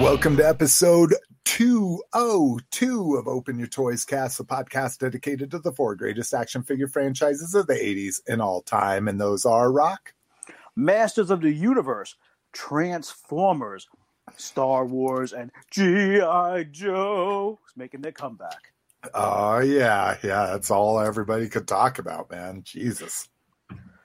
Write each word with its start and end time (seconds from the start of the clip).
Welcome 0.00 0.36
to 0.36 0.46
episode 0.46 1.14
202 1.46 3.14
of 3.16 3.26
Open 3.26 3.58
Your 3.58 3.66
Toys 3.66 4.04
Cast, 4.04 4.38
a 4.40 4.44
podcast 4.44 4.98
dedicated 4.98 5.50
to 5.52 5.58
the 5.58 5.72
four 5.72 5.94
greatest 5.94 6.34
action 6.34 6.62
figure 6.62 6.86
franchises 6.86 7.54
of 7.54 7.66
the 7.66 7.74
80s 7.74 8.20
and 8.28 8.42
all 8.42 8.60
time. 8.60 9.08
And 9.08 9.18
those 9.18 9.46
are 9.46 9.72
Rock, 9.72 10.12
Masters 10.76 11.30
of 11.30 11.40
the 11.40 11.50
Universe, 11.50 12.14
Transformers, 12.52 13.88
Star 14.36 14.84
Wars, 14.84 15.32
and 15.32 15.50
G.I. 15.70 16.64
Joe 16.64 17.58
is 17.66 17.76
making 17.76 18.02
their 18.02 18.12
comeback. 18.12 18.72
Oh, 19.14 19.60
yeah. 19.60 20.18
Yeah. 20.22 20.46
That's 20.46 20.70
all 20.70 21.00
everybody 21.00 21.48
could 21.48 21.66
talk 21.66 21.98
about, 21.98 22.30
man. 22.30 22.62
Jesus. 22.64 23.30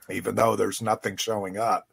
Even 0.10 0.36
though 0.36 0.56
there's 0.56 0.82
nothing 0.82 1.18
showing 1.18 1.58
up. 1.58 1.88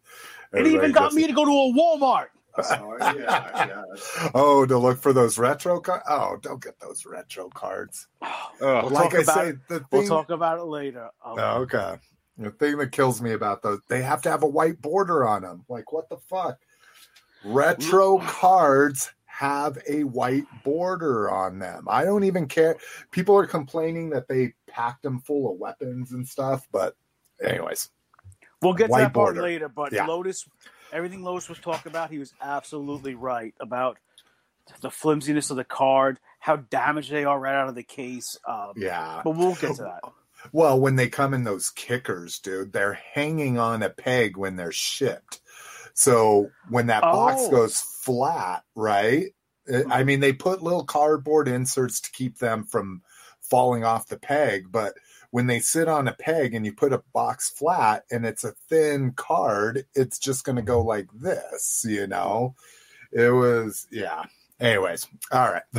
It 0.52 0.66
even 0.68 0.92
got 0.92 1.06
just- 1.06 1.16
me 1.16 1.26
to 1.26 1.32
go 1.32 1.45
to 1.45 1.51
a 1.51 1.73
Walmart. 1.74 2.26
Oh, 2.58 2.96
yeah, 3.00 3.66
yeah. 3.66 4.30
oh, 4.34 4.66
to 4.66 4.78
look 4.78 5.00
for 5.00 5.12
those 5.12 5.38
retro 5.38 5.80
cards. 5.80 6.04
Oh, 6.08 6.38
don't 6.40 6.62
get 6.62 6.78
those 6.80 7.04
retro 7.06 7.48
cards. 7.48 8.06
We'll 8.60 8.90
like 8.90 9.14
I 9.14 9.20
about, 9.20 9.36
say, 9.36 9.52
the 9.68 9.78
thing, 9.78 9.86
we'll 9.92 10.08
talk 10.08 10.30
about 10.30 10.58
it 10.58 10.64
later. 10.64 11.10
Oh, 11.24 11.38
okay. 11.62 11.94
The 12.38 12.50
thing 12.50 12.78
that 12.78 12.90
kills 12.90 13.22
me 13.22 13.32
about 13.32 13.62
those, 13.62 13.78
they 13.88 14.02
have 14.02 14.20
to 14.22 14.30
have 14.30 14.42
a 14.42 14.48
white 14.48 14.82
border 14.82 15.24
on 15.24 15.42
them. 15.42 15.64
Like, 15.68 15.92
what 15.92 16.08
the 16.08 16.16
fuck? 16.16 16.58
Retro 17.44 18.18
cards 18.18 19.12
have 19.26 19.78
a 19.88 20.02
white 20.02 20.46
border 20.64 21.30
on 21.30 21.60
them. 21.60 21.87
I 21.88 22.04
don't 22.04 22.24
even 22.24 22.48
care. 22.48 22.76
People 23.12 23.37
are 23.38 23.46
complaining 23.46 24.10
that 24.10 24.26
they 24.26 24.54
packed 24.66 25.04
them 25.04 25.20
full 25.20 25.52
of 25.52 25.60
weapons 25.60 26.10
and 26.10 26.26
stuff, 26.26 26.66
but 26.72 26.96
anyways, 27.40 27.90
We'll 28.60 28.74
get 28.74 28.87
to 28.87 28.93
White 28.93 29.00
that 29.02 29.15
part 29.15 29.37
later, 29.37 29.68
but 29.68 29.93
Yeah. 29.93 30.06
Lotus, 30.06 30.48
everything 30.92 31.22
Lotus 31.22 31.48
was 31.48 31.58
talking 31.58 31.90
about, 31.90 32.10
he 32.10 32.18
was 32.18 32.32
absolutely 32.40 33.14
right 33.14 33.54
about 33.60 33.98
the 34.80 34.90
flimsiness 34.90 35.50
of 35.50 35.56
the 35.56 35.64
card, 35.64 36.18
how 36.40 36.56
damaged 36.56 37.10
they 37.10 37.24
are 37.24 37.38
right 37.38 37.54
out 37.54 37.68
of 37.68 37.74
the 37.74 37.82
case. 37.82 38.36
Um, 38.46 38.72
yeah. 38.76 39.22
But 39.24 39.30
we'll 39.36 39.54
get 39.54 39.76
to 39.76 39.82
that. 39.82 40.00
Well, 40.52 40.78
when 40.78 40.96
they 40.96 41.09
come 41.09 41.34
in 41.34 41.44
those 41.44 41.70
kickers, 41.70 42.38
dude, 42.38 42.72
they're 42.72 43.00
hanging 43.14 43.59
on 43.59 43.82
a 43.82 43.90
peg 43.90 44.36
when 44.36 44.56
they're 44.56 44.70
shipped. 44.72 45.40
So 45.94 46.50
when 46.68 46.86
that 46.86 47.02
box 47.02 47.42
Oh. 47.46 47.50
goes 47.50 47.80
flat, 47.80 48.62
right? 48.76 49.34
I 49.90 50.04
mean, 50.04 50.20
they 50.20 50.32
put 50.32 50.62
little 50.62 50.84
cardboard 50.84 51.48
inserts 51.48 52.00
to 52.02 52.10
keep 52.12 52.38
them 52.38 52.64
from 52.64 53.02
falling 53.40 53.84
off 53.84 54.06
the 54.09 54.18
peg, 54.18 54.70
but 54.70 54.94
when 55.30 55.46
they 55.46 55.60
sit 55.60 55.88
on 55.88 56.09
a 56.09 56.12
peg 56.12 56.54
and 56.54 56.65
you 56.65 56.73
put 56.73 56.93
a 56.93 57.02
box 57.12 57.51
flat 57.51 58.04
and 58.10 58.24
it's 58.24 58.45
a 58.45 58.54
thin 58.68 59.12
card, 59.12 59.87
it's 59.95 60.18
just 60.18 60.45
going 60.45 60.57
to 60.57 60.62
go 60.62 60.79
mm-hmm. 60.79 60.88
like 60.88 61.09
this, 61.15 61.84
you 61.87 62.07
know? 62.07 62.54
It 63.12 63.30
was, 63.30 63.87
yeah. 63.90 64.25
Anyways, 64.60 65.06
all 65.31 65.50
right. 65.50 65.62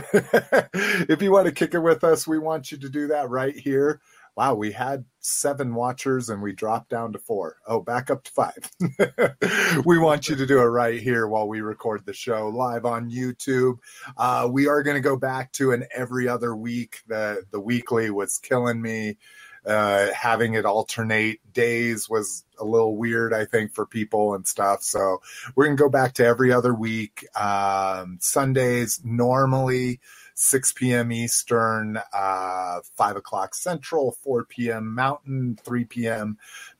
if 0.74 1.22
you 1.22 1.32
want 1.32 1.48
to 1.48 1.52
kick 1.52 1.74
it 1.74 1.80
with 1.80 2.04
us, 2.04 2.28
we 2.28 2.40
want 2.40 2.72
you 2.72 2.78
to 2.78 2.90
do 2.90 3.08
that 3.08 3.30
right 3.30 3.56
here. 3.56 4.02
Wow, 4.36 4.56
we 4.56 4.72
had 4.72 5.04
seven 5.20 5.76
watchers 5.76 6.30
and 6.30 6.42
we 6.42 6.54
dropped 6.54 6.90
down 6.90 7.14
to 7.14 7.20
four. 7.20 7.58
Oh, 7.68 7.82
back 7.82 8.10
up 8.10 8.24
to 8.24 8.32
five. 8.32 8.72
we 9.86 9.98
want 9.98 10.30
you 10.30 10.36
to 10.36 10.46
do 10.46 10.60
it 10.60 10.66
right 10.66 11.00
here 11.00 11.28
while 11.28 11.48
we 11.48 11.62
record 11.62 12.06
the 12.06 12.14
show 12.14 12.50
live 12.50 12.86
on 12.86 13.12
YouTube. 13.12 13.80
Uh, 14.18 14.48
we 14.52 14.68
are 14.68 14.84
going 14.84 14.96
to 14.96 15.02
go 15.02 15.18
back 15.18 15.52
to 15.54 15.72
an 15.72 15.86
every 15.96 16.28
other 16.28 16.56
week. 16.56 17.02
The 17.08 17.44
the 17.52 17.60
weekly 17.60 18.10
was 18.10 18.38
killing 18.38 18.82
me. 18.82 19.18
Uh, 19.66 20.08
having 20.14 20.54
it 20.54 20.66
alternate 20.66 21.40
days 21.54 22.10
was 22.10 22.46
a 22.60 22.66
little 22.66 22.96
weird, 22.96 23.34
I 23.34 23.44
think, 23.44 23.74
for 23.76 23.86
people 23.86 24.34
and 24.34 24.48
stuff. 24.48 24.82
So 24.84 25.22
we're 25.54 25.66
going 25.66 25.76
to 25.76 25.84
go 25.84 25.90
back 25.90 26.14
to 26.14 26.26
every 26.26 26.52
other 26.54 26.74
week. 26.74 27.28
Um, 27.38 28.18
Sundays 28.22 29.02
normally 29.04 30.00
6 30.42 30.72
p.m. 30.72 31.12
Eastern, 31.12 32.00
uh, 32.14 32.80
5 32.96 33.16
o'clock 33.18 33.54
Central, 33.54 34.16
4 34.24 34.46
p.m. 34.46 34.96
Mountain, 34.96 35.60
3 35.66 35.84
p.m. 35.84 36.38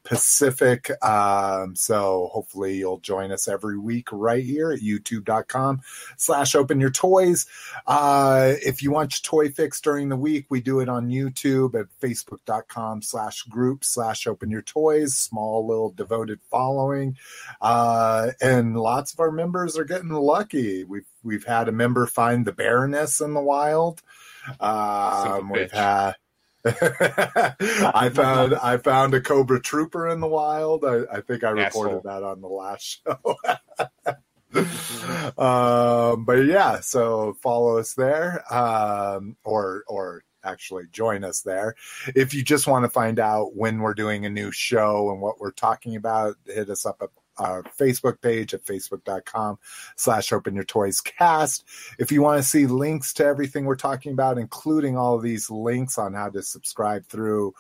Pacific. 0.10 0.90
Um, 1.06 1.76
so 1.76 2.32
hopefully 2.34 2.78
you'll 2.78 3.00
join 3.00 3.32
us 3.32 3.48
every 3.48 3.78
week 3.78 4.10
right 4.12 4.44
here 4.44 4.72
at 4.72 4.80
youtube.com 4.80 5.82
slash 6.18 6.56
open 6.56 6.82
your 6.82 6.90
toys. 6.90 7.46
Uh, 7.86 8.54
if 8.66 8.82
you 8.82 8.90
want 8.90 9.14
your 9.14 9.44
toy 9.44 9.52
fix 9.52 9.80
during 9.80 10.10
the 10.10 10.18
week, 10.18 10.48
we 10.50 10.62
do 10.62 10.80
it 10.80 10.90
on 10.90 11.10
YouTube 11.10 11.80
at 11.80 11.86
facebook.com 12.02 13.04
slash 13.04 13.44
group 13.44 13.86
slash 13.86 14.26
open 14.26 14.50
your 14.50 14.64
toys. 14.64 15.16
Small 15.16 15.68
little 15.68 15.92
devoted 15.92 16.40
following. 16.50 17.16
Uh, 17.62 18.32
and 18.42 18.76
lots 18.76 19.14
of 19.14 19.20
our 19.20 19.32
members 19.32 19.78
are 19.78 19.86
getting 19.86 20.10
lucky. 20.10 20.86
We've 20.86 21.06
we've 21.22 21.46
had 21.46 21.70
a 21.70 21.72
member 21.72 22.08
find 22.08 22.48
the 22.48 22.52
Baroness 22.52 23.22
in 23.22 23.36
the 23.36 23.42
wild. 23.42 24.02
Um, 24.60 25.50
we've 25.50 25.72
had. 25.72 26.16
I 26.66 28.12
found 28.14 28.56
I 28.56 28.78
found 28.78 29.14
a 29.14 29.22
Cobra 29.22 29.62
Trooper 29.62 30.10
in 30.10 30.20
the 30.20 30.28
wild. 30.28 30.84
I, 30.84 31.04
I 31.12 31.22
think 31.22 31.44
I 31.44 31.52
reported 31.52 31.98
Asshole. 31.98 32.02
that 32.04 32.24
on 32.24 32.42
the 32.42 32.48
last 32.48 33.02
show. 33.06 33.36
um, 35.38 36.26
but 36.26 36.46
yeah, 36.46 36.80
so 36.82 37.34
follow 37.42 37.78
us 37.78 37.94
there, 37.94 38.44
um, 38.54 39.38
or 39.44 39.84
or 39.88 40.24
actually 40.44 40.86
join 40.92 41.24
us 41.24 41.42
there. 41.42 41.76
If 42.16 42.34
you 42.34 42.44
just 42.44 42.68
want 42.68 42.84
to 42.84 42.90
find 42.90 43.20
out 43.20 43.56
when 43.56 43.80
we're 43.80 43.94
doing 43.94 44.26
a 44.26 44.30
new 44.30 44.52
show 44.52 45.12
and 45.12 45.22
what 45.22 45.40
we're 45.40 45.52
talking 45.52 45.96
about, 45.96 46.36
hit 46.46 46.70
us 46.70 46.86
up 46.86 46.98
at 47.02 47.10
our 47.40 47.64
Facebook 47.80 48.22
page 48.22 48.54
at 48.54 48.64
facebook.com 48.64 49.58
slash 49.96 50.32
open 50.32 50.56
your 50.56 50.64
toys 50.64 51.02
cast. 51.02 51.64
If 51.98 52.12
you 52.12 52.22
want 52.22 52.42
to 52.42 52.48
see 52.48 52.68
links 52.68 53.14
to 53.16 53.26
everything 53.26 53.66
we're 53.66 53.76
talking 53.76 54.14
about, 54.14 54.38
including 54.38 54.98
all 54.98 55.16
of 55.16 55.24
these 55.24 55.50
links 55.50 55.98
on 55.98 56.14
how 56.14 56.30
to 56.30 56.42
subscribe 56.42 57.06
through 57.08 57.54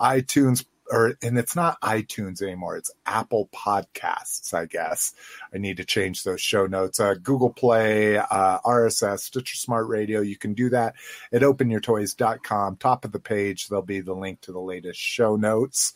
iTunes 0.00 0.64
or 0.90 1.14
and 1.22 1.38
it's 1.38 1.56
not 1.56 1.80
iTunes 1.80 2.42
anymore. 2.42 2.76
It's 2.76 2.92
Apple 3.06 3.48
Podcasts, 3.54 4.54
I 4.54 4.66
guess. 4.66 5.14
I 5.56 5.58
need 5.58 5.78
to 5.78 5.86
change 5.86 6.22
those 6.22 6.42
show 6.42 6.66
notes. 6.66 7.00
Uh, 7.00 7.14
Google 7.14 7.48
Play, 7.48 8.18
uh, 8.18 8.60
RSS, 8.60 9.20
Stitcher 9.20 9.56
Smart 9.56 9.88
Radio, 9.88 10.20
you 10.20 10.36
can 10.36 10.52
do 10.52 10.68
that 10.68 10.94
at 11.32 11.40
openyourtoys.com. 11.40 12.76
Top 12.76 13.06
of 13.06 13.12
the 13.12 13.18
page, 13.18 13.68
there'll 13.68 13.82
be 13.82 14.00
the 14.00 14.12
link 14.12 14.42
to 14.42 14.52
the 14.52 14.60
latest 14.60 15.00
show 15.00 15.34
notes. 15.36 15.94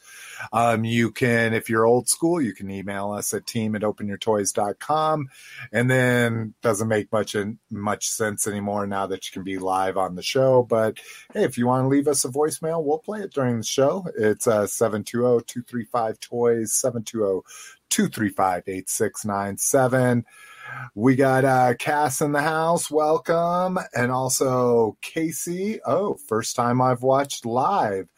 Um, 0.51 0.85
you 0.85 1.11
can, 1.11 1.53
if 1.53 1.69
you're 1.69 1.85
old 1.85 2.09
school, 2.09 2.41
you 2.41 2.55
can 2.55 2.71
email 2.71 3.13
us 3.13 3.35
at 3.35 3.47
team 3.47 3.77
at 3.77 3.83
openyourtoys.com. 3.83 5.29
And 5.73 5.91
then 5.91 6.55
doesn't 6.63 6.89
make 6.89 7.13
much 7.13 7.37
much 7.71 8.09
sense 8.09 8.47
anymore 8.47 8.87
now 8.87 9.07
that 9.09 9.27
you 9.27 9.33
can 9.33 9.45
be 9.45 9.59
live 9.59 9.99
on 9.99 10.15
the 10.15 10.23
show. 10.23 10.63
But 10.63 10.99
hey, 11.35 11.45
if 11.45 11.59
you 11.59 11.67
want 11.67 11.85
to 11.85 11.89
leave 11.89 12.09
us 12.09 12.25
a 12.25 12.29
voicemail, 12.29 12.83
we'll 12.83 12.99
play 12.99 13.21
it 13.21 13.35
during 13.35 13.59
the 13.59 13.65
show. 13.65 14.07
It's 14.17 14.47
uh, 14.47 14.67
720 14.67 15.45
235 15.45 16.19
Toys, 16.21 16.73
720 16.73 17.43
235 17.91 18.63
8697. 18.67 20.25
We 20.95 21.17
got 21.17 21.45
uh, 21.45 21.75
Cass 21.75 22.21
in 22.21 22.33
the 22.33 22.43
house. 22.43 22.91
Welcome. 22.91 23.79
And 23.95 24.11
also 24.11 24.97
Casey. 25.03 25.81
Oh, 25.87 26.17
first 26.29 26.57
time 26.57 26.81
I've 26.81 27.03
watched 27.03 27.45
live. 27.45 28.09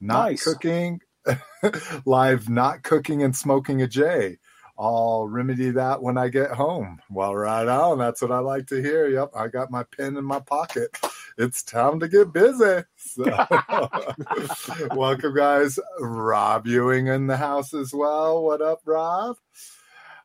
Not 0.00 0.30
nice. 0.30 0.44
cooking. 0.44 1.00
live, 2.04 2.48
not 2.48 2.82
cooking 2.82 3.22
and 3.22 3.34
smoking 3.34 3.82
a 3.82 3.86
J. 3.86 4.38
I'll 4.82 5.28
remedy 5.28 5.70
that 5.70 6.02
when 6.02 6.18
I 6.18 6.26
get 6.28 6.50
home. 6.50 7.00
Well, 7.08 7.36
right 7.36 7.68
on. 7.68 7.98
That's 7.98 8.20
what 8.20 8.32
I 8.32 8.40
like 8.40 8.66
to 8.66 8.82
hear. 8.82 9.06
Yep, 9.06 9.30
I 9.32 9.46
got 9.46 9.70
my 9.70 9.84
pen 9.84 10.16
in 10.16 10.24
my 10.24 10.40
pocket. 10.40 10.90
It's 11.38 11.62
time 11.62 12.00
to 12.00 12.08
get 12.08 12.32
busy. 12.32 12.82
So, 12.96 13.22
welcome, 14.90 15.36
guys. 15.36 15.78
Rob 16.00 16.66
Ewing 16.66 17.06
in 17.06 17.28
the 17.28 17.36
house 17.36 17.74
as 17.74 17.94
well. 17.94 18.42
What 18.42 18.60
up, 18.60 18.80
Rob? 18.84 19.36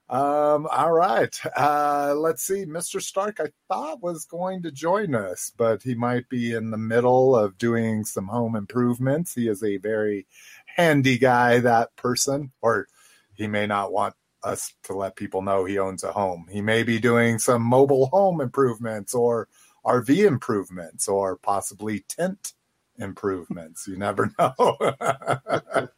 Um, 0.09 0.67
all 0.71 0.91
right. 0.91 1.39
Uh, 1.55 2.15
let's 2.17 2.41
see. 2.41 2.65
Mr. 2.65 2.99
Stark, 2.99 3.39
I 3.39 3.49
thought 3.67 4.01
was 4.01 4.25
going 4.25 4.63
to 4.63 4.71
join 4.71 5.13
us, 5.13 5.51
but 5.55 5.83
he 5.83 5.93
might 5.93 6.29
be 6.29 6.53
in 6.53 6.71
the 6.71 6.77
middle 6.77 7.35
of 7.35 7.59
doing 7.59 8.05
some 8.05 8.25
home 8.25 8.55
improvements. 8.55 9.35
He 9.35 9.47
is 9.49 9.63
a 9.63 9.77
very 9.77 10.25
handy 10.65 11.19
guy, 11.19 11.59
that 11.59 11.95
person, 11.95 12.53
or 12.59 12.87
he 13.35 13.45
may 13.45 13.67
not 13.67 13.93
want 13.93 14.15
us 14.47 14.73
to 14.83 14.93
let 14.93 15.15
people 15.15 15.41
know 15.41 15.65
he 15.65 15.77
owns 15.77 16.03
a 16.03 16.11
home. 16.11 16.47
He 16.51 16.61
may 16.61 16.83
be 16.83 16.99
doing 16.99 17.39
some 17.39 17.61
mobile 17.61 18.07
home 18.07 18.41
improvements 18.41 19.13
or 19.13 19.47
RV 19.85 20.25
improvements 20.25 21.07
or 21.07 21.37
possibly 21.37 22.01
tent 22.01 22.53
improvements. 22.97 23.87
You 23.87 23.97
never 23.97 24.31
know. 24.39 24.77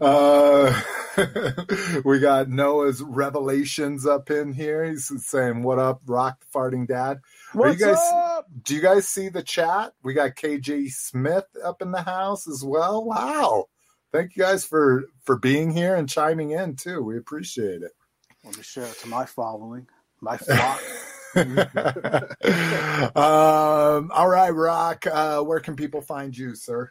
uh, 0.00 0.80
we 2.04 2.18
got 2.20 2.48
Noah's 2.48 3.02
revelations 3.02 4.06
up 4.06 4.30
in 4.30 4.52
here. 4.52 4.84
He's 4.84 5.10
saying, 5.26 5.62
What 5.62 5.78
up, 5.78 6.00
rock 6.06 6.38
the 6.40 6.58
farting 6.58 6.86
dad? 6.86 7.18
What's 7.52 7.82
guys- 7.82 7.96
up? 8.12 8.46
Do 8.62 8.74
you 8.74 8.80
guys 8.80 9.06
see 9.08 9.28
the 9.28 9.42
chat? 9.42 9.92
We 10.02 10.14
got 10.14 10.36
KJ 10.36 10.90
Smith 10.92 11.44
up 11.64 11.82
in 11.82 11.92
the 11.92 12.02
house 12.02 12.48
as 12.48 12.64
well. 12.64 13.04
Wow. 13.04 13.66
Thank 14.12 14.36
you 14.36 14.42
guys 14.42 14.64
for 14.64 15.04
for 15.24 15.36
being 15.36 15.70
here 15.70 15.94
and 15.94 16.08
chiming 16.08 16.50
in 16.50 16.76
too. 16.76 17.02
We 17.02 17.18
appreciate 17.18 17.82
it. 17.82 17.92
Let 18.44 18.56
me 18.56 18.62
share 18.62 18.84
it 18.86 18.98
to 19.00 19.08
my 19.08 19.26
following. 19.26 19.86
My 20.20 20.36
flock. 20.38 20.80
um, 23.16 24.10
all 24.12 24.28
right, 24.28 24.50
Rock. 24.50 25.06
Uh, 25.06 25.40
where 25.42 25.60
can 25.60 25.76
people 25.76 26.00
find 26.00 26.36
you, 26.36 26.54
sir? 26.54 26.90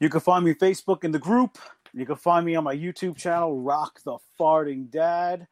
You 0.00 0.08
can 0.08 0.20
find 0.20 0.44
me 0.44 0.52
on 0.52 0.56
Facebook 0.58 1.04
in 1.04 1.10
the 1.10 1.18
group. 1.18 1.58
You 1.92 2.06
can 2.06 2.16
find 2.16 2.44
me 2.46 2.54
on 2.54 2.64
my 2.64 2.76
YouTube 2.76 3.16
channel, 3.16 3.60
Rock 3.60 4.00
the 4.04 4.18
Farting 4.38 4.90
Dad. 4.90 5.46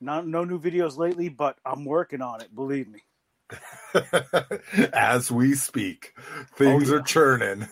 Not, 0.00 0.26
no 0.26 0.44
new 0.44 0.60
videos 0.60 0.98
lately, 0.98 1.28
but 1.28 1.56
I'm 1.64 1.84
working 1.84 2.20
on 2.20 2.40
it. 2.42 2.54
Believe 2.54 2.88
me. 2.88 3.00
As 4.92 5.30
we 5.30 5.54
speak, 5.54 6.12
things 6.56 6.90
Oh, 6.90 6.94
yeah. 6.94 6.98
are 6.98 7.02
churning. 7.02 7.68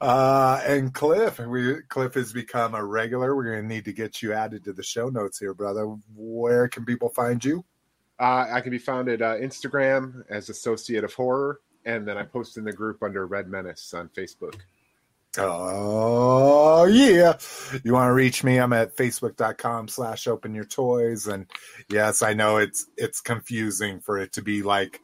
Uh, 0.00 0.60
and 0.66 0.92
Cliff, 0.92 1.38
we 1.38 1.82
Cliff 1.88 2.14
has 2.14 2.32
become 2.32 2.74
a 2.74 2.84
regular. 2.84 3.34
We're 3.34 3.44
going 3.44 3.62
to 3.62 3.74
need 3.74 3.84
to 3.86 3.92
get 3.92 4.22
you 4.22 4.32
added 4.32 4.64
to 4.64 4.72
the 4.72 4.82
show 4.82 5.08
notes 5.08 5.38
here, 5.38 5.54
brother. 5.54 5.84
Where 6.14 6.68
can 6.68 6.84
people 6.84 7.08
find 7.10 7.44
you? 7.44 7.64
Uh, 8.20 8.46
I 8.50 8.60
can 8.60 8.70
be 8.70 8.78
found 8.78 9.08
at 9.08 9.22
uh, 9.22 9.36
Instagram 9.36 10.24
as 10.28 10.48
Associate 10.48 11.04
of 11.04 11.14
Horror, 11.14 11.60
and 11.84 12.06
then 12.06 12.16
I 12.16 12.24
post 12.24 12.56
in 12.56 12.64
the 12.64 12.72
group 12.72 13.02
under 13.02 13.26
Red 13.26 13.48
Menace 13.48 13.94
on 13.94 14.08
Facebook. 14.08 14.56
Oh 15.36 16.86
yeah. 16.86 17.34
You 17.84 17.92
want 17.92 18.08
to 18.08 18.14
reach 18.14 18.42
me? 18.42 18.58
I'm 18.58 18.72
at 18.72 18.96
facebook.com 18.96 19.88
slash 19.88 20.26
open 20.26 20.54
your 20.54 20.64
toys. 20.64 21.26
And 21.26 21.46
yes, 21.88 22.22
I 22.22 22.32
know 22.32 22.56
it's 22.56 22.86
it's 22.96 23.20
confusing 23.20 24.00
for 24.00 24.18
it 24.18 24.32
to 24.32 24.42
be 24.42 24.62
like 24.62 25.00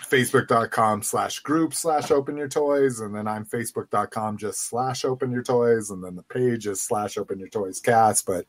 facebook.com 0.00 1.02
slash 1.02 1.40
group 1.40 1.74
slash 1.74 2.10
open 2.10 2.36
your 2.36 2.48
toys. 2.48 3.00
And 3.00 3.14
then 3.14 3.26
I'm 3.26 3.44
facebook.com 3.44 4.38
just 4.38 4.68
slash 4.68 5.04
open 5.04 5.32
your 5.32 5.42
toys. 5.42 5.90
And 5.90 6.02
then 6.02 6.16
the 6.16 6.22
page 6.22 6.66
is 6.66 6.80
slash 6.80 7.18
open 7.18 7.38
your 7.38 7.48
toys 7.48 7.80
cast, 7.80 8.26
but 8.26 8.46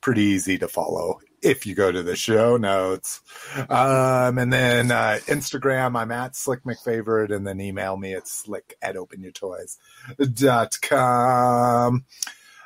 pretty 0.00 0.22
easy 0.22 0.58
to 0.58 0.68
follow 0.68 1.20
if 1.42 1.66
you 1.66 1.74
go 1.74 1.90
to 1.90 2.02
the 2.02 2.16
show 2.16 2.56
notes. 2.56 3.22
Um, 3.68 4.38
and 4.38 4.52
then 4.52 4.90
uh, 4.90 5.18
Instagram, 5.26 5.98
I'm 5.98 6.12
at 6.12 6.36
Slick 6.36 6.64
McFavorite, 6.64 7.34
and 7.34 7.46
then 7.46 7.60
email 7.60 7.96
me 7.96 8.14
at 8.14 8.28
slick 8.28 8.76
at 8.82 8.96
open 8.96 9.22
your 9.22 9.32
openyourtoys.com. 9.32 12.04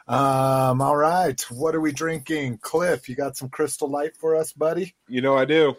Um, 0.07 0.83
all 0.83 0.97
right. 0.97 1.41
What 1.51 1.75
are 1.75 1.81
we 1.81 1.93
drinking? 1.93 2.59
Cliff, 2.59 3.09
you 3.09 3.17
got 3.17 3.37
some 3.37 3.49
crystal 3.49 3.89
light 3.89 4.17
for 4.17 4.37
us, 4.37 4.53
buddy? 4.53 4.95
You 5.09 5.23
know 5.23 5.37
I 5.37 5.47
do. 5.47 5.77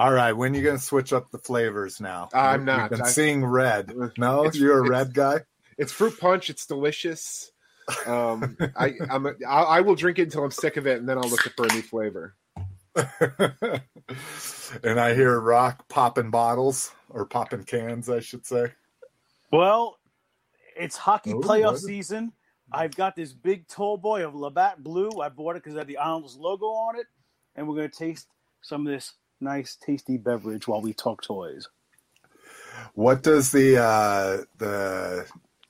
All 0.00 0.12
right. 0.14 0.32
When 0.32 0.54
are 0.54 0.56
you 0.56 0.62
going 0.62 0.78
to 0.78 0.82
switch 0.82 1.12
up 1.12 1.30
the 1.30 1.36
flavors 1.38 2.00
now? 2.00 2.30
I'm 2.32 2.60
You've 2.60 2.66
not. 2.66 2.90
been 2.90 3.02
I- 3.02 3.08
seeing 3.08 3.44
red. 3.44 3.92
No, 4.16 4.40
It's- 4.46 4.56
you're 4.56 4.78
a 4.78 4.88
red 4.88 5.12
guy? 5.12 5.40
It's 5.76 5.92
fruit 5.92 6.18
punch. 6.18 6.48
It's 6.48 6.64
delicious. 6.64 7.52
Um, 8.06 8.56
I 8.76 8.94
I'm 9.10 9.26
a, 9.26 9.32
I, 9.46 9.62
I 9.62 9.80
will 9.82 9.94
drink 9.94 10.18
it 10.18 10.22
until 10.22 10.42
I'm 10.44 10.50
sick 10.52 10.78
of 10.78 10.86
it, 10.86 11.00
and 11.00 11.06
then 11.08 11.18
I'll 11.18 11.28
look 11.28 11.40
for 11.54 11.66
a 11.66 11.72
new 11.74 11.82
flavor. 11.82 12.34
and 14.82 14.98
I 14.98 15.14
hear 15.14 15.38
Rock 15.38 15.86
popping 15.90 16.30
bottles 16.30 16.92
or 17.10 17.26
popping 17.26 17.64
cans, 17.64 18.08
I 18.08 18.20
should 18.20 18.46
say. 18.46 18.72
Well, 19.52 19.98
it's 20.78 20.96
hockey 20.96 21.34
Oh, 21.34 21.40
playoff 21.40 21.72
what? 21.72 21.80
season. 21.80 22.32
I've 22.72 22.94
got 22.96 23.16
this 23.16 23.34
big 23.34 23.68
tall 23.68 23.98
boy 23.98 24.24
of 24.26 24.34
Labatt 24.34 24.82
Blue. 24.82 25.20
I 25.20 25.28
bought 25.28 25.56
it 25.56 25.62
because 25.62 25.74
it 25.74 25.78
had 25.78 25.88
the 25.88 25.98
Islanders 25.98 26.36
logo 26.36 26.66
on 26.66 26.98
it. 26.98 27.06
And 27.56 27.68
we're 27.68 27.74
going 27.76 27.90
to 27.90 27.98
taste 27.98 28.28
some 28.62 28.86
of 28.86 28.92
this 28.92 29.12
nice, 29.40 29.76
tasty 29.76 30.16
beverage 30.16 30.68
while 30.68 30.80
we 30.80 30.92
talk 30.92 31.22
toys. 31.22 31.68
What 32.94 33.22
does 33.22 33.52
the 33.52 33.78
uh, 33.78 34.44
the 34.58 35.26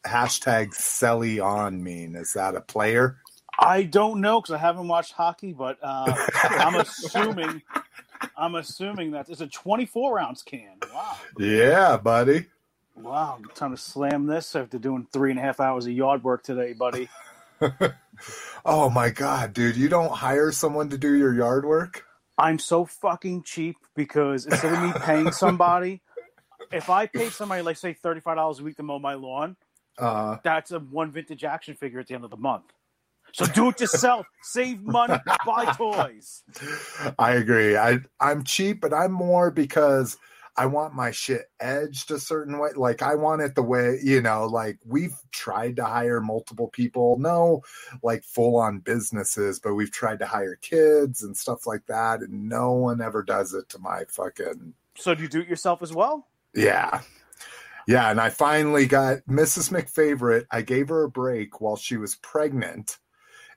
hashtag 0.07 0.75
Selly 0.75 1.45
on 1.45 1.83
mean? 1.83 2.15
Is 2.15 2.33
that 2.35 2.55
a 2.55 2.61
player? 2.61 3.19
I 3.59 3.83
don't 3.83 4.21
know 4.21 4.41
because 4.41 4.55
I 4.55 4.59
haven't 4.59 4.89
watched 4.89 5.13
hockey, 5.13 5.53
but 5.53 5.79
uh, 5.83 6.15
I'm 6.43 6.77
assuming 6.77 7.63
I'm 8.37 8.55
assuming 8.55 9.13
that 9.13 9.29
it's 9.29 9.41
a 9.41 9.47
24 9.47 10.19
ounce 10.19 10.43
can. 10.43 10.79
Wow. 10.93 11.17
Yeah, 11.39 11.97
buddy. 11.97 12.47
Wow. 12.95 13.39
I'm 13.61 13.71
to 13.71 13.77
slam 13.77 14.27
this 14.27 14.55
after 14.55 14.79
doing 14.79 15.07
three 15.13 15.31
and 15.31 15.39
a 15.39 15.43
half 15.43 15.61
hours 15.61 15.87
of 15.87 15.93
yard 15.93 16.23
work 16.23 16.43
today, 16.43 16.73
buddy. 16.73 17.09
Oh 18.65 18.91
my 18.91 19.11
god, 19.11 19.55
dude! 19.55 19.77
You 19.77 19.89
don't 19.89 20.13
hire 20.13 20.53
someone 20.53 20.91
to 20.91 20.99
do 20.99 21.15
your 21.15 21.35
yard 21.35 21.65
work? 21.65 22.05
I'm 22.41 22.59
so 22.59 22.87
fucking 22.87 23.45
cheap 23.45 23.77
because 23.95 24.47
instead 24.47 24.73
of 24.73 24.83
me 24.83 24.93
paying 25.05 25.33
somebody, 25.45 26.03
if 26.73 26.91
I 26.91 27.07
paid 27.07 27.33
somebody 27.33 27.63
like 27.63 27.77
say 27.77 27.93
thirty 27.95 28.21
five 28.21 28.37
dollars 28.37 28.61
a 28.61 28.65
week 28.65 28.77
to 28.79 28.83
mow 28.83 28.99
my 28.99 29.15
lawn, 29.15 29.57
Uh, 29.99 30.39
that's 30.43 30.73
a 30.73 30.81
one 30.81 31.11
vintage 31.13 31.45
action 31.45 31.75
figure 31.77 32.01
at 32.01 32.09
the 32.09 32.15
end 32.15 32.25
of 32.25 32.31
the 32.31 32.39
month. 32.39 32.65
So 33.33 33.47
do 33.47 33.69
it 33.69 33.81
yourself. 33.81 34.27
Save 34.43 34.83
money. 34.83 35.19
Buy 35.47 35.73
toys. 35.77 36.43
I 37.19 37.33
agree. 37.33 37.77
I 37.77 38.01
I'm 38.19 38.45
cheap, 38.45 38.81
but 38.81 38.95
I'm 38.95 39.13
more 39.13 39.51
because 39.51 40.17
I 40.61 40.67
want 40.67 40.95
my 40.95 41.11
shit 41.11 41.47
edged 41.59 42.11
a 42.11 42.19
certain 42.21 42.59
way. 42.59 42.71
Like 42.77 43.01
I 43.01 43.15
want 43.15 43.41
it 43.41 43.55
the 43.55 43.63
way 43.63 43.99
you 44.03 44.21
know. 44.21 44.45
Like 44.47 44.79
we've 44.85 45.17
tried 45.33 45.77
to 45.77 45.85
hire 45.85 46.21
multiple 46.21 46.69
people, 46.69 47.17
no, 47.19 47.63
like 48.03 48.25
full 48.25 48.57
on 48.57 48.81
businesses, 48.81 49.59
but 49.59 49.75
we've 49.75 49.91
tried 49.91 50.19
to 50.19 50.27
hire 50.27 50.57
kids 50.57 51.23
and 51.23 51.35
stuff 51.37 51.67
like 51.67 51.87
that, 51.87 52.21
and 52.21 52.49
no 52.49 52.73
one 52.73 53.01
ever 53.01 53.23
does 53.23 53.55
it 53.55 53.69
to 53.71 53.79
my 53.79 54.05
fucking 54.09 54.75
So 54.97 55.15
do 55.15 55.23
you 55.23 55.29
do 55.31 55.41
it 55.41 55.49
yourself 55.49 55.81
as 55.83 55.95
well? 55.95 56.27
Yeah. 56.55 57.01
Yeah. 57.89 58.11
And 58.11 58.21
I 58.21 58.29
finally 58.29 58.85
got 58.87 59.19
Mrs. 59.29 59.71
McFavorite. 59.73 60.45
I 60.51 60.61
gave 60.63 60.91
her 60.91 61.05
a 61.05 61.11
break 61.11 61.61
while 61.61 61.77
she 61.77 61.97
was 61.97 62.17
pregnant. 62.17 62.99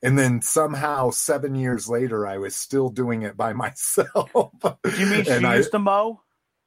And 0.02 0.18
then 0.18 0.42
somehow 0.42 1.12
seven 1.12 1.56
years 1.56 1.88
later, 1.90 2.26
I 2.28 2.38
was 2.38 2.56
still 2.56 2.90
doing 2.90 3.22
it 3.24 3.36
by 3.38 3.54
myself. 3.66 4.32
Do 4.34 4.78
You 4.98 5.06
mean 5.08 5.24
she 5.26 5.32
And 5.32 5.46
I- 5.46 5.58
used 5.58 5.72
to 5.72 5.80
mow? 5.80 6.22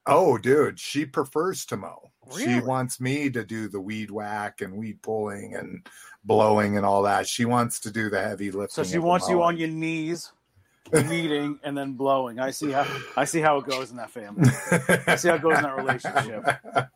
Oh, 0.06 0.38
dude, 0.38 0.78
she 0.78 1.04
prefers 1.04 1.64
to 1.66 1.76
mow. 1.76 2.10
She 2.36 2.60
wants 2.60 3.00
me 3.00 3.30
to 3.30 3.44
do 3.44 3.68
the 3.68 3.80
weed 3.80 4.10
whack 4.10 4.60
and 4.60 4.74
weed 4.74 5.00
pulling 5.02 5.54
and 5.54 5.86
blowing 6.24 6.76
and 6.76 6.84
all 6.84 7.02
that. 7.02 7.28
She 7.28 7.44
wants 7.44 7.78
to 7.80 7.90
do 7.90 8.10
the 8.10 8.20
heavy 8.20 8.50
lifting. 8.50 8.84
So 8.84 8.90
she 8.90 8.98
wants 8.98 9.28
you 9.28 9.42
on 9.42 9.56
your 9.56 9.68
knees, 9.68 10.32
weeding, 10.92 11.58
and 11.62 11.76
then 11.76 11.94
blowing. 11.94 12.38
I 12.38 12.50
see 12.50 12.70
how 12.70 12.86
I 13.16 13.24
see 13.24 13.40
how 13.40 13.58
it 13.58 13.66
goes 13.66 13.90
in 13.90 13.96
that 13.96 14.10
family. 14.10 14.50
I 15.06 15.16
see 15.16 15.28
how 15.28 15.34
it 15.36 15.42
goes 15.42 15.56
in 15.56 15.62
that 15.64 15.76
relationship. 15.76 16.44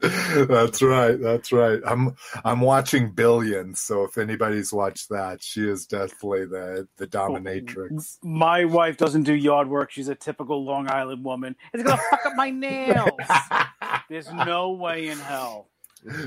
that's 0.49 0.83
right. 0.83 1.21
That's 1.21 1.53
right. 1.53 1.81
I'm 1.87 2.15
I'm 2.45 2.61
watching 2.61 3.13
Billions, 3.13 3.81
so 3.81 4.05
if 4.05 4.19
anybody's 4.19 4.73
watched 4.73 5.09
that, 5.11 5.43
she 5.43 5.69
is 5.69 5.87
definitely 5.87 6.47
the 6.47 6.89
the 6.97 7.07
dominatrix. 7.07 8.19
My 8.23 8.65
wife 8.65 8.97
doesn't 8.97 9.25
do 9.25 9.35
yard 9.35 9.69
work. 9.69 9.91
She's 9.91 10.09
a 10.09 10.15
typical 10.15 10.65
Long 10.65 10.91
Island 10.91 11.25
woman. 11.25 11.57
It's 11.73 11.83
gonna 11.83 12.01
fuck 12.11 12.27
up 12.27 12.37
my 12.37 12.51
nails. 12.51 13.11
There's 14.09 14.33
no 14.33 14.73
way 14.73 15.09
in 15.09 15.19
hell. 15.19 15.69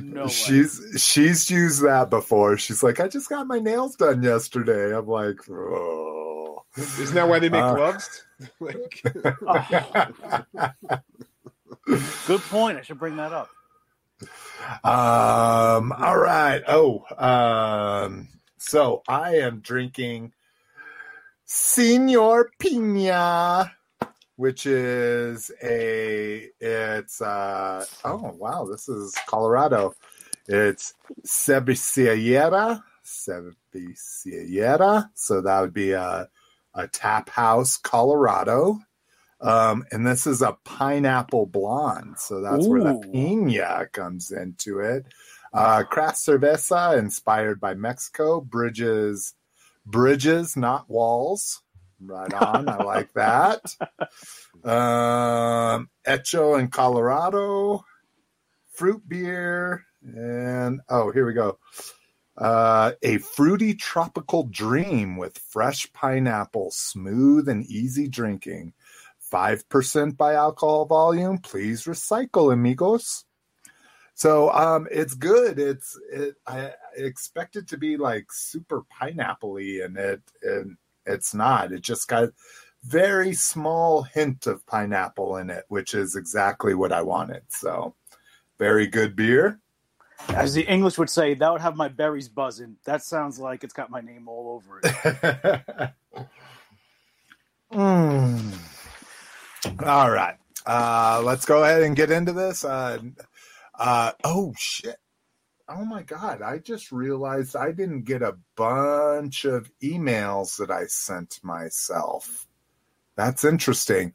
No 0.02 0.28
she's 0.28 0.80
she's 0.98 1.50
used 1.50 1.84
that 1.84 2.10
before. 2.10 2.58
She's 2.58 2.84
like, 2.84 3.00
I 3.00 3.08
just 3.08 3.28
got 3.30 3.48
my 3.48 3.60
nails 3.60 3.96
done 3.96 4.22
yesterday. 4.22 4.96
I'm 4.96 5.08
like, 5.08 5.40
oh. 5.50 6.23
Isn't 6.77 7.15
that 7.15 7.27
why 7.27 7.39
they 7.39 7.50
make 7.50 7.63
Uh, 7.63 7.75
gloves? 7.75 8.24
like, 8.60 9.03
Good 12.27 12.42
point. 12.42 12.77
I 12.77 12.82
should 12.82 13.00
bring 13.00 13.18
that 13.18 13.34
up. 13.34 13.50
Um, 14.84 15.92
all 15.92 16.18
right. 16.18 16.62
Oh, 16.68 17.03
um, 17.18 18.30
so 18.58 19.03
I 19.08 19.36
am 19.38 19.60
drinking 19.60 20.34
Senor 21.46 22.50
Pina, 22.58 23.72
which 24.38 24.65
is 24.65 25.51
a, 25.62 26.50
it's, 26.60 27.22
uh, 27.22 27.86
oh, 28.03 28.36
wow, 28.38 28.65
this 28.65 28.89
is 28.89 29.13
Colorado. 29.27 29.94
It's 30.48 30.96
Cervecería, 31.25 32.82
Cervecería. 33.06 33.70
So 35.13 35.42
that 35.42 35.62
would 35.62 35.74
be 35.74 35.92
a, 35.92 36.30
a 36.74 36.88
tap 36.88 37.30
house, 37.30 37.77
Colorado. 37.77 38.80
Um, 39.42 39.84
and 39.92 40.08
this 40.08 40.25
is 40.25 40.42
a 40.42 40.58
pineapple 40.63 41.46
blonde. 41.46 42.18
So 42.18 42.42
that's 42.42 42.65
where 42.65 42.82
the 42.82 43.00
pina 43.12 43.88
comes 43.92 44.32
into 44.32 44.80
it. 44.80 45.06
Uh, 45.53 45.84
craft 45.84 46.18
cerveza 46.18 46.98
inspired 46.98 47.60
by 47.60 47.74
Mexico. 47.74 48.39
Bridges, 48.42 49.36
bridges, 49.86 50.56
not 50.56 50.89
walls. 50.89 51.62
Right 52.01 52.34
on. 52.34 52.70
I 52.70 52.84
like 52.84 53.13
that. 53.13 53.75
Um, 54.63 55.89
Echo 56.06 56.56
in 56.56 56.70
Colorado. 56.70 57.84
Fruit 58.72 59.01
beer. 59.06 59.84
And 60.01 60.80
oh, 60.88 61.12
here 61.12 61.25
we 61.25 61.34
go. 61.34 61.60
Uh, 62.38 62.94
a 63.04 63.20
fruity 63.20 63.75
tropical 63.75 64.44
dream 64.44 65.18
with 65.18 65.38
fresh 65.38 65.92
pineapple, 65.94 66.72
smooth 66.72 67.48
and 67.48 67.66
easy 67.66 68.08
drinking. 68.08 68.74
5% 69.32 70.16
by 70.16 70.34
alcohol 70.36 70.86
volume. 70.86 71.38
Please 71.40 71.84
recycle, 71.86 72.54
amigos. 72.54 73.25
So 74.16 74.52
um 74.54 74.88
it's 74.92 75.16
good. 75.16 75.58
It's 75.58 76.00
it 76.12 76.36
I 76.46 76.72
expect 76.96 77.56
it 77.56 77.68
to 77.70 77.78
be 77.78 77.98
like 77.98 78.28
super 78.32 78.84
pineapple-y 78.90 79.82
and 79.84 79.98
it 79.98 80.22
and 80.44 80.78
It's 81.06 81.34
not. 81.34 81.72
It 81.72 81.82
just 81.82 82.08
got 82.08 82.30
very 82.84 83.34
small 83.34 84.04
hint 84.04 84.46
of 84.48 84.66
pineapple 84.68 85.38
in 85.38 85.50
it, 85.50 85.66
which 85.68 85.94
is 85.94 86.16
exactly 86.16 86.74
what 86.75 86.92
I 86.92 87.02
wanted. 87.02 87.44
So, 87.50 87.96
very 88.60 88.88
good 88.88 89.16
beer. 89.16 89.60
As 90.30 90.53
the 90.53 90.63
English 90.63 90.98
would 90.98 91.10
say, 91.10 91.34
that 91.36 91.51
would 91.51 91.62
have 91.62 91.75
my 91.75 91.88
berries 91.88 92.27
buzzing. 92.27 92.77
That 92.86 93.03
sounds 93.03 93.39
like 93.39 93.63
it's 93.63 93.74
got 93.74 93.89
my 93.89 94.01
name 94.01 94.27
all 94.27 94.62
over 94.62 94.82
it. 94.84 95.92
Mm. 97.74 98.53
All 99.84 100.12
right. 100.12 100.38
Uh, 100.65 101.22
let's 101.25 101.46
go 101.46 101.63
ahead 101.63 101.82
and 101.82 101.96
get 101.96 102.12
into 102.12 102.32
this. 102.32 102.63
Uh, 102.63 103.00
uh, 103.74 104.12
oh, 104.24 104.53
shit. 104.58 104.98
Oh 105.68 105.84
my 105.84 106.03
God. 106.03 106.42
I 106.42 106.60
just 106.60 106.92
realized 106.92 107.56
I 107.56 107.72
didn't 107.72 108.03
get 108.03 108.22
a 108.22 108.38
bunch 108.56 109.46
of 109.46 109.72
emails 109.82 110.58
that 110.58 110.70
I 110.70 110.86
sent 110.86 111.39
myself. 111.42 112.48
That's 113.15 113.43
interesting. 113.43 114.13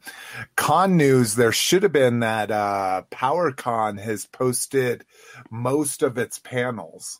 Con 0.55 0.97
news, 0.97 1.35
there 1.35 1.53
should 1.53 1.83
have 1.83 1.93
been 1.93 2.19
that 2.19 2.51
uh, 2.51 3.03
PowerCon 3.11 3.99
has 3.99 4.25
posted 4.25 5.05
most 5.49 6.03
of 6.03 6.17
its 6.17 6.39
panels. 6.39 7.19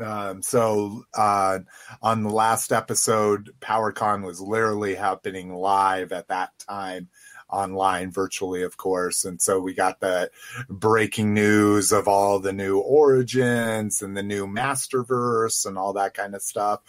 Um, 0.00 0.42
so 0.42 1.04
uh, 1.16 1.60
on 2.02 2.22
the 2.22 2.30
last 2.30 2.72
episode, 2.72 3.50
PowerCon 3.60 4.24
was 4.24 4.40
literally 4.40 4.96
happening 4.96 5.54
live 5.54 6.12
at 6.12 6.28
that 6.28 6.50
time 6.58 7.08
online 7.52 8.10
virtually 8.10 8.62
of 8.62 8.76
course 8.76 9.24
and 9.24 9.40
so 9.42 9.58
we 9.60 9.74
got 9.74 10.00
the 10.00 10.30
breaking 10.68 11.34
news 11.34 11.92
of 11.92 12.06
all 12.06 12.38
the 12.38 12.52
new 12.52 12.78
origins 12.78 14.02
and 14.02 14.16
the 14.16 14.22
new 14.22 14.46
masterverse 14.46 15.66
and 15.66 15.76
all 15.76 15.92
that 15.92 16.14
kind 16.14 16.34
of 16.34 16.42
stuff 16.42 16.80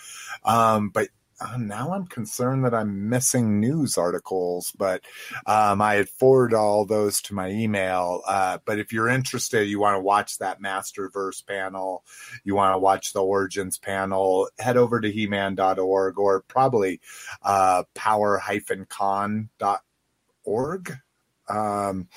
um, 0.46 0.90
but 0.90 1.08
uh, 1.42 1.58
now 1.58 1.92
I'm 1.94 2.06
concerned 2.06 2.66
that 2.66 2.74
I'm 2.74 3.10
missing 3.10 3.60
news 3.60 3.98
articles, 3.98 4.72
but 4.78 5.02
um, 5.46 5.82
I 5.82 5.96
had 5.96 6.08
forwarded 6.10 6.56
all 6.56 6.86
those 6.86 7.22
to 7.24 7.34
my 7.34 7.50
email. 7.50 8.22
Uh, 8.28 8.60
but 8.64 8.78
if 8.80 8.94
you're 8.94 9.10
interested, 9.10 9.68
you 9.68 9.80
want 9.80 9.96
to 9.96 10.02
watch 10.02 10.38
that 10.38 10.62
Masterverse 10.62 11.46
panel, 11.46 12.04
you 12.44 12.54
want 12.56 12.76
to 12.76 12.80
watch 12.80 13.14
the 13.14 13.24
Origins 13.24 13.78
panel, 13.78 14.50
head 14.60 14.78
over 14.78 15.02
to 15.02 15.12
he-man.org 15.12 16.20
or 16.20 16.42
probably 16.42 17.00
uh, 17.42 17.84
power-con.org 17.96 19.50
um, 21.50 22.08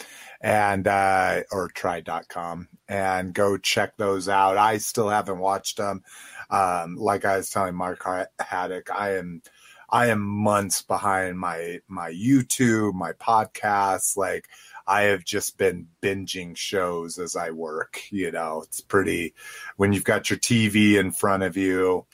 and 0.40 0.87
uh, 0.87 1.40
or 1.50 1.69
try.com 1.69 2.69
and 2.88 3.32
go 3.32 3.56
check 3.56 3.96
those 3.96 4.28
out. 4.28 4.56
I 4.56 4.78
still 4.78 5.08
haven't 5.08 5.38
watched 5.38 5.78
them. 5.78 6.02
Um, 6.50 6.96
like 6.96 7.24
I 7.24 7.38
was 7.38 7.50
telling 7.50 7.74
Mark 7.74 8.04
Haddock, 8.38 8.90
I 8.90 9.16
am 9.16 9.42
I 9.88 10.06
am 10.06 10.20
months 10.20 10.82
behind 10.82 11.38
my 11.38 11.80
my 11.88 12.10
YouTube, 12.10 12.94
my 12.94 13.12
podcasts. 13.12 14.16
Like 14.16 14.48
I 14.86 15.02
have 15.02 15.24
just 15.24 15.56
been 15.56 15.88
binging 16.02 16.56
shows 16.56 17.18
as 17.18 17.36
I 17.36 17.50
work. 17.50 18.02
You 18.10 18.30
know, 18.30 18.62
it's 18.64 18.80
pretty 18.80 19.34
when 19.76 19.92
you've 19.92 20.04
got 20.04 20.30
your 20.30 20.38
TV 20.38 20.94
in 20.98 21.12
front 21.12 21.42
of 21.42 21.56
you. 21.56 22.06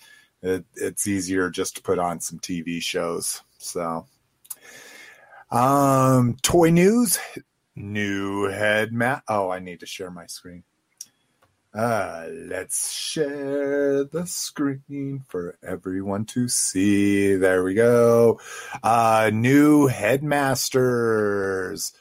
It, 0.43 0.65
it's 0.75 1.07
easier 1.07 1.51
just 1.51 1.77
to 1.77 1.83
put 1.83 1.99
on 1.99 2.21
some 2.21 2.39
TV 2.39 2.83
shows. 2.83 3.43
So, 3.59 4.07
um, 5.51 6.37
toy 6.43 6.71
news, 6.71 7.19
new 7.81 8.45
head 8.45 8.93
mat. 8.93 9.23
Oh, 9.29 9.51
I 9.51 9.59
need 9.59 9.81
to 9.81 9.87
share 9.87 10.11
my 10.11 10.27
screen. 10.27 10.63
Uh, 11.73 12.27
let's 12.31 12.93
share 12.93 14.03
the 14.03 14.27
screen 14.27 15.23
for 15.29 15.57
everyone 15.63 16.25
to 16.25 16.49
see. 16.49 17.37
There 17.37 17.63
we 17.63 17.75
go. 17.75 18.41
Uh, 18.83 19.31
new 19.33 19.87
headmasters. 19.87 21.93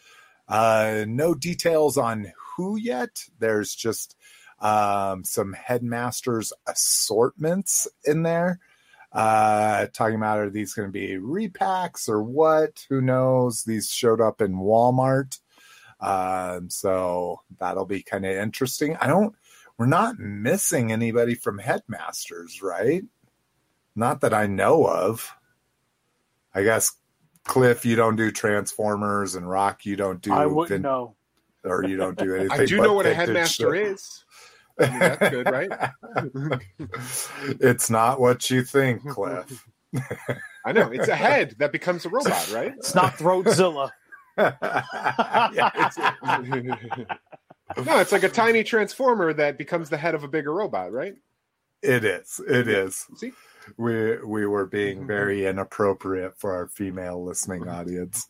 Uh, 0.48 1.06
no 1.08 1.36
details 1.36 1.98
on 1.98 2.34
who 2.58 2.78
yet. 2.78 3.26
There's 3.38 3.76
just 3.76 4.16
um, 4.60 5.24
some 5.24 5.54
headmasters 5.54 6.52
assortments 6.68 7.88
in 8.04 8.24
there. 8.24 8.60
Uh, 9.12 9.88
talking 9.94 10.16
about 10.16 10.40
are 10.40 10.50
these 10.50 10.74
going 10.74 10.88
to 10.88 10.92
be 10.92 11.16
repacks 11.16 12.10
or 12.10 12.24
what? 12.24 12.88
Who 12.90 13.02
knows? 13.02 13.64
These 13.64 13.92
showed 13.92 14.22
up 14.22 14.42
in 14.42 14.56
Walmart. 14.56 15.40
Um, 16.00 16.70
so 16.70 17.42
that'll 17.60 17.86
be 17.86 18.02
kind 18.02 18.26
of 18.26 18.36
interesting. 18.36 18.96
I 18.98 19.08
don't 19.08 19.36
we're 19.80 19.86
not 19.86 20.20
missing 20.20 20.92
anybody 20.92 21.36
from 21.36 21.58
headmasters, 21.58 22.62
right? 22.62 23.04
Not 23.96 24.22
that 24.22 24.34
I 24.34 24.46
know 24.46 24.86
of. 24.86 25.34
I 26.54 26.64
guess 26.64 26.92
Cliff, 27.46 27.86
you 27.86 27.96
don't 27.96 28.18
do 28.18 28.30
Transformers, 28.30 29.36
and 29.36 29.50
Rock, 29.50 29.86
you 29.86 29.96
don't 29.96 30.22
do. 30.22 30.34
I 30.34 30.46
wouldn't 30.46 30.70
vin- 30.70 30.82
know, 30.82 31.16
or 31.64 31.86
you 31.86 31.96
don't 31.96 32.18
do 32.18 32.36
anything. 32.40 32.60
I 32.60 32.66
do 32.66 32.82
know 32.82 32.94
what 32.94 33.06
a 33.06 33.14
headmaster 33.14 33.74
is. 33.74 34.26
I 34.80 34.90
mean, 34.90 35.00
that's 35.00 35.30
good, 35.30 35.50
right? 35.50 35.72
it's 37.60 37.90
not 37.90 38.20
what 38.20 38.50
you 38.50 38.64
think, 38.64 39.08
Cliff. 39.10 39.66
I 40.66 40.74
know 40.74 40.90
it's 40.92 41.08
a 41.08 41.16
head 41.16 41.56
that 41.60 41.72
becomes 41.72 42.06
a 42.06 42.10
robot, 42.10 42.52
right? 42.52 42.74
It's 42.78 42.96
not 42.96 43.18
Throatzilla. 43.18 43.92
Yeah, 44.40 45.72
it's, 45.76 45.98
no, 47.86 48.00
it's 48.00 48.12
like 48.12 48.24
a 48.24 48.30
tiny 48.30 48.64
transformer 48.64 49.34
that 49.34 49.58
becomes 49.58 49.90
the 49.90 49.98
head 49.98 50.16
of 50.16 50.24
a 50.24 50.28
bigger 50.28 50.54
robot, 50.54 50.92
right? 50.92 51.16
It 51.82 52.04
is. 52.04 52.42
It 52.48 52.68
is. 52.68 53.06
See? 53.16 53.32
We 53.78 54.18
we 54.24 54.46
were 54.46 54.66
being 54.66 55.06
very 55.06 55.46
inappropriate 55.46 56.38
for 56.38 56.54
our 56.54 56.68
female 56.68 57.24
listening 57.24 57.68
audience. 57.68 58.28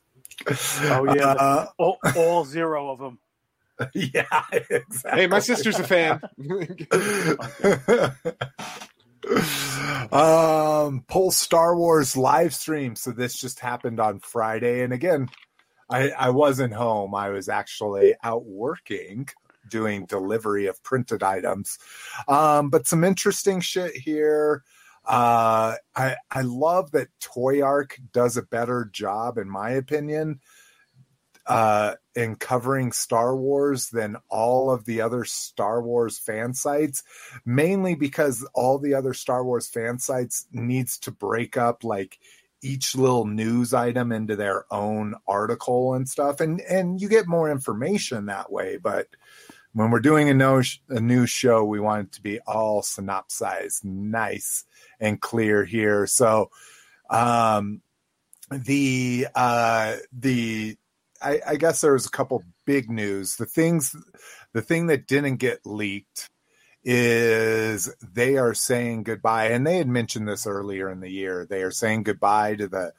Oh, 0.47 1.13
yeah. 1.15 1.31
Uh, 1.31 1.67
all, 1.77 1.97
all 2.15 2.45
zero 2.45 2.89
of 2.91 2.99
them. 2.99 3.19
yeah, 3.93 4.23
exactly. 4.69 5.21
Hey, 5.21 5.27
my 5.27 5.39
sister's 5.39 5.79
a 5.79 5.83
fan. 5.83 6.21
um 10.11 11.03
Pulse 11.07 11.37
Star 11.37 11.77
Wars 11.77 12.17
live 12.17 12.53
stream. 12.53 12.95
So 12.95 13.11
this 13.11 13.39
just 13.39 13.59
happened 13.59 13.99
on 13.99 14.19
Friday. 14.19 14.83
And 14.83 14.91
again, 14.91 15.29
I, 15.89 16.09
I 16.11 16.29
wasn't 16.29 16.73
home. 16.73 17.15
I 17.15 17.29
was 17.29 17.49
actually 17.49 18.15
out 18.23 18.45
working 18.45 19.27
doing 19.69 20.05
delivery 20.05 20.67
of 20.67 20.83
printed 20.83 21.23
items. 21.23 21.77
Um, 22.27 22.69
but 22.69 22.87
some 22.87 23.03
interesting 23.03 23.61
shit 23.61 23.95
here. 23.95 24.63
Uh, 25.05 25.75
I 25.95 26.17
I 26.29 26.41
love 26.41 26.91
that 26.91 27.07
Toyark 27.19 27.93
does 28.11 28.37
a 28.37 28.43
better 28.43 28.89
job, 28.91 29.37
in 29.37 29.49
my 29.49 29.71
opinion, 29.71 30.41
uh, 31.47 31.95
in 32.15 32.35
covering 32.35 32.91
Star 32.91 33.35
Wars 33.35 33.89
than 33.89 34.17
all 34.29 34.69
of 34.69 34.85
the 34.85 35.01
other 35.01 35.23
Star 35.23 35.81
Wars 35.81 36.19
fan 36.19 36.53
sites. 36.53 37.01
Mainly 37.45 37.95
because 37.95 38.47
all 38.53 38.77
the 38.77 38.93
other 38.93 39.13
Star 39.13 39.43
Wars 39.43 39.67
fan 39.67 39.97
sites 39.99 40.45
needs 40.51 40.99
to 40.99 41.11
break 41.11 41.57
up 41.57 41.83
like 41.83 42.19
each 42.61 42.95
little 42.95 43.25
news 43.25 43.73
item 43.73 44.11
into 44.11 44.35
their 44.35 44.65
own 44.71 45.15
article 45.27 45.93
and 45.93 46.07
stuff, 46.07 46.39
and 46.39 46.61
and 46.61 47.01
you 47.01 47.09
get 47.09 47.27
more 47.27 47.49
information 47.49 48.25
that 48.25 48.51
way. 48.51 48.77
But 48.77 49.07
when 49.73 49.91
we're 49.91 49.99
doing 49.99 50.29
a, 50.29 50.33
no, 50.33 50.61
a 50.89 50.99
news 50.99 51.29
show, 51.29 51.63
we 51.63 51.79
want 51.79 52.07
it 52.07 52.11
to 52.13 52.21
be 52.21 52.39
all 52.41 52.81
synopsized, 52.81 53.85
nice 53.85 54.65
and 54.99 55.21
clear 55.21 55.63
here. 55.63 56.07
So, 56.07 56.49
um, 57.09 57.81
the 58.51 59.27
uh, 59.35 59.97
the 60.11 60.77
I, 61.21 61.41
I 61.45 61.55
guess 61.55 61.81
there 61.81 61.93
was 61.93 62.05
a 62.05 62.11
couple 62.11 62.43
big 62.65 62.89
news. 62.89 63.35
The 63.35 63.45
things, 63.45 63.95
the 64.53 64.61
thing 64.61 64.87
that 64.87 65.07
didn't 65.07 65.37
get 65.37 65.65
leaked 65.65 66.29
is 66.83 67.93
they 68.01 68.37
are 68.37 68.53
saying 68.53 69.03
goodbye, 69.03 69.47
and 69.47 69.65
they 69.67 69.77
had 69.77 69.87
mentioned 69.87 70.27
this 70.27 70.47
earlier 70.47 70.89
in 70.89 70.99
the 71.01 71.09
year. 71.11 71.45
They 71.49 71.61
are 71.63 71.71
saying 71.71 72.03
goodbye 72.03 72.55
to 72.55 72.67
the 72.67 72.93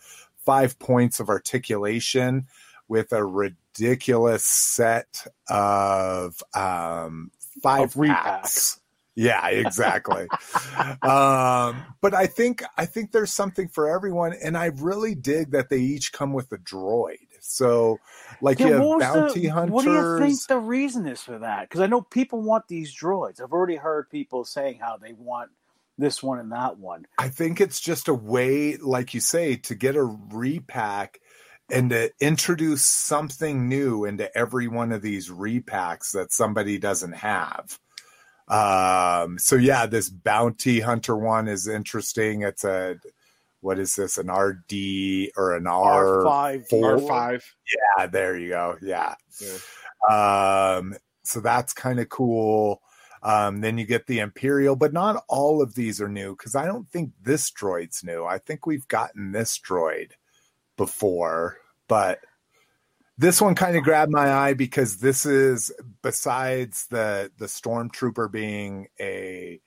five 0.45 0.79
points 0.79 1.21
of 1.21 1.29
articulation 1.29 2.47
with 2.89 3.13
a 3.13 3.25
ridiculous 3.25 4.45
set 4.45 5.27
of 5.49 6.43
um, 6.55 7.31
five 7.63 7.85
Of 7.85 7.95
repacks. 7.95 8.15
packs. 8.23 8.81
Yeah, 9.17 9.49
exactly. 9.49 10.29
um, 11.03 11.83
but 12.01 12.15
I 12.15 12.27
think 12.27 12.63
I 12.79 12.87
think 12.87 13.13
there's 13.13 13.33
something 13.33 13.69
for 13.69 13.89
everyone, 13.89 14.33
and 14.43 14.57
I 14.57 14.67
really 14.67 15.15
dig 15.15 15.51
that 15.51 15.69
they 15.69 15.79
each 15.79 16.13
come 16.13 16.33
with 16.33 16.53
a 16.53 16.59
droid. 16.59 17.17
So, 17.40 18.00
like 18.40 18.59
Yeah, 18.59 18.68
you 18.68 18.73
have 18.73 19.00
bounty 19.00 19.40
the, 19.40 19.49
hunters. 19.49 19.73
What 19.73 19.85
do 19.85 19.92
you 19.92 20.18
think 20.18 20.47
the 20.47 20.59
reason 20.59 21.06
is 21.06 21.23
for 21.23 21.38
that? 21.38 21.68
Because 21.68 21.80
I 21.80 21.87
know 21.87 22.02
people 22.02 22.42
want 22.42 22.68
these 22.68 22.94
droids. 22.94 23.42
I've 23.42 23.52
already 23.52 23.76
heard 23.76 24.11
people 24.11 24.44
saying 24.44 24.78
how 24.80 24.97
they 24.97 25.12
want 25.12 25.50
this 25.99 26.23
one 26.23 26.38
and 26.38 26.52
that 26.52 26.78
one. 26.78 27.06
I 27.18 27.28
think 27.28 27.61
it's 27.61 27.80
just 27.80 28.09
a 28.09 28.14
way, 28.14 28.76
like 28.76 29.14
you 29.14 29.20
say, 29.20 29.56
to 29.56 29.75
get 29.75 29.97
a 29.97 30.02
repack 30.04 31.20
and 31.70 31.90
to 31.90 32.11
introduce 32.20 32.82
something 32.82 33.68
new 33.68 34.04
into 34.04 34.37
every 34.37 34.66
one 34.66 34.92
of 34.92 35.02
these 35.02 35.30
repacks 35.30 36.12
that 36.12 36.32
somebody 36.32 36.78
doesn't 36.78 37.12
have. 37.12 37.78
Um, 38.49 39.38
so 39.38 39.54
yeah, 39.54 39.87
this 39.87 40.09
bounty 40.09 40.80
hunter 40.80 41.16
one 41.16 41.47
is 41.47 41.68
interesting. 41.68 42.42
It's 42.42 42.64
a 42.64 42.97
what 43.61 43.79
is 43.79 43.95
this? 43.95 44.19
An 44.19 44.31
RD 44.31 45.33
or 45.37 45.55
an 45.55 45.67
R 45.67 46.25
R5. 46.25 46.83
R 46.83 46.99
five. 46.99 47.55
Yeah, 47.99 48.07
there 48.07 48.37
you 48.38 48.50
go. 48.50 48.76
Yeah. 48.81 49.14
Yeah. 49.40 50.76
Um, 50.79 50.95
so 51.23 51.40
that's 51.40 51.73
kind 51.73 52.00
of 52.00 52.09
cool. 52.09 52.83
Um, 53.23 53.61
then 53.61 53.76
you 53.76 53.85
get 53.85 54.07
the 54.07 54.21
Imperial, 54.21 54.76
but 54.76 54.95
not 54.95 55.25
all 55.29 55.61
of 55.61 55.75
these 55.75 56.00
are 56.00 56.09
new 56.09 56.35
because 56.35 56.55
I 56.55 56.64
don't 56.64 56.88
think 56.88 57.12
this 57.23 57.50
droid's 57.50 58.02
new. 58.02 58.25
I 58.25 58.38
think 58.38 58.64
we've 58.64 58.88
gotten 58.88 59.33
this 59.33 59.59
droid 59.59 60.12
before, 60.79 61.59
but 61.87 62.21
this 63.19 63.43
one 63.43 63.55
kind 63.55 63.76
of 63.76 63.85
grabbed 63.85 64.11
my 64.11 64.33
eye 64.33 64.55
because 64.55 64.97
this 64.97 65.26
is 65.26 65.71
besides 66.00 66.87
the 66.87 67.31
the 67.37 67.45
stormtrooper 67.45 68.33
being 68.33 68.88
a 68.99 69.61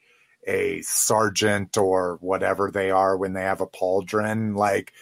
a 0.47 0.81
sergeant 0.81 1.77
or 1.77 2.17
whatever 2.21 2.71
they 2.71 2.91
are 2.91 3.17
when 3.17 3.33
they 3.33 3.41
have 3.41 3.61
a 3.61 3.67
pauldron. 3.67 4.55
Like 4.55 4.93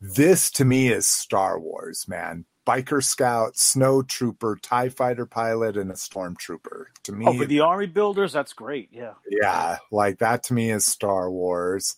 this 0.00 0.50
to 0.52 0.64
me 0.64 0.88
is 0.88 1.06
star 1.06 1.58
wars 1.58 2.06
man. 2.08 2.44
Biker 2.66 3.02
scout 3.02 3.56
snow 3.56 4.02
trooper 4.02 4.58
tie 4.60 4.88
fighter 4.88 5.26
pilot 5.26 5.76
and 5.76 5.90
a 5.90 5.94
stormtrooper. 5.94 6.86
To 7.04 7.12
me 7.12 7.26
Oh, 7.28 7.38
for 7.38 7.46
the 7.46 7.60
army 7.60 7.86
builders, 7.86 8.32
that's 8.32 8.52
great. 8.52 8.88
Yeah. 8.92 9.12
yeah 9.28 9.78
like 9.90 10.18
that 10.18 10.42
to 10.44 10.54
me 10.54 10.70
is 10.70 10.84
star 10.84 11.30
wars. 11.30 11.96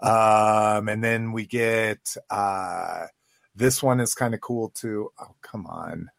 Um 0.00 0.88
and 0.88 1.02
then 1.02 1.32
we 1.32 1.46
get 1.46 2.16
uh 2.30 3.06
this 3.54 3.82
one 3.82 4.00
is 4.00 4.14
kind 4.14 4.34
of 4.34 4.40
cool 4.40 4.70
too. 4.70 5.10
Oh 5.20 5.34
come 5.42 5.66
on. 5.66 6.10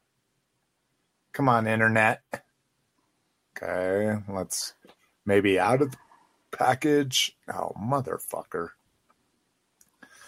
Come 1.33 1.49
on 1.49 1.67
internet. 1.67 2.21
Okay 3.57 4.21
let's 4.29 4.73
maybe 5.25 5.59
out 5.59 5.81
of 5.81 5.91
the 5.91 5.97
package. 6.51 7.37
Oh 7.51 7.73
motherfucker. 7.81 8.69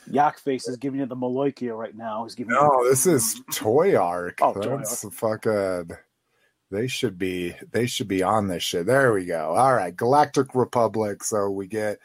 Yak 0.08 0.40
Face 0.40 0.68
is 0.68 0.78
giving 0.78 1.00
you 1.00 1.06
the 1.06 1.16
Maloikia 1.16 1.78
right 1.78 1.96
now. 1.96 2.24
He's 2.24 2.36
giving 2.36 2.54
no 2.54 2.70
you 2.84 2.90
this 2.90 3.06
is 3.06 3.42
toy 3.52 3.96
arc 3.96 4.40
Oh, 4.42 4.54
Toy 4.54 4.78
that's 4.78 5.06
fucking 5.14 5.92
they 6.72 6.88
should 6.88 7.18
be 7.18 7.56
they 7.72 7.86
should 7.86 8.08
be 8.08 8.24
on 8.24 8.48
this 8.48 8.64
shit. 8.64 8.86
There 8.86 9.14
we 9.14 9.26
go. 9.26 9.54
All 9.56 9.74
right 9.74 9.96
galactic 9.96 10.56
republic. 10.56 11.24
So 11.24 11.50
we 11.50 11.68
get 11.68 12.00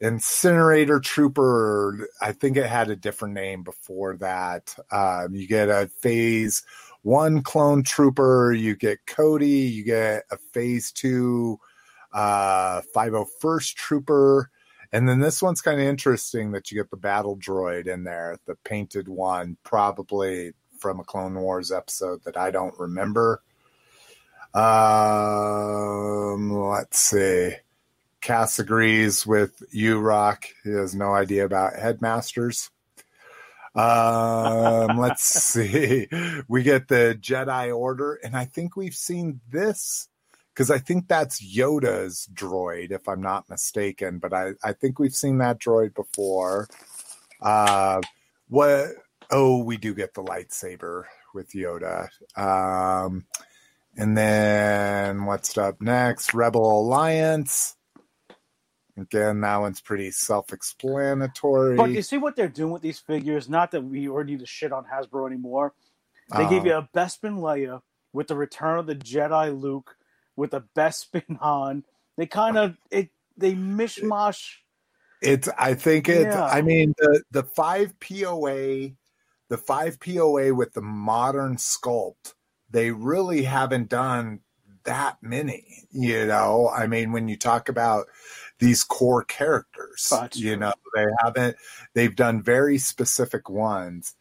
incinerator 0.00 0.98
trooper. 1.00 2.08
I 2.20 2.32
think 2.32 2.56
it 2.56 2.66
had 2.66 2.90
a 2.90 2.96
different 2.96 3.34
name 3.34 3.62
before 3.62 4.16
that. 4.16 4.74
Um, 4.90 5.34
you 5.34 5.46
get 5.46 5.68
a 5.68 5.90
phase 6.00 6.62
one 7.02 7.42
clone 7.42 7.82
trooper. 7.82 8.52
You 8.52 8.76
get 8.76 9.06
cody. 9.06 9.48
You 9.48 9.84
get 9.84 10.24
a 10.30 10.36
phase 10.52 10.90
two 10.92 11.60
uh 12.12 12.80
501st 12.94 13.74
trooper 13.74 14.50
and 14.92 15.08
then 15.08 15.20
this 15.20 15.40
one's 15.40 15.60
kind 15.60 15.80
of 15.80 15.86
interesting 15.86 16.50
that 16.52 16.70
you 16.70 16.80
get 16.80 16.90
the 16.90 16.96
battle 16.96 17.36
droid 17.36 17.86
in 17.86 18.04
there 18.04 18.38
the 18.46 18.56
painted 18.64 19.08
one 19.08 19.56
probably 19.62 20.52
from 20.78 20.98
a 21.00 21.04
clone 21.04 21.34
wars 21.34 21.70
episode 21.70 22.22
that 22.24 22.36
i 22.36 22.50
don't 22.50 22.78
remember 22.78 23.42
um 24.54 26.50
let's 26.52 26.98
see 26.98 27.54
Cass 28.20 28.58
agrees 28.58 29.26
with 29.26 29.62
you, 29.70 29.98
Rock. 29.98 30.44
He 30.62 30.70
has 30.70 30.94
no 30.94 31.14
idea 31.14 31.44
about 31.44 31.76
headmasters. 31.76 32.70
Um, 33.74 34.98
let's 34.98 35.24
see. 35.24 36.06
We 36.46 36.62
get 36.62 36.88
the 36.88 37.16
Jedi 37.18 37.74
Order, 37.74 38.20
and 38.22 38.36
I 38.36 38.44
think 38.44 38.76
we've 38.76 38.94
seen 38.94 39.40
this 39.50 40.08
because 40.54 40.70
I 40.70 40.78
think 40.78 41.08
that's 41.08 41.42
Yoda's 41.42 42.28
droid, 42.32 42.90
if 42.92 43.08
I'm 43.08 43.22
not 43.22 43.48
mistaken. 43.48 44.18
But 44.18 44.32
I, 44.32 44.52
I 44.62 44.72
think 44.72 44.98
we've 44.98 45.14
seen 45.14 45.38
that 45.38 45.58
droid 45.58 45.94
before. 45.94 46.68
Uh, 47.40 48.00
what? 48.48 48.88
Oh, 49.30 49.62
we 49.62 49.76
do 49.76 49.94
get 49.94 50.14
the 50.14 50.22
lightsaber 50.22 51.04
with 51.34 51.52
Yoda. 51.52 52.08
Um, 52.36 53.26
and 53.96 54.16
then 54.16 55.24
what's 55.24 55.56
up 55.56 55.80
next? 55.80 56.34
Rebel 56.34 56.80
Alliance. 56.80 57.76
Again, 58.96 59.40
that 59.40 59.56
one's 59.56 59.80
pretty 59.80 60.10
self-explanatory. 60.10 61.76
But 61.76 61.90
you 61.90 62.02
see 62.02 62.18
what 62.18 62.36
they're 62.36 62.48
doing 62.48 62.72
with 62.72 62.82
these 62.82 62.98
figures? 62.98 63.48
Not 63.48 63.70
that 63.70 63.82
we 63.82 64.08
already 64.08 64.32
need 64.32 64.40
to 64.40 64.46
shit 64.46 64.72
on 64.72 64.84
Hasbro 64.84 65.26
anymore. 65.26 65.72
They 66.36 66.48
gave 66.48 66.62
Uh, 66.62 66.66
you 66.66 66.74
a 66.74 66.88
Bespin 66.94 67.38
Leia 67.38 67.80
with 68.12 68.28
the 68.28 68.36
Return 68.36 68.78
of 68.78 68.86
the 68.86 68.96
Jedi 68.96 69.58
Luke 69.58 69.96
with 70.40 70.54
a 70.54 70.64
Bespin 70.74 71.38
on. 71.40 71.84
They 72.16 72.26
kind 72.26 72.58
of 72.58 72.76
it 72.90 73.10
they 73.36 73.54
mishmash. 73.54 74.56
It's. 75.22 75.48
I 75.58 75.74
think 75.74 76.08
it's. 76.08 76.34
Yeah. 76.34 76.44
I 76.44 76.62
mean, 76.62 76.94
the 76.98 77.22
the 77.30 77.42
five 77.44 77.94
POA, 78.00 78.90
the 79.48 79.58
five 79.58 80.00
POA 80.00 80.54
with 80.54 80.72
the 80.72 80.82
modern 80.82 81.56
sculpt. 81.56 82.34
They 82.70 82.90
really 82.90 83.42
haven't 83.42 83.88
done 83.88 84.40
that 84.84 85.18
many. 85.22 85.86
You 85.90 86.26
know, 86.26 86.70
I 86.74 86.86
mean, 86.86 87.12
when 87.12 87.28
you 87.28 87.36
talk 87.36 87.68
about 87.68 88.06
these 88.58 88.82
core 88.82 89.24
characters, 89.24 90.12
you 90.34 90.56
know, 90.56 90.72
they 90.94 91.06
haven't. 91.22 91.56
They've 91.94 92.16
done 92.16 92.42
very 92.42 92.78
specific 92.78 93.48
ones. 93.48 94.14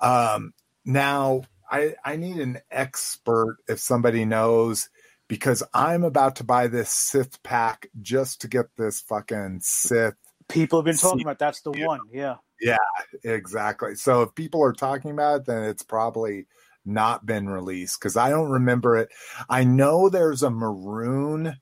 Um, 0.00 0.52
now, 0.84 1.42
I 1.70 1.94
I 2.04 2.16
need 2.16 2.36
an 2.36 2.60
expert 2.70 3.58
if 3.68 3.78
somebody 3.78 4.24
knows. 4.24 4.88
Because 5.28 5.62
I'm 5.72 6.04
about 6.04 6.36
to 6.36 6.44
buy 6.44 6.66
this 6.66 6.90
Sith 6.90 7.42
pack 7.42 7.88
just 8.02 8.40
to 8.42 8.48
get 8.48 8.66
this 8.76 9.00
fucking 9.00 9.60
Sith 9.62 10.14
People 10.48 10.78
have 10.80 10.84
been 10.84 10.96
talking 10.96 11.20
See- 11.20 11.22
about 11.22 11.38
that's 11.38 11.62
the 11.62 11.72
Yeah. 11.72 11.86
one. 11.86 12.00
Yeah. 12.12 12.34
Yeah, 12.60 12.76
exactly. 13.24 13.94
So 13.96 14.22
if 14.22 14.34
people 14.34 14.62
are 14.62 14.72
talking 14.74 15.10
about 15.10 15.40
it, 15.40 15.46
then 15.46 15.64
it's 15.64 15.82
probably 15.82 16.46
not 16.84 17.24
been 17.24 17.48
released 17.48 17.98
because 17.98 18.16
I 18.16 18.28
don't 18.28 18.50
remember 18.50 18.96
it. 18.96 19.08
I 19.48 19.64
know 19.64 20.08
there's 20.08 20.42
a 20.42 20.50
maroon, 20.50 21.56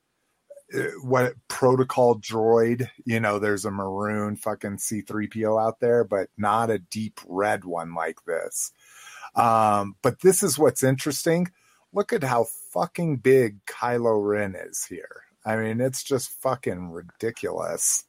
uh, 0.75 0.79
what 1.03 1.35
protocol 1.49 2.19
droid. 2.19 2.89
You 3.05 3.21
know, 3.21 3.39
there's 3.39 3.65
a 3.65 3.71
maroon 3.71 4.37
fucking 4.37 4.79
C3PO 4.79 5.59
out 5.65 5.79
there, 5.81 6.03
but 6.03 6.29
not 6.37 6.71
a 6.71 6.79
deep 6.81 7.21
red 7.27 7.65
one 7.65 7.95
like 7.95 8.19
this. 8.27 8.73
Um, 9.37 9.95
but 10.03 10.21
this 10.21 10.43
is 10.43 10.59
what's 10.59 10.83
interesting. 10.83 11.51
Look 11.93 12.13
at 12.13 12.23
how 12.25 12.47
fucking 12.73 13.19
big 13.19 13.65
Kylo 13.67 14.25
Ren 14.27 14.55
is 14.55 14.85
here. 14.85 15.23
I 15.45 15.57
mean, 15.57 15.81
it's 15.81 16.03
just 16.03 16.31
fucking 16.41 16.91
ridiculous. 16.91 18.05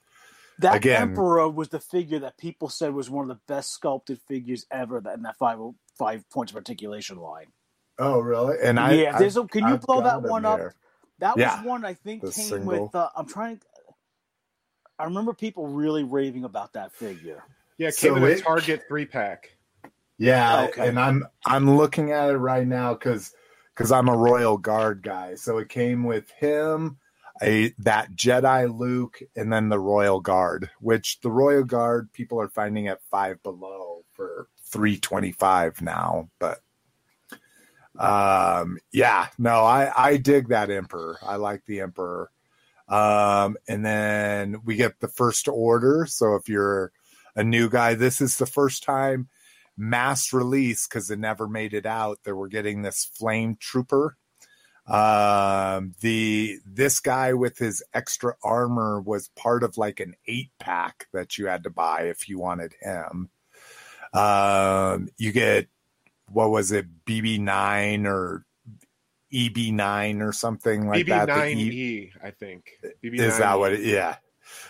That 0.59 0.75
Again- 0.75 1.01
Emperor 1.01 1.49
was 1.49 1.69
the 1.69 1.79
figure 1.79 2.19
that 2.19 2.37
people 2.37 2.69
said 2.69 2.93
was 2.93 3.09
one 3.09 3.29
of 3.29 3.35
the 3.35 3.41
best 3.53 3.71
sculpted 3.71 4.19
figures 4.27 4.65
ever 4.71 4.97
in 5.13 5.23
that 5.23 5.37
five 5.37 5.59
five 5.97 6.27
points 6.29 6.51
of 6.51 6.55
articulation 6.57 7.17
line. 7.17 7.47
Oh, 7.99 8.19
really? 8.19 8.57
And 8.63 8.79
I, 8.79 8.93
yeah, 8.93 9.17
there's 9.19 9.37
a, 9.37 9.43
can 9.45 9.67
you 9.67 9.73
I've 9.75 9.81
blow 9.81 10.01
that 10.01 10.21
one 10.21 10.45
up? 10.45 10.57
there. 10.59 10.75
That 11.19 11.37
Yeah. 11.37 11.57
was 11.57 11.65
one 11.65 11.85
I 11.85 11.93
think 11.93 12.21
came 12.23 12.31
single. 12.31 12.83
with. 12.85 12.95
Uh, 12.95 13.09
I'm 13.15 13.27
trying. 13.27 13.61
I 14.99 15.05
remember 15.05 15.33
people 15.33 15.67
really 15.67 16.03
raving 16.03 16.43
about 16.43 16.73
that 16.73 16.91
figure. 16.93 17.43
Yeah, 17.77 17.87
it 17.89 17.95
So 17.95 18.13
came 18.13 18.23
in 18.23 18.31
a 18.31 18.39
Target 18.41 18.83
three 18.87 19.05
pack. 19.05 19.57
Yeah, 20.17 20.67
Okay. 20.69 20.87
and 20.87 20.99
I'm 20.99 21.25
I'm 21.45 21.75
looking 21.75 22.11
at 22.11 22.29
it 22.29 22.37
right 22.37 22.65
now 22.67 22.93
because 22.93 23.33
because 23.73 23.91
I'm 23.91 24.09
a 24.09 24.17
Royal 24.17 24.57
Guard 24.57 25.01
guy. 25.01 25.36
So 25.36 25.57
it 25.57 25.69
came 25.69 26.03
with 26.03 26.29
him, 26.31 26.97
a 27.41 27.73
that 27.79 28.13
Jedi 28.15 28.73
Luke, 28.75 29.19
and 29.36 29.51
then 29.51 29.69
the 29.69 29.79
Royal 29.79 30.19
Guard, 30.19 30.69
which 30.79 31.19
the 31.21 31.31
Royal 31.31 31.63
Guard 31.63 32.12
people 32.13 32.39
are 32.39 32.49
finding 32.49 32.88
at 32.88 33.01
five 33.09 33.41
below 33.43 34.03
for 34.12 34.47
three 34.65 34.97
twenty 34.97 35.31
five 35.31 35.81
now. 35.81 36.29
But 36.39 36.62
um, 37.97 38.77
yeah, 38.91 39.27
no, 39.38 39.63
I 39.63 39.91
I 39.95 40.17
dig 40.17 40.49
that 40.49 40.69
Emperor. 40.69 41.17
I 41.21 41.38
like 41.38 41.65
the 41.65 41.81
Emperor. 41.81 42.29
Um, 42.88 43.55
and 43.67 43.83
then 43.83 44.57
we 44.65 44.75
get 44.75 44.99
the 44.99 45.07
First 45.07 45.47
Order. 45.47 46.05
So 46.07 46.36
if 46.36 46.49
you're 46.49 46.91
a 47.36 47.43
new 47.43 47.69
guy, 47.69 47.95
this 47.95 48.21
is 48.21 48.38
the 48.38 48.45
first 48.45 48.83
time 48.83 49.29
mass 49.77 50.33
release 50.33 50.88
because 50.88 51.09
it 51.09 51.19
never 51.19 51.47
made 51.47 51.73
it 51.73 51.86
out 51.86 52.19
that 52.23 52.36
we're 52.36 52.47
getting 52.47 52.81
this 52.81 53.09
flame 53.17 53.55
trooper 53.59 54.17
um 54.88 55.95
the 56.01 56.57
this 56.65 56.99
guy 56.99 57.33
with 57.33 57.57
his 57.57 57.81
extra 57.93 58.36
armor 58.43 58.99
was 58.99 59.29
part 59.29 59.63
of 59.63 59.77
like 59.77 60.01
an 60.01 60.13
eight 60.27 60.49
pack 60.59 61.07
that 61.13 61.38
you 61.38 61.47
had 61.47 61.63
to 61.63 61.69
buy 61.69 62.01
if 62.01 62.27
you 62.27 62.38
wanted 62.38 62.73
him 62.81 63.29
um 64.13 65.07
you 65.17 65.31
get 65.31 65.67
what 66.29 66.49
was 66.49 66.73
it 66.73 66.86
bb9 67.05 68.05
or 68.05 68.45
eb9 69.33 70.21
or 70.21 70.33
something 70.33 70.86
like 70.86 71.07
that 71.07 71.27
the 71.27 71.53
E- 71.53 72.12
BB9E, 72.12 72.12
I 72.21 72.31
think. 72.31 72.71
BB9E. 73.01 73.19
is 73.19 73.38
that 73.38 73.57
what 73.57 73.71
it, 73.71 73.86
yeah 73.86 74.17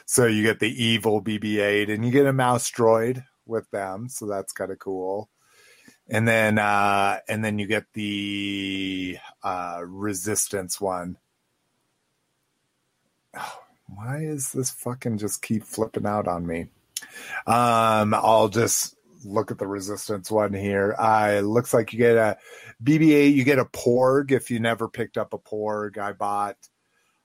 so 0.06 0.28
you 0.28 0.44
get 0.44 0.60
the 0.60 0.84
evil 0.84 1.24
bb8 1.24 1.92
and 1.92 2.06
you 2.06 2.12
get 2.12 2.28
a 2.28 2.34
mouse 2.34 2.70
droid 2.70 3.26
with 3.46 3.70
them 3.72 4.10
so 4.10 4.26
that's 4.28 4.54
kind 4.54 4.72
of 4.72 4.80
cool 4.80 5.30
and 6.10 6.28
then 6.28 6.58
uh 6.60 7.20
and 7.28 7.44
then 7.44 7.60
you 7.60 7.68
get 7.68 7.86
the 7.94 9.18
uh 9.44 9.82
resistance 9.86 10.80
one 10.82 11.18
why 13.88 14.18
is 14.20 14.52
this 14.52 14.70
fucking 14.72 15.18
just 15.18 15.42
keep 15.42 15.64
flipping 15.64 16.06
out 16.06 16.28
on 16.28 16.46
me 16.48 16.68
Um, 17.46 18.14
I'll 18.14 18.50
just 18.50 18.96
look 19.26 19.52
at 19.52 19.58
the 19.60 19.68
resistance 19.68 20.32
one 20.32 20.54
here. 20.54 20.96
Uh, 20.98 21.42
looks 21.42 21.74
like 21.74 21.94
you 21.94 22.00
get 22.00 22.16
a 22.18 22.38
BB-8. 22.84 23.34
You 23.34 23.44
get 23.44 23.60
a 23.60 23.66
Porg 23.66 24.32
if 24.32 24.52
you 24.52 24.60
never 24.60 24.88
picked 24.88 25.18
up 25.18 25.34
a 25.34 25.38
Porg. 25.38 25.98
I 25.98 26.14
bought, 26.14 26.58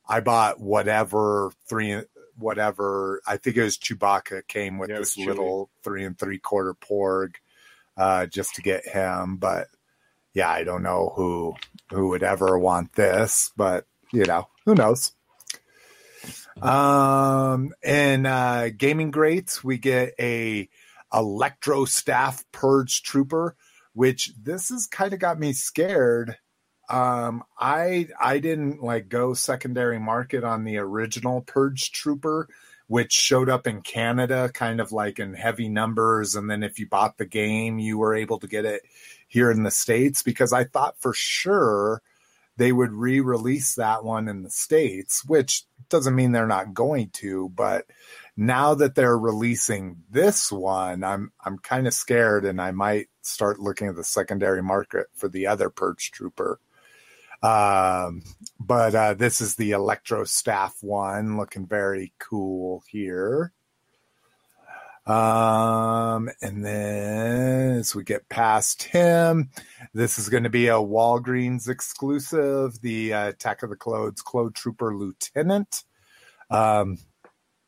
I 0.09 0.21
bought 0.21 0.61
whatever 0.61 1.53
three, 1.69 2.03
whatever. 2.39 3.21
I 3.27 3.37
think 3.37 3.57
it 3.57 3.63
was 3.63 3.79
Chewbacca 3.79 4.47
came 4.47 4.79
with 4.79 4.91
Yeah, 4.91 4.99
this 4.99 5.19
little 5.19 5.71
three 5.83 6.05
and 6.05 6.19
three 6.19 6.39
quarter 6.39 6.75
Porg, 6.75 7.35
uh, 7.97 8.27
just 8.27 8.55
to 8.55 8.63
get 8.63 8.87
him. 8.87 9.37
But 9.37 9.69
yeah, 10.35 10.51
I 10.51 10.65
don't 10.65 10.83
know 10.83 11.13
who 11.15 11.55
who 11.91 12.09
would 12.09 12.23
ever 12.23 12.59
want 12.59 12.95
this, 12.95 13.53
but 13.57 13.87
you 14.13 14.25
know, 14.25 14.49
who 14.65 14.75
knows. 14.75 15.13
Um, 16.63 17.73
and 17.83 18.27
uh, 18.27 18.71
gaming 18.71 19.11
greats, 19.11 19.63
we 19.63 19.79
get 19.79 20.15
a 20.19 20.69
electro 21.13 21.85
staff 21.85 22.45
purge 22.53 23.03
trooper, 23.03 23.57
which 23.93 24.33
this 24.41 24.71
has 24.71 24.87
kind 24.87 25.13
of 25.13 25.19
got 25.19 25.39
me 25.39 25.53
scared. 25.53 26.37
Um, 26.89 27.45
I 27.59 28.09
I 28.21 28.39
didn't 28.39 28.83
like 28.83 29.09
go 29.09 29.35
secondary 29.35 29.99
market 29.99 30.45
on 30.45 30.65
the 30.65 30.79
original 30.79 31.43
purge 31.43 31.93
trooper, 31.93 32.49
which 32.87 33.13
showed 33.13 33.49
up 33.51 33.67
in 33.67 33.83
Canada, 33.83 34.51
kind 34.55 34.81
of 34.81 34.93
like 34.93 35.19
in 35.19 35.35
heavy 35.35 35.69
numbers, 35.69 36.35
and 36.35 36.51
then 36.51 36.63
if 36.63 36.79
you 36.79 36.89
bought 36.89 37.19
the 37.19 37.27
game, 37.27 37.79
you 37.79 37.99
were 37.99 38.15
able 38.15 38.39
to 38.41 38.47
get 38.47 38.65
it 38.65 38.83
here 39.29 39.51
in 39.51 39.63
the 39.63 39.71
states 39.71 40.23
because 40.23 40.53
I 40.53 40.65
thought 40.65 41.01
for 41.01 41.13
sure 41.15 42.03
they 42.57 42.73
would 42.73 42.93
re-release 42.93 43.77
that 43.77 44.03
one 44.03 44.27
in 44.27 44.43
the 44.43 44.51
states, 44.51 45.25
which 45.25 45.65
doesn't 45.91 46.17
mean 46.17 46.33
they're 46.33 46.47
not 46.47 46.75
going 46.75 47.09
to, 47.11 47.51
but 47.51 47.87
now 48.37 48.75
that 48.75 48.95
they're 48.95 49.17
releasing 49.19 49.99
this 50.11 50.51
one, 50.51 51.05
I'm 51.05 51.33
I'm 51.45 51.59
kind 51.59 51.87
of 51.87 51.95
scared 51.95 52.45
and 52.45 52.61
I 52.61 52.73
might 52.73 53.09
start 53.23 53.61
looking 53.61 53.89
at 53.89 53.97
the 53.97 54.05
secondary 54.05 54.63
market 54.63 55.07
for 55.15 55.29
the 55.29 55.47
other 55.47 55.71
Purge 55.71 56.11
Trooper. 56.11 56.59
Um, 57.43 58.23
but 58.59 58.95
uh, 58.95 59.15
this 59.15 59.41
is 59.41 59.55
the 59.55 59.71
Electro 59.73 60.25
Staff 60.25 60.77
one, 60.81 61.37
looking 61.37 61.67
very 61.67 62.13
cool 62.19 62.83
here. 62.89 63.53
Um, 65.07 66.29
and 66.43 66.63
then 66.63 67.79
as 67.79 67.95
we 67.95 68.05
get 68.05 68.29
past 68.29 68.83
him, 68.83 69.49
this 69.95 70.19
is 70.19 70.29
going 70.29 70.43
to 70.43 70.51
be 70.51 70.69
a 70.69 70.75
Walgreens 70.75 71.67
exclusive, 71.67 72.81
the 72.83 73.15
uh, 73.15 73.29
Attack 73.29 73.63
of 73.63 73.71
the 73.71 73.77
Clones 73.77 74.21
Clone 74.21 74.53
Trooper 74.53 74.95
Lieutenant, 74.95 75.85
um, 76.51 76.99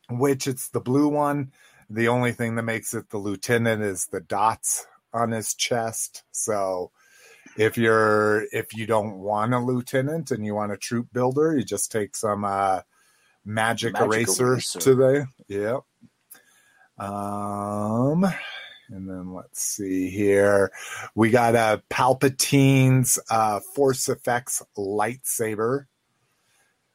which 0.09 0.45
it's 0.45 0.69
the 0.69 0.81
blue 0.81 1.07
one. 1.07 1.51
The 1.89 2.09
only 2.09 2.31
thing 2.31 2.55
that 2.55 2.63
makes 2.63 2.93
it 2.93 3.09
the 3.09 3.17
lieutenant 3.17 3.81
is 3.81 4.05
the 4.05 4.21
dots 4.21 4.85
on 5.11 5.31
his 5.31 5.55
chest. 5.55 6.23
So 6.31 6.91
if 7.57 7.77
you're 7.77 8.45
if 8.51 8.73
you 8.75 8.85
don't 8.85 9.19
want 9.19 9.53
a 9.53 9.59
lieutenant 9.59 10.31
and 10.31 10.45
you 10.45 10.55
want 10.55 10.71
a 10.71 10.77
troop 10.77 11.07
builder, 11.11 11.55
you 11.55 11.63
just 11.63 11.91
take 11.91 12.15
some 12.15 12.43
uh, 12.43 12.81
magic, 13.45 13.93
Magic 13.93 14.07
eraser, 14.07 14.53
eraser. 14.53 14.79
to 14.79 14.95
the 14.95 15.27
yep. 15.47 15.81
Um, 16.97 18.25
and 18.89 19.09
then 19.09 19.33
let's 19.33 19.61
see 19.61 20.09
here. 20.09 20.71
We 21.15 21.31
got 21.31 21.55
a 21.55 21.81
Palpatine's 21.89 23.19
uh, 23.29 23.59
Force 23.73 24.09
Effects 24.09 24.61
lightsaber. 24.77 25.85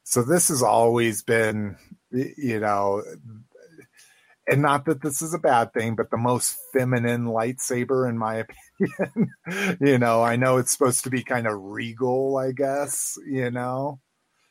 So 0.05 0.23
this 0.23 0.49
has 0.49 0.63
always 0.63 1.23
been, 1.23 1.77
you 2.13 2.61
know, 2.61 3.03
and 4.49 4.63
not 4.63 4.85
that 4.87 5.03
this 5.03 5.23
is 5.23 5.35
a 5.35 5.39
bad 5.39 5.73
thing, 5.73 5.97
but 5.97 6.11
the 6.11 6.17
most 6.17 6.57
feminine 6.73 7.27
lightsaber, 7.27 8.09
in 8.09 8.17
my 8.17 8.45
opinion. 8.79 9.31
you 9.81 9.99
know, 9.99 10.23
I 10.23 10.37
know 10.37 10.59
it's 10.59 10.73
supposed 10.73 11.05
to 11.05 11.11
be 11.11 11.23
kind 11.23 11.47
of 11.47 11.55
regal, 11.59 12.37
I 12.37 12.53
guess, 12.53 13.19
you 13.27 13.51
know. 13.51 14.01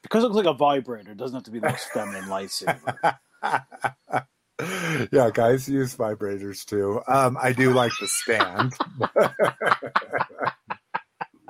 Because 0.01 0.23
it 0.23 0.27
looks 0.27 0.45
like 0.45 0.53
a 0.53 0.57
vibrator, 0.57 1.11
it 1.11 1.17
doesn't 1.17 1.35
have 1.35 1.43
to 1.43 1.51
be 1.51 1.59
the 1.59 1.69
most 1.69 1.89
feminine 1.89 2.25
lightsaber. 2.25 3.17
yeah, 5.11 5.29
guys 5.33 5.67
use 5.67 5.95
vibrators 5.95 6.63
too. 6.65 7.01
Um, 7.07 7.37
I 7.41 7.53
do 7.53 7.73
like 7.73 7.91
the 7.99 8.07
stand. 8.07 8.73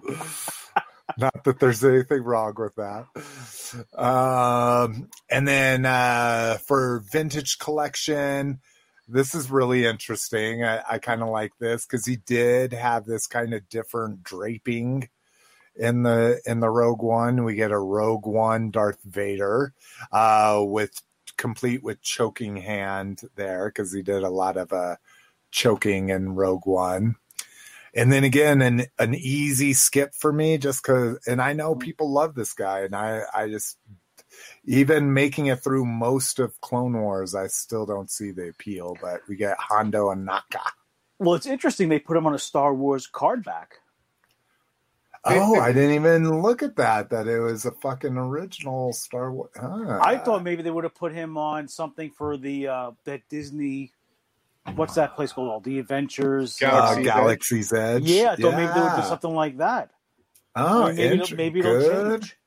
Not 1.17 1.43
that 1.45 1.59
there's 1.59 1.83
anything 1.83 2.23
wrong 2.23 2.53
with 2.57 2.75
that. 2.75 3.05
Um, 3.97 5.09
and 5.29 5.47
then 5.47 5.85
uh, 5.85 6.57
for 6.65 7.03
vintage 7.11 7.57
collection, 7.57 8.59
this 9.07 9.33
is 9.33 9.51
really 9.51 9.85
interesting. 9.85 10.63
I, 10.63 10.81
I 10.89 10.97
kind 10.99 11.21
of 11.21 11.29
like 11.29 11.53
this 11.59 11.85
because 11.85 12.05
he 12.05 12.17
did 12.17 12.73
have 12.73 13.05
this 13.05 13.27
kind 13.27 13.53
of 13.53 13.69
different 13.69 14.23
draping 14.23 15.09
in 15.75 16.03
the 16.03 16.41
in 16.45 16.59
the 16.59 16.69
Rogue 16.69 17.01
One. 17.01 17.43
We 17.43 17.55
get 17.55 17.71
a 17.71 17.79
Rogue 17.79 18.25
One 18.25 18.71
Darth 18.71 18.99
Vader 19.03 19.73
uh, 20.11 20.61
with 20.65 21.01
complete 21.37 21.83
with 21.83 22.01
choking 22.01 22.57
hand 22.57 23.21
there 23.35 23.67
because 23.69 23.93
he 23.93 24.01
did 24.01 24.23
a 24.23 24.29
lot 24.29 24.57
of 24.57 24.73
uh, 24.73 24.95
choking 25.51 26.09
in 26.09 26.35
Rogue 26.35 26.65
One. 26.65 27.15
And 27.95 28.11
then 28.11 28.23
again, 28.25 28.61
an 28.61 28.85
an 28.99 29.15
easy 29.15 29.73
skip 29.73 30.13
for 30.13 30.31
me, 30.33 30.57
just 30.57 30.83
because. 30.83 31.17
And 31.25 31.41
I 31.41 31.53
know 31.53 31.75
people 31.75 32.11
love 32.11 32.35
this 32.35 32.53
guy, 32.53 32.81
and 32.81 32.93
I 32.95 33.21
I 33.33 33.47
just 33.47 33.77
even 34.65 35.13
making 35.13 35.47
it 35.47 35.63
through 35.63 35.85
most 35.85 36.39
of 36.39 36.59
Clone 36.61 36.93
Wars, 36.93 37.35
I 37.35 37.47
still 37.47 37.85
don't 37.85 38.11
see 38.11 38.31
the 38.31 38.49
appeal. 38.49 38.97
But 39.01 39.21
we 39.29 39.35
get 39.35 39.57
Hondo 39.57 40.13
Ohnaka. 40.13 40.61
well, 41.19 41.35
it's 41.35 41.45
interesting 41.45 41.89
they 41.89 41.99
put 41.99 42.17
him 42.17 42.27
on 42.27 42.35
a 42.35 42.39
Star 42.39 42.73
Wars 42.73 43.07
card 43.07 43.43
back. 43.45 43.75
Oh, 45.27 45.59
I 45.59 45.71
didn't 45.71 45.95
even 45.95 46.41
look 46.41 46.61
at 46.61 46.75
that. 46.75 47.09
That 47.09 47.27
it 47.27 47.39
was 47.39 47.65
a 47.65 47.71
fucking 47.71 48.15
original 48.15 48.93
Star 48.93 49.31
Wars. 49.31 49.49
Huh. 49.55 49.99
I 50.01 50.17
thought 50.17 50.43
maybe 50.43 50.61
they 50.61 50.69
would 50.69 50.83
have 50.83 50.93
put 50.93 51.13
him 51.13 51.37
on 51.37 51.67
something 51.67 52.11
for 52.11 52.37
the 52.37 52.67
uh 52.67 52.91
that 53.05 53.21
Disney 53.29 53.91
what's 54.73 54.95
that 54.95 55.15
place 55.15 55.31
called? 55.31 55.49
All 55.49 55.59
the 55.59 55.79
Adventures. 55.79 56.61
uh, 56.61 56.65
Galaxy's 56.69 57.05
Galaxy's 57.05 57.73
Edge. 57.73 58.03
Yeah, 58.03 58.31
I 58.31 58.35
thought 58.35 58.55
maybe 58.55 58.73
they 58.73 58.81
would 58.81 58.95
do 58.95 59.07
something 59.07 59.33
like 59.33 59.57
that. 59.57 59.91
Oh, 60.55 60.87
maybe 60.87 61.03
int- 61.03 61.21
it'll- 61.23 61.37
maybe 61.37 61.61
good, 61.61 62.21
change. 62.21 62.37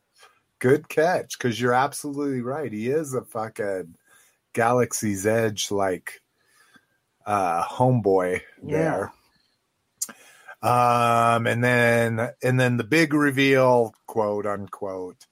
good 0.59 0.89
catch. 0.89 1.39
Because 1.39 1.61
you're 1.61 1.75
absolutely 1.75 2.41
right. 2.41 2.73
He 2.73 2.89
is 2.89 3.15
a 3.15 3.23
fucking 3.23 3.95
Galaxy's 4.55 5.27
Edge 5.27 5.71
like 5.71 6.21
uh, 7.27 7.63
homeboy 7.65 8.41
there. 8.63 9.13
Um, 10.61 11.47
and 11.47 11.63
then 11.63 12.31
and 12.43 12.59
then 12.59 12.79
the 12.79 12.85
big 12.85 13.15
reveal, 13.15 13.95
quote 14.07 14.45
unquote, 14.45 15.25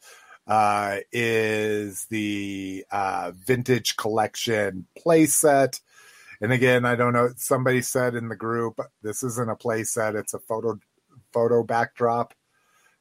uh, 0.47 0.99
is 1.11 2.05
the 2.11 2.85
uh, 2.93 3.33
vintage 3.35 3.97
collection 3.97 4.87
playset. 5.05 5.81
And 6.41 6.53
again, 6.53 6.85
I 6.85 6.95
don't 6.97 7.13
know. 7.13 7.31
Somebody 7.37 7.83
said 7.83 8.15
in 8.15 8.29
the 8.29 8.37
group, 8.37 8.79
this 9.03 9.23
isn't 9.23 9.51
a 9.51 9.57
playset; 9.57 10.15
it's 10.15 10.35
a 10.35 10.39
photo 10.39 10.79
photo 11.33 11.63
backdrop 11.63 12.35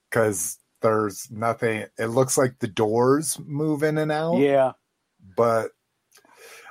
because 0.09 0.57
there's 0.81 1.29
nothing. 1.31 1.85
It 1.97 2.07
looks 2.07 2.37
like 2.37 2.59
the 2.59 2.67
doors 2.67 3.37
move 3.45 3.83
in 3.83 3.97
and 3.97 4.11
out, 4.11 4.37
Yeah, 4.37 4.73
but 5.35 5.71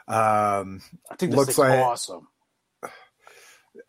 um, 0.06 0.82
I 1.10 1.16
think 1.16 1.32
this 1.32 1.36
Looks 1.38 1.48
looks 1.56 1.58
like- 1.58 1.80
awesome. 1.80 2.28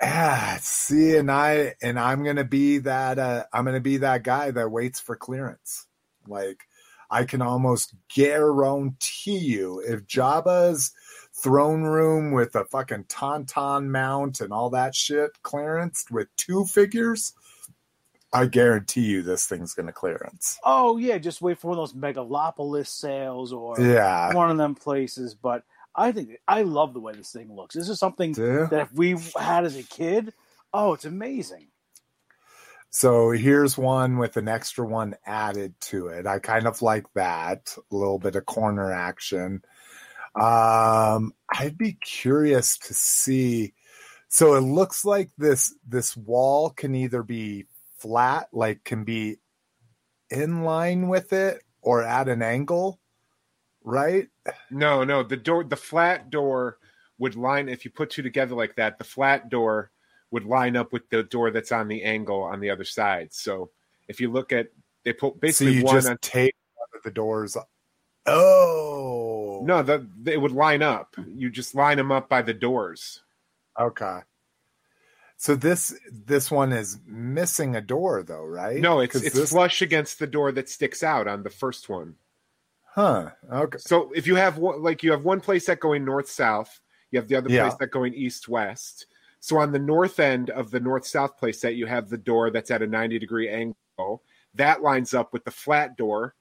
ah, 0.02 0.58
see, 0.62 1.18
and 1.18 1.32
I 1.32 1.76
and 1.82 2.00
I'm 2.00 2.24
gonna 2.24 2.44
be 2.44 2.80
that. 2.80 3.20
Uh, 3.20 3.44
I'm 3.54 3.66
gonna 3.66 3.80
be 3.80 3.98
that 3.98 4.24
guy 4.24 4.52
that 4.52 4.72
waits 4.72 5.00
for 5.00 5.16
clearance. 5.16 5.88
Like 6.28 6.60
I 7.10 7.26
can 7.26 7.42
almost 7.42 7.94
guarantee 8.14 9.38
you, 9.38 9.80
if 9.86 10.06
Jabba's 10.08 10.92
throne 11.46 11.84
room 11.84 12.32
with 12.32 12.56
a 12.56 12.66
fucking 12.66 13.04
tauntaun 13.04 13.88
mount 13.88 14.42
and 14.42 14.52
all 14.52 14.72
that 14.72 14.96
shit 14.96 15.30
clearance 15.44 16.04
with 16.10 16.28
two 16.38 16.66
figures, 16.66 17.34
I 18.34 18.48
guarantee 18.48 19.02
you 19.06 19.22
this 19.22 19.46
thing's 19.46 19.76
gonna 19.76 19.92
clearance. 19.92 20.58
Oh 20.64 20.98
yeah, 20.98 21.20
just 21.20 21.44
wait 21.44 21.60
for 21.60 21.68
one 21.68 21.78
of 21.78 21.88
those 21.88 21.94
megalopolis 21.94 22.88
sales 22.88 23.54
or 23.54 23.80
Yeah, 23.80 24.34
one 24.34 24.50
of 24.50 24.58
them 24.58 24.74
places. 24.74 25.36
But 25.36 25.62
I 25.96 26.12
think 26.12 26.32
I 26.48 26.64
love 26.64 26.96
the 26.96 27.00
way 27.00 27.14
this 27.14 27.32
thing 27.32 27.56
looks. 27.56 27.76
This 27.76 27.90
is 27.90 28.00
something 28.00 28.34
Yeah. 28.36 28.66
that 28.72 28.82
if 28.82 28.94
we 28.94 29.16
had 29.38 29.66
as 29.66 29.78
a 29.78 29.84
kid, 29.84 30.34
oh, 30.74 30.94
it's 30.94 31.06
amazing. 31.06 31.68
So 32.90 33.30
here's 33.30 33.78
one 33.78 34.18
with 34.18 34.36
an 34.38 34.48
extra 34.48 34.84
one 34.84 35.16
added 35.28 35.76
to 35.82 36.08
it. 36.08 36.26
I 36.26 36.40
kind 36.40 36.66
of 36.66 36.82
like 36.82 37.06
that. 37.14 37.78
A 37.92 37.96
little 37.96 38.18
bit 38.18 38.36
of 38.36 38.48
corner 38.48 38.92
action. 38.92 39.64
Um, 40.36 41.34
I'd 41.50 41.78
be 41.78 41.94
curious 41.94 42.78
to 42.80 42.94
see. 42.94 43.74
So 44.28 44.56
it 44.56 44.62
looks 44.62 45.06
like 45.06 45.30
this 45.38 45.74
this 45.88 46.16
wall 46.18 46.72
can 46.72 46.94
either 46.94 47.24
be 47.24 47.66
flat, 47.98 48.50
like 48.52 48.84
can 48.84 49.04
be 49.04 49.38
in 50.30 50.64
line 50.64 51.08
with 51.08 51.32
it, 51.32 51.62
or 51.82 52.04
at 52.04 52.28
an 52.28 52.42
angle, 52.42 53.00
right? 53.84 54.28
No, 54.70 55.04
no, 55.04 55.24
the 55.24 55.38
door, 55.38 55.64
the 55.64 55.78
flat 55.78 56.30
door 56.30 56.80
would 57.18 57.36
line 57.36 57.70
if 57.70 57.86
you 57.86 57.92
put 57.92 58.10
two 58.10 58.24
together 58.24 58.56
like 58.56 58.76
that. 58.76 58.98
The 58.98 59.06
flat 59.06 59.50
door 59.50 59.92
would 60.32 60.44
line 60.44 60.76
up 60.76 60.92
with 60.92 61.10
the 61.10 61.24
door 61.24 61.52
that's 61.52 61.72
on 61.72 61.88
the 61.88 62.04
angle 62.04 62.42
on 62.42 62.60
the 62.60 62.70
other 62.70 62.84
side. 62.84 63.34
So 63.34 63.70
if 64.10 64.20
you 64.20 64.32
look 64.32 64.52
at 64.52 64.68
they 65.06 65.14
put 65.14 65.34
So 65.36 65.40
basically 65.40 65.76
you 65.76 65.84
one 65.84 65.96
just 65.96 66.10
on 66.10 66.18
take 66.18 66.56
one 66.76 66.90
of 66.98 67.04
the 67.04 67.12
doors. 67.12 67.56
Oh, 68.26 69.45
no, 69.66 69.84
the, 69.84 70.08
it 70.26 70.38
would 70.40 70.52
line 70.52 70.82
up. 70.82 71.16
You 71.36 71.50
just 71.50 71.76
line 71.76 71.98
them 71.98 72.12
up 72.12 72.30
by 72.30 72.42
the 72.42 72.54
doors. 72.54 73.22
Okay. 73.80 74.20
So 75.38 75.56
this 75.56 75.94
this 76.12 76.50
one 76.50 76.72
is 76.72 76.98
missing 77.06 77.76
a 77.76 77.82
door 77.82 78.24
though, 78.24 78.46
right? 78.46 78.80
No, 78.80 79.00
it's 79.02 79.16
it's 79.16 79.36
this- 79.36 79.50
flush 79.52 79.82
against 79.82 80.20
the 80.20 80.28
door 80.28 80.52
that 80.54 80.70
sticks 80.70 81.04
out 81.04 81.28
on 81.28 81.44
the 81.44 81.50
first 81.50 81.90
one. 81.90 82.16
huh. 82.94 83.32
Okay. 83.52 83.78
So 83.80 84.12
if 84.16 84.28
you 84.28 84.36
have 84.36 84.58
one, 84.58 84.82
like 84.82 85.04
you 85.04 85.12
have 85.12 85.24
one 85.26 85.42
place 85.42 85.66
that 85.66 85.82
going 85.82 86.06
north 86.06 86.30
south, 86.30 86.80
you 87.12 87.20
have 87.20 87.28
the 87.28 87.36
other 87.36 87.50
Yeah. 87.50 87.64
place 87.64 87.78
that 87.80 87.92
going 87.92 88.14
east 88.14 88.48
west. 88.48 89.08
So 89.42 89.58
on 89.58 89.74
the 89.74 89.80
north 89.80 90.20
end 90.20 90.50
of 90.50 90.72
the 90.72 90.80
north 90.80 91.06
south 91.06 91.38
place 91.38 91.60
that 91.62 91.76
you 91.76 91.86
have 91.86 92.10
the 92.10 92.18
door 92.18 92.50
that's 92.50 92.72
at 92.72 92.82
a 92.82 92.88
90 92.88 93.20
degree 93.20 93.50
angle, 93.50 94.24
that 94.56 94.82
lines 94.82 95.14
up 95.14 95.34
with 95.34 95.44
the 95.44 95.52
flat 95.52 95.98
door 95.98 96.34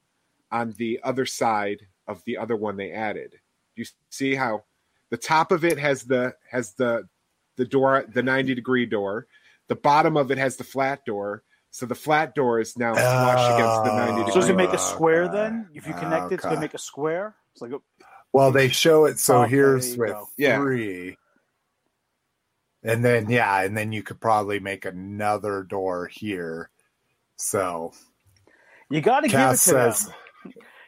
on 0.51 0.71
the 0.77 1.01
other 1.03 1.25
side 1.25 1.87
of 2.07 2.23
the 2.25 2.37
other 2.37 2.55
one 2.55 2.77
they 2.77 2.91
added. 2.91 3.35
You 3.75 3.85
see 4.09 4.35
how 4.35 4.63
the 5.09 5.17
top 5.17 5.51
of 5.51 5.65
it 5.65 5.77
has 5.77 6.03
the 6.03 6.35
has 6.49 6.73
the 6.73 7.07
the 7.57 7.65
door 7.65 8.05
the 8.13 8.23
90 8.23 8.55
degree 8.55 8.85
door. 8.85 9.27
The 9.67 9.75
bottom 9.75 10.17
of 10.17 10.31
it 10.31 10.37
has 10.37 10.55
the 10.57 10.63
flat 10.63 11.05
door. 11.05 11.43
So 11.71 11.85
the 11.85 11.95
flat 11.95 12.35
door 12.35 12.59
is 12.59 12.77
now 12.77 12.93
flush 12.95 13.49
against 13.49 13.83
the 13.83 13.91
90 13.91 14.11
Oh. 14.21 14.25
degree. 14.25 14.31
So 14.31 14.39
does 14.39 14.49
it 14.49 14.55
make 14.55 14.69
a 14.69 14.73
Okay. 14.73 14.83
square 14.83 15.27
then? 15.27 15.69
If 15.73 15.87
you 15.87 15.93
connect 15.93 16.31
it, 16.31 16.35
it's 16.35 16.43
gonna 16.45 16.57
make 16.59 16.73
a 16.73 16.77
square. 16.79 17.35
It's 17.53 17.61
like 17.61 17.71
a, 17.71 17.79
Well, 18.31 18.51
they 18.51 18.69
show 18.69 19.05
it. 19.05 19.19
So 19.19 19.41
Okay, 19.41 19.49
here's 19.51 19.97
with 19.97 20.09
go. 20.11 20.29
Yeah. 20.37 20.57
three. 20.57 21.17
And 22.83 23.03
then 23.03 23.29
yeah, 23.29 23.61
and 23.61 23.75
then 23.75 23.91
you 23.91 24.03
could 24.03 24.21
probably 24.21 24.59
make 24.59 24.85
another 24.85 25.63
door 25.63 26.07
here. 26.11 26.69
So 27.35 27.93
you 28.89 29.01
got 29.01 29.21
to 29.21 29.27
give 29.27 29.39
it 29.39 29.43
Cass 29.43 29.63
to 29.65 29.69
says, 29.71 30.05
them. 30.05 30.13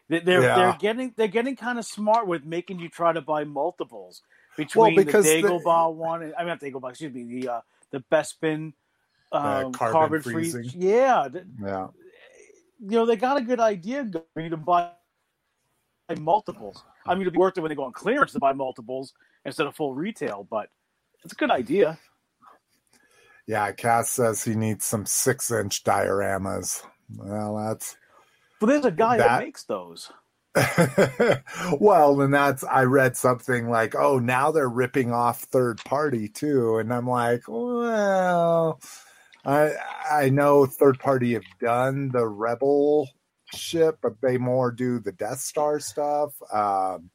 They- 0.09 0.19
They're 0.19 0.41
Yeah. 0.41 0.55
they're 0.55 0.77
getting 0.79 1.13
they're 1.17 1.27
getting 1.27 1.55
kind 1.55 1.77
of 1.79 1.85
smart 1.85 2.27
with 2.27 2.45
making 2.45 2.79
you 2.79 2.89
try 2.89 3.11
to 3.13 3.21
buy 3.21 3.43
multiples 3.43 4.21
between 4.55 4.95
because 4.95 5.25
the 5.25 5.41
the- 5.41 5.47
Dagobah 5.49 5.93
one. 5.93 6.23
And, 6.23 6.33
I 6.35 6.39
mean, 6.39 6.47
not 6.47 6.59
Dagobah. 6.61 6.89
Excuse 6.89 7.13
me. 7.13 7.41
The 7.41 7.49
uh, 7.49 7.61
the 7.91 8.03
Bespin 8.11 8.73
um, 9.31 9.73
carbon 9.73 9.73
carbon, 9.73 10.21
freezing. 10.21 10.69
Yeah, 10.73 11.27
yeah. 11.61 11.87
you 12.79 12.91
know 12.91 13.05
they 13.05 13.17
got 13.17 13.37
a 13.37 13.41
good 13.41 13.59
idea 13.59 14.03
going 14.03 14.23
for 14.33 14.41
you 14.41 14.49
to 14.49 14.57
buy 14.57 14.91
multiples. 16.17 16.83
I 17.05 17.13
mean, 17.13 17.21
it'd 17.21 17.33
be 17.33 17.39
worth 17.39 17.57
it 17.57 17.61
when 17.61 17.69
they 17.69 17.75
go 17.75 17.83
on 17.83 17.91
clearance 17.91 18.31
to 18.33 18.39
buy 18.39 18.53
multiples 18.53 19.13
instead 19.45 19.67
of 19.67 19.75
full 19.75 19.93
retail, 19.93 20.47
but 20.49 20.69
it's 21.23 21.33
a 21.33 21.35
good 21.35 21.51
idea. 21.51 21.97
Yeah, 23.45 23.71
Cass 23.71 24.09
says 24.09 24.43
he 24.43 24.55
needs 24.55 24.85
some 24.85 25.05
six 25.05 25.51
inch 25.51 25.83
dioramas. 25.83 26.83
Well, 27.15 27.55
that's 27.57 27.95
But 28.59 28.67
there's 28.67 28.85
a 28.85 28.91
guy 28.91 29.17
that, 29.17 29.27
That- 29.27 29.43
makes 29.43 29.63
those. 29.63 30.11
well, 31.79 32.19
and 32.21 32.33
that's 32.33 32.63
I 32.63 32.83
read 32.83 33.15
something 33.15 33.69
like, 33.69 33.93
oh, 33.95 34.17
now 34.17 34.51
they're 34.51 34.69
ripping 34.69 35.11
off 35.11 35.41
third 35.41 35.77
party 35.85 36.27
too, 36.27 36.77
and 36.77 36.91
I'm 36.91 37.07
like, 37.07 37.43
well, 37.47 38.79
I 39.45 39.73
I 40.09 40.29
know 40.29 40.65
third 40.65 40.99
party 40.99 41.33
have 41.33 41.43
done 41.61 42.09
the 42.09 42.27
rebel 42.27 43.09
ship, 43.53 43.99
but 44.01 44.19
they 44.21 44.37
more 44.37 44.71
do 44.71 44.99
the 44.99 45.11
Death 45.11 45.39
Star 45.39 45.79
stuff. 45.79 46.33
Um, 46.51 47.11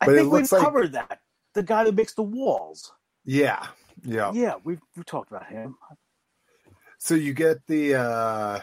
I 0.00 0.06
think 0.06 0.32
we've 0.32 0.50
like, 0.50 0.62
covered 0.62 0.92
that. 0.92 1.20
The 1.54 1.62
guy 1.62 1.84
that 1.84 1.94
makes 1.94 2.14
the 2.14 2.22
walls. 2.22 2.92
yeah, 3.24 3.66
yeah. 4.04 4.32
Yeah, 4.32 4.54
we've 4.64 4.80
we 4.96 5.04
talked 5.04 5.30
about 5.30 5.46
him. 5.46 5.76
So 6.98 7.14
you 7.14 7.34
get 7.34 7.64
the 7.68 7.94
uh 7.94 8.60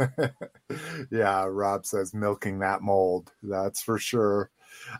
yeah, 1.10 1.44
Rob 1.44 1.86
says 1.86 2.14
milking 2.14 2.60
that 2.60 2.82
mold. 2.82 3.32
That's 3.42 3.82
for 3.82 3.98
sure. 3.98 4.50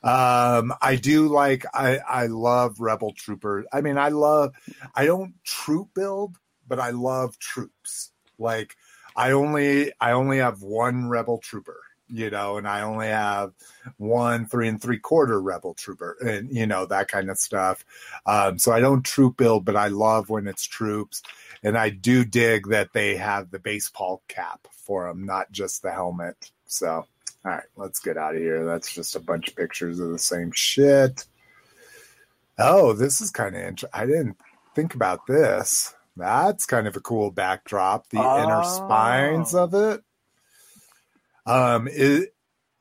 Um 0.03 0.75
I 0.83 0.97
do 1.01 1.29
like 1.29 1.65
I 1.73 1.99
I 1.99 2.27
love 2.27 2.81
Rebel 2.81 3.13
Trooper. 3.13 3.65
I 3.73 3.81
mean, 3.81 3.99
I 3.99 4.09
love 4.09 4.55
I 4.95 5.07
don't 5.07 5.35
troop 5.45 5.91
build, 5.95 6.37
but 6.67 6.81
I 6.81 6.91
love 6.91 7.39
troops. 7.39 8.13
Like 8.39 8.77
I 9.17 9.33
only 9.33 9.93
I 10.01 10.13
only 10.13 10.39
have 10.39 10.63
one 10.63 11.09
Rebel 11.09 11.39
Trooper, 11.39 11.81
you 12.09 12.31
know, 12.31 12.57
and 12.59 12.67
I 12.67 12.83
only 12.83 13.09
have 13.09 13.53
one 13.97 14.47
three 14.47 14.69
and 14.69 14.81
three 14.81 14.99
quarter 14.99 15.41
Rebel 15.41 15.75
Trooper, 15.75 16.17
and 16.21 16.51
you 16.55 16.67
know 16.67 16.87
that 16.87 17.09
kind 17.09 17.31
of 17.31 17.39
stuff. 17.39 17.85
Um, 18.27 18.59
so 18.59 18.73
I 18.73 18.81
don't 18.81 19.05
troop 19.05 19.37
build, 19.37 19.65
but 19.65 19.77
I 19.77 19.89
love 19.89 20.31
when 20.31 20.47
it's 20.47 20.65
troops 20.65 21.23
and 21.63 21.77
I 21.77 21.91
do 21.91 22.25
dig 22.25 22.69
that 22.69 22.93
they 22.93 23.17
have 23.17 23.51
the 23.51 23.59
baseball 23.59 24.23
cap 24.29 24.67
for 24.73 25.07
them, 25.09 25.25
not 25.27 25.51
just 25.53 25.83
the 25.83 25.91
helmet. 25.93 26.51
So, 26.67 26.91
all 26.91 27.07
right, 27.45 27.63
let's 27.77 28.01
get 28.01 28.17
out 28.17 28.35
of 28.35 28.41
here. 28.41 28.65
That's 28.65 28.93
just 28.95 29.17
a 29.17 29.21
bunch 29.21 29.49
of 29.49 29.57
pictures 29.57 29.99
of 30.01 30.11
the 30.11 30.19
same 30.19 30.53
shit. 30.53 31.25
Oh, 32.59 32.93
this 32.93 33.21
is 33.21 33.31
kind 33.31 33.55
of 33.57 33.63
interesting. 33.63 33.91
I 33.93 34.07
didn't 34.07 34.37
think 34.75 34.95
about 34.95 35.27
this. 35.27 35.95
That's 36.17 36.67
kind 36.67 36.87
of 36.87 36.97
a 36.97 37.01
cool 37.01 37.31
backdrop. 37.31 38.09
The 38.11 38.19
inner 38.19 38.63
spines 38.65 39.55
Oh. 39.55 39.65
of 39.65 39.75
it. 39.75 40.03
Um, 41.47 41.89
it 41.91 42.35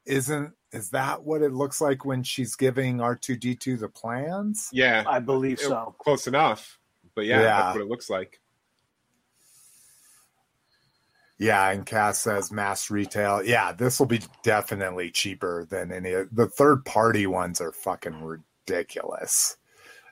isn't. 0.06 0.54
Is 0.72 0.90
that 0.92 1.24
what 1.24 1.42
it 1.42 1.52
looks 1.54 1.82
like 1.82 2.06
when 2.06 2.24
she's 2.24 2.56
giving 2.56 3.02
R 3.02 3.16
two 3.16 3.36
D 3.38 3.56
two 3.56 3.78
the 3.78 3.88
plans? 3.90 4.70
Yeah, 4.72 5.04
I 5.08 5.20
believe 5.20 5.60
it- 5.60 5.66
so. 5.66 5.96
close 6.00 6.28
enough. 6.28 6.78
But 7.16 7.26
yeah, 7.26 7.42
Yeah. 7.42 7.62
that's 7.62 7.76
what 7.76 7.82
it 7.84 7.88
looks 7.90 8.10
like. 8.10 8.39
Yeah, 11.40 11.72
and 11.72 11.86
Cass 11.86 12.20
says 12.20 12.52
mass 12.52 12.92
retail. 12.92 13.42
Yeah, 13.44 13.72
this 13.72 13.98
will 13.98 14.08
be 14.08 14.22
definitely 14.44 15.10
cheaper 15.10 15.66
than 15.70 15.92
any 15.92 16.12
of 16.12 16.28
the 16.36 16.48
third 16.48 16.84
party 16.84 17.26
ones 17.28 17.62
are 17.62 17.72
fucking 17.72 18.22
ridiculous. 18.22 19.56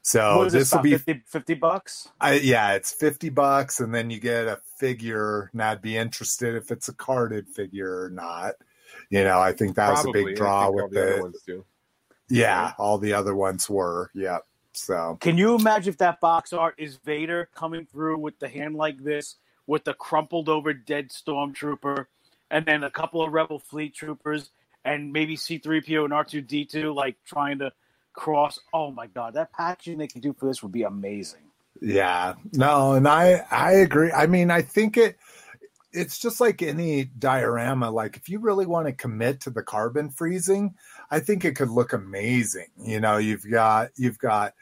So 0.02 0.38
what 0.38 0.48
is 0.48 0.54
this 0.54 0.70
this 0.70 0.76
will 0.76 0.84
be 0.84 0.98
50, 0.98 1.24
50 1.26 1.54
bucks? 1.56 2.08
I, 2.22 2.36
yeah, 2.36 2.76
it's 2.76 2.94
50 2.94 3.28
bucks 3.28 3.82
and 3.82 3.94
then 3.94 4.10
you 4.10 4.22
get 4.22 4.48
a 4.48 4.62
figure 4.78 5.50
and 5.52 5.62
I'd 5.62 5.82
be 5.82 5.98
interested 5.98 6.56
if 6.56 6.72
it's 6.72 6.88
a 6.88 6.94
carded 6.94 7.50
figure 7.50 8.04
or 8.04 8.10
not. 8.10 8.54
You 9.10 9.26
know, 9.26 9.38
I 9.42 9.52
think 9.52 9.76
that 9.76 9.92
was 9.92 10.06
a 10.06 10.12
big 10.14 10.38
draw 10.38 10.72
with 10.72 10.92
the 10.92 11.02
other 11.02 11.16
the 11.18 11.22
ones 11.24 11.44
do. 11.46 11.66
Yeah, 12.30 12.72
all 12.78 12.98
the 13.00 13.14
other 13.14 13.36
ones 13.36 13.70
were. 13.70 14.12
Yep. 14.14 14.46
So 14.72 15.18
Can 15.20 15.38
you 15.38 15.56
imagine 15.56 15.92
if 15.92 15.98
that 15.98 16.22
box 16.22 16.54
art 16.54 16.76
is 16.78 16.96
Vader 17.04 17.50
coming 17.54 17.86
through 17.86 18.20
with 18.20 18.40
the 18.40 18.48
hand 18.48 18.76
like 18.76 19.04
this, 19.04 19.36
with 19.68 19.84
the 19.84 19.94
crumpled 19.94 20.50
over 20.50 20.74
dead 20.74 21.10
stormtrooper, 21.10 22.08
and 22.50 22.66
then 22.66 22.84
a 22.84 22.90
couple 22.90 23.22
of 23.22 23.32
Rebel 23.32 23.60
fleet 23.60 23.94
troopers, 23.94 24.50
and 24.84 25.14
maybe 25.14 25.36
C3PO 25.36 26.06
and 26.06 26.14
R2D2 26.14 26.96
like 26.96 27.18
trying 27.26 27.60
to 27.60 27.72
cross? 28.14 28.60
Oh 28.74 28.92
my 28.92 29.08
god, 29.08 29.36
that 29.36 29.54
packaging 29.54 30.00
they 30.00 30.08
could 30.08 30.22
do 30.22 30.34
for 30.34 30.48
this 30.48 30.64
would 30.64 30.72
be 30.72 30.84
amazing. 30.84 31.42
Yeah. 31.82 32.34
No, 32.54 32.94
and 32.94 33.08
I 33.08 33.46
I 33.52 33.74
agree. 33.74 34.12
I 34.12 34.28
mean, 34.28 34.52
I 34.52 34.64
think 34.64 34.98
it 34.98 35.18
it's 35.94 36.20
just 36.20 36.42
like 36.42 36.62
any 36.62 37.06
diorama. 37.06 37.90
Like 37.90 38.18
if 38.18 38.28
you 38.28 38.40
really 38.40 38.66
want 38.66 38.88
to 38.88 38.94
commit 38.94 39.42
to 39.42 39.50
the 39.50 39.64
carbon 39.64 40.10
freezing, 40.10 40.76
I 41.10 41.20
think 41.20 41.46
it 41.46 41.56
could 41.56 41.70
look 41.70 41.94
amazing. 41.94 42.68
You 42.84 43.00
know, 43.00 43.18
you've 43.18 43.50
got 43.50 43.92
you've 43.96 44.20
got 44.20 44.54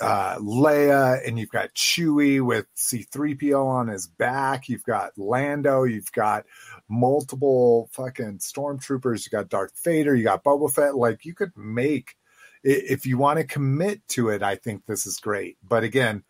uh 0.00 0.36
Leia 0.38 1.26
and 1.26 1.38
you've 1.38 1.50
got 1.50 1.74
Chewie 1.74 2.44
with 2.44 2.66
C3PO 2.76 3.64
on 3.64 3.88
his 3.88 4.06
back. 4.06 4.68
You've 4.68 4.84
got 4.84 5.12
Lando, 5.16 5.84
you've 5.84 6.12
got 6.12 6.44
multiple 6.88 7.88
fucking 7.92 8.38
stormtroopers, 8.38 9.24
you 9.24 9.30
got 9.30 9.48
Darth 9.48 9.72
Vader, 9.84 10.14
you 10.14 10.24
got 10.24 10.44
Boba 10.44 10.72
Fett. 10.72 10.94
Like 10.94 11.24
you 11.24 11.34
could 11.34 11.52
make 11.56 12.16
if 12.64 13.06
you 13.06 13.18
want 13.18 13.38
to 13.38 13.44
commit 13.44 14.06
to 14.08 14.30
it, 14.30 14.42
I 14.42 14.56
think 14.56 14.84
this 14.86 15.06
is 15.06 15.18
great. 15.18 15.56
But 15.62 15.84
again, 15.84 16.24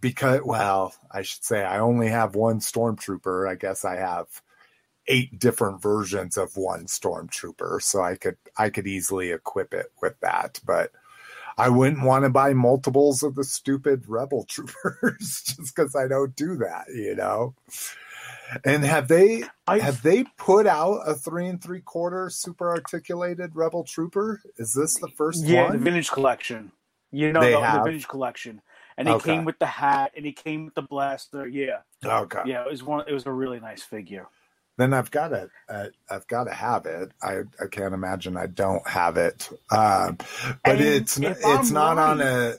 because 0.00 0.40
well, 0.44 0.94
I 1.10 1.22
should 1.22 1.44
say 1.44 1.62
I 1.62 1.80
only 1.80 2.08
have 2.08 2.34
one 2.34 2.60
stormtrooper. 2.60 3.48
I 3.48 3.54
guess 3.54 3.84
I 3.84 3.96
have 3.96 4.26
eight 5.06 5.38
different 5.38 5.82
versions 5.82 6.36
of 6.36 6.56
one 6.56 6.86
stormtrooper, 6.86 7.82
so 7.82 8.02
I 8.02 8.16
could 8.16 8.36
I 8.56 8.70
could 8.70 8.86
easily 8.86 9.30
equip 9.30 9.74
it 9.74 9.92
with 10.00 10.18
that. 10.20 10.60
But 10.64 10.92
I 11.58 11.68
wouldn't 11.70 12.04
want 12.04 12.24
to 12.24 12.30
buy 12.30 12.54
multiples 12.54 13.22
of 13.24 13.34
the 13.34 13.44
stupid 13.44 14.04
rebel 14.08 14.44
troopers 14.48 15.42
just 15.44 15.74
because 15.74 15.96
I 15.96 16.08
don't 16.08 16.34
do 16.36 16.56
that, 16.58 16.86
you 16.94 17.16
know. 17.16 17.54
And 18.64 18.84
have 18.84 19.08
they 19.08 19.44
I 19.66 19.78
have 19.80 20.02
they 20.02 20.24
put 20.38 20.66
out 20.66 21.02
a 21.06 21.14
three 21.14 21.48
and 21.48 21.62
three 21.62 21.80
quarter 21.80 22.30
super 22.30 22.70
articulated 22.70 23.54
rebel 23.54 23.84
trooper? 23.84 24.40
Is 24.56 24.72
this 24.72 24.96
the 24.96 25.08
first 25.08 25.46
yeah, 25.46 25.64
one? 25.64 25.72
the 25.72 25.78
vintage 25.78 26.10
collection. 26.10 26.72
You 27.10 27.32
know, 27.32 27.40
the, 27.40 27.78
the 27.78 27.84
vintage 27.84 28.08
collection, 28.08 28.62
and 28.96 29.08
he 29.08 29.14
Okay. 29.14 29.32
came 29.32 29.44
with 29.46 29.58
the 29.58 29.66
hat, 29.66 30.12
and 30.16 30.26
he 30.26 30.32
came 30.32 30.66
with 30.66 30.74
the 30.74 30.82
blaster. 30.82 31.46
Yeah, 31.48 31.78
okay. 32.04 32.42
yeah, 32.46 32.64
it 32.64 32.70
was 32.70 32.82
one. 32.82 33.04
It 33.08 33.12
was 33.12 33.26
a 33.26 33.32
really 33.32 33.60
nice 33.60 33.82
figure. 33.82 34.26
Then 34.78 34.94
I've 34.94 35.10
got 35.10 35.32
it. 35.32 35.50
Uh, 35.68 35.86
I've 36.08 36.26
got 36.28 36.44
to 36.44 36.54
have 36.54 36.86
it. 36.86 37.12
I, 37.22 37.40
I 37.60 37.66
can't 37.70 37.92
imagine 37.92 38.36
I 38.38 38.46
don't 38.46 38.86
have 38.88 39.18
it. 39.18 39.50
Um, 39.70 40.16
but 40.16 40.58
And 40.64 40.80
it's 40.80 41.18
it's 41.18 41.44
I'm 41.44 41.72
not 41.74 41.98
on 41.98 42.20
a. 42.22 42.54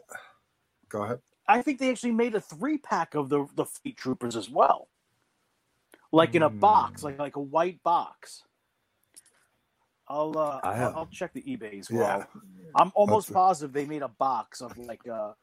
Go 0.89 1.03
ahead. 1.03 1.19
I 1.47 1.63
think 1.63 1.79
they 1.79 1.89
actually 1.89 2.11
made 2.11 2.35
a 2.35 2.41
three 2.41 2.77
pack 2.77 3.15
of 3.15 3.29
the 3.29 3.47
the 3.55 3.65
Fleet 3.65 3.97
Troopers 3.97 4.35
as 4.35 4.49
well, 4.49 4.87
like 6.11 6.35
in 6.35 6.43
a 6.43 6.49
box, 6.49 7.01
Hmm. 7.01 7.07
like 7.07 7.19
like 7.19 7.35
a 7.37 7.41
white 7.41 7.81
box. 7.83 8.43
I'll 10.07 10.37
uh, 10.37 10.59
I'll, 10.63 10.93
I'll 10.97 11.05
check 11.11 11.33
the 11.33 11.41
eBay 11.43 11.79
as 11.79 11.89
well. 11.89 12.01
Yeah. 12.01 12.23
I'm 12.75 12.91
almost 12.95 13.27
That's- 13.29 13.33
positive 13.41 13.73
they 13.73 13.85
made 13.85 14.01
a 14.01 14.07
box 14.07 14.61
of 14.61 14.77
like 14.77 15.07
uh 15.07 15.33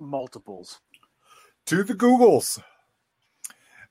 multiples. 0.00 0.80
to 1.66 1.82
the 1.84 1.94
Googles. 1.94 2.60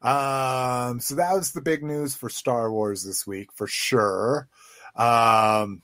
Um, 0.04 1.00
so 1.00 1.16
that 1.16 1.34
was 1.34 1.54
the 1.54 1.62
big 1.62 1.82
news 1.82 2.14
for 2.14 2.30
Star 2.30 2.72
Wars 2.72 3.04
this 3.04 3.26
week 3.26 3.52
for 3.54 3.68
sure. 3.68 4.50
Um, 4.96 5.82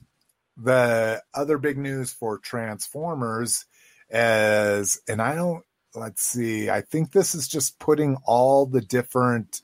the 0.58 1.24
other 1.34 1.58
big 1.58 1.78
news 1.78 2.12
for 2.12 2.38
Transformers 2.38 3.66
is, 4.10 5.02
and 5.08 5.22
I 5.22 5.36
don't, 5.36 5.64
let's 5.96 6.22
see, 6.22 6.70
I 6.70 6.82
think 6.82 7.12
this 7.12 7.34
is 7.34 7.48
just 7.48 7.80
putting 7.80 8.18
all 8.26 8.66
the 8.66 8.82
different 8.82 9.62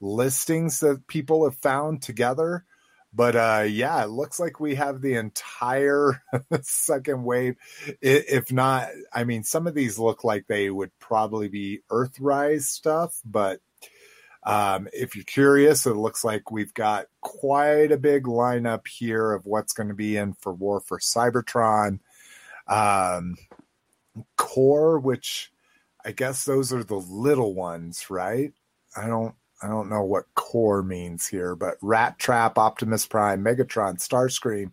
listings 0.00 0.80
that 0.80 1.06
people 1.06 1.44
have 1.44 1.56
found 1.56 2.02
together. 2.02 2.64
But 3.12 3.36
uh, 3.36 3.64
yeah, 3.68 4.02
it 4.04 4.10
looks 4.10 4.38
like 4.38 4.60
we 4.60 4.76
have 4.76 5.00
the 5.00 5.14
entire 5.14 6.22
second 6.62 7.24
wave. 7.24 7.56
If 8.00 8.52
not, 8.52 8.88
I 9.12 9.24
mean, 9.24 9.42
some 9.42 9.66
of 9.66 9.74
these 9.74 9.98
look 9.98 10.24
like 10.24 10.46
they 10.46 10.70
would 10.70 10.96
probably 11.00 11.48
be 11.48 11.80
Earthrise 11.90 12.62
stuff, 12.62 13.20
but 13.24 13.60
um, 14.42 14.88
if 14.92 15.14
you're 15.14 15.24
curious, 15.24 15.86
it 15.86 15.96
looks 15.96 16.24
like 16.24 16.50
we've 16.50 16.72
got 16.74 17.06
quite 17.20 17.92
a 17.92 17.98
big 17.98 18.24
lineup 18.24 18.86
here 18.86 19.32
of 19.32 19.46
what's 19.46 19.72
going 19.72 19.88
to 19.88 19.94
be 19.94 20.16
in 20.16 20.32
for 20.34 20.52
War 20.52 20.80
for 20.80 20.98
Cybertron. 20.98 22.00
Um, 22.66 23.36
Core, 24.36 24.98
which 24.98 25.52
I 26.04 26.12
guess 26.12 26.44
those 26.44 26.72
are 26.72 26.84
the 26.84 26.96
little 26.96 27.54
ones, 27.54 28.10
right? 28.10 28.52
I 28.96 29.06
don't 29.06 29.34
I 29.62 29.68
don't 29.68 29.90
know 29.90 30.02
what 30.02 30.24
core 30.34 30.82
means 30.82 31.26
here, 31.26 31.54
but 31.54 31.76
Rat 31.82 32.18
Trap, 32.18 32.56
Optimus 32.56 33.06
Prime, 33.06 33.44
Megatron, 33.44 33.98
Starscream, 33.98 34.72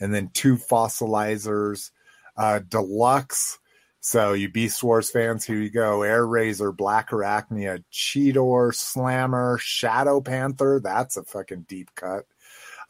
and 0.00 0.14
then 0.14 0.30
two 0.34 0.56
fossilizers, 0.56 1.90
uh, 2.36 2.60
deluxe. 2.68 3.58
So 4.00 4.32
you 4.32 4.48
Beast 4.48 4.82
Wars 4.82 5.10
fans, 5.10 5.44
here 5.44 5.60
you 5.60 5.70
go. 5.70 6.00
Airazor, 6.00 6.76
Black 6.76 7.10
Arachnia, 7.10 7.82
Cheetor, 7.92 8.74
Slammer, 8.74 9.58
Shadow 9.58 10.20
Panther. 10.20 10.80
That's 10.82 11.16
a 11.16 11.24
fucking 11.24 11.66
deep 11.68 11.90
cut. 11.94 12.24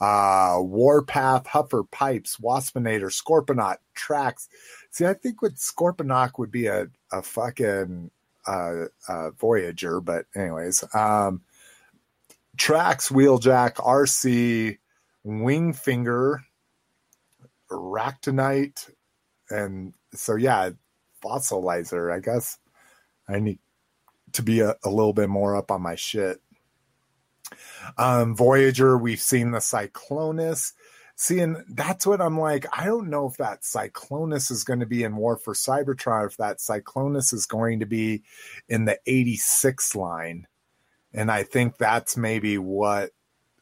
Uh, 0.00 0.58
Warpath, 0.60 1.46
Huffer, 1.46 1.90
Pipes, 1.90 2.36
Waspinator, 2.36 3.10
Scorponok, 3.10 3.78
Tracks. 3.94 4.48
See, 4.90 5.06
I 5.06 5.14
think 5.14 5.42
with 5.42 5.56
Scorponok 5.56 6.38
would 6.38 6.52
be 6.52 6.66
a, 6.66 6.86
a 7.10 7.22
fucking 7.22 8.10
uh, 8.46 8.84
uh, 9.08 9.30
Voyager, 9.32 10.00
but 10.00 10.26
anyways, 10.36 10.84
um, 10.94 11.42
Trax, 12.56 13.10
Wheeljack, 13.10 13.74
RC, 13.74 14.78
Wingfinger, 15.26 16.38
Ractonite, 17.70 18.90
and 19.50 19.94
so 20.14 20.36
yeah, 20.36 20.70
Fossilizer. 21.22 22.14
I 22.14 22.20
guess 22.20 22.58
I 23.28 23.40
need 23.40 23.58
to 24.32 24.42
be 24.42 24.60
a, 24.60 24.74
a 24.84 24.90
little 24.90 25.12
bit 25.12 25.28
more 25.28 25.56
up 25.56 25.70
on 25.70 25.82
my 25.82 25.94
shit. 25.94 26.40
Um, 27.96 28.36
Voyager, 28.36 28.96
we've 28.98 29.20
seen 29.20 29.50
the 29.50 29.58
Cyclonus. 29.58 30.72
Seeing 31.20 31.64
that's 31.68 32.06
what 32.06 32.20
I'm 32.20 32.38
like. 32.38 32.66
I 32.72 32.84
don't 32.84 33.10
know 33.10 33.26
if 33.26 33.38
that 33.38 33.62
Cyclonus 33.62 34.52
is 34.52 34.62
going 34.62 34.78
to 34.80 34.86
be 34.86 35.02
in 35.02 35.16
War 35.16 35.36
for 35.36 35.52
Cybertron, 35.52 36.26
if 36.26 36.36
that 36.36 36.58
Cyclonus 36.58 37.34
is 37.34 37.44
going 37.44 37.80
to 37.80 37.86
be 37.86 38.22
in 38.68 38.84
the 38.84 39.00
86 39.04 39.96
line. 39.96 40.46
And 41.12 41.28
I 41.30 41.42
think 41.42 41.76
that's 41.76 42.16
maybe 42.16 42.56
what, 42.56 43.10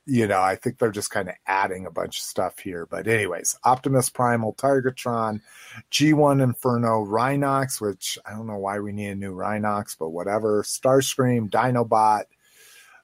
you 0.07 0.29
know, 0.29 0.41
I 0.41 0.55
think 0.55 0.79
they're 0.79 0.93
just 0.93 1.11
kind 1.11 1.29
of 1.29 1.35
adding 1.47 1.85
a 1.85 1.91
bunch 1.91 2.19
of 2.19 2.23
stuff 2.23 2.61
here. 2.61 2.87
But, 2.87 3.09
anyways, 3.09 3.59
Optimus 3.65 4.09
Primal, 4.09 4.55
Targatron, 4.55 5.41
G1 5.91 6.43
Inferno, 6.43 7.05
Rhinox, 7.05 7.81
which 7.81 8.17
I 8.25 8.31
don't 8.31 8.47
know 8.47 8.59
why 8.59 8.79
we 8.79 8.93
need 8.93 9.09
a 9.09 9.15
new 9.17 9.35
Rhinox, 9.35 9.97
but 9.99 10.11
whatever. 10.11 10.63
Starscream, 10.63 11.51
Dinobot, 11.51 12.25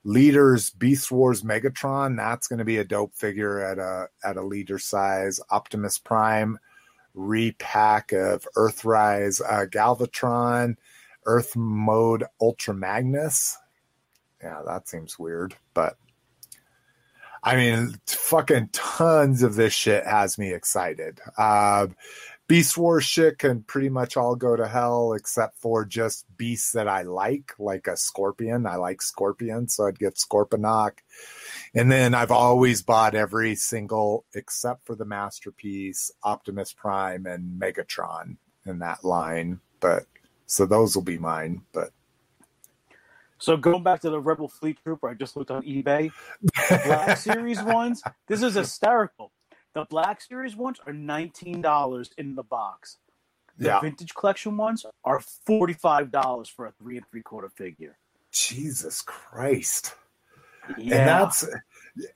Leaders, 0.04 0.70
Beast 0.70 1.10
Wars, 1.10 1.42
Megatron. 1.42 2.16
That's 2.16 2.46
going 2.46 2.60
to 2.60 2.64
be 2.64 2.78
a 2.78 2.84
dope 2.84 3.14
figure 3.14 3.60
at 3.60 3.78
a 3.78 4.08
at 4.24 4.36
a 4.36 4.42
leader 4.42 4.78
size. 4.78 5.40
Optimus 5.50 5.98
Prime, 5.98 6.56
repack 7.14 8.12
of 8.12 8.46
Earthrise, 8.56 9.40
uh, 9.44 9.66
Galvatron, 9.66 10.76
Earth 11.26 11.56
Mode 11.56 12.24
Ultra 12.40 12.74
Magnus. 12.74 13.56
Yeah, 14.40 14.62
that 14.66 14.88
seems 14.88 15.18
weird, 15.18 15.56
but 15.74 15.96
I 17.42 17.56
mean, 17.56 17.96
fucking 18.06 18.70
tons 18.72 19.42
of 19.42 19.56
this 19.56 19.72
shit 19.72 20.06
has 20.06 20.38
me 20.38 20.52
excited. 20.52 21.20
Uh, 21.36 21.88
Beast 22.46 22.76
Wars 22.76 23.04
shit 23.04 23.38
can 23.38 23.62
pretty 23.62 23.88
much 23.88 24.16
all 24.16 24.36
go 24.36 24.54
to 24.56 24.68
hell 24.68 25.14
except 25.14 25.58
for 25.58 25.84
just 25.84 26.26
beasts 26.36 26.72
that 26.72 26.86
I 26.86 27.02
like, 27.02 27.54
like 27.58 27.86
a 27.86 27.96
scorpion. 27.96 28.66
I 28.66 28.76
like 28.76 29.00
scorpion, 29.00 29.68
so 29.68 29.86
I'd 29.86 29.98
get 29.98 30.16
Scorponok. 30.16 30.98
And 31.74 31.90
then 31.90 32.14
I've 32.14 32.30
always 32.30 32.82
bought 32.82 33.14
every 33.14 33.54
single, 33.54 34.24
except 34.34 34.84
for 34.84 34.94
the 34.94 35.04
masterpiece, 35.04 36.10
Optimus 36.22 36.72
Prime 36.72 37.26
and 37.26 37.60
Megatron 37.60 38.36
in 38.66 38.80
that 38.80 39.02
line. 39.02 39.60
But 39.80 40.04
so 40.46 40.66
those 40.66 40.94
will 40.94 41.02
be 41.02 41.18
mine. 41.18 41.62
But 41.72 41.90
So 43.42 43.56
going 43.56 43.82
back 43.82 44.00
to 44.02 44.10
the 44.10 44.20
Rebel 44.20 44.46
Fleet 44.46 44.78
Trooper, 44.84 45.08
I 45.08 45.14
just 45.14 45.36
looked 45.36 45.50
on 45.50 45.64
eBay. 45.64 46.12
Black 46.84 47.16
Series 47.18 47.60
ones, 47.60 48.00
this 48.28 48.40
is 48.40 48.54
hysterical. 48.54 49.32
The 49.74 49.84
Black 49.90 50.20
Series 50.20 50.54
ones 50.54 50.78
are 50.86 50.92
nineteen 50.92 51.60
dollars 51.60 52.12
in 52.16 52.36
the 52.36 52.44
box. 52.44 52.98
The 53.58 53.66
yeah, 53.66 53.80
vintage 53.80 54.14
collection 54.14 54.56
ones 54.56 54.86
are 55.04 55.18
forty 55.18 55.72
five 55.72 56.12
dollars 56.12 56.48
for 56.48 56.66
a 56.66 56.72
three 56.72 56.96
and 56.96 57.06
three 57.10 57.22
quarter 57.22 57.48
figure. 57.48 57.98
Jesus 58.30 59.02
Christ. 59.02 59.96
Yeah, 60.78 60.98
and 60.98 61.08
that's 61.08 61.44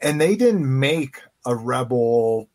and 0.00 0.20
they 0.20 0.36
didn't 0.36 0.78
make 0.78 1.18
a 1.44 1.56
rebel 1.56 2.48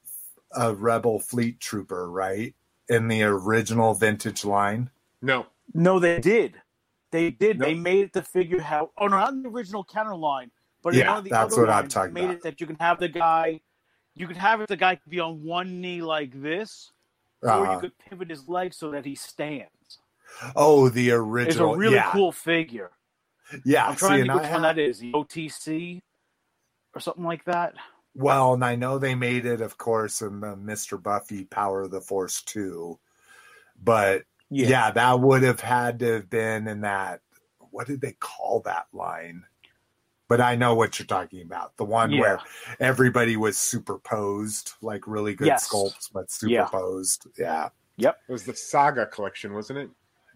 a 0.56 0.74
rebel 0.74 1.20
fleet 1.20 1.60
trooper 1.60 2.10
right 2.10 2.56
in 2.88 3.10
the 3.10 3.24
original 3.24 3.94
vintage 3.96 4.46
line 4.46 4.90
No. 5.22 5.48
no, 5.74 6.00
they 6.00 6.22
did. 6.22 6.62
They 7.12 7.30
did. 7.32 7.60
They 7.60 7.74
made 7.76 8.06
it 8.06 8.14
to 8.14 8.22
figure 8.22 8.60
how. 8.62 8.92
Oh 8.98 9.08
no, 9.08 9.18
not 9.18 9.34
in 9.34 9.44
the 9.44 9.50
original 9.50 9.84
counter 9.84 10.16
line, 10.16 10.52
but 10.82 10.94
in 10.94 11.00
Yeah, 11.00 11.10
one 11.10 11.18
of 11.20 11.24
the 11.26 11.32
that's 11.32 11.56
other 11.56 11.64
what 11.64 11.70
I'm 11.70 11.88
talking 11.90 12.14
made 12.14 12.24
about. 12.26 12.36
it 12.36 12.44
that 12.44 12.62
you 12.62 12.68
can 12.68 12.78
have 12.80 13.00
the 13.00 13.10
guy. 13.10 13.60
You 14.16 14.28
can 14.28 14.36
have 14.38 14.62
it 14.62 14.68
the 14.68 14.78
guy 14.78 15.00
be 15.08 15.20
on 15.20 15.44
one 15.44 15.82
knee 15.82 16.02
like 16.02 16.42
this, 16.42 16.92
or 17.42 17.50
you 17.50 17.60
Uh-huh. 17.60 17.80
could 17.82 17.98
pivot 17.98 18.30
his 18.30 18.48
leg 18.48 18.74
so 18.74 18.92
that 18.92 19.06
he 19.06 19.16
stands. 19.16 20.00
oh 20.56 20.90
the 20.90 21.12
original. 21.12 21.74
It's 21.74 21.78
a 21.78 21.80
really 21.80 21.96
yeah 21.96 22.12
cool 22.12 22.32
figure. 22.32 22.92
yeah 23.66 23.88
I'm 23.88 23.96
trying 23.96 24.20
see, 24.22 24.28
to 24.28 24.34
think 24.34 24.44
which 24.44 24.52
one 24.52 24.62
that 24.64 24.78
is. 24.80 25.00
The 25.00 25.12
OTC 25.14 26.02
or 26.96 27.00
something 27.02 27.24
like 27.24 27.44
that. 27.46 27.74
well 28.14 28.54
and 28.54 28.66
i 28.66 28.76
know 28.76 28.98
they 28.98 29.16
made 29.16 29.46
it 29.46 29.62
of 29.62 29.78
course 29.78 30.22
in 30.22 30.42
the 30.42 30.56
mr 30.58 31.02
buffy 31.02 31.46
power 31.46 31.84
of 31.84 31.92
the 31.92 32.02
force 32.02 32.42
2 32.42 33.00
but 33.82 34.24
yeah. 34.52 34.92
that 34.92 35.20
would 35.20 35.42
have 35.44 35.60
had 35.62 36.00
to 36.00 36.14
have 36.14 36.30
been 36.30 36.68
in 36.68 36.82
that 36.82 37.22
what 37.72 37.88
did 37.88 38.02
they 38.02 38.12
call 38.20 38.60
that 38.66 38.86
line 38.94 39.44
but 40.28 40.40
i 40.42 40.56
know 40.56 40.76
what 40.76 41.00
you're 41.00 41.06
talking 41.08 41.42
about 41.42 41.76
the 41.78 41.86
one 41.86 42.12
Yeah. 42.12 42.20
where 42.20 42.40
everybody 42.80 43.38
was 43.38 43.58
superposed 43.58 44.74
like 44.82 45.08
really 45.08 45.34
good 45.36 45.48
Yes. 45.48 45.68
sculpts 45.70 46.10
but 46.14 46.30
superposed 46.30 47.28
yeah 47.38 47.70
Yep. 47.98 48.18
It 48.30 48.32
was 48.32 48.46
the 48.46 48.56
Saga 48.56 49.06
collection, 49.06 49.54
wasn't 49.54 49.78
it? 49.80 49.90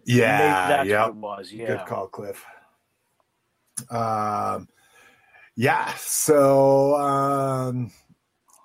yeah 0.04 0.38
Maybe 0.38 0.68
that's 0.68 0.88
yep. 0.88 1.00
what 1.00 1.08
it 1.08 1.16
was. 1.16 1.52
Yeah. 1.52 1.66
Good 1.66 1.86
call, 1.86 2.06
Cliff. 2.06 2.44
Um, 3.90 4.68
yeah. 5.56 5.92
So, 5.96 6.94
um, 6.96 7.90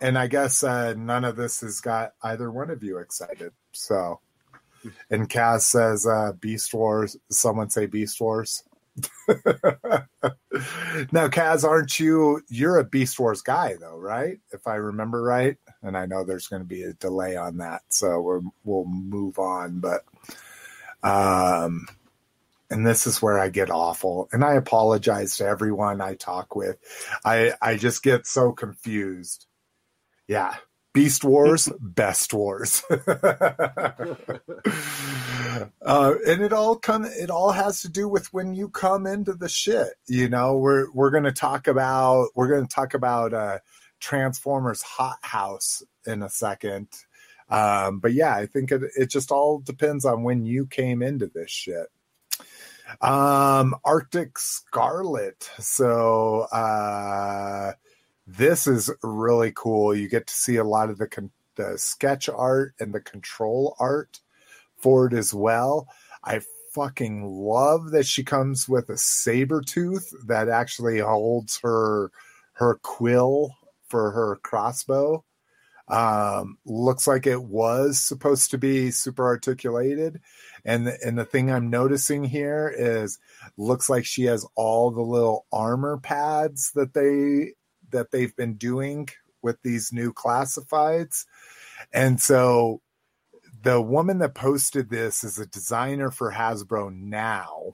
and 0.02 0.18
I 0.20 0.28
guess 0.28 0.64
uh, 0.64 0.94
none 0.94 1.24
of 1.26 1.36
this 1.36 1.62
has 1.62 1.82
got 1.82 2.14
either 2.22 2.52
one 2.52 2.70
of 2.70 2.84
you 2.84 2.98
excited. 3.00 3.54
So, 3.72 4.20
and 5.10 5.30
Kaz 5.30 5.62
says 5.62 6.06
uh, 6.06 6.34
Beast 6.40 6.74
Wars. 6.74 7.18
Someone 7.30 7.70
say 7.70 7.86
Beast 7.86 8.20
Wars. 8.20 8.64
now, 9.28 10.08
Kaz, 11.28 11.64
aren't 11.64 12.00
you? 12.00 12.42
You're 12.50 12.80
a 12.80 12.84
Beast 12.84 13.20
Wars 13.20 13.42
guy, 13.42 13.76
though, 13.80 13.98
right? 13.98 14.40
If 14.52 14.68
I 14.68 14.76
remember 14.76 15.22
right, 15.22 15.58
and 15.82 15.98
I 15.98 16.06
know 16.06 16.24
there's 16.24 16.48
going 16.48 16.62
to 16.62 16.68
be 16.68 16.84
a 16.84 16.94
delay 16.94 17.36
on 17.36 17.58
that, 17.58 17.82
so 17.90 18.22
we're, 18.22 18.42
we'll 18.64 18.86
move 18.86 19.40
on. 19.40 19.80
But, 19.80 20.04
um, 21.04 21.88
and 22.70 22.88
this 22.88 23.06
is 23.06 23.22
where 23.22 23.38
I 23.38 23.50
get 23.50 23.70
awful. 23.70 24.30
And 24.32 24.44
I 24.44 24.54
apologize 24.54 25.38
to 25.38 25.46
everyone 25.46 26.02
I 26.02 26.16
talk 26.16 26.56
with. 26.56 26.78
I 27.26 27.54
I 27.62 27.76
just 27.76 28.02
get 28.02 28.26
so 28.26 28.54
confused. 28.54 29.46
Yeah. 30.28 30.56
Beast 30.94 31.24
Wars, 31.24 31.70
Best 31.80 32.34
Wars. 32.34 32.84
uh, 32.90 34.16
and 36.28 36.42
it 36.42 36.54
all 36.54 36.76
come 36.76 37.06
it 37.06 37.30
all 37.30 37.52
has 37.52 37.82
to 37.82 37.90
do 37.90 38.08
with 38.08 38.34
when 38.34 38.54
you 38.54 38.70
come 38.70 39.06
into 39.06 39.34
the 39.34 39.50
shit. 39.50 39.94
You 40.08 40.30
know, 40.30 40.58
we're 40.58 40.92
we're 40.92 41.12
gonna 41.12 41.32
talk 41.32 41.68
about 41.68 42.30
we're 42.36 42.50
gonna 42.50 42.68
talk 42.68 42.94
about 42.94 43.34
uh 43.34 43.60
Transformers 44.00 44.82
Hot 44.82 45.20
House 45.22 45.84
in 46.06 46.24
a 46.24 46.30
second. 46.30 46.88
Um, 47.50 48.00
but 48.00 48.14
yeah, 48.14 48.36
I 48.36 48.46
think 48.46 48.72
it, 48.72 48.82
it 48.98 49.10
just 49.10 49.32
all 49.32 49.60
depends 49.60 50.06
on 50.06 50.24
when 50.24 50.46
you 50.46 50.66
came 50.66 51.02
into 51.02 51.28
this 51.28 51.52
shit. 51.52 51.88
Um, 53.00 53.76
Arctic 53.86 54.38
Scarlett. 54.38 55.50
So 55.60 56.42
uh, 56.52 57.74
this 58.28 58.68
is 58.68 58.92
really 59.04 59.52
cool. 59.56 59.96
You 59.96 60.10
get 60.10 60.28
to 60.28 60.34
see 60.34 60.58
a 60.58 60.64
lot 60.64 60.90
of 60.90 60.98
the 60.98 61.08
con- 61.08 61.32
the 61.56 61.78
sketch 61.78 62.30
art 62.30 62.74
and 62.80 62.94
the 62.94 63.02
control 63.02 63.76
art 63.80 64.20
for 64.78 65.08
it 65.08 65.14
as 65.14 65.34
well. 65.34 65.88
I 66.24 66.42
fucking 66.74 67.26
love 67.26 67.92
that 67.92 68.06
she 68.06 68.24
comes 68.24 68.68
with 68.68 68.90
a 68.90 68.98
saber 68.98 69.62
tooth 69.62 70.14
that 70.26 70.50
actually 70.50 71.00
holds 71.00 71.60
her 71.62 72.12
her 72.54 72.76
quill 72.82 73.56
for 73.88 74.12
her 74.12 74.40
crossbow. 74.44 75.24
Um, 75.88 76.58
looks 76.64 77.06
like 77.06 77.28
it 77.28 77.44
was 77.44 78.00
supposed 78.00 78.52
to 78.52 78.58
be 78.58 78.92
super 78.92 79.26
articulated, 79.26 80.22
and 80.64 80.88
the, 80.88 80.98
and 81.06 81.18
the 81.18 81.26
thing 81.26 81.52
I'm 81.52 81.70
noticing 81.70 82.24
here 82.24 82.74
is 82.74 83.20
looks 83.58 83.90
like 83.90 84.06
she 84.06 84.24
has 84.26 84.46
all 84.56 84.92
the 84.92 85.02
little 85.02 85.46
armor 85.52 85.98
pads 85.98 86.72
that 86.76 86.94
they 86.94 87.56
that 87.92 88.12
they've 88.12 88.36
been 88.36 88.56
doing 88.56 89.10
with 89.42 89.62
these 89.64 89.92
new 89.92 90.14
classifieds, 90.14 91.26
and 91.94 92.22
so 92.22 92.82
the 93.64 93.82
woman 93.82 94.20
that 94.20 94.36
posted 94.36 94.90
this 94.90 95.24
is 95.24 95.38
a 95.38 95.46
designer 95.46 96.12
for 96.12 96.32
Hasbro 96.32 96.94
now. 96.96 97.74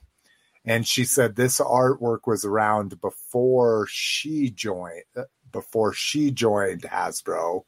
And 0.66 0.86
she 0.86 1.06
said 1.06 1.36
this 1.36 1.60
artwork 1.60 2.22
was 2.26 2.44
around 2.44 3.00
before 3.00 3.88
she 3.90 4.50
joined 4.50 5.04
before 5.52 5.94
she 5.94 6.32
joined 6.32 6.82
Hasbro. 6.82 7.64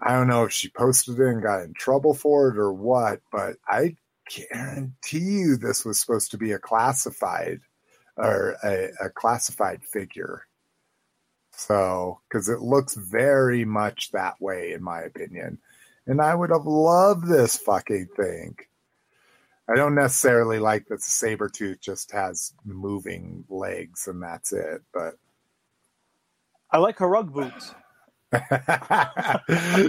I 0.00 0.14
don't 0.14 0.28
know 0.28 0.44
if 0.44 0.52
she 0.52 0.70
posted 0.70 1.20
it 1.20 1.26
and 1.26 1.42
got 1.42 1.62
in 1.62 1.74
trouble 1.74 2.14
for 2.14 2.48
it 2.48 2.58
or 2.58 2.72
what, 2.72 3.20
but 3.30 3.56
I 3.68 3.96
guarantee 4.28 5.18
you 5.18 5.56
this 5.56 5.84
was 5.84 6.00
supposed 6.00 6.30
to 6.32 6.38
be 6.38 6.52
a 6.52 6.58
classified 6.58 7.60
or 8.16 8.56
a, 8.64 8.88
a 9.06 9.10
classified 9.10 9.84
figure. 9.84 10.46
So, 11.60 12.20
because 12.26 12.48
it 12.48 12.60
looks 12.60 12.94
very 12.94 13.66
much 13.66 14.12
that 14.12 14.40
way, 14.40 14.72
in 14.72 14.82
my 14.82 15.02
opinion. 15.02 15.58
And 16.06 16.20
I 16.22 16.34
would 16.34 16.48
have 16.48 16.64
loved 16.64 17.28
this 17.28 17.58
fucking 17.58 18.08
thing. 18.16 18.56
I 19.68 19.74
don't 19.76 19.94
necessarily 19.94 20.58
like 20.58 20.86
that 20.88 20.96
the 20.96 21.02
saber 21.02 21.50
tooth 21.50 21.80
just 21.82 22.12
has 22.12 22.54
moving 22.64 23.44
legs 23.50 24.08
and 24.08 24.22
that's 24.22 24.54
it, 24.54 24.82
but 24.94 25.16
I 26.70 26.78
like 26.78 26.98
her 26.98 27.08
rug 27.08 27.32
boots. 27.32 27.74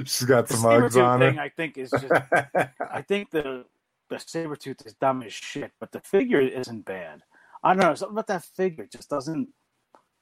She's 0.09 0.27
got 0.27 0.49
some 0.49 0.63
Sabretooth 0.63 1.03
on 1.03 1.19
thing, 1.19 1.35
her. 1.35 1.41
I 1.41 1.49
think, 1.49 1.77
is 1.77 1.91
just. 1.91 2.11
I 2.11 3.01
think 3.01 3.31
the 3.31 3.65
the 4.09 4.19
saber 4.19 4.57
tooth 4.57 4.85
is 4.85 4.93
dumb 4.95 5.23
as 5.23 5.31
shit, 5.31 5.71
but 5.79 5.93
the 5.93 6.01
figure 6.01 6.41
isn't 6.41 6.85
bad. 6.85 7.21
I 7.63 7.73
don't 7.73 7.81
know 7.81 7.95
something 7.95 8.15
about 8.15 8.27
that 8.27 8.43
figure 8.43 8.87
just 8.91 9.09
doesn't. 9.09 9.47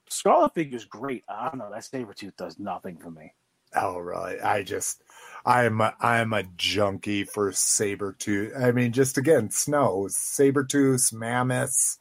Scarlett 0.09 0.53
figure's 0.53 0.85
great. 0.85 1.23
I 1.29 1.49
don't 1.49 1.59
know 1.59 1.69
that 1.71 1.83
saber 1.85 2.13
tooth 2.13 2.35
does 2.37 2.59
nothing 2.59 2.97
for 2.97 3.11
me. 3.11 3.33
Oh, 3.75 3.97
really? 3.97 4.39
I 4.39 4.63
just, 4.63 5.03
I'm, 5.45 5.79
a, 5.81 5.93
I'm 6.01 6.33
a 6.33 6.43
junkie 6.57 7.23
for 7.23 7.51
saber 7.51 8.13
tooth. 8.17 8.53
I 8.59 8.71
mean, 8.71 8.91
just 8.91 9.17
again, 9.17 9.51
snow, 9.51 10.07
saber 10.09 10.63
tooths, 10.63 11.13
mammoths, 11.13 11.97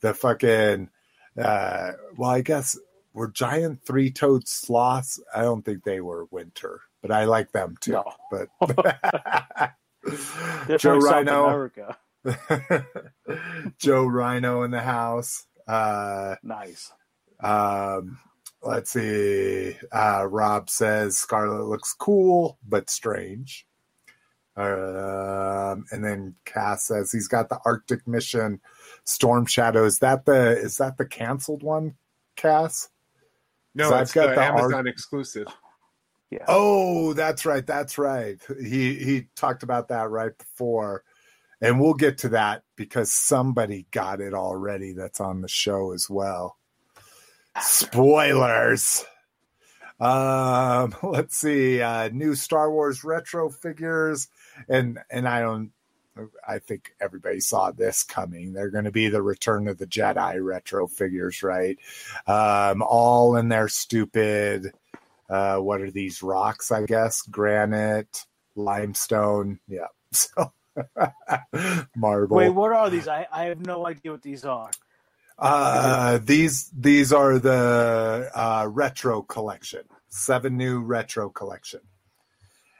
the 0.00 0.12
fucking, 0.12 0.90
uh, 1.42 1.92
well, 2.16 2.30
I 2.30 2.42
guess 2.42 2.78
were 3.14 3.28
giant 3.28 3.82
three 3.82 4.10
toed 4.10 4.46
sloths. 4.46 5.18
I 5.34 5.42
don't 5.42 5.64
think 5.64 5.84
they 5.84 6.00
were 6.02 6.26
winter, 6.30 6.82
but 7.00 7.10
I 7.10 7.24
like 7.24 7.50
them 7.52 7.76
too. 7.80 7.92
No. 7.92 8.12
But 8.30 8.48
Joe 10.78 10.98
Rhino, 10.98 11.44
America. 11.46 11.96
Joe 13.78 14.04
Rhino 14.04 14.62
in 14.62 14.70
the 14.70 14.82
house. 14.82 15.46
Uh, 15.66 16.36
Nice. 16.42 16.92
Um, 17.40 18.18
let's 18.62 18.90
see. 18.90 19.76
Uh, 19.92 20.26
Rob 20.28 20.70
says 20.70 21.16
Scarlett 21.18 21.66
looks 21.66 21.92
cool 21.92 22.58
but 22.66 22.90
strange. 22.90 23.66
Um, 24.56 25.84
and 25.90 26.02
then 26.02 26.34
Cass 26.46 26.86
says 26.86 27.12
he's 27.12 27.28
got 27.28 27.50
the 27.50 27.58
Arctic 27.66 28.06
mission 28.08 28.60
Storm 29.04 29.44
Shadow. 29.44 29.84
Is 29.84 29.98
that 29.98 30.24
the 30.24 30.58
is 30.58 30.78
that 30.78 30.96
the 30.96 31.04
canceled 31.04 31.62
one, 31.62 31.94
Cass? 32.36 32.88
No, 33.74 33.90
So 33.90 33.96
I've 33.96 34.02
it's 34.02 34.12
got 34.14 34.30
the, 34.30 34.34
the 34.36 34.42
Amazon 34.42 34.72
art- 34.74 34.88
exclusive. 34.88 35.46
Yeah. 36.30 36.46
Oh, 36.48 37.12
that's 37.12 37.44
right. 37.44 37.66
That's 37.66 37.98
right. 37.98 38.40
He 38.58 38.94
he 38.94 39.28
talked 39.36 39.62
about 39.62 39.88
that 39.88 40.10
right 40.10 40.36
before. 40.36 41.04
And 41.60 41.80
we'll 41.80 41.94
get 41.94 42.18
to 42.18 42.30
that 42.30 42.62
because 42.76 43.10
somebody 43.10 43.86
got 43.90 44.20
it 44.20 44.34
already 44.34 44.92
that's 44.92 45.20
on 45.20 45.40
the 45.40 45.48
show 45.48 45.92
as 45.92 46.08
well. 46.08 46.58
Spoilers. 47.60 49.04
Um, 50.00 50.94
let's 51.02 51.36
see. 51.36 51.80
Uh, 51.80 52.08
new 52.08 52.34
Star 52.34 52.70
Wars 52.70 53.04
retro 53.04 53.48
figures, 53.48 54.28
and 54.68 54.98
and 55.10 55.28
I 55.28 55.40
don't. 55.40 55.72
I 56.48 56.60
think 56.60 56.94
everybody 56.98 57.40
saw 57.40 57.72
this 57.72 58.02
coming. 58.02 58.54
They're 58.54 58.70
going 58.70 58.84
to 58.84 58.90
be 58.90 59.08
the 59.08 59.20
Return 59.20 59.68
of 59.68 59.76
the 59.76 59.86
Jedi 59.86 60.42
retro 60.42 60.86
figures, 60.86 61.42
right? 61.42 61.76
Um, 62.26 62.82
all 62.82 63.36
in 63.36 63.50
their 63.50 63.68
stupid. 63.68 64.72
Uh, 65.28 65.58
what 65.58 65.82
are 65.82 65.90
these 65.90 66.22
rocks? 66.22 66.72
I 66.72 66.86
guess 66.86 67.20
granite, 67.22 68.24
limestone. 68.54 69.60
Yeah. 69.68 69.88
So 70.12 70.52
marble. 71.96 72.36
Wait, 72.36 72.50
what 72.50 72.72
are 72.72 72.90
these? 72.90 73.08
I, 73.08 73.26
I 73.32 73.44
have 73.46 73.64
no 73.64 73.86
idea 73.86 74.12
what 74.12 74.22
these 74.22 74.44
are. 74.44 74.70
Uh, 75.38 76.18
these 76.24 76.70
these 76.70 77.12
are 77.12 77.38
the 77.38 78.30
uh, 78.34 78.66
retro 78.70 79.22
collection, 79.22 79.82
seven 80.08 80.56
new 80.56 80.80
retro 80.80 81.28
collection, 81.30 81.80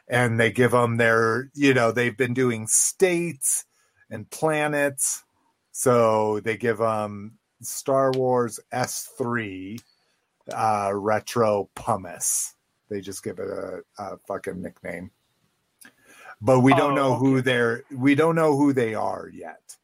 and 0.08 0.40
they 0.40 0.52
give 0.52 0.72
them 0.72 0.96
their 0.96 1.50
you 1.54 1.74
know 1.74 1.92
they've 1.92 2.16
been 2.16 2.34
doing 2.34 2.66
states 2.66 3.66
and 4.10 4.30
planets, 4.30 5.24
so 5.72 6.40
they 6.40 6.56
give 6.56 6.78
them 6.78 7.38
Star 7.62 8.12
Wars 8.12 8.60
S 8.72 9.08
three 9.18 9.78
uh, 10.54 10.92
retro 10.94 11.70
pumice. 11.74 12.54
They 12.90 13.00
just 13.02 13.24
give 13.24 13.38
it 13.38 13.48
a, 13.48 13.80
a 13.98 14.18
fucking 14.28 14.62
nickname, 14.62 15.10
but 16.40 16.60
we 16.60 16.74
don't 16.74 16.92
Oh, 16.92 16.94
know 16.94 17.16
who 17.16 17.38
okay. 17.38 17.42
they're 17.42 17.84
we 17.92 18.14
don't 18.14 18.36
know 18.36 18.56
who 18.56 18.72
they 18.72 18.94
are 18.94 19.28
yet. 19.32 19.75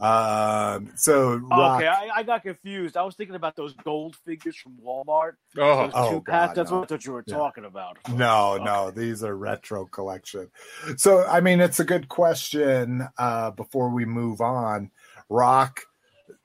Um, 0.00 0.92
so 0.96 1.40
Oh, 1.50 1.58
Rock, 1.58 1.80
okay, 1.80 1.86
I, 1.88 2.08
I 2.16 2.22
got 2.22 2.42
confused. 2.42 2.96
I 2.96 3.02
was 3.02 3.14
thinking 3.14 3.36
about 3.36 3.56
those 3.56 3.72
gold 3.84 4.16
figures 4.26 4.56
from 4.56 4.72
Walmart. 4.84 5.32
Oh, 5.56 5.84
Those 5.84 5.92
oh, 5.94 6.10
two. 6.10 6.20
God, 6.22 6.54
That's 6.54 6.70
no. 6.70 6.78
what 6.78 6.84
I 6.84 6.86
thought 6.88 7.06
you 7.06 7.12
were 7.12 7.24
Yeah. 7.26 7.36
talking 7.36 7.64
about. 7.64 7.98
No, 8.12 8.56
no, 8.58 8.90
these 8.90 9.22
are 9.22 9.34
retro 9.36 9.86
collection. 9.86 10.50
So, 10.96 11.24
I 11.24 11.40
mean, 11.40 11.60
it's 11.60 11.80
a 11.80 11.84
good 11.84 12.08
question. 12.08 13.06
Uh, 13.16 13.52
before 13.52 13.90
we 13.90 14.04
move 14.04 14.40
on, 14.40 14.90
Rock 15.28 15.80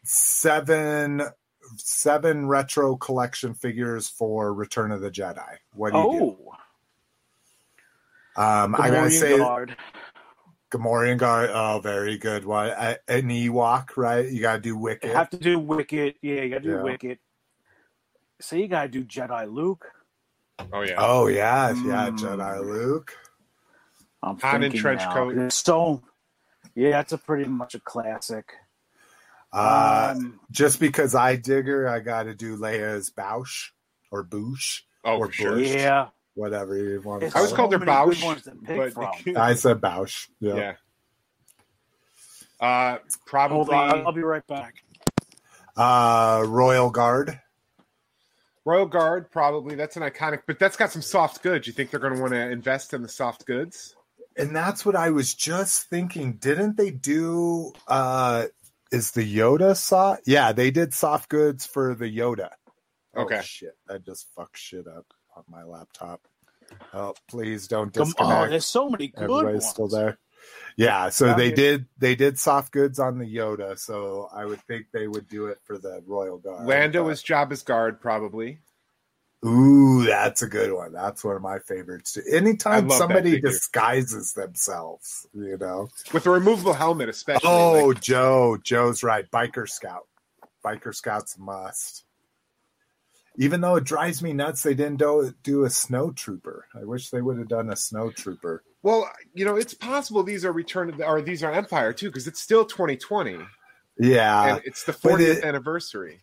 seven 0.04 1.22
seven 1.78 2.48
retro 2.48 2.96
collection 2.98 3.54
figures 3.54 4.10
for 4.10 4.54
Return 4.54 4.92
of 4.92 5.02
the 5.02 5.10
Jedi. 5.12 5.58
What 5.74 5.94
do 5.94 6.00
you 6.00 6.06
Oh, 6.06 6.12
do? 6.12 6.38
Um, 8.42 8.76
I 8.76 8.90
gotta 8.90 9.10
Gamorrean 9.10 9.20
say, 9.20 9.38
Guard. 9.38 9.76
Gamorrean 10.72 11.18
guard. 11.18 11.52
Oh, 11.54 11.80
very 11.84 12.18
good 12.18 12.46
one. 12.46 12.72
Uh, 12.72 12.96
An 13.08 13.30
Ewok, 13.30 13.98
right? 13.98 14.30
You 14.30 14.42
gotta 14.42 14.62
do 14.62 14.70
You 14.70 14.78
Wicket. 14.78 15.12
have 15.12 15.30
to 15.32 15.38
do 15.38 15.60
Wicket. 15.60 16.18
Yeah, 16.22 16.42
you 16.44 16.50
got 16.50 16.64
to 16.64 16.64
do 16.64 16.72
Yeah. 16.72 16.84
Wicket. 16.84 17.20
So 18.42 18.56
you 18.56 18.68
got 18.68 18.84
to 18.84 18.90
do 18.90 19.04
Jedi 19.06 19.52
Luke. 19.52 19.86
oh 20.74 20.82
yeah. 20.84 20.96
Oh 20.98 21.28
yeah, 21.28 21.70
yeah, 21.86 22.10
Mm. 22.10 22.18
Jedi 22.18 22.66
Luke. 22.66 23.14
I'm 24.24 24.38
Han 24.42 24.64
in 24.64 24.72
thinking 24.72 24.82
trench 24.82 25.02
now. 25.02 25.14
coat. 25.14 25.38
It's 25.38 25.56
So, 25.56 26.04
yeah, 26.76 26.92
that's 26.92 27.14
a 27.14 27.18
pretty 27.18 27.50
much 27.50 27.76
a 27.76 27.80
classic. 27.80 28.54
Uh, 29.54 30.16
um, 30.16 30.40
just 30.52 30.80
because 30.80 31.16
I 31.16 31.36
dig 31.38 31.68
her, 31.68 31.88
I 31.90 32.00
got 32.00 32.24
to 32.24 32.36
do 32.36 32.58
Leia's 32.58 33.10
Bausch 33.12 33.70
or 34.12 34.24
Boosh, 34.26 34.82
oh, 35.04 35.18
or 35.20 35.28
for 35.28 35.32
sure. 35.32 35.52
Bush. 35.58 35.76
yeah, 35.76 36.10
whatever 36.42 36.76
you 36.76 37.00
want 37.02 37.22
to 37.22 37.28
It's 37.28 37.36
I 37.36 37.42
was 37.42 37.52
it. 37.52 37.56
called 37.56 37.72
her 37.72 37.80
so 37.80 37.86
many 37.86 37.92
good 38.10 38.18
Bausch, 38.18 38.26
ones 38.26 38.42
to 38.44 38.52
pick 38.52 38.96
but. 38.96 39.38
I 39.40 39.54
said 39.54 39.80
Bausch. 39.80 40.28
Yeah. 40.40 40.56
yeah. 40.56 40.74
Uh, 42.60 42.98
probably 43.26 43.56
Hold 43.58 43.70
on, 43.70 44.06
I'll 44.06 44.12
be 44.12 44.22
right 44.24 44.46
back. 44.48 44.76
Uh, 45.76 46.44
Royal 46.46 46.90
Guard. 46.90 47.40
Royal 48.66 48.86
Guard. 48.86 49.32
Probably 49.32 49.76
that's 49.76 49.96
an 49.98 50.04
iconic, 50.04 50.42
but 50.46 50.60
that's 50.60 50.76
got 50.78 50.92
some 50.92 51.02
soft 51.02 51.42
goods. 51.42 51.66
You 51.68 51.74
think 51.74 51.90
they're 51.90 52.00
going 52.00 52.16
to 52.16 52.22
want 52.22 52.34
to 52.34 52.50
invest 52.52 52.94
in 52.94 53.02
the 53.02 53.08
soft 53.10 53.46
goods? 53.46 53.96
And 54.38 54.56
that's 54.56 54.86
what 54.86 54.96
I 54.96 55.10
was 55.10 55.34
just 55.34 55.90
thinking. 55.90 56.34
Didn't 56.34 56.78
they 56.78 56.92
do 56.92 57.74
uh 57.88 58.46
is 58.92 59.12
the 59.12 59.38
Yoda 59.38 59.76
soft? 59.76 60.24
Yeah, 60.26 60.52
they 60.52 60.70
did 60.72 60.94
soft 60.94 61.30
goods 61.30 61.66
for 61.66 61.96
the 61.96 62.06
Yoda. 62.06 62.50
Oh, 63.16 63.24
Okay. 63.24 63.42
shit. 63.44 63.76
I 63.90 63.98
just 63.98 64.28
fucked 64.36 64.58
shit 64.58 64.88
up 64.88 65.06
on 65.36 65.44
my 65.50 65.64
laptop. 65.64 66.22
Oh, 66.94 67.14
please 67.30 67.68
don't 67.68 67.94
Come 67.94 68.06
disconnect. 68.08 68.34
on, 68.44 68.50
there's 68.50 68.66
so 68.66 68.90
many 68.90 69.08
good 69.10 69.24
Everybody's 69.24 69.62
ones. 69.64 69.70
still 69.70 69.88
there. 69.88 70.18
Yeah, 70.78 71.10
so 71.10 71.28
Yeah, 71.28 71.34
they 71.36 71.50
dude. 71.50 71.56
did 71.56 71.86
they 72.00 72.16
did 72.16 72.40
soft 72.40 72.72
goods 72.72 72.98
on 73.00 73.18
the 73.20 73.26
Yoda, 73.26 73.78
so 73.78 74.30
I 74.34 74.46
would 74.46 74.62
think 74.62 74.88
they 74.92 75.08
would 75.08 75.28
do 75.28 75.48
it 75.48 75.60
for 75.66 75.78
the 75.78 76.02
Royal 76.06 76.38
Guard. 76.38 76.66
Lando 76.68 77.04
but- 77.06 77.10
is 77.12 77.24
Jabba's 77.24 77.62
guard, 77.64 78.00
probably. 78.02 78.60
Ooh, 79.46 80.04
that's 80.06 80.44
a 80.44 80.48
good 80.48 80.72
one. 80.72 80.94
That's 80.94 81.24
one 81.24 81.36
of 81.36 81.42
my 81.42 81.58
favorites. 81.60 82.14
too. 82.14 82.22
Anytime 82.32 82.90
somebody 82.92 83.42
disguises 83.42 84.34
themselves, 84.34 85.26
you 85.34 85.58
know. 85.58 85.90
with 86.14 86.26
a 86.28 86.30
removable 86.30 86.74
helmet, 86.74 87.10
especially. 87.10 87.50
Oh, 87.50 87.88
like- 87.88 88.02
Joe, 88.02 88.58
Joe's 88.64 89.02
right. 89.04 89.30
Biker 89.32 89.68
Scout. 89.68 90.08
Biker 90.64 90.94
Scout's 90.94 91.38
must. 91.40 92.04
Even 93.38 93.62
though 93.62 93.76
it 93.78 93.84
drives 93.86 94.22
me 94.22 94.34
nuts, 94.34 94.62
they 94.64 94.74
didn't 94.74 94.98
do, 94.98 95.34
do 95.44 95.64
a 95.64 95.70
snow 95.70 96.12
trooper. 96.12 96.68
I 96.76 96.84
wish 96.84 97.10
they 97.10 97.22
would 97.22 97.38
have 97.38 97.48
done 97.48 97.70
a 97.72 97.76
snow 97.76 98.12
trooper. 98.12 98.64
well, 98.84 99.10
you 99.34 99.46
know, 99.46 99.56
it's 99.56 99.74
possible 99.74 100.22
these 100.24 100.44
are 100.44 100.52
Return 100.52 100.90
of 100.90 100.98
the, 100.98 101.08
or 101.08 101.22
these 101.22 101.42
are 101.44 101.52
Empire 101.52 101.94
too, 101.94 102.08
because 102.08 102.28
it's 102.28 102.42
still 102.42 102.66
2020 102.66 103.40
Yeah, 103.98 104.56
and 104.56 104.62
it's 104.66 104.84
the 104.84 104.92
but 104.92 105.14
40th 105.14 105.38
it- 105.38 105.44
anniversary. 105.46 106.20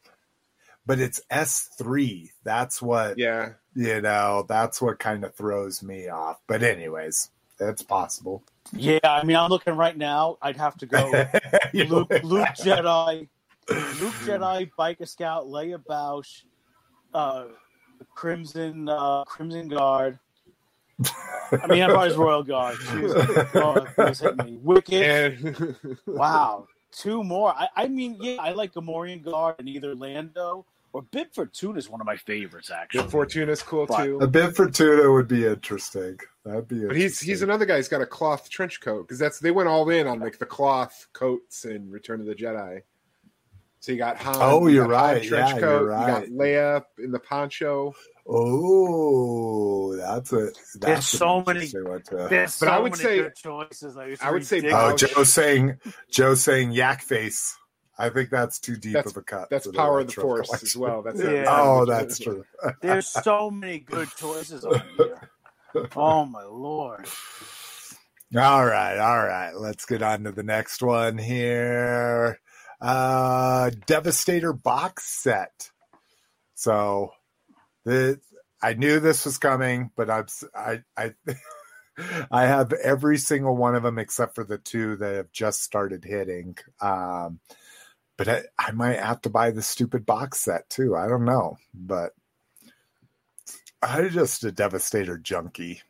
but 0.84 0.98
it's 1.00 1.20
S3. 1.30 2.28
That's 2.44 2.82
what, 2.82 3.18
Yeah, 3.18 3.52
you 3.74 4.00
know, 4.02 4.44
that's 4.48 4.82
what 4.82 4.98
kind 4.98 5.24
of 5.24 5.34
throws 5.34 5.82
me 5.82 6.09
off. 6.09 6.38
But, 6.46 6.62
anyways, 6.62 7.30
it's 7.59 7.82
possible. 7.82 8.42
Yeah, 8.72 8.98
I 9.02 9.24
mean, 9.24 9.36
I'm 9.36 9.48
looking 9.50 9.76
right 9.76 9.96
now. 9.96 10.36
I'd 10.42 10.56
have 10.59 10.76
to 10.78 10.86
go 10.86 11.24
You 11.72 11.84
Luke, 11.88 12.11
know, 12.11 12.18
Luke 12.22 12.48
Jedi, 12.59 13.28
Luke 13.70 14.14
Jedi, 14.26 14.70
Biker 14.78 15.09
Scout, 15.09 15.46
Leia 15.46 15.78
Bausch, 15.82 16.42
uh, 17.14 17.44
Crimson 18.14 18.88
uh, 18.88 19.24
Crimson 19.24 19.68
Guard. 19.68 20.18
I 21.52 21.66
mean, 21.68 21.82
Empire's 21.82 22.16
Royal 22.16 22.42
Guard. 22.42 22.76
Jeez. 22.78 23.50
Oh, 23.54 23.86
please 23.94 24.20
hit 24.20 24.36
me. 24.44 24.59
Wicked. 24.62 24.92
and 25.02 25.76
Wow, 26.06 26.66
two 26.92 27.22
more. 27.22 27.50
I, 27.52 27.68
I 27.76 27.88
mean, 27.88 28.16
yeah, 28.20 28.36
I 28.40 28.52
like 28.52 28.72
Gamorrean 28.74 29.22
Guard 29.24 29.56
and 29.61 29.68
either 29.68 29.94
Lando 29.94 30.66
or 30.92 31.02
Bib 31.02 31.28
Fortuna 31.32 31.78
is 31.78 31.88
one 31.88 32.00
of 32.00 32.06
my 32.06 32.16
favorites, 32.16 32.70
actually. 32.70 33.02
Good 33.02 33.11
Fortuna's 33.11 33.62
cool 33.62 33.86
But- 33.86 34.04
too. 34.04 34.18
A 34.20 34.26
bit 34.26 34.56
for 34.56 34.68
Tuna 34.68 35.11
would 35.12 35.28
be 35.28 35.46
interesting. 35.46 36.18
That'd 36.44 36.66
be. 36.66 36.84
But 36.86 36.96
he's 36.96 37.20
he's 37.20 37.42
another 37.42 37.64
guy 37.66 37.76
He's 37.76 37.88
got 37.88 38.00
a 38.00 38.06
cloth 38.06 38.48
trench 38.50 38.80
coat 38.80 39.06
because 39.06 39.18
that's 39.18 39.38
they 39.38 39.50
went 39.50 39.68
all 39.68 39.88
in 39.90 40.06
on 40.06 40.18
like 40.18 40.38
the 40.38 40.46
cloth 40.46 41.06
coats 41.12 41.64
in 41.64 41.90
Return 41.90 42.20
of 42.20 42.26
the 42.26 42.34
Jedi. 42.34 42.82
So 43.81 43.93
you 43.93 43.99
got 43.99 44.16
Han. 44.18 44.37
Oh, 44.39 44.66
you 44.66 44.74
you're 44.76 44.89
got 44.89 44.97
Han 45.07 45.14
right. 45.14 45.22
Trench 45.29 45.51
Yeah, 45.55 45.61
coat. 45.61 45.81
you're 45.81 45.87
right. 45.89 46.01
You 46.01 46.07
got 46.07 46.20
right. 46.22 46.31
Leia 46.33 46.83
in 46.99 47.12
the 47.12 47.18
poncho. 47.20 47.95
Oh, 48.31 49.97
that's 49.97 50.33
a. 50.33 50.37
That's 50.47 50.74
There's 50.74 50.97
an 51.14 51.18
so 51.18 51.43
many- 51.47 51.66
one, 51.70 52.03
too. 52.03 52.26
There's 52.29 52.59
But 52.59 52.66
so 52.66 52.66
I 52.68 52.79
would 52.79 52.93
many 52.93 53.05
say- 53.05 53.18
good 53.22 53.35
choices. 53.37 53.97
Like, 53.97 54.22
I 54.22 54.31
would 54.31 54.45
say 54.47 54.57
ridiculous. 54.57 55.03
Oh, 55.03 55.07
Joe 55.07 55.22
saying 55.24 55.79
Joe 56.11 56.35
saying 56.35 56.72
yak 56.72 57.03
face. 57.03 57.57
I 58.01 58.11
think 58.11 58.31
that's 58.31 58.61
too 58.61 58.76
deep 58.76 58.93
That's- 58.93 59.12
of 59.12 59.16
a 59.16 59.22
cut. 59.22 59.51
That's 59.51 59.66
for 59.66 59.72
power 59.72 60.01
of 60.01 60.07
the 60.07 60.11
retro 60.12 60.22
force 60.22 60.47
collection. 60.47 60.66
as 60.68 60.76
well. 60.76 61.03
That's 61.03 61.20
Yeah. 61.20 61.45
Oh, 61.49 61.85
that's 61.85 62.18
true. 62.18 62.45
There's 62.83 63.09
so 63.09 63.51
many 63.51 63.81
good 63.81 64.09
choices 64.16 64.64
on 64.64 64.83
here. 64.97 65.31
Oh 65.95 66.24
my 66.24 66.45
lord! 66.45 67.07
All 68.35 68.64
right, 68.64 68.99
all 68.99 69.18
right. 69.22 69.55
Let's 69.55 69.85
get 69.85 70.03
on 70.03 70.24
to 70.24 70.33
the 70.33 70.43
next 70.43 70.83
one 70.83 71.18
here. 71.18 72.41
Uh 72.81 73.70
Devastator 73.87 74.53
box 74.53 75.05
set. 75.05 75.70
So 76.55 77.12
the 77.85 78.20
I 78.62 78.74
knew 78.74 79.01
this 79.01 79.24
was 79.24 79.39
coming, 79.39 79.91
but 79.97 80.11
I'm 80.11 80.26
I, 80.55 80.83
I, 80.97 81.14
I 82.31 82.47
have 82.47 82.72
every 82.72 83.18
single 83.18 83.57
one 83.57 83.74
of 83.74 83.83
them 83.83 83.99
except 83.99 84.35
for 84.35 84.45
the 84.45 84.59
two 84.59 84.97
that 84.97 85.14
have 85.14 85.33
just 85.33 85.62
started 85.62 86.05
hitting. 86.05 86.57
Um 86.81 87.41
but 88.16 88.29
I, 88.29 88.43
I 88.59 88.72
might 88.72 88.99
have 88.99 89.20
to 89.22 89.31
buy 89.31 89.53
the 89.53 89.62
stupid 89.62 90.05
box 90.05 90.41
set 90.41 90.68
too. 90.70 90.97
I 90.97 91.07
don't 91.09 91.24
know, 91.24 91.57
but 91.72 92.14
I'm 93.81 94.11
just 94.11 94.43
a 94.43 94.51
Devastator 94.51 95.18
junkie 95.18 95.83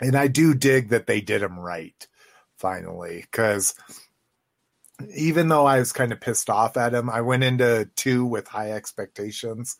and 0.00 0.16
I 0.16 0.28
do 0.28 0.54
dig 0.54 0.88
that 0.90 1.06
they 1.06 1.20
did 1.20 1.42
him 1.42 1.58
right 1.58 2.06
finally 2.56 3.20
because 3.22 3.74
even 5.16 5.48
though 5.48 5.66
I 5.66 5.78
was 5.78 5.92
kind 5.92 6.12
of 6.12 6.20
pissed 6.20 6.48
off 6.50 6.76
at 6.76 6.94
him, 6.94 7.10
I 7.10 7.20
went 7.20 7.44
into 7.44 7.88
two 7.96 8.24
with 8.24 8.46
high 8.48 8.72
expectations 8.72 9.76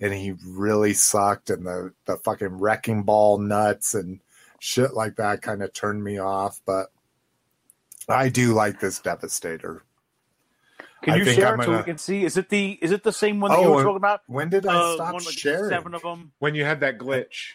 and 0.00 0.12
he 0.12 0.34
really 0.46 0.92
sucked 0.94 1.50
and 1.50 1.66
the 1.66 1.92
the 2.06 2.16
fucking 2.16 2.58
wrecking 2.58 3.02
ball 3.04 3.38
nuts 3.38 3.94
and 3.94 4.20
shit 4.58 4.94
like 4.94 5.16
that 5.16 5.42
kind 5.42 5.62
of 5.62 5.72
turned 5.72 6.02
me 6.02 6.18
off 6.18 6.60
but 6.66 6.86
I 8.08 8.28
do 8.28 8.54
like 8.54 8.80
this 8.80 8.98
devastator. 8.98 9.82
Can 11.02 11.14
I 11.14 11.16
you 11.18 11.24
share 11.26 11.52
I'm 11.54 11.60
it 11.60 11.62
so 11.64 11.66
gonna- 11.66 11.78
we 11.78 11.84
can 11.84 11.98
see? 11.98 12.24
Is 12.24 12.36
it 12.36 12.48
the 12.48 12.72
is 12.82 12.90
it 12.90 13.02
the 13.02 13.12
same 13.12 13.40
one 13.40 13.50
that 13.50 13.58
Oh, 13.58 13.62
you 13.62 13.70
were 13.70 13.82
talking 13.82 13.96
about? 13.96 14.22
When 14.26 14.48
did 14.50 14.66
I 14.66 14.74
Uh, 14.74 14.94
stop 14.94 15.12
one 15.14 15.24
with 15.24 15.34
sharing? 15.34 15.68
seven 15.70 15.94
of 15.94 16.02
them. 16.02 16.32
when 16.38 16.54
you 16.54 16.64
had 16.64 16.80
that 16.80 16.98
glitch. 16.98 17.52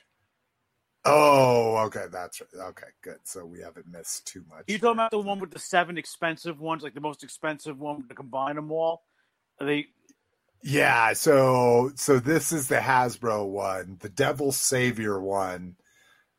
Oh, 1.06 1.78
okay, 1.86 2.06
that's 2.12 2.42
right. 2.42 2.68
Okay, 2.70 2.88
good. 3.02 3.20
So 3.24 3.46
we 3.46 3.62
haven't 3.62 3.88
missed 3.88 4.28
too 4.28 4.44
much. 4.50 4.66
You 4.68 4.78
talking 4.78 4.94
about 4.94 5.12
the 5.12 5.20
one 5.20 5.40
with 5.40 5.52
the 5.52 5.60
seven 5.60 5.98
expensive 5.98 6.60
ones, 6.60 6.84
like 6.84 6.94
the 6.94 7.02
most 7.02 7.24
expensive 7.24 7.80
one 7.80 8.08
to 8.08 8.16
combine 8.16 8.56
them 8.56 8.72
all? 8.72 9.04
Are 9.60 9.66
they 9.68 9.88
Yeah, 10.62 11.14
so 11.14 11.92
so 11.96 12.20
this 12.20 12.52
is 12.52 12.68
the 12.68 12.78
Hasbro 12.78 13.48
one, 13.48 13.98
the 14.02 14.10
Devil 14.10 14.52
Savior 14.52 15.20
one. 15.22 15.76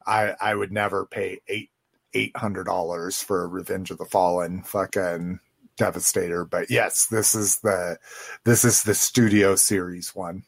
I 0.07 0.35
I 0.41 0.55
would 0.55 0.73
never 0.73 1.07
pay 1.07 1.41
eight 1.49 1.71
eight 2.13 2.37
hundred 2.37 2.65
dollars 2.65 3.23
for 3.23 3.49
Revenge 3.49 3.91
of 3.91 3.99
the 3.99 4.05
Fallen 4.05 4.63
fucking 4.63 5.41
Devastator, 5.77 6.45
but 6.45 6.71
yes, 6.71 7.07
this 7.07 7.35
is 7.35 7.61
the 7.61 7.99
this 8.45 8.65
is 8.65 8.83
the 8.83 8.95
Studio 8.95 9.57
Series 9.57 10.15
one. 10.15 10.45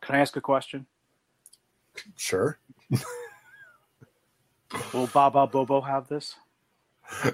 Can 0.00 0.16
I 0.16 0.18
ask 0.18 0.36
a 0.36 0.40
question? 0.40 0.86
Sure. 2.16 2.58
Will 4.92 5.06
Baba 5.08 5.46
Bobo 5.46 5.80
have 5.80 6.08
this? 6.08 6.34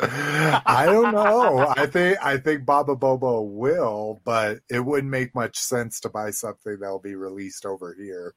I 0.00 0.86
don't 0.86 1.12
know. 1.12 1.72
I 1.76 1.86
think 1.86 2.18
I 2.24 2.38
think 2.38 2.64
Baba 2.66 2.96
Bobo 2.96 3.42
will, 3.42 4.20
but 4.24 4.58
it 4.68 4.80
wouldn't 4.80 5.10
make 5.10 5.32
much 5.34 5.56
sense 5.56 6.00
to 6.00 6.08
buy 6.08 6.30
something 6.32 6.78
that'll 6.80 6.98
be 6.98 7.14
released 7.14 7.64
over 7.66 7.94
here. 7.98 8.34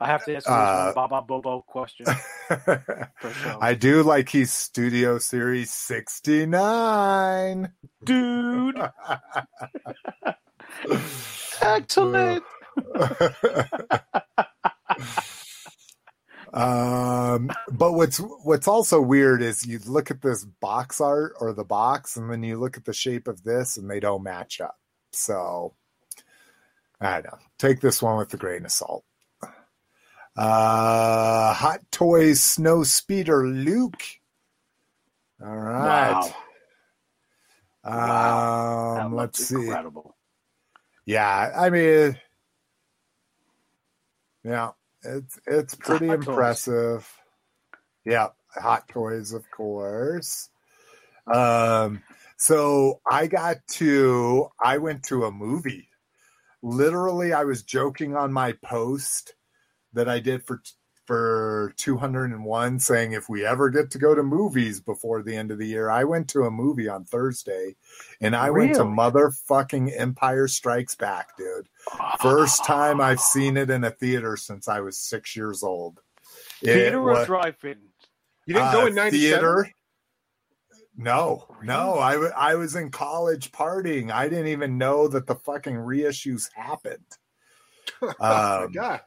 I 0.00 0.06
have 0.06 0.24
to 0.24 0.36
ask 0.36 0.48
Uh, 0.48 0.92
Baba 0.94 1.20
Bobo 1.22 1.62
question. 1.62 2.06
Sure. 2.50 3.58
I 3.60 3.74
do 3.74 4.02
like 4.02 4.28
he's 4.28 4.52
Studio 4.52 5.18
Series 5.18 5.72
69. 5.72 7.72
Dude, 8.04 8.76
excellent. 11.62 12.44
Um, 16.52 17.50
but 17.70 17.92
what's 17.92 18.18
what's 18.18 18.68
also 18.68 19.00
weird 19.00 19.42
is 19.42 19.66
you 19.66 19.80
look 19.86 20.10
at 20.10 20.22
this 20.22 20.44
box 20.44 21.00
art 21.00 21.34
or 21.40 21.52
the 21.52 21.64
box, 21.64 22.16
and 22.16 22.30
then 22.30 22.42
you 22.42 22.58
look 22.58 22.76
at 22.76 22.84
the 22.84 22.92
shape 22.92 23.28
of 23.28 23.42
this, 23.44 23.76
and 23.76 23.90
they 23.90 24.00
don't 24.00 24.22
match 24.22 24.60
up. 24.60 24.78
So 25.12 25.74
I 27.00 27.14
don't 27.14 27.24
know. 27.26 27.38
Take 27.58 27.80
this 27.80 28.02
one 28.02 28.16
with 28.16 28.32
a 28.34 28.36
grain 28.36 28.64
of 28.64 28.72
salt. 28.72 29.04
Uh, 30.36 31.54
Hot 31.54 31.80
Toys 31.92 32.42
Snow 32.42 32.82
Speeder 32.82 33.46
Luke. 33.46 34.02
All 35.40 35.56
right. 35.56 36.32
Wow. 37.84 38.96
Um, 38.96 39.14
looks 39.14 39.38
let's 39.38 39.48
see. 39.48 39.54
Incredible. 39.56 40.16
Yeah, 41.06 41.52
I 41.54 41.68
mean, 41.68 42.18
yeah, 44.42 44.70
it's 45.04 45.38
it's 45.46 45.74
pretty 45.74 46.06
Hot 46.08 46.22
Toys. 46.22 46.28
impressive. 46.28 47.12
Yeah, 48.04 48.28
Hot 48.54 48.88
Toys, 48.88 49.32
of 49.32 49.44
course. 49.50 50.48
Um, 51.32 52.02
so 52.36 53.00
I 53.10 53.26
got 53.26 53.66
to, 53.74 54.48
I 54.62 54.78
went 54.78 55.04
to 55.04 55.24
a 55.24 55.30
movie. 55.30 55.88
Literally, 56.62 57.32
I 57.32 57.44
was 57.44 57.62
joking 57.62 58.16
on 58.16 58.32
my 58.32 58.52
post 58.64 59.34
that 59.92 60.08
I 60.08 60.18
did 60.18 60.44
for 60.44 60.62
for 61.06 61.74
201 61.76 62.78
saying 62.80 63.12
if 63.12 63.28
we 63.28 63.44
ever 63.44 63.68
get 63.70 63.90
to 63.90 63.98
go 63.98 64.14
to 64.14 64.22
movies 64.22 64.80
before 64.80 65.22
the 65.22 65.36
end 65.36 65.50
of 65.50 65.58
the 65.58 65.66
year, 65.66 65.90
I 65.90 66.04
went 66.04 66.28
to 66.30 66.44
a 66.44 66.50
movie 66.50 66.88
on 66.88 67.04
Thursday 67.04 67.76
and 68.20 68.34
I 68.34 68.50
went 68.50 68.74
to 68.76 68.84
motherfucking 68.84 69.92
Empire 69.98 70.48
Strikes 70.48 70.94
Back, 70.96 71.36
dude. 71.36 71.68
First 72.20 72.64
time 72.64 73.00
I've 73.00 73.20
seen 73.20 73.56
it 73.56 73.68
in 73.70 73.84
a 73.84 73.90
theater 73.90 74.36
since 74.36 74.66
I 74.68 74.80
was 74.80 74.96
six 74.96 75.36
years 75.36 75.62
old. 75.62 76.00
It 76.62 76.72
Theater 76.74 76.98
or 77.00 77.12
was- 77.12 77.26
drive-in? 77.26 77.76
You 78.46 78.54
didn't 78.54 78.72
go 78.72 78.82
uh, 78.82 78.86
in 78.86 78.94
'97. 78.94 79.20
theater. 79.20 79.70
No, 80.96 81.46
no, 81.62 81.98
I, 81.98 82.12
w- 82.12 82.32
I 82.36 82.54
was 82.54 82.76
in 82.76 82.90
college 82.90 83.50
partying. 83.52 84.12
I 84.12 84.28
didn't 84.28 84.46
even 84.48 84.78
know 84.78 85.08
that 85.08 85.26
the 85.26 85.34
fucking 85.34 85.74
reissues 85.74 86.48
happened. 86.54 87.04
oh 88.02 88.12
my 88.20 88.62
Um, 88.64 88.72
god! 88.72 89.00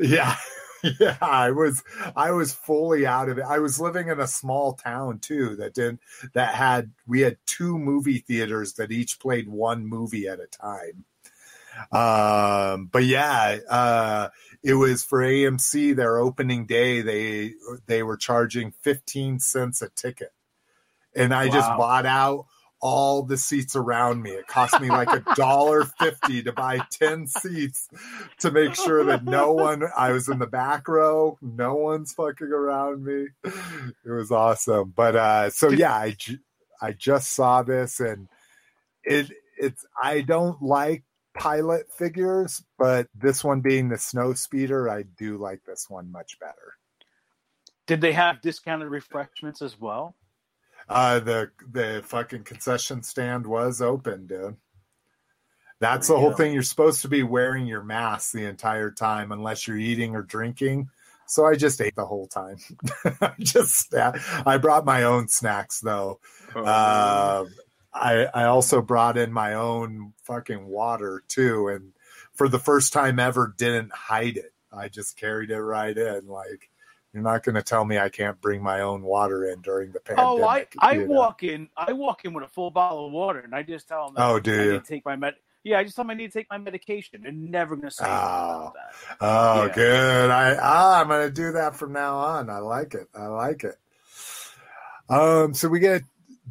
yeah 0.00 0.34
yeah 1.00 1.16
i 1.20 1.50
was 1.50 1.82
i 2.14 2.30
was 2.30 2.52
fully 2.52 3.06
out 3.06 3.28
of 3.28 3.38
it. 3.38 3.44
I 3.46 3.58
was 3.58 3.80
living 3.80 4.08
in 4.08 4.20
a 4.20 4.26
small 4.26 4.74
town 4.74 5.18
too 5.18 5.56
that 5.56 5.74
didn't 5.74 6.00
that 6.34 6.54
had 6.54 6.92
we 7.06 7.20
had 7.20 7.38
two 7.46 7.78
movie 7.78 8.18
theaters 8.18 8.74
that 8.74 8.92
each 8.92 9.18
played 9.18 9.48
one 9.48 9.86
movie 9.86 10.28
at 10.28 10.40
a 10.40 10.46
time. 10.46 11.04
Um 11.90 12.86
but 12.92 13.04
yeah 13.04 13.58
uh 13.68 14.28
it 14.62 14.74
was 14.74 15.02
for 15.02 15.20
amc 15.20 15.96
their 15.96 16.18
opening 16.18 16.66
day 16.66 17.00
they 17.00 17.52
they 17.86 18.02
were 18.02 18.16
charging 18.16 18.72
15 18.82 19.40
cents 19.40 19.82
a 19.82 19.88
ticket. 19.88 20.32
And 21.16 21.32
i 21.32 21.48
just 21.48 21.68
bought 21.68 22.06
out 22.06 22.46
all 22.84 23.22
the 23.22 23.38
seats 23.38 23.74
around 23.74 24.20
me. 24.20 24.30
It 24.30 24.46
cost 24.46 24.78
me 24.78 24.90
like 24.90 25.08
a 25.08 25.24
dollar 25.36 25.84
fifty 25.84 26.42
to 26.42 26.52
buy 26.52 26.80
ten 26.90 27.26
seats 27.26 27.88
to 28.40 28.50
make 28.50 28.74
sure 28.74 29.02
that 29.04 29.24
no 29.24 29.52
one. 29.54 29.84
I 29.96 30.12
was 30.12 30.28
in 30.28 30.38
the 30.38 30.46
back 30.46 30.86
row. 30.86 31.38
No 31.40 31.74
one's 31.74 32.12
fucking 32.12 32.46
around 32.46 33.02
me. 33.02 33.28
It 33.42 34.10
was 34.10 34.30
awesome. 34.30 34.92
But 34.94 35.16
uh, 35.16 35.50
so 35.50 35.70
yeah, 35.70 35.94
I 35.94 36.14
I 36.80 36.92
just 36.92 37.32
saw 37.32 37.62
this 37.62 38.00
and 38.00 38.28
it 39.02 39.30
it's 39.58 39.86
I 40.00 40.20
don't 40.20 40.60
like 40.62 41.04
pilot 41.34 41.86
figures, 41.90 42.62
but 42.78 43.08
this 43.14 43.42
one 43.42 43.62
being 43.62 43.88
the 43.88 43.98
snow 43.98 44.34
speeder, 44.34 44.90
I 44.90 45.02
do 45.02 45.38
like 45.38 45.62
this 45.66 45.86
one 45.88 46.12
much 46.12 46.38
better. 46.38 46.74
Did 47.86 48.02
they 48.02 48.12
have 48.12 48.42
discounted 48.42 48.88
refreshments 48.88 49.62
as 49.62 49.80
well? 49.80 50.14
Uh, 50.88 51.18
the 51.20 51.50
the 51.70 52.02
fucking 52.04 52.44
concession 52.44 53.02
stand 53.02 53.46
was 53.46 53.80
open, 53.80 54.26
dude. 54.26 54.56
That's 55.80 56.08
the 56.08 56.14
whole 56.14 56.30
Really? 56.30 56.36
thing. 56.36 56.54
You're 56.54 56.62
supposed 56.62 57.02
to 57.02 57.08
be 57.08 57.22
wearing 57.22 57.66
your 57.66 57.82
mask 57.82 58.32
the 58.32 58.44
entire 58.46 58.90
time 58.90 59.32
unless 59.32 59.66
you're 59.66 59.76
eating 59.78 60.14
or 60.14 60.22
drinking. 60.22 60.88
So 61.26 61.46
I 61.46 61.56
just 61.56 61.80
ate 61.80 61.96
the 61.96 62.04
whole 62.06 62.26
time. 62.26 62.56
just 63.40 63.94
I 63.94 64.58
brought 64.58 64.84
my 64.84 65.04
own 65.04 65.28
snacks 65.28 65.80
though. 65.80 66.20
Oh, 66.54 66.64
Uh, 66.64 67.44
I 67.92 68.26
I 68.34 68.44
also 68.44 68.82
brought 68.82 69.16
in 69.16 69.32
my 69.32 69.54
own 69.54 70.12
fucking 70.24 70.66
water 70.66 71.22
too, 71.28 71.68
and 71.68 71.92
for 72.34 72.48
the 72.48 72.58
first 72.58 72.92
time 72.92 73.18
ever, 73.18 73.54
didn't 73.56 73.92
hide 73.92 74.36
it. 74.36 74.52
I 74.72 74.88
just 74.88 75.16
carried 75.16 75.50
it 75.50 75.60
right 75.62 75.96
in. 75.96 76.26
Like 76.26 76.68
you're 77.14 77.22
not 77.22 77.44
going 77.44 77.54
to 77.54 77.62
tell 77.62 77.84
me 77.84 77.96
I 77.96 78.08
can't 78.08 78.38
bring 78.40 78.60
my 78.62 78.80
own 78.80 79.02
water 79.02 79.48
in 79.48 79.60
during 79.62 79.92
the 79.92 80.00
pandemic. 80.00 80.30
Oh, 80.40 80.44
I 80.44 80.66
I 80.80 80.92
you 80.94 81.06
know? 81.06 81.14
walk 81.14 81.44
in 81.44 81.68
I 81.76 81.92
walk 81.92 82.24
in 82.24 82.34
with 82.34 82.44
a 82.44 82.48
full 82.48 82.70
bottle 82.72 83.06
of 83.06 83.12
water, 83.12 83.38
and 83.38 83.54
I 83.54 83.62
just 83.62 83.86
tell 83.88 84.06
them. 84.10 84.16
Oh, 84.18 84.40
do 84.40 84.52
I 84.52 84.64
you? 84.64 84.72
need 84.72 84.84
to 84.84 84.88
take 84.92 85.04
my 85.04 85.14
med. 85.16 85.34
Yeah, 85.62 85.78
I 85.78 85.84
just 85.84 85.96
tell 85.96 86.04
them 86.04 86.10
I 86.10 86.14
need 86.14 86.32
to 86.32 86.38
take 86.38 86.50
my 86.50 86.58
medication. 86.58 87.22
They're 87.22 87.32
never 87.32 87.76
going 87.76 87.88
to 87.88 87.94
say 87.94 88.04
Oh. 88.06 88.72
Oh, 89.20 89.66
Yeah. 89.66 89.74
good. 89.74 90.30
I 90.30 90.56
ah, 90.60 91.00
I'm 91.00 91.08
gonna 91.08 91.30
do 91.30 91.52
that 91.52 91.74
from 91.76 91.92
now 91.92 92.16
on. 92.18 92.50
I 92.50 92.58
like 92.58 92.94
it. 92.94 93.08
I 93.14 93.26
like 93.28 93.64
it. 93.64 93.76
Um, 95.08 95.54
so 95.54 95.68
we 95.68 95.78
get 95.80 96.02
a 96.02 96.04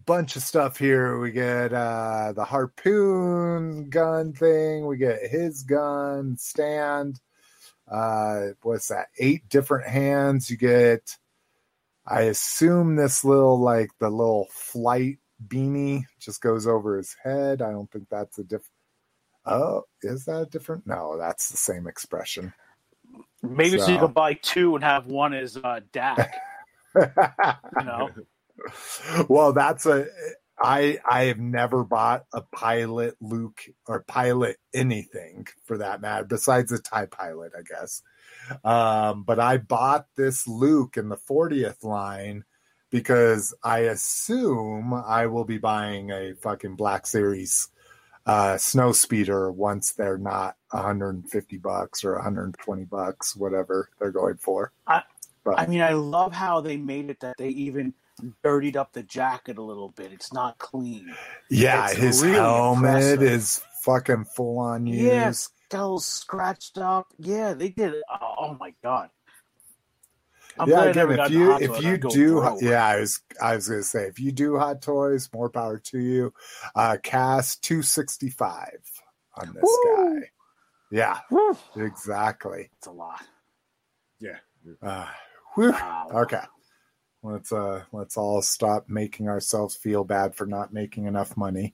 bunch 0.05 0.35
of 0.35 0.43
stuff 0.43 0.77
here. 0.77 1.19
We 1.19 1.31
get 1.31 1.73
uh 1.73 2.33
the 2.35 2.45
harpoon 2.45 3.89
gun 3.89 4.33
thing. 4.33 4.87
We 4.87 4.97
get 4.97 5.21
his 5.29 5.63
gun 5.63 6.37
stand. 6.37 7.19
Uh, 7.93 8.53
what's 8.63 8.87
that? 8.87 9.07
Eight 9.19 9.47
different 9.49 9.87
hands. 9.87 10.49
You 10.49 10.57
get. 10.57 11.17
I 12.05 12.23
assume 12.23 12.95
this 12.95 13.23
little 13.23 13.59
like 13.59 13.91
the 13.99 14.09
little 14.09 14.47
flight 14.51 15.19
beanie 15.47 16.03
just 16.19 16.41
goes 16.41 16.67
over 16.67 16.97
his 16.97 17.15
head. 17.23 17.61
I 17.61 17.71
don't 17.71 17.89
think 17.91 18.07
that's 18.09 18.39
a 18.39 18.43
different. 18.43 18.71
Oh, 19.45 19.83
is 20.01 20.25
that 20.25 20.49
different? 20.51 20.87
No, 20.87 21.17
that's 21.17 21.49
the 21.49 21.57
same 21.57 21.87
expression. 21.87 22.53
Maybe 23.41 23.77
so, 23.77 23.85
So- 23.85 23.91
you 23.91 23.99
can 23.99 24.11
buy 24.13 24.33
two 24.33 24.75
and 24.75 24.83
have 24.83 25.05
one 25.05 25.33
as 25.33 25.55
uh, 25.57 25.81
Dak. 25.91 26.33
You 26.95 27.85
know, 27.85 28.09
well, 29.27 29.51
that's 29.51 29.87
a 29.87 30.05
I 30.63 30.99
I 31.07 31.25
have 31.25 31.39
never 31.39 31.83
bought 31.83 32.25
a 32.33 32.41
pilot 32.41 33.15
Luke 33.19 33.65
or 33.87 34.03
pilot 34.03 34.57
anything 34.73 35.47
for 35.65 35.77
that 35.79 36.01
matter 36.01 36.23
besides 36.23 36.71
a 36.71 36.79
tie 36.79 37.05
pilot, 37.05 37.51
I 37.57 37.61
guess. 37.61 38.01
Um, 38.63 39.23
but 39.23 39.39
I 39.39 39.57
bought 39.57 40.07
this 40.15 40.47
Luke 40.47 40.97
in 40.97 41.09
the 41.09 41.17
40th 41.17 41.83
line 41.83 42.45
because 42.89 43.53
I 43.63 43.79
assume 43.79 44.93
I 44.93 45.27
will 45.27 45.45
be 45.45 45.57
buying 45.57 46.11
a 46.11 46.33
fucking 46.35 46.75
Black 46.75 47.05
Series 47.07 47.67
uh 48.25 48.57
snow 48.57 48.93
speeder 48.93 49.51
once 49.51 49.91
they're 49.91 50.17
not 50.17 50.55
150 50.71 51.57
bucks 51.57 52.05
or 52.05 52.13
120 52.13 52.85
bucks 52.85 53.35
whatever 53.35 53.89
they're 53.99 54.11
going 54.11 54.37
for 54.37 54.71
I- 54.87 55.03
but 55.43 55.59
I 55.59 55.67
mean, 55.67 55.81
I 55.81 55.91
love 55.91 56.31
how 56.31 56.61
they 56.61 56.77
made 56.77 57.09
it 57.09 57.19
that 57.19 57.35
they 57.37 57.49
even 57.49 57.93
dirtied 58.43 58.77
up 58.77 58.93
the 58.93 59.03
jacket 59.03 59.57
a 59.57 59.61
little 59.63 59.89
bit. 59.89 60.11
It's 60.13 60.33
not 60.33 60.57
clean. 60.59 61.13
Yeah, 61.49 61.85
It's 61.89 61.95
his 61.97 62.21
really 62.23 62.35
helmet 62.35 62.83
impressive. 62.85 63.23
is 63.23 63.61
fucking 63.83 64.25
full 64.35 64.59
on 64.59 64.85
use. 64.87 65.01
Yeah, 65.01 65.31
skulls 65.31 66.05
scratched 66.05 66.77
up. 66.77 67.07
Yeah, 67.17 67.53
they 67.53 67.69
did 67.69 67.93
it. 67.95 68.03
Oh, 68.09 68.35
oh 68.39 68.57
my 68.59 68.73
god. 68.83 69.09
I'm 70.59 70.69
yeah, 70.69 70.83
again, 70.83 71.09
if 71.19 71.31
you 71.31 71.55
if 71.57 71.81
you 71.83 71.97
do, 71.97 72.41
broke. 72.41 72.61
yeah, 72.61 72.85
I 72.85 72.99
was 72.99 73.21
I 73.41 73.55
was 73.55 73.67
gonna 73.67 73.81
say 73.81 74.03
if 74.03 74.19
you 74.19 74.31
do 74.31 74.59
hot 74.59 74.83
toys, 74.83 75.27
more 75.33 75.49
power 75.49 75.79
to 75.85 75.97
you. 75.99 76.31
Uh, 76.75 76.97
cast 77.01 77.63
two 77.63 77.81
sixty 77.81 78.29
five 78.29 78.77
on 79.35 79.51
this 79.55 79.63
Woo! 79.63 80.19
guy. 80.19 80.29
Yeah, 80.91 81.17
Whew, 81.29 81.57
exactly. 81.75 82.69
it's 82.77 82.85
a 82.85 82.91
lot. 82.91 83.23
yeah. 84.19 84.37
Uh. 84.79 85.07
Wow. 85.57 86.07
Okay, 86.13 86.41
let's 87.23 87.51
uh 87.51 87.83
let's 87.91 88.17
all 88.17 88.41
stop 88.41 88.89
making 88.89 89.29
ourselves 89.29 89.75
feel 89.75 90.03
bad 90.03 90.35
for 90.35 90.45
not 90.45 90.73
making 90.73 91.05
enough 91.05 91.35
money. 91.35 91.73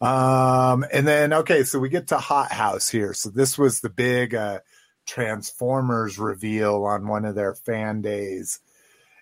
Um, 0.00 0.84
and 0.92 1.06
then 1.06 1.32
okay, 1.32 1.64
so 1.64 1.78
we 1.78 1.88
get 1.88 2.08
to 2.08 2.18
Hot 2.18 2.52
House 2.52 2.88
here. 2.88 3.12
So 3.12 3.30
this 3.30 3.58
was 3.58 3.80
the 3.80 3.90
big 3.90 4.34
uh 4.34 4.60
Transformers 5.06 6.18
reveal 6.18 6.84
on 6.84 7.06
one 7.06 7.24
of 7.24 7.34
their 7.34 7.54
fan 7.54 8.02
days. 8.02 8.60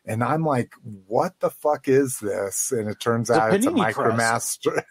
And 0.07 0.23
I'm 0.23 0.45
like, 0.45 0.73
what 1.07 1.41
the 1.41 1.51
fuck 1.51 1.89
is 1.89 2.19
this? 2.19 2.73
And 2.73 2.89
it 2.89 3.01
turns 3.01 3.31
It's 3.31 3.39
out 3.39 3.55
it's 3.55 3.67
a. 3.67 3.71
Micromaster. 3.71 4.83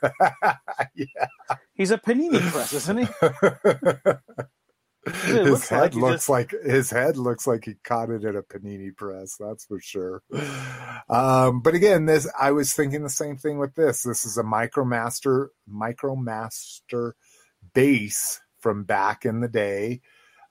He's 1.74 1.91
a 1.91 1.97
panini 1.97 2.39
press, 2.51 2.74
isn't 2.74 2.97
he? 2.97 3.07
his 5.06 5.49
looks 5.49 5.70
head 5.70 5.80
like 5.82 5.95
looks 5.95 6.14
just- 6.16 6.30
like 6.30 6.51
his 6.64 6.89
head 6.89 7.18
looks 7.18 7.45
like 7.47 7.66
he 7.66 7.74
caught 7.84 8.10
it 8.10 8.24
at 8.24 8.36
a 8.36 8.41
panini 8.41 8.95
press 8.95 9.36
that's 9.39 9.66
for 9.66 9.80
sure. 9.82 10.22
Um 11.10 11.62
but 11.62 11.74
again 11.76 12.06
this 12.06 12.30
i 12.39 12.51
was 12.51 12.74
thinking 12.74 13.04
the 13.04 13.10
same 13.10 13.36
thing 13.38 13.58
with 13.60 13.76
this. 13.76 14.04
This 14.04 14.24
is 14.26 14.38
a 14.38 14.43
micromaster 14.43 15.47
micromaster 15.70 17.14
base 17.74 18.39
from 18.60 18.84
back 18.84 19.26
in 19.26 19.41
the 19.41 19.47
day. 19.49 20.01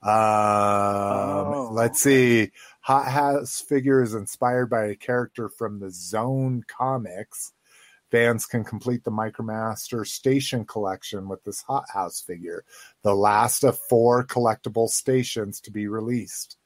Um 0.03 0.11
Oh, 0.13 1.69
let's 1.71 2.01
see. 2.01 2.51
Hot 2.81 3.07
house 3.07 3.61
figure 3.61 4.01
is 4.03 4.13
inspired 4.13 4.69
by 4.69 4.85
a 4.85 4.95
character 4.95 5.47
from 5.49 5.79
the 5.79 5.89
zone 5.89 6.63
comics 6.67 7.52
fans 8.13 8.45
can 8.45 8.63
complete 8.63 9.03
the 9.03 9.11
micromaster 9.11 10.05
station 10.05 10.65
collection 10.65 11.27
with 11.27 11.43
this 11.45 11.63
hot 11.63 11.85
house 11.91 12.21
figure 12.21 12.63
the 13.01 13.15
last 13.15 13.63
of 13.63 13.75
four 13.89 14.23
collectible 14.23 14.87
stations 14.87 15.59
to 15.59 15.71
be 15.71 15.87
released. 15.87 16.57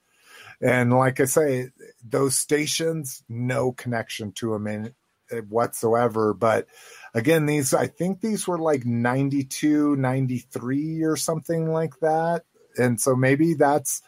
And 0.62 0.92
like 0.92 1.22
I 1.22 1.26
say, 1.26 1.70
those 2.04 2.36
stations, 2.36 3.24
no 3.30 3.72
connection 3.72 4.34
to 4.34 4.52
them 4.52 4.68
in 4.68 4.94
eh, 5.32 5.40
whatsoever. 5.48 6.34
But 6.34 6.68
again, 7.14 7.46
these, 7.46 7.74
I 7.74 7.88
think 7.88 8.20
these 8.20 8.46
were 8.46 8.60
like 8.60 8.86
92, 8.86 9.96
93 9.96 11.04
or 11.04 11.16
something 11.16 11.72
like 11.72 11.98
that. 12.02 12.44
And 12.78 13.00
so 13.00 13.16
maybe 13.16 13.54
that's 13.54 14.02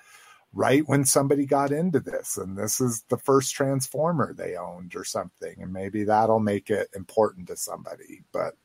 right 0.54 0.88
when 0.88 1.06
somebody 1.06 1.46
got 1.46 1.72
into 1.72 2.00
this 2.00 2.38
and 2.38 2.58
this 2.58 2.82
is 2.82 3.04
the 3.10 3.18
first 3.18 3.54
transformer 3.54 4.34
they 4.34 4.56
owned 4.56 4.96
or 4.96 5.04
something 5.04 5.56
and 5.62 5.72
maybe 5.72 6.04
that'll 6.04 6.40
make 6.40 6.70
it 6.70 6.90
important 6.96 7.48
to 7.48 7.56
somebody 7.56 8.24
but 8.32 8.56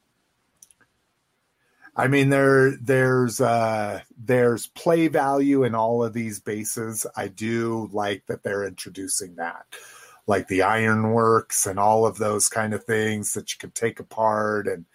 I 1.96 2.08
mean, 2.08 2.28
there 2.28 2.72
there's 2.76 3.40
uh, 3.40 4.00
there's 4.16 4.66
play 4.66 5.08
value 5.08 5.62
in 5.62 5.74
all 5.74 6.02
of 6.02 6.12
these 6.12 6.40
bases. 6.40 7.06
I 7.16 7.28
do 7.28 7.88
like 7.92 8.26
that 8.26 8.42
they're 8.42 8.66
introducing 8.66 9.36
that, 9.36 9.64
like 10.26 10.48
the 10.48 10.62
ironworks 10.62 11.66
and 11.66 11.78
all 11.78 12.04
of 12.04 12.18
those 12.18 12.48
kind 12.48 12.74
of 12.74 12.84
things 12.84 13.34
that 13.34 13.52
you 13.52 13.58
can 13.58 13.70
take 13.70 14.00
apart 14.00 14.66
and 14.66 14.86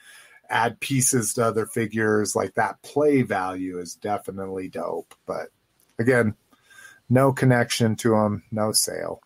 add 0.50 0.80
pieces 0.82 1.34
to 1.36 1.46
other 1.46 1.66
figures. 1.66 2.36
Like 2.36 2.56
that 2.56 2.82
play 2.82 3.22
value 3.22 3.80
is 3.80 3.96
definitely 3.96 4.68
dope. 4.68 5.16
But 5.26 5.50
again, 6.00 6.36
no 7.10 7.32
connection 7.32 7.96
to 7.98 8.10
them, 8.10 8.44
no 8.52 8.72
sale. 8.72 9.22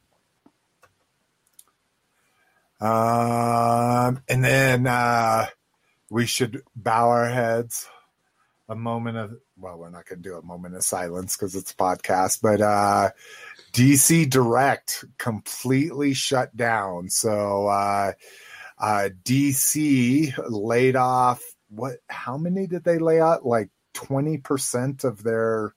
Um, 2.80 4.22
and 4.28 4.44
then 4.44 4.88
uh, 4.88 5.48
we 6.10 6.26
should 6.26 6.64
bow 6.76 7.10
our 7.10 7.30
heads 7.30 7.88
a 8.70 8.76
moment 8.76 9.18
of 9.18 9.34
well 9.58 9.78
we're 9.78 9.90
not 9.90 10.06
going 10.06 10.22
to 10.22 10.30
do 10.30 10.36
a 10.36 10.42
moment 10.42 10.76
of 10.76 10.84
silence 10.84 11.36
because 11.36 11.54
it's 11.54 11.72
a 11.72 11.76
podcast 11.76 12.40
but 12.42 12.62
uh 12.62 13.10
dc 13.74 14.30
direct 14.30 15.04
completely 15.18 16.14
shut 16.14 16.56
down 16.56 17.10
so 17.10 17.68
uh 17.68 18.14
uh 18.80 19.10
dc 19.24 20.34
laid 20.50 20.96
off 20.96 21.44
what 21.70 21.98
how 22.08 22.38
many 22.38 22.66
did 22.66 22.86
they 22.86 23.00
lay 23.00 23.20
out 23.20 23.46
like 23.46 23.70
20% 23.94 25.04
of 25.04 25.24
their 25.24 25.74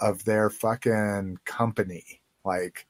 of 0.00 0.24
their 0.24 0.50
fucking 0.50 1.38
company 1.44 2.20
like 2.44 2.86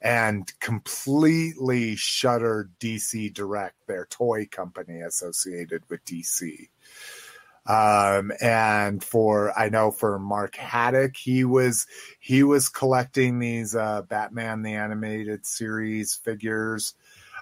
and 0.00 0.52
completely 0.60 1.96
shuttered 1.96 2.70
DC 2.78 3.34
Direct, 3.34 3.74
their 3.86 4.06
toy 4.06 4.46
company 4.46 5.00
associated 5.00 5.82
with 5.88 6.04
DC. 6.04 6.68
Um, 7.66 8.32
and 8.40 9.04
for 9.04 9.56
I 9.58 9.68
know 9.68 9.90
for 9.90 10.18
Mark 10.18 10.56
Haddock, 10.56 11.16
he 11.16 11.44
was 11.44 11.86
he 12.18 12.42
was 12.42 12.68
collecting 12.68 13.38
these 13.38 13.76
uh, 13.76 14.02
Batman 14.02 14.62
the 14.62 14.74
animated 14.74 15.44
series 15.44 16.14
figures. 16.14 16.94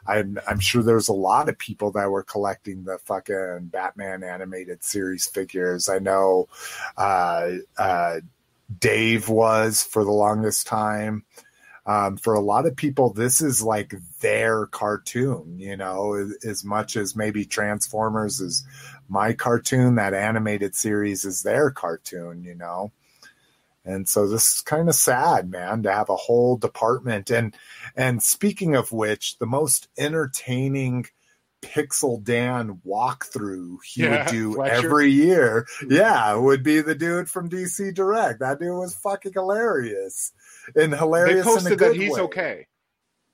I'm 0.07 0.39
I'm 0.49 0.59
sure 0.59 0.83
there's 0.83 1.09
a 1.09 1.13
lot 1.13 1.49
of 1.49 1.59
people 1.59 1.93
that 1.93 2.11
were 2.11 2.25
collecting 2.25 2.85
the 2.85 2.99
fucking 2.99 3.69
Batman 3.71 4.25
animated 4.25 4.83
series 4.83 5.27
figures. 5.27 5.89
I 5.89 5.99
know 5.99 6.49
uh, 6.97 7.51
uh, 7.77 8.21
Dave 8.77 9.29
was 9.29 9.83
for 9.83 10.05
the 10.05 10.11
longest 10.13 10.67
time 10.67 11.25
um, 11.89 12.19
for 12.19 12.35
a 12.35 12.41
lot 12.41 12.67
of 12.67 12.77
people, 12.77 13.15
this 13.15 13.41
is 13.41 13.63
like 13.63 13.95
their 14.21 14.67
cartoon, 14.67 15.59
you 15.59 15.75
know, 15.75 16.31
as 16.45 16.63
much 16.63 16.97
as 16.97 17.17
maybe 17.17 17.47
Transformers 17.47 18.41
is 18.41 18.63
my 19.09 19.33
cartoon, 19.33 19.95
that 19.95 20.13
animated 20.13 20.77
series 20.77 21.25
is 21.25 21.43
their 21.43 21.71
cartoon, 21.71 22.45
you 22.45 22.55
know. 22.55 22.93
And 23.87 24.07
so 24.07 24.29
this 24.29 24.57
is 24.57 24.61
kind 24.61 24.91
of 24.91 24.97
sad, 24.97 25.51
man, 25.51 25.83
to 25.85 25.91
have 25.91 26.11
a 26.11 26.17
whole 26.17 26.59
department. 26.59 27.31
And 27.31 27.57
and 27.97 28.23
speaking 28.23 28.77
of 28.77 28.93
which, 28.93 29.39
the 29.39 29.47
most 29.47 29.89
entertaining 29.97 31.07
Pixel 31.63 32.23
Dan 32.23 32.81
walkthrough 32.87 33.79
he 33.85 34.03
yeah, 34.03 34.25
would 34.25 34.33
do 34.33 34.55
Fletcher. 34.55 34.87
every 34.87 35.11
year, 35.11 35.67
yeah, 35.89 36.35
would 36.35 36.63
be 36.63 36.81
the 36.81 36.95
dude 36.95 37.29
from 37.29 37.51
DC 37.51 37.95
Direct. 37.95 38.41
That 38.41 38.61
dude 38.61 38.77
was 38.77 38.95
fucking 38.95 39.33
hilarious 39.33 40.33
and 40.75 40.95
hilarious. 40.95 41.45
They 41.45 41.51
posted 41.51 41.79
that 41.81 41.97
he's 41.97 42.13
way. 42.13 42.21
okay. 42.21 42.67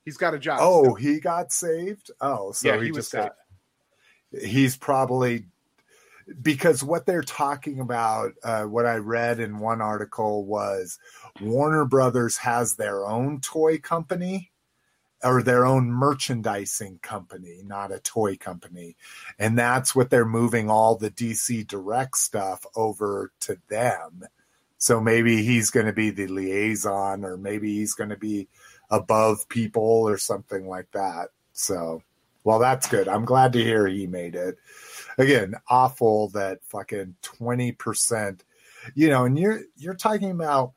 He's 0.03 0.17
got 0.17 0.33
a 0.33 0.39
job. 0.39 0.59
Oh, 0.61 0.83
still. 0.83 0.95
he 0.95 1.19
got 1.19 1.51
saved. 1.51 2.11
Oh, 2.21 2.51
so 2.51 2.69
yeah, 2.69 2.79
he, 2.79 2.87
he 2.87 2.91
just 2.91 3.11
got. 3.11 3.35
He's 4.39 4.75
probably 4.77 5.45
because 6.41 6.83
what 6.83 7.05
they're 7.05 7.21
talking 7.21 7.79
about, 7.79 8.33
uh, 8.43 8.63
what 8.63 8.85
I 8.85 8.95
read 8.95 9.39
in 9.39 9.59
one 9.59 9.81
article 9.81 10.45
was 10.45 10.97
Warner 11.41 11.85
Brothers 11.85 12.37
has 12.37 12.75
their 12.75 13.05
own 13.05 13.41
toy 13.41 13.77
company 13.77 14.51
or 15.25 15.41
their 15.41 15.65
own 15.65 15.91
merchandising 15.91 16.99
company, 17.01 17.61
not 17.65 17.91
a 17.91 17.99
toy 17.99 18.37
company. 18.37 18.95
And 19.39 19.57
that's 19.57 19.95
what 19.95 20.11
they're 20.11 20.23
moving 20.23 20.69
all 20.69 20.95
the 20.95 21.09
DC 21.09 21.65
Direct 21.67 22.15
stuff 22.15 22.63
over 22.75 23.31
to 23.41 23.57
them. 23.67 24.23
So 24.77 25.01
maybe 25.01 25.43
he's 25.43 25.71
going 25.71 25.87
to 25.87 25.93
be 25.93 26.11
the 26.11 26.27
liaison, 26.27 27.25
or 27.25 27.37
maybe 27.37 27.73
he's 27.73 27.95
going 27.95 28.11
to 28.11 28.17
be 28.17 28.47
above 28.91 29.49
people 29.49 30.07
or 30.07 30.19
something 30.19 30.67
like 30.67 30.91
that. 30.91 31.29
So, 31.53 32.03
well, 32.43 32.59
that's 32.59 32.87
good. 32.87 33.07
I'm 33.07 33.25
glad 33.25 33.53
to 33.53 33.63
hear 33.63 33.87
he 33.87 34.05
made 34.05 34.35
it. 34.35 34.57
Again, 35.17 35.55
awful 35.67 36.29
that 36.29 36.63
fucking 36.65 37.15
20%, 37.23 38.41
you 38.93 39.09
know, 39.09 39.25
and 39.25 39.39
you're, 39.39 39.61
you're 39.75 39.95
talking 39.95 40.29
about 40.29 40.73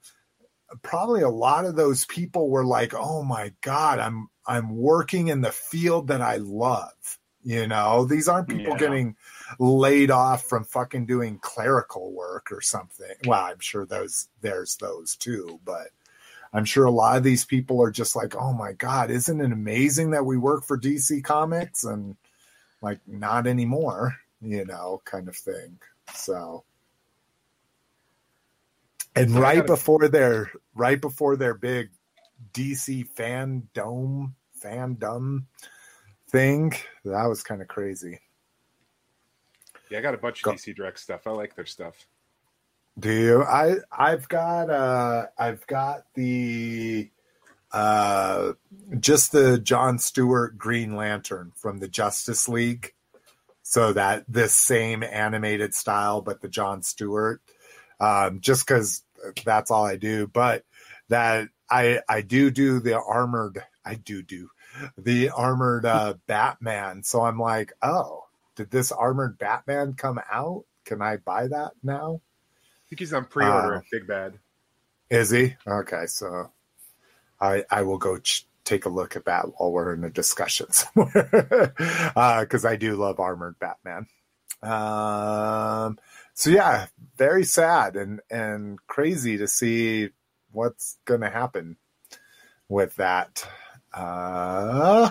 probably 0.83 1.23
a 1.23 1.29
lot 1.29 1.65
of 1.65 1.77
those 1.77 2.05
people 2.07 2.49
were 2.49 2.65
like, 2.65 2.95
oh 2.95 3.23
my 3.23 3.53
God, 3.61 3.99
I'm, 3.99 4.29
I'm 4.49 4.77
working 4.77 5.29
in 5.29 5.43
the 5.43 5.53
field 5.53 6.09
that 6.09 6.23
I 6.23 6.37
love. 6.37 7.19
You 7.45 7.67
know, 7.67 8.05
these 8.05 8.29
aren't 8.29 8.49
people 8.49 8.73
yeah. 8.73 8.79
getting 8.79 9.17
laid 9.59 10.11
off 10.11 10.45
from 10.45 10.65
fucking 10.65 11.07
doing 11.07 11.39
clerical 11.39 12.13
work 12.13 12.51
or 12.51 12.61
something. 12.61 13.15
Well, 13.27 13.45
I'm 13.45 13.61
sure 13.61 13.87
those 13.87 14.29
there's 14.41 14.77
those 14.77 15.17
too, 15.17 15.61
but 15.65 15.89
I'm 16.53 16.65
sure 16.65 16.85
a 16.87 16.91
lot 16.91 17.17
of 17.17 17.23
these 17.23 17.45
people 17.45 17.81
are 17.83 17.91
just 17.91 18.17
like, 18.17 18.35
"Oh 18.35 18.53
my 18.53 18.73
god, 18.73 19.11
isn't 19.11 19.41
it 19.41 19.53
amazing 19.53 20.11
that 20.11 20.27
we 20.27 20.37
work 20.37 20.65
for 20.65 20.77
DC 20.77 21.23
Comics?" 21.23 21.85
and 21.85 22.17
like 22.83 23.01
not 23.07 23.47
anymore, 23.47 24.17
you 24.41 24.65
know, 24.65 25.01
kind 25.05 25.29
of 25.29 25.37
thing. 25.37 25.79
So 26.15 26.65
and 29.15 29.31
right 29.31 29.67
before 29.67 30.09
their 30.09 30.51
right 30.75 31.01
before 31.01 31.37
their 31.37 31.55
big 31.55 31.91
DC 32.53 33.09
fandom 33.15 34.33
fandom 34.63 35.45
thing, 36.31 36.73
that 37.05 37.27
was 37.27 37.43
kind 37.43 37.63
of 37.63 37.69
crazy. 37.69 38.21
Yeah, 39.91 39.99
I 39.99 40.01
got 40.03 40.15
a 40.15 40.19
bunch 40.19 40.45
of 40.45 40.55
DC 40.55 40.77
Direct 40.77 40.99
stuff. 40.99 41.27
I 41.27 41.31
like 41.31 41.55
their 41.55 41.67
stuff. 41.67 42.07
Do 42.99 43.13
you? 43.13 43.43
I 43.43 43.77
I've 43.93 44.29
got 44.29 44.71
uh 44.71 45.27
I've 45.39 45.67
got 45.67 46.05
the 46.15 47.11
uh 47.73 48.53
just 48.99 49.33
the 49.33 49.59
John 49.59 49.99
Stewart 49.99 50.59
Green 50.59 50.97
Lantern 50.97 51.53
from 51.55 51.79
the 51.79 51.89
Justice 51.89 52.49
League. 52.49 52.95
So 53.63 53.93
that 53.93 54.25
this 54.29 54.55
same 54.55 55.03
animated 55.03 55.75
style, 55.75 56.23
but 56.23 56.41
the 56.41 56.49
John 56.49 56.83
Stewart. 56.83 57.41
Um, 58.01 58.41
just 58.41 58.67
because 58.67 59.03
that's 59.45 59.71
all 59.71 59.85
I 59.85 59.97
do. 59.97 60.27
But 60.27 60.65
that 61.09 61.49
I 61.71 62.01
I 62.09 62.23
do 62.23 62.51
do 62.51 62.81
the 62.81 63.01
armored. 63.01 63.63
I 63.89 63.95
do 63.95 64.23
do 64.23 64.51
the 64.99 65.31
armored 65.31 65.87
uh, 65.87 66.15
Batman. 66.27 67.03
So 67.03 67.23
I'm 67.23 67.39
like, 67.39 67.73
oh, 67.83 68.25
did 68.55 68.71
this 68.71 68.93
armored 68.93 69.39
Batman 69.39 69.95
come 69.95 70.21
out? 70.31 70.65
Can 70.85 71.01
I 71.01 71.17
buy 71.17 71.49
that 71.49 71.73
now? 71.83 72.21
I 72.61 72.85
think 72.91 73.01
he's 73.01 73.13
on 73.13 73.25
pre-order 73.25 73.77
uh, 73.77 73.81
Big 73.91 74.07
Bad. 74.07 74.39
Is 75.11 75.31
he? 75.31 75.55
Okay, 75.67 76.07
so 76.07 76.53
I 77.41 77.65
I 77.71 77.83
will 77.83 77.99
go 77.99 78.19
ch- 78.19 78.47
take 78.65 78.85
a 78.85 78.91
look 78.91 79.17
at 79.17 79.25
that 79.25 79.47
while 79.57 79.73
we're 79.73 79.95
in 79.95 80.03
the 80.03 80.11
discussion 80.11 80.67
somewhere 80.73 81.73
because 82.41 82.65
uh, 82.65 82.69
I 82.69 82.77
do 82.77 82.97
love 82.97 83.21
armored 83.21 83.59
Batman. 83.59 84.07
Um, 84.63 85.99
so 86.35 86.51
yeah, 86.51 86.87
very 87.17 87.45
sad 87.45 87.97
and 87.97 88.21
and 88.31 88.79
crazy 88.87 89.39
to 89.39 89.49
see 89.49 90.11
what's 90.53 90.99
going 91.05 91.21
to 91.21 91.31
happen 91.31 91.77
with 92.69 92.97
that. 92.97 93.47
Uh, 93.99 95.11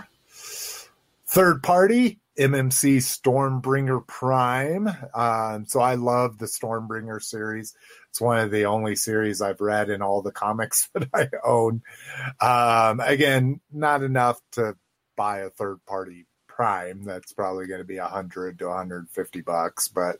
third 1.28 1.62
party 1.62 2.20
MMC 2.40 2.98
Stormbringer 2.98 4.06
Prime. 4.08 4.88
Um, 5.14 5.66
so 5.66 5.82
I 5.82 5.96
love 5.96 6.38
the 6.38 6.46
Stormbringer 6.46 7.22
series. 7.22 7.76
It's 8.10 8.22
one 8.22 8.40
of 8.40 8.52
the 8.52 8.66
only 8.66 8.96
series 8.96 9.42
I've 9.42 9.60
read 9.60 9.90
in 9.90 10.02
all 10.02 10.22
the 10.22 10.32
comics 10.32 10.90
that 10.94 11.10
I 11.14 11.30
own. 11.44 11.82
Um, 12.40 13.02
again, 13.02 13.60
not 13.72 14.04
enough 14.04 14.40
to 14.54 14.78
buy 15.16 15.40
a 15.40 15.50
third 15.50 15.84
party 15.86 16.26
Prime. 16.48 17.04
That's 17.04 17.34
probably 17.34 17.68
going 17.68 17.82
to 17.82 17.86
be 17.86 17.98
a 17.98 18.08
hundred 18.08 18.58
to 18.60 18.68
150 18.68 19.42
bucks, 19.42 19.90
but 19.90 20.18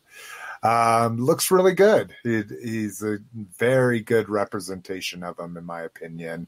um, 0.62 1.18
looks 1.18 1.52
really 1.52 1.74
good. 1.74 2.14
He, 2.24 2.44
he's 2.62 3.02
a 3.02 3.20
very 3.58 4.02
good 4.02 4.30
representation 4.30 5.24
of 5.24 5.40
him, 5.40 5.58
in 5.58 5.66
my 5.66 5.82
opinion. 5.82 6.48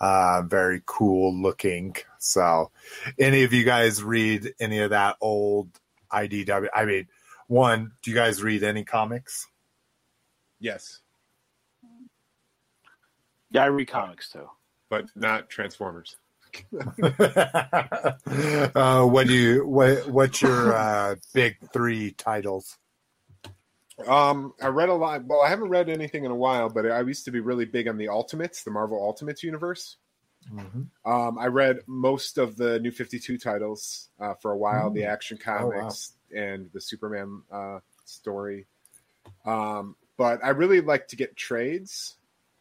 Uh, 0.00 0.42
very 0.46 0.82
cool 0.86 1.34
looking. 1.34 1.94
So, 2.18 2.70
any 3.18 3.44
of 3.44 3.52
you 3.52 3.64
guys 3.64 4.02
read 4.02 4.54
any 4.58 4.78
of 4.78 4.90
that 4.90 5.16
old 5.20 5.68
IDW? 6.10 6.68
I 6.74 6.86
mean, 6.86 7.08
one, 7.48 7.92
do 8.02 8.10
you 8.10 8.16
guys 8.16 8.42
read 8.42 8.62
any 8.62 8.84
comics? 8.84 9.46
Yes. 10.58 11.00
Yeah, 13.50 13.64
I 13.64 13.66
read 13.66 13.88
comics 13.88 14.30
too, 14.30 14.48
but 14.88 15.04
not 15.14 15.50
Transformers. 15.50 16.16
uh, 17.02 18.14
what 19.04 19.26
do 19.26 19.34
you 19.34 19.66
what 19.66 20.08
what's 20.08 20.42
your 20.42 20.76
uh, 20.76 21.14
big 21.32 21.56
three 21.72 22.12
titles? 22.12 22.76
Um, 24.08 24.54
I 24.62 24.68
read 24.68 24.88
a 24.88 24.94
lot. 24.94 25.24
Well, 25.24 25.40
I 25.42 25.48
haven't 25.48 25.68
read 25.68 25.88
anything 25.88 26.24
in 26.24 26.30
a 26.30 26.34
while, 26.36 26.68
but 26.68 26.90
I 26.90 27.00
used 27.02 27.24
to 27.26 27.30
be 27.30 27.40
really 27.40 27.64
big 27.64 27.88
on 27.88 27.96
the 27.96 28.08
Ultimates, 28.08 28.62
the 28.64 28.70
Marvel 28.70 29.02
Ultimates 29.02 29.42
universe. 29.42 29.96
Mhm. 30.52 30.86
Um, 31.04 31.38
I 31.38 31.46
read 31.46 31.80
most 31.86 32.38
of 32.38 32.56
the 32.56 32.80
New 32.80 32.90
Fifty 32.90 33.18
Two 33.18 33.36
titles 33.36 34.08
uh, 34.18 34.34
for 34.34 34.52
a 34.52 34.56
while, 34.56 34.90
the 34.90 35.02
Mm. 35.02 35.08
Action 35.08 35.38
Oh, 35.46 35.50
wow. 35.50 35.70
Comics 35.80 36.12
and 36.34 36.70
the 36.72 36.80
Superman 36.80 37.42
uh, 37.50 37.80
story. 38.04 38.66
Um, 39.44 39.96
but 40.16 40.42
I 40.42 40.50
really 40.50 40.80
like 40.80 41.08
to 41.08 41.16
get 41.16 41.36
trades. 41.36 42.16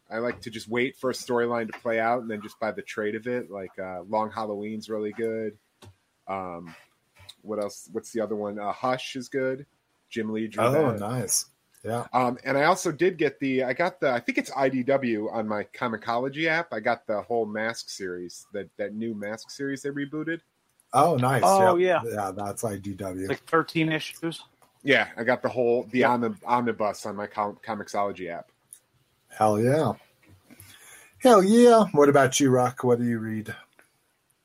I 0.09 0.17
like 0.17 0.41
to 0.41 0.49
just 0.49 0.67
wait 0.67 0.97
for 0.97 1.09
a 1.09 1.13
storyline 1.13 1.71
to 1.71 1.79
play 1.79 1.99
out 1.99 2.21
and 2.21 2.29
then 2.29 2.41
just 2.41 2.59
buy 2.59 2.71
the 2.71 2.81
trade 2.81 3.15
of 3.15 3.27
it. 3.27 3.49
Like 3.51 3.77
uh, 3.79 4.01
Long 4.09 4.31
Halloween's 4.31 4.89
really 4.89 5.11
good. 5.13 5.57
Um, 6.27 6.75
what 7.43 7.59
else? 7.59 7.87
What's 7.91 8.11
the 8.11 8.21
other 8.21 8.35
one? 8.35 8.59
Uh, 8.59 8.71
Hush 8.73 9.15
is 9.15 9.29
good. 9.29 9.65
Jim 10.09 10.31
Lee 10.31 10.47
drew 10.47 10.63
Oh, 10.63 10.91
that. 10.91 10.99
nice. 10.99 11.45
Yeah. 11.83 12.05
Um, 12.11 12.37
and 12.43 12.57
I 12.57 12.65
also 12.65 12.91
did 12.91 13.17
get 13.17 13.39
the 13.39 13.63
I 13.63 13.71
got 13.73 13.99
the 14.01 14.11
I 14.11 14.19
think 14.19 14.37
it's 14.37 14.51
IDW 14.51 15.31
on 15.33 15.47
my 15.47 15.63
Comixology 15.73 16.45
app. 16.47 16.73
I 16.73 16.79
got 16.81 17.07
the 17.07 17.21
whole 17.21 17.45
Mask 17.45 17.89
series 17.89 18.45
that 18.53 18.69
that 18.77 18.93
new 18.93 19.13
Mask 19.15 19.49
series 19.49 19.81
they 19.83 19.89
rebooted. 19.89 20.41
Oh, 20.91 21.15
nice. 21.15 21.43
Oh, 21.45 21.75
Yep. 21.77 22.03
yeah. 22.05 22.11
Yeah, 22.13 22.31
that's 22.35 22.63
IDW. 22.63 23.29
Like 23.29 23.45
13 23.45 23.91
issues. 23.91 24.43
Yeah, 24.83 25.07
I 25.15 25.23
got 25.23 25.41
the 25.41 25.49
whole 25.49 25.83
the 25.91 25.99
Yeah. 25.99 26.09
omni- 26.11 26.35
omnibus 26.45 27.05
on 27.05 27.15
my 27.15 27.27
com- 27.27 27.59
Comixology 27.65 28.29
app. 28.29 28.51
Hell 29.29 29.59
yeah. 29.59 29.93
Hell 31.19 31.43
yeah. 31.43 31.85
What 31.93 32.09
about 32.09 32.39
you, 32.39 32.49
Rock? 32.49 32.83
What 32.83 32.97
do 32.99 33.05
you 33.05 33.19
read? 33.19 33.53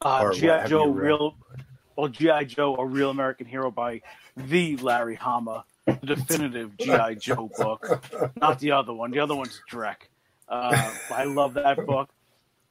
Uh, 0.02 0.32
GI 0.32 0.66
Joe, 0.68 0.86
real, 0.88 1.34
well, 1.96 2.08
GI 2.08 2.44
Joe, 2.44 2.74
a 2.76 2.84
real 2.84 3.10
American 3.10 3.46
hero 3.46 3.70
by 3.70 4.02
the 4.36 4.76
Larry 4.76 5.16
Hama, 5.16 5.64
the 5.86 5.94
definitive 5.94 6.76
GI 6.78 7.16
Joe 7.16 7.50
book, 7.56 8.04
not 8.36 8.58
the 8.58 8.72
other 8.72 8.92
one. 8.92 9.10
The 9.10 9.20
other 9.20 9.34
one's 9.34 9.60
Drek. 9.70 9.96
Uh, 10.48 10.92
I 11.10 11.24
love 11.24 11.54
that 11.54 11.84
book. 11.86 12.10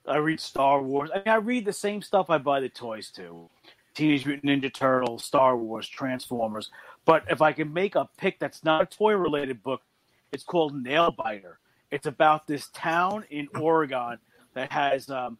I 0.08 0.18
read 0.18 0.40
Star 0.40 0.82
Wars. 0.82 1.10
I 1.14 1.18
mean, 1.20 1.28
I 1.28 1.36
read 1.36 1.66
the 1.66 1.74
same 1.74 2.02
stuff 2.02 2.30
I 2.30 2.38
buy 2.38 2.60
the 2.60 2.70
toys 2.70 3.10
to: 3.12 3.50
Teenage 3.94 4.26
Mutant 4.26 4.64
Ninja 4.64 4.74
Turtles, 4.74 5.24
Star 5.24 5.56
Wars, 5.58 5.88
Transformers. 5.88 6.70
But 7.06 7.24
if 7.30 7.42
I 7.42 7.54
can 7.54 7.74
make 7.74 7.96
a 7.96 8.10
pick 8.18 8.40
that's 8.40 8.64
not 8.64 8.82
a 8.82 8.86
toy-related 8.86 9.64
book, 9.64 9.82
it's 10.32 10.44
called 10.44 10.74
Nailbiter. 10.74 11.56
It's 11.92 12.06
about 12.06 12.48
this 12.48 12.70
town 12.70 13.26
in 13.30 13.48
Oregon 13.56 14.18
that 14.54 14.72
has 14.72 15.10
um, 15.10 15.38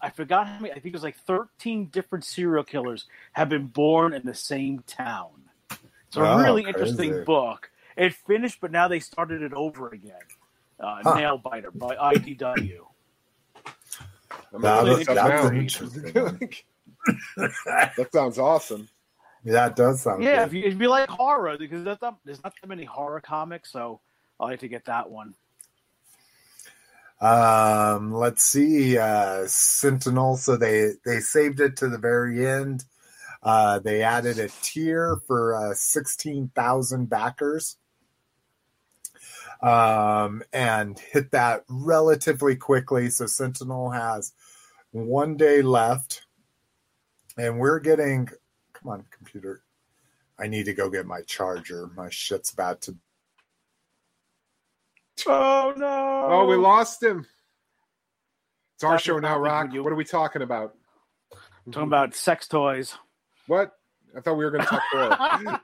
I 0.00 0.10
forgot 0.10 0.46
how 0.46 0.58
many. 0.58 0.72
I 0.72 0.74
think 0.74 0.86
it 0.86 0.92
was 0.92 1.02
like 1.02 1.16
thirteen 1.16 1.86
different 1.86 2.24
serial 2.24 2.64
killers 2.64 3.06
have 3.32 3.48
been 3.48 3.66
born 3.66 4.12
in 4.12 4.22
the 4.24 4.34
same 4.34 4.84
town. 4.86 5.30
It's 6.14 6.20
a 6.20 6.30
Oh, 6.32 6.38
really 6.38 6.62
crazy. 6.62 6.78
interesting 6.78 7.24
book. 7.24 7.70
It 7.96 8.14
finished, 8.14 8.60
but 8.60 8.70
now 8.70 8.86
they 8.86 9.00
started 9.00 9.42
it 9.42 9.52
over 9.52 9.88
again. 9.88 10.14
Uh, 10.78 11.00
Huh. 11.02 11.16
Nailbiter 11.16 11.76
by 11.76 11.96
IDW. 11.96 12.86
I'm 14.52 14.62
That 14.62 14.76
gonna 14.84 14.90
looks- 14.92 15.08
look 15.08 15.10
it 15.10 15.18
up 15.18 15.28
that's 15.28 15.50
now. 15.52 15.58
interesting. 15.58 16.54
that 17.96 18.08
sounds 18.12 18.38
awesome. 18.38 18.88
Yeah, 19.42 19.66
it 19.66 19.74
does 19.76 20.02
sound 20.02 20.22
Yeah, 20.22 20.36
good. 20.38 20.46
if 20.46 20.52
you, 20.54 20.62
if 20.70 20.80
you 20.80 20.88
like 20.88 21.08
horror, 21.08 21.58
because 21.58 21.82
there's 21.84 22.00
not, 22.00 22.18
there's 22.24 22.42
not 22.44 22.54
that 22.60 22.66
many 22.68 22.84
horror 22.84 23.20
comics, 23.20 23.72
so 23.72 24.00
I 24.38 24.44
like 24.44 24.60
to 24.60 24.68
get 24.68 24.84
that 24.86 25.10
one. 25.10 25.34
Um, 27.20 28.12
let's 28.12 28.42
see. 28.44 28.98
Uh, 28.98 29.46
Sentinel. 29.46 30.36
So 30.36 30.56
they 30.56 30.92
they 31.04 31.20
saved 31.20 31.60
it 31.60 31.76
to 31.78 31.88
the 31.88 31.98
very 31.98 32.46
end. 32.46 32.84
Uh, 33.44 33.78
they 33.78 34.02
added 34.02 34.38
a 34.38 34.48
tier 34.62 35.18
for 35.26 35.54
uh, 35.54 35.74
sixteen 35.74 36.50
thousand 36.54 37.10
backers, 37.10 37.76
um, 39.60 40.42
and 40.52 40.98
hit 40.98 41.30
that 41.32 41.64
relatively 41.68 42.56
quickly. 42.56 43.10
So 43.10 43.26
Sentinel 43.26 43.90
has 43.90 44.32
one 44.92 45.36
day 45.36 45.60
left, 45.60 46.22
and 47.36 47.58
we're 47.58 47.80
getting. 47.80 48.30
Come 48.72 48.92
on, 48.92 49.04
computer. 49.10 49.62
I 50.38 50.46
need 50.46 50.64
to 50.64 50.72
go 50.72 50.88
get 50.88 51.06
my 51.06 51.20
charger. 51.22 51.90
My 51.94 52.08
shit's 52.08 52.50
about 52.50 52.80
to. 52.82 52.96
Oh 55.26 55.74
no! 55.76 56.26
Oh, 56.30 56.46
we 56.46 56.56
lost 56.56 57.02
him. 57.02 57.26
It's 58.74 58.84
our 58.84 58.92
That's 58.92 59.04
show 59.04 59.18
now, 59.18 59.44
happens 59.44 59.74
Rock. 59.74 59.84
What 59.84 59.92
are 59.92 59.96
we 59.96 60.04
talking 60.04 60.42
about? 60.42 60.74
Talking 61.70 61.88
about 61.88 62.14
sex 62.14 62.48
toys. 62.48 62.96
What? 63.46 63.72
I 64.16 64.20
thought 64.20 64.36
we 64.36 64.44
were 64.44 64.50
going 64.50 64.64
to 64.64 64.70
talk 64.70 65.60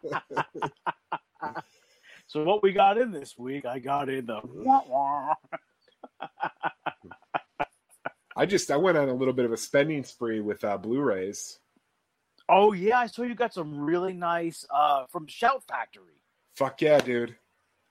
more. 0.00 1.62
So 2.30 2.44
what 2.44 2.62
we 2.62 2.70
got 2.70 2.96
in 2.96 3.10
this 3.10 3.36
week? 3.36 3.66
I 3.66 3.80
got 3.80 4.08
in 4.08 4.26
the. 4.26 4.40
Wah, 4.44 4.82
wah. 4.88 5.34
I 8.36 8.46
just 8.46 8.70
I 8.70 8.76
went 8.76 8.96
on 8.96 9.08
a 9.08 9.14
little 9.14 9.34
bit 9.34 9.46
of 9.46 9.52
a 9.52 9.56
spending 9.56 10.04
spree 10.04 10.38
with 10.40 10.62
uh, 10.62 10.78
Blu-rays. 10.78 11.58
Oh 12.48 12.72
yeah, 12.72 13.00
I 13.00 13.08
saw 13.08 13.22
you 13.22 13.34
got 13.34 13.52
some 13.52 13.80
really 13.80 14.12
nice 14.12 14.64
uh 14.72 15.06
from 15.10 15.26
Shout 15.26 15.64
Factory. 15.66 16.22
Fuck 16.54 16.80
yeah, 16.82 17.00
dude! 17.00 17.34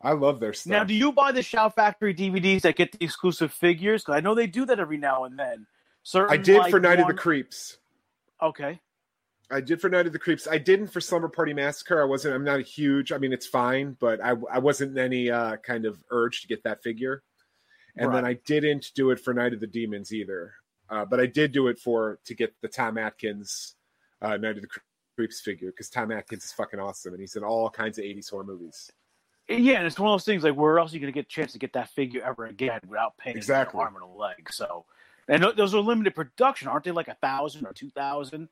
I 0.01 0.13
love 0.13 0.39
their 0.39 0.53
stuff. 0.53 0.71
Now, 0.71 0.84
do 0.86 0.93
you 0.93 1.11
buy 1.11 1.34
the 1.34 1.43
Shout 1.43 1.75
Factory 1.75 2.15
DVDs 2.15 2.61
that 2.61 2.77
get 2.77 2.93
the 2.93 3.03
exclusive 3.03 3.51
figures? 3.51 4.03
Because 4.03 4.15
I 4.15 4.21
know 4.21 4.36
they 4.36 4.47
do 4.47 4.65
that 4.67 4.80
every 4.80 4.97
now 4.97 5.25
and 5.25 5.38
then. 5.38 5.67
Certain, 6.04 6.32
I 6.32 6.38
did 6.38 6.58
like, 6.58 6.72
for 6.72 6.80
Night 6.80 7.00
of 7.00 7.08
the 7.08 7.14
Creeps. 7.14 7.78
Okay. 8.41 8.80
I 9.52 9.62
did 9.62 9.82
for 9.82 9.89
Night 9.89 10.06
of 10.06 10.14
the 10.14 10.20
Creeps. 10.20 10.47
I 10.47 10.58
didn't 10.58 10.88
for 10.88 11.02
Slumber 11.02 11.28
Party 11.28 11.54
Massacre. 11.54 12.02
I 12.02 12.06
wasn't. 12.06 12.36
I'm 12.36 12.43
not 12.43 12.60
a 12.60 12.64
huge. 12.64 13.12
I 13.12 13.18
mean, 13.18 13.34
it's 13.34 13.47
fine, 13.47 13.97
but 14.00 14.24
I 14.24 14.36
I 14.52 14.60
wasn't 14.60 14.91
in 14.91 15.04
any 15.04 15.30
uh, 15.30 15.58
kind 15.58 15.86
of 15.86 16.02
urge 16.12 16.41
to 16.41 16.47
get 16.47 16.64
that 16.64 16.84
figure. 16.84 17.24
And 17.95 18.14
then 18.14 18.26
I 18.26 18.34
didn't 18.45 18.91
do 18.95 19.12
it 19.12 19.20
for 19.20 19.34
Night 19.34 19.54
of 19.54 19.60
the 19.60 19.68
Demons 19.68 20.14
either. 20.14 20.54
Uh, 20.89 21.06
but 21.06 21.20
I 21.20 21.26
did 21.26 21.52
do 21.52 21.68
it 21.68 21.80
for 21.80 22.20
to 22.26 22.34
get 22.34 22.54
the 22.62 22.68
Tom 22.68 22.97
Atkins 22.97 23.76
uh, 24.22 24.38
Night 24.38 24.56
of 24.56 24.62
the 24.62 24.70
Creeps 25.16 25.41
figure 25.41 25.70
because 25.72 25.89
Tom 25.89 26.12
Atkins 26.12 26.45
is 26.45 26.52
fucking 26.54 26.80
awesome 26.80 27.14
and 27.14 27.20
he's 27.20 27.36
in 27.36 27.43
all 27.43 27.70
kinds 27.70 27.97
of 27.97 28.06
80s 28.06 28.30
horror 28.30 28.45
movies. 28.45 28.89
Yeah, 29.50 29.78
and 29.80 29.88
it's 29.88 30.00
one 30.00 30.10
of 30.10 30.14
those 30.14 30.26
things 30.26 30.43
like 30.43 30.56
where 30.56 30.80
else 30.80 30.91
are 30.91 30.95
you 30.95 31.02
going 31.02 31.12
to 31.12 31.18
get 31.18 31.26
a 31.26 31.30
chance 31.30 31.54
to 31.54 31.60
get 31.60 31.74
that 31.74 31.89
figure 31.89 32.22
ever 32.24 32.45
again 32.45 32.80
without 32.88 33.18
paying 33.18 33.36
Exactly. 33.36 33.80
an 33.80 33.88
arm 33.88 33.95
and 33.95 34.04
a 34.04 34.08
leg? 34.08 34.52
So, 34.52 34.86
and 35.30 35.45
those 35.55 35.75
are 35.75 35.80
limited 35.80 36.15
production, 36.15 36.67
aren't 36.67 36.84
they? 36.84 36.91
Like 36.91 37.07
a 37.07 37.15
thousand 37.15 37.65
or 37.65 37.73
two 37.73 37.89
thousand? 37.91 38.49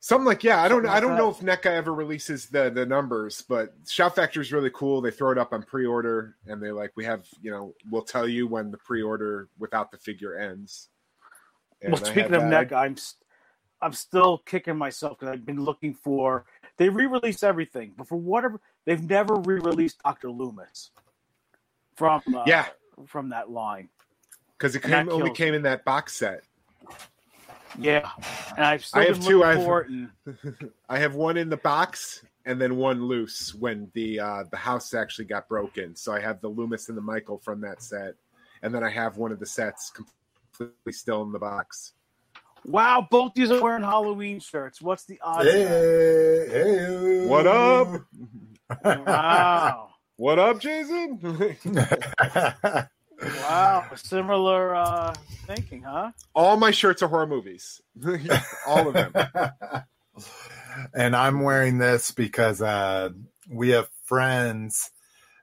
Something 0.00 0.26
like 0.26 0.42
yeah, 0.42 0.60
I 0.60 0.66
don't 0.66 0.78
Something 0.82 0.90
I 0.90 1.00
don't 1.00 1.10
that. 1.12 1.18
know 1.18 1.30
if 1.30 1.38
NECA 1.38 1.66
ever 1.66 1.94
releases 1.94 2.46
the 2.46 2.70
the 2.70 2.84
numbers, 2.84 3.44
but 3.48 3.72
Shout 3.88 4.16
Factory 4.16 4.42
is 4.42 4.52
really 4.52 4.70
cool. 4.70 5.00
They 5.00 5.12
throw 5.12 5.30
it 5.30 5.38
up 5.38 5.52
on 5.52 5.62
pre-order 5.62 6.34
and 6.46 6.60
they 6.60 6.72
like 6.72 6.90
we 6.96 7.04
have 7.04 7.24
you 7.40 7.52
know 7.52 7.72
we'll 7.88 8.02
tell 8.02 8.26
you 8.26 8.48
when 8.48 8.72
the 8.72 8.78
pre-order 8.78 9.48
without 9.60 9.92
the 9.92 9.98
figure 9.98 10.36
ends. 10.36 10.88
And 11.80 11.92
well, 11.92 12.02
I 12.04 12.10
speaking 12.10 12.34
of 12.34 12.42
NECA, 12.42 12.72
I'm 12.72 12.96
I'm 13.80 13.92
still 13.92 14.38
kicking 14.38 14.76
myself 14.76 15.20
because 15.20 15.32
I've 15.32 15.46
been 15.46 15.64
looking 15.64 15.94
for. 15.94 16.46
They 16.78 16.88
re-release 16.88 17.44
everything, 17.44 17.92
but 17.96 18.08
for 18.08 18.16
whatever 18.16 18.60
they've 18.84 19.08
never 19.08 19.36
re-released 19.36 20.02
Doctor 20.02 20.32
Loomis 20.32 20.90
from 21.94 22.22
uh, 22.34 22.42
yeah, 22.46 22.66
from 23.06 23.28
that 23.28 23.50
line. 23.50 23.88
Because 24.62 24.76
it 24.76 24.82
came, 24.84 25.08
only 25.08 25.32
came 25.32 25.54
in 25.54 25.62
that 25.62 25.84
box 25.84 26.16
set. 26.16 26.44
Yeah, 27.76 28.08
and 28.56 28.64
I've 28.64 28.84
still 28.84 29.02
I 29.02 29.06
have 29.06 29.20
two, 29.20 29.42
I've- 29.42 29.60
And 29.64 30.08
I 30.88 31.00
have 31.00 31.16
one 31.16 31.36
in 31.36 31.48
the 31.48 31.56
box 31.56 32.24
and 32.44 32.60
then 32.60 32.76
one 32.76 33.06
loose 33.06 33.52
when 33.54 33.90
the 33.94 34.20
uh, 34.20 34.44
the 34.52 34.56
house 34.56 34.94
actually 34.94 35.24
got 35.24 35.48
broken. 35.48 35.96
So 35.96 36.12
I 36.12 36.20
have 36.20 36.40
the 36.40 36.48
Loomis 36.48 36.88
and 36.88 36.96
the 36.96 37.02
Michael 37.02 37.38
from 37.38 37.60
that 37.62 37.82
set, 37.82 38.14
and 38.62 38.72
then 38.72 38.84
I 38.84 38.90
have 38.90 39.16
one 39.16 39.32
of 39.32 39.40
the 39.40 39.46
sets 39.46 39.90
completely 39.90 40.92
still 40.92 41.22
in 41.22 41.32
the 41.32 41.40
box. 41.40 41.94
wow, 42.64 43.04
both 43.10 43.30
of 43.30 43.34
these 43.34 43.50
are 43.50 43.60
wearing 43.60 43.82
Halloween 43.82 44.38
shirts. 44.38 44.80
What's 44.80 45.06
the 45.06 45.18
odds? 45.22 45.50
Hey, 45.50 46.46
hey, 46.48 47.26
What 47.26 47.48
up? 47.48 48.02
Wow, 48.84 49.88
What 50.16 50.38
up, 50.38 50.60
Jason? 50.60 51.18
wow, 53.22 53.84
similar 53.96 54.74
uh, 54.74 55.14
thinking, 55.46 55.82
huh? 55.82 56.12
All 56.34 56.56
my 56.56 56.70
shirts 56.70 57.02
are 57.02 57.08
horror 57.08 57.26
movies. 57.26 57.80
All 58.66 58.88
of 58.88 58.94
them. 58.94 59.12
and 60.94 61.16
I'm 61.16 61.40
wearing 61.40 61.78
this 61.78 62.10
because 62.10 62.60
uh, 62.60 63.10
we 63.50 63.70
have 63.70 63.88
friends 64.04 64.90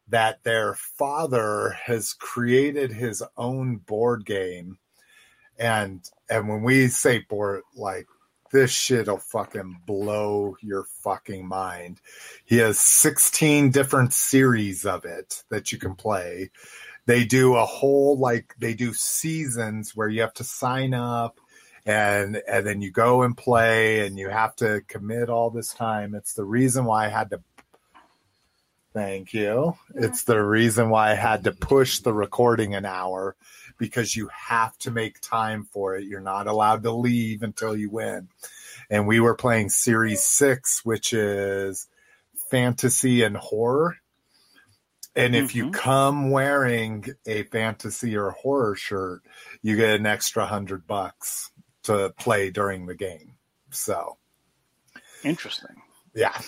that 0.08 0.44
their 0.44 0.74
father 0.74 1.78
has 1.84 2.14
created 2.14 2.92
his 2.92 3.24
own 3.38 3.78
board 3.78 4.26
game, 4.26 4.78
and 5.58 6.04
and 6.30 6.50
when 6.50 6.64
we 6.64 6.88
say 6.88 7.20
board, 7.30 7.62
like 7.76 8.08
this 8.52 8.72
shit'll 8.72 9.18
fucking 9.18 9.82
blow 9.86 10.58
your 10.62 10.86
fucking 11.04 11.48
mind. 11.48 12.02
He 12.46 12.58
has 12.58 12.80
16 12.80 13.72
different 13.72 14.14
series 14.14 14.86
of 14.86 15.06
it 15.06 15.44
that 15.50 15.72
you 15.72 15.78
can 15.78 15.96
play. 15.96 16.50
They 17.10 17.26
do 17.26 17.56
a 17.56 17.66
whole 17.66 18.20
like 18.20 18.54
they 18.60 18.76
do 18.76 18.94
seasons 18.94 19.96
where 19.96 20.08
you 20.08 20.22
have 20.22 20.36
to 20.36 20.44
sign 20.44 20.94
up 20.94 21.40
and 21.84 22.40
and 22.48 22.68
then 22.68 22.82
you 22.82 22.92
go 22.92 23.24
and 23.24 23.36
play 23.36 24.06
and 24.06 24.16
you 24.16 24.30
have 24.30 24.56
to 24.58 24.82
commit 24.88 25.28
all 25.30 25.50
this 25.50 25.74
time 25.74 26.14
it's 26.14 26.34
the 26.34 26.44
reason 26.44 26.84
why 26.84 27.06
i 27.06 27.08
had 27.08 27.30
to 27.30 27.42
Thank 28.92 29.34
you. 29.34 29.78
It's 29.94 30.24
the 30.24 30.44
reason 30.44 30.90
why 30.90 31.12
I 31.12 31.16
had 31.16 31.44
to 31.44 31.52
push 31.52 32.00
the 32.00 32.12
recording 32.12 32.74
an 32.74 32.86
hour 32.86 33.36
because 33.78 34.16
you 34.16 34.30
have 34.34 34.76
to 34.80 34.92
make 34.92 35.22
time 35.22 35.64
for 35.72 35.96
it. 35.96 36.06
You're 36.06 36.20
not 36.20 36.48
allowed 36.48 36.82
to 36.84 36.92
leave 36.92 37.44
until 37.44 37.78
you 37.78 37.92
win. 37.92 38.30
And 38.90 39.08
we 39.08 39.20
were 39.20 39.36
playing 39.36 39.70
Series 39.70 40.24
6, 40.24 40.84
which 40.84 41.14
is 41.14 41.88
fantasy 42.50 43.22
and 43.22 43.38
horror. 43.38 43.98
And 45.16 45.36
if 45.36 45.56
you 45.56 45.66
Mhm. 45.66 45.74
come 45.74 46.30
wearing 46.32 47.06
a 47.26 47.44
fantasy 47.44 48.16
or 48.16 48.32
horror 48.32 48.76
shirt, 48.76 49.24
you 49.62 49.76
get 49.76 50.00
an 50.00 50.06
extra 50.06 50.46
hundred 50.46 50.88
bucks 50.88 51.52
to 51.84 52.14
play 52.18 52.52
during 52.52 52.86
the 52.86 52.96
game. 52.96 53.38
So, 53.72 54.18
Interesting. 55.24 55.82
yeah. 56.14 56.40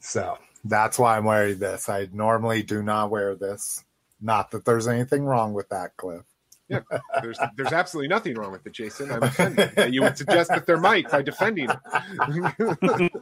So 0.00 0.38
that's 0.64 0.98
why 0.98 1.16
I'm 1.16 1.24
wearing 1.24 1.58
this. 1.58 1.88
I 1.88 2.08
normally 2.12 2.62
do 2.62 2.82
not 2.82 3.10
wear 3.10 3.34
this. 3.34 3.84
Not 4.20 4.50
that 4.50 4.64
there's 4.64 4.88
anything 4.88 5.24
wrong 5.24 5.52
with 5.52 5.68
that, 5.68 5.96
Cliff. 5.96 6.24
There's 6.68 7.38
there's 7.56 7.72
absolutely 7.72 8.08
nothing 8.08 8.34
wrong 8.34 8.52
with 8.52 8.66
it, 8.66 8.72
Jason. 8.72 9.10
I'm 9.10 9.22
offended 9.22 9.94
you 9.94 10.02
would 10.02 10.18
suggest 10.18 10.50
that 10.50 10.66
there 10.66 10.78
might 10.78 11.10
by 11.10 11.22
defending 11.22 11.70
it. 11.70 13.12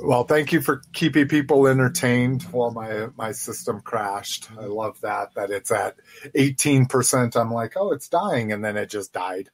Well, 0.00 0.22
thank 0.24 0.52
you 0.52 0.60
for 0.60 0.82
keeping 0.92 1.26
people 1.26 1.66
entertained 1.66 2.42
while 2.44 2.70
my 2.70 3.08
my 3.16 3.32
system 3.32 3.80
crashed. 3.80 4.48
I 4.56 4.66
love 4.66 5.00
that 5.00 5.34
that 5.34 5.50
it's 5.50 5.72
at 5.72 5.96
18%. 6.36 7.36
I'm 7.36 7.52
like, 7.52 7.72
"Oh, 7.76 7.90
it's 7.92 8.08
dying." 8.08 8.52
And 8.52 8.64
then 8.64 8.76
it 8.76 8.90
just 8.90 9.12
died. 9.12 9.50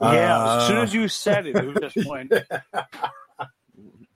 Yeah, 0.00 0.56
as 0.58 0.66
soon 0.66 0.76
Uh, 0.78 0.82
as 0.82 0.94
you 0.94 1.08
said 1.08 1.46
it, 1.46 1.56
it 1.56 1.64
was 1.64 1.92
just 1.94 2.06
went. 2.08 2.32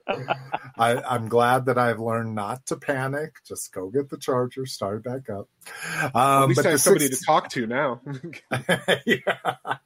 I, 0.77 1.01
I'm 1.01 1.27
glad 1.27 1.65
that 1.65 1.77
I've 1.77 1.99
learned 1.99 2.35
not 2.35 2.65
to 2.67 2.77
panic. 2.77 3.35
Just 3.47 3.73
go 3.73 3.89
get 3.89 4.09
the 4.09 4.17
charger, 4.17 4.65
start 4.65 4.97
it 4.97 5.03
back 5.03 5.29
up. 5.29 5.47
Um, 6.15 6.43
At 6.43 6.47
least 6.47 6.57
but 6.57 6.65
I 6.65 6.71
have 6.71 6.81
somebody 6.81 7.09
to 7.09 7.23
talk 7.25 7.49
to 7.51 7.67
now. 7.67 8.01
Yeah. 9.05 9.77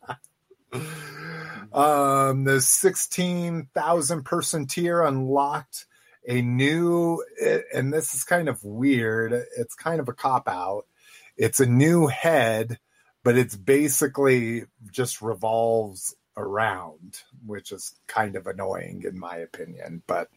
Um, 1.72 2.43
the 2.43 2.61
16,000 2.61 4.24
person 4.24 4.68
tier 4.68 5.01
unlocked 5.01 5.86
a 6.28 6.41
new, 6.41 7.24
and 7.74 7.93
this 7.93 8.13
is 8.13 8.24
kind 8.24 8.49
of 8.49 8.63
weird. 8.63 9.34
It's 9.57 9.76
kind 9.76 9.99
of 9.99 10.07
a 10.07 10.13
cop 10.13 10.47
out. 10.47 10.86
It's 11.38 11.59
a 11.59 11.66
new 11.66 12.07
head, 12.07 12.80
but 13.24 13.38
it's 13.38 13.55
basically 13.55 14.66
just 14.91 15.22
revolves 15.22 16.16
around, 16.38 17.21
which 17.45 17.71
is 17.71 17.93
kind 18.07 18.36
of 18.36 18.47
annoying 18.47 19.03
in 19.07 19.17
my 19.19 19.38
opinion. 19.38 20.01
But 20.07 20.29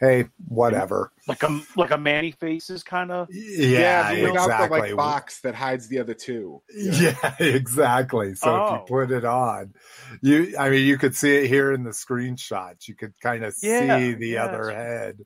hey, 0.00 0.24
whatever. 0.48 1.12
like 1.28 1.42
a 1.44 1.60
like 1.76 1.90
a 1.92 1.98
Man-E-Faces 1.98 2.82
kind 2.82 3.10
of. 3.12 3.28
Yeah, 3.30 4.10
without 4.12 4.48
the 4.48 4.52
exactly. 4.54 4.80
like 4.80 4.96
box 4.96 5.40
that 5.42 5.54
hides 5.54 5.88
the 5.88 5.98
other 6.00 6.14
two. 6.14 6.60
Yeah, 6.74 7.34
exactly. 7.38 8.34
So 8.34 8.54
if 8.54 8.60
Oh. 8.60 8.74
you 8.74 8.80
put 8.88 9.10
it 9.12 9.24
on, 9.24 9.74
you 10.20 10.54
I 10.58 10.70
mean 10.70 10.86
you 10.86 10.98
could 10.98 11.14
see 11.14 11.36
it 11.36 11.46
here 11.48 11.72
in 11.72 11.84
the 11.84 11.90
screenshots. 11.90 12.88
You 12.88 12.94
could 12.96 13.12
kind 13.20 13.44
of 13.44 13.54
Yeah, 13.62 13.98
see 13.98 14.14
the 14.14 14.28
yeah, 14.28 14.44
other 14.44 14.64
that's- 14.66 14.76
head. 14.86 15.20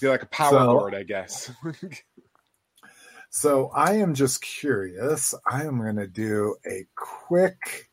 Be 0.00 0.08
like 0.08 0.22
a 0.22 0.26
power 0.26 0.50
So- 0.50 0.66
board, 0.78 0.94
I 0.94 1.02
guess. 1.04 1.50
So 3.34 3.70
I 3.74 3.94
am 3.94 4.12
just 4.12 4.42
curious. 4.42 5.34
I 5.50 5.62
am 5.64 5.78
going 5.78 5.96
to 5.96 6.06
do 6.06 6.56
a 6.66 6.84
quick 6.94 7.88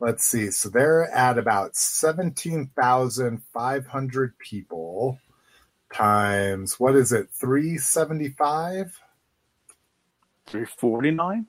let's 0.00 0.24
see. 0.24 0.50
So 0.50 0.68
they're 0.68 1.08
at 1.10 1.38
about 1.38 1.76
17,500 1.76 4.38
people 4.38 5.18
times 5.92 6.80
what 6.80 6.96
is 6.96 7.12
it? 7.12 7.28
375? 7.30 9.00
Three 10.46 10.66
forty 10.66 11.10
nine. 11.10 11.46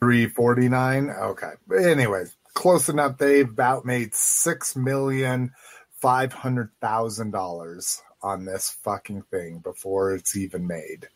349 0.00 1.10
okay 1.10 1.52
anyways 1.78 2.34
close 2.54 2.88
enough 2.88 3.18
they've 3.18 3.50
about 3.50 3.84
made 3.84 4.14
six 4.14 4.74
million 4.74 5.52
five 5.98 6.32
hundred 6.32 6.70
thousand 6.80 7.32
dollars 7.32 8.00
on 8.22 8.46
this 8.46 8.70
fucking 8.82 9.22
thing 9.30 9.58
before 9.58 10.14
it's 10.14 10.34
even 10.36 10.66
made 10.66 11.06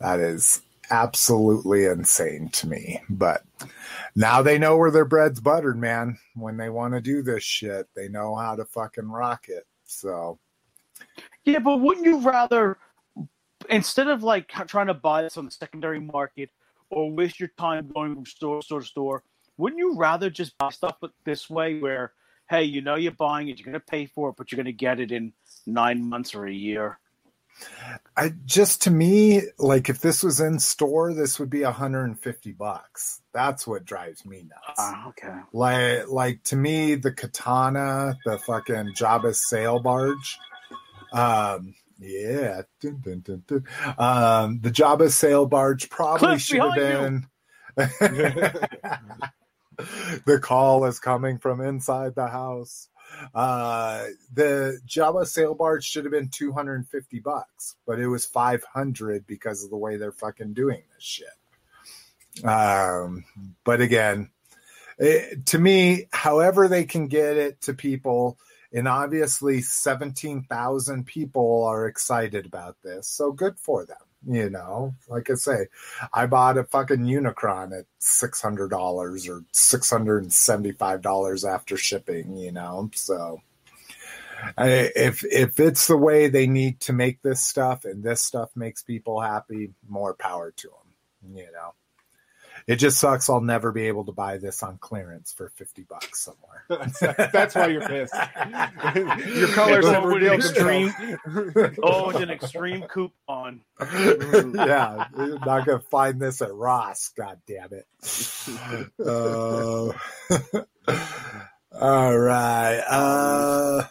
that 0.00 0.18
is 0.18 0.60
absolutely 0.90 1.86
insane 1.86 2.48
to 2.48 2.68
me 2.68 3.00
but 3.08 3.42
now 4.16 4.42
they 4.42 4.58
know 4.58 4.76
where 4.76 4.90
their 4.90 5.04
bread's 5.04 5.40
buttered 5.40 5.78
man 5.78 6.18
when 6.34 6.56
they 6.56 6.68
want 6.68 6.94
to 6.94 7.00
do 7.00 7.22
this 7.22 7.42
shit 7.42 7.88
they 7.94 8.08
know 8.08 8.34
how 8.34 8.54
to 8.56 8.64
fucking 8.64 9.08
rock 9.08 9.46
it 9.48 9.66
so 9.84 10.38
Yeah, 11.44 11.58
but 11.58 11.78
wouldn't 11.78 12.06
you 12.06 12.20
rather 12.20 12.78
instead 13.68 14.08
of 14.08 14.22
like 14.22 14.48
trying 14.48 14.86
to 14.86 14.94
buy 14.94 15.22
this 15.22 15.36
on 15.36 15.44
the 15.46 15.50
secondary 15.50 16.00
market 16.00 16.50
or 16.90 17.10
waste 17.10 17.40
your 17.40 17.50
time 17.58 17.90
going 17.94 18.14
from 18.14 18.26
store 18.26 18.60
to 18.60 18.64
store 18.64 18.80
to 18.80 18.86
store? 18.86 19.22
Wouldn't 19.56 19.78
you 19.78 19.96
rather 19.96 20.30
just 20.30 20.56
buy 20.58 20.70
stuff 20.70 20.96
this 21.24 21.50
way, 21.50 21.80
where 21.80 22.12
hey, 22.48 22.64
you 22.64 22.82
know 22.82 22.96
you're 22.96 23.12
buying 23.12 23.48
it, 23.48 23.58
you're 23.58 23.64
going 23.64 23.74
to 23.74 23.80
pay 23.80 24.06
for 24.06 24.30
it, 24.30 24.36
but 24.36 24.52
you're 24.52 24.56
going 24.56 24.66
to 24.66 24.72
get 24.72 25.00
it 25.00 25.12
in 25.12 25.32
nine 25.66 26.02
months 26.02 26.34
or 26.34 26.46
a 26.46 26.52
year? 26.52 26.99
I 28.16 28.32
just 28.44 28.82
to 28.82 28.90
me, 28.90 29.42
like 29.58 29.88
if 29.88 30.00
this 30.00 30.22
was 30.22 30.40
in 30.40 30.58
store, 30.58 31.14
this 31.14 31.38
would 31.38 31.50
be 31.50 31.62
150 31.62 32.52
bucks. 32.52 33.20
That's 33.32 33.66
what 33.66 33.84
drives 33.84 34.26
me 34.26 34.42
nuts. 34.42 34.78
Ah, 34.78 35.08
okay. 35.08 35.38
like 35.52 36.08
like 36.08 36.42
to 36.44 36.56
me 36.56 36.96
the 36.96 37.12
Khetanna 37.12 38.16
the 38.24 38.38
fucking 38.38 38.94
Jabba's 38.94 39.48
sail 39.48 39.80
barge 39.80 40.38
um 41.12 41.74
yeah 41.98 42.62
dun, 42.80 43.00
dun, 43.02 43.20
dun, 43.20 43.42
dun. 43.46 43.64
um 43.98 44.60
the 44.60 44.70
Jabba's 44.70 45.14
sail 45.16 45.46
barge 45.46 45.88
probably 45.90 46.28
Cliff, 46.28 46.40
should 46.42 46.60
have 46.60 46.74
been 46.74 47.26
the 50.26 50.38
call 50.40 50.84
is 50.84 50.98
coming 50.98 51.38
from 51.38 51.60
inside 51.60 52.14
the 52.14 52.28
house 52.28 52.88
uh 53.34 54.04
the 54.32 54.80
Jabba 54.86 55.26
sail 55.26 55.54
barge 55.54 55.84
should 55.84 56.04
have 56.04 56.12
been 56.12 56.28
250 56.28 57.20
bucks 57.20 57.76
but 57.86 57.98
it 57.98 58.08
was 58.08 58.24
500 58.26 59.26
because 59.26 59.64
of 59.64 59.70
the 59.70 59.76
way 59.76 59.96
they're 59.96 60.12
fucking 60.12 60.54
doing 60.54 60.82
this 60.94 61.04
shit 61.04 62.44
um 62.44 63.24
but 63.64 63.80
again 63.80 64.30
it, 65.00 65.46
to 65.46 65.58
me, 65.58 66.08
however 66.12 66.68
they 66.68 66.84
can 66.84 67.08
get 67.08 67.38
it 67.38 67.62
to 67.62 67.72
people, 67.72 68.38
and 68.72 68.86
obviously 68.86 69.62
17,000 69.62 71.06
people 71.06 71.64
are 71.64 71.86
excited 71.86 72.44
about 72.44 72.76
this. 72.82 73.08
So 73.08 73.32
good 73.32 73.58
for 73.58 73.86
them. 73.86 73.96
You 74.26 74.50
know, 74.50 74.94
like 75.08 75.30
I 75.30 75.34
say, 75.34 75.68
I 76.12 76.26
bought 76.26 76.58
a 76.58 76.64
fucking 76.64 76.98
Unicron 76.98 77.78
at 77.78 77.86
$600 78.00 78.70
or 78.70 79.44
$675 79.52 81.48
after 81.48 81.76
shipping, 81.76 82.36
you 82.36 82.52
know, 82.52 82.90
so. 82.94 83.40
I, 84.56 84.90
if 84.96 85.22
if 85.24 85.60
it's 85.60 85.86
the 85.86 85.98
way 85.98 86.28
they 86.28 86.46
need 86.46 86.80
to 86.80 86.94
make 86.94 87.20
this 87.20 87.42
stuff 87.42 87.84
and 87.84 88.02
this 88.02 88.22
stuff 88.22 88.48
makes 88.56 88.82
people 88.82 89.20
happy, 89.20 89.74
more 89.86 90.14
power 90.14 90.50
to 90.50 90.68
them. 90.68 91.34
You 91.36 91.52
know, 91.52 91.74
it 92.66 92.76
just 92.76 92.98
sucks. 92.98 93.28
I'll 93.30 93.40
never 93.40 93.72
be 93.72 93.88
able 93.88 94.04
to 94.06 94.12
buy 94.12 94.38
this 94.38 94.62
on 94.62 94.78
clearance 94.78 95.32
for 95.32 95.48
fifty 95.50 95.82
bucks 95.82 96.22
somewhere. 96.22 96.64
That's 97.32 97.54
why 97.54 97.66
you're 97.68 97.86
pissed. 97.86 98.14
Your 99.36 99.48
colors 99.48 99.86
have 99.88 100.04
with 100.04 100.14
revealed 100.14 100.40
extreme- 100.40 100.92
Oh, 101.82 102.10
it's 102.10 102.20
an 102.20 102.30
extreme 102.30 102.82
coupon. 102.82 103.62
yeah, 103.80 105.06
you're 105.16 105.38
not 105.40 105.66
gonna 105.66 105.80
find 105.90 106.20
this 106.20 106.40
at 106.42 106.52
Ross. 106.54 107.10
God 107.16 107.40
damn 107.46 107.70
it. 107.72 107.86
Uh, 109.04 109.92
all 111.80 112.18
right. 112.18 112.80
Uh, 112.88 113.82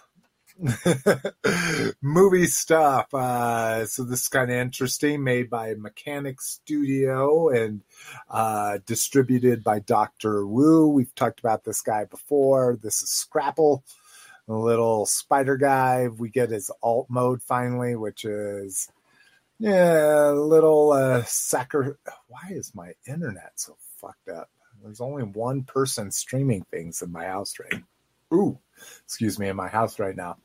movie 2.02 2.46
stuff. 2.46 3.14
Uh, 3.14 3.86
so 3.86 4.04
this 4.04 4.22
is 4.22 4.28
kind 4.28 4.52
of 4.52 4.58
interesting. 4.58 5.24
Made 5.24 5.50
by 5.50 5.74
Mechanic 5.76 6.42
Studio 6.42 7.50
and 7.50 7.82
uh, 8.30 8.80
distributed 8.86 9.64
by 9.64 9.80
Doctor 9.80 10.46
Wu. 10.46 10.90
We've 10.90 11.14
talked 11.16 11.40
about 11.40 11.64
this 11.64 11.82
guy 11.82 12.06
before. 12.06 12.78
This 12.82 13.02
is 13.02 13.10
Scrapple, 13.10 13.84
a 14.48 14.54
little 14.54 15.06
spider 15.06 15.56
guy. 15.56 16.08
We 16.08 16.30
get 16.30 16.50
his 16.50 16.72
alt 16.82 17.08
mode 17.10 17.42
finally, 17.42 17.96
which 17.96 18.26
is 18.26 18.90
yeah, 19.60 20.32
a 20.32 20.34
little 20.34 20.92
uh, 20.92 21.24
Why 22.28 22.50
is 22.52 22.74
my 22.76 22.94
internet 23.08 23.54
so 23.56 23.78
fucked 23.98 24.30
up? 24.30 24.50
There's 24.82 25.02
only 25.02 25.24
one 25.24 25.64
person 25.64 26.12
streaming 26.12 26.66
things 26.72 27.02
in 27.02 27.12
my 27.12 27.26
house 27.26 27.56
right. 27.60 27.84
Ooh, 28.34 28.60
excuse 29.04 29.40
me, 29.40 29.50
in 29.50 29.56
my 29.56 29.68
house 29.68 30.00
right 30.00 30.16
now. 30.16 30.38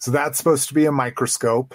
So 0.00 0.10
that's 0.10 0.38
supposed 0.38 0.66
to 0.68 0.74
be 0.74 0.86
a 0.86 0.92
microscope. 0.92 1.74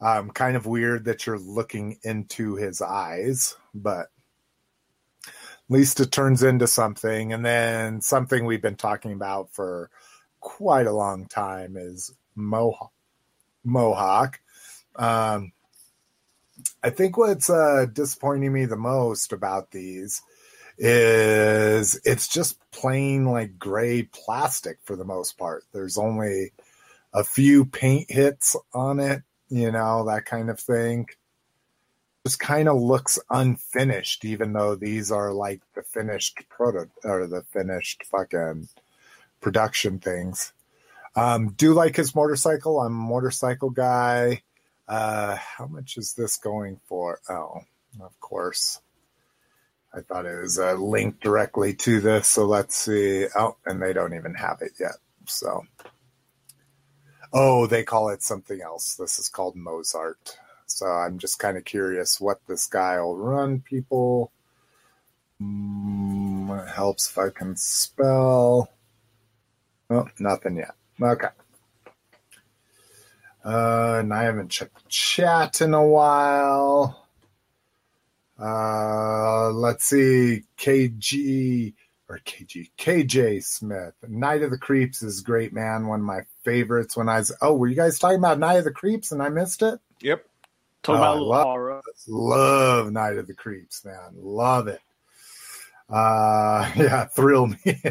Um, 0.00 0.30
kind 0.30 0.56
of 0.56 0.66
weird 0.66 1.04
that 1.04 1.26
you're 1.26 1.38
looking 1.38 1.98
into 2.02 2.56
his 2.56 2.82
eyes, 2.82 3.54
but 3.72 4.08
at 5.26 5.32
least 5.68 6.00
it 6.00 6.10
turns 6.10 6.42
into 6.42 6.66
something. 6.66 7.32
And 7.32 7.44
then 7.44 8.00
something 8.00 8.44
we've 8.44 8.62
been 8.62 8.74
talking 8.74 9.12
about 9.12 9.52
for 9.52 9.90
quite 10.40 10.86
a 10.88 10.92
long 10.92 11.26
time 11.26 11.76
is 11.76 12.12
mohawk. 12.34 12.90
Mohawk. 13.64 14.40
Um, 14.96 15.52
I 16.82 16.90
think 16.90 17.16
what's 17.16 17.48
uh, 17.48 17.86
disappointing 17.92 18.52
me 18.52 18.64
the 18.64 18.76
most 18.76 19.32
about 19.32 19.70
these 19.70 20.20
is 20.78 22.00
it's 22.04 22.26
just 22.26 22.58
plain 22.72 23.26
like 23.26 23.58
gray 23.58 24.02
plastic 24.04 24.78
for 24.82 24.96
the 24.96 25.04
most 25.04 25.38
part. 25.38 25.64
There's 25.72 25.96
only 25.96 26.52
a 27.12 27.24
few 27.24 27.64
paint 27.64 28.10
hits 28.10 28.56
on 28.72 29.00
it, 29.00 29.22
you 29.48 29.70
know, 29.70 30.06
that 30.06 30.24
kind 30.24 30.50
of 30.50 30.58
thing. 30.58 31.06
Just 32.26 32.38
kind 32.38 32.68
of 32.68 32.80
looks 32.80 33.18
unfinished, 33.30 34.24
even 34.24 34.52
though 34.52 34.76
these 34.76 35.10
are 35.10 35.32
like 35.32 35.60
the 35.74 35.82
finished 35.82 36.40
proto 36.48 36.88
or 37.04 37.26
the 37.26 37.42
finished 37.42 38.04
fucking 38.04 38.68
production 39.40 39.98
things. 39.98 40.52
Um, 41.16 41.50
do 41.50 41.74
like 41.74 41.96
his 41.96 42.14
motorcycle. 42.14 42.80
I'm 42.80 42.94
a 42.94 43.08
motorcycle 43.08 43.70
guy. 43.70 44.42
Uh, 44.88 45.36
how 45.36 45.66
much 45.66 45.98
is 45.98 46.14
this 46.14 46.36
going 46.36 46.80
for? 46.86 47.20
Oh, 47.28 47.60
of 48.00 48.18
course. 48.20 48.80
I 49.94 50.00
thought 50.00 50.24
it 50.24 50.40
was 50.40 50.58
a 50.58 50.74
link 50.74 51.20
directly 51.20 51.74
to 51.74 52.00
this. 52.00 52.28
So 52.28 52.46
let's 52.46 52.76
see. 52.76 53.26
Oh, 53.36 53.56
and 53.66 53.82
they 53.82 53.92
don't 53.92 54.14
even 54.14 54.34
have 54.34 54.62
it 54.62 54.72
yet. 54.80 54.96
So, 55.26 55.64
oh, 57.32 57.66
they 57.66 57.82
call 57.82 58.08
it 58.08 58.22
something 58.22 58.60
else. 58.60 58.94
This 58.94 59.18
is 59.18 59.28
called 59.28 59.56
Mozart. 59.56 60.38
So 60.66 60.86
I'm 60.86 61.18
just 61.18 61.38
kind 61.38 61.56
of 61.56 61.64
curious 61.64 62.20
what 62.20 62.40
this 62.46 62.66
guy 62.66 63.00
will 63.00 63.16
run 63.16 63.60
people. 63.60 64.32
Mm, 65.40 66.68
helps 66.68 67.10
if 67.10 67.18
I 67.18 67.30
can 67.30 67.56
spell. 67.56 68.70
Oh, 69.90 70.08
nothing 70.18 70.56
yet. 70.56 70.74
Okay. 71.00 71.28
Uh, 73.44 73.98
and 74.00 74.14
I 74.14 74.22
haven't 74.22 74.50
checked 74.50 74.88
chat 74.88 75.60
in 75.60 75.74
a 75.74 75.84
while. 75.84 77.06
Uh, 78.38 79.50
let's 79.50 79.84
see. 79.84 80.44
KG 80.56 81.74
or 82.12 82.18
KG 82.26 82.70
KJ 82.78 83.42
Smith. 83.42 83.94
Night 84.06 84.42
of 84.42 84.50
the 84.50 84.58
Creeps 84.58 85.02
is 85.02 85.20
great, 85.22 85.52
man. 85.52 85.86
One 85.86 86.00
of 86.00 86.06
my 86.06 86.20
favorites. 86.44 86.96
When 86.96 87.08
I 87.08 87.18
was 87.18 87.32
oh, 87.40 87.56
were 87.56 87.68
you 87.68 87.74
guys 87.76 87.98
talking 87.98 88.18
about 88.18 88.38
Night 88.38 88.58
of 88.58 88.64
the 88.64 88.70
Creeps 88.70 89.12
and 89.12 89.22
I 89.22 89.28
missed 89.30 89.62
it? 89.62 89.80
Yep. 90.00 90.24
Talking 90.82 91.00
Oh, 91.00 91.02
about 91.02 91.08
I 91.08 91.10
a 91.10 91.14
little 91.14 91.28
love- 91.28 91.44
horror. 91.44 91.82
Love 92.08 92.92
Night 92.92 93.16
of 93.18 93.26
the 93.26 93.34
Creeps, 93.34 93.84
man. 93.84 94.14
Love 94.16 94.68
it. 94.68 94.80
Uh, 95.88 96.70
yeah, 96.76 97.04
thrill 97.06 97.46
me. 97.48 97.56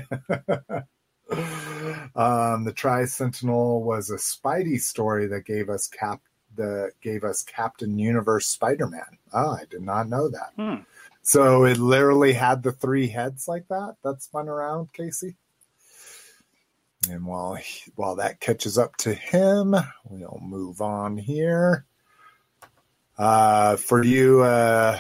um, 2.15 2.63
the 2.63 2.74
Tri 2.76 3.05
Sentinel 3.05 3.84
was 3.84 4.09
a 4.09 4.17
Spidey 4.17 4.80
story 4.80 5.28
that 5.28 5.45
gave 5.45 5.69
us 5.69 5.88
Cap 5.88 6.22
the 6.55 6.91
gave 7.01 7.24
us 7.24 7.43
Captain 7.43 7.97
Universe 7.97 8.45
Spider 8.47 8.86
Man. 8.88 9.17
Oh, 9.34 9.51
I 9.51 9.63
did 9.69 9.82
not 9.84 10.09
know 10.09 10.30
that. 10.30 10.51
Hmm. 10.57 10.82
So 11.24 11.65
it 11.65 11.78
literally 11.78 12.34
had 12.34 12.63
the 12.63 12.72
three 12.72 13.07
heads 13.07 13.47
like 13.47 13.67
that. 13.69 13.95
That 14.03 14.22
spun 14.22 14.49
around, 14.49 14.93
Casey. 14.93 15.36
And 17.09 17.26
while 17.26 17.55
he- 17.55 17.91
while 17.95 18.15
that 18.17 18.39
catches 18.39 18.78
up 18.78 18.95
to 18.97 19.13
him, 19.13 19.76
we'll 20.05 20.39
move 20.41 20.82
on 20.82 21.17
here. 21.17 21.86
Uh, 23.17 23.76
for 23.76 24.03
you 24.03 24.41
uh, 24.41 24.99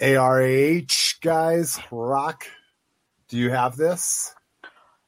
ARH 0.00 1.20
guys, 1.20 1.78
Rock, 1.90 2.46
do 3.28 3.36
you 3.36 3.50
have 3.50 3.76
this? 3.76 4.34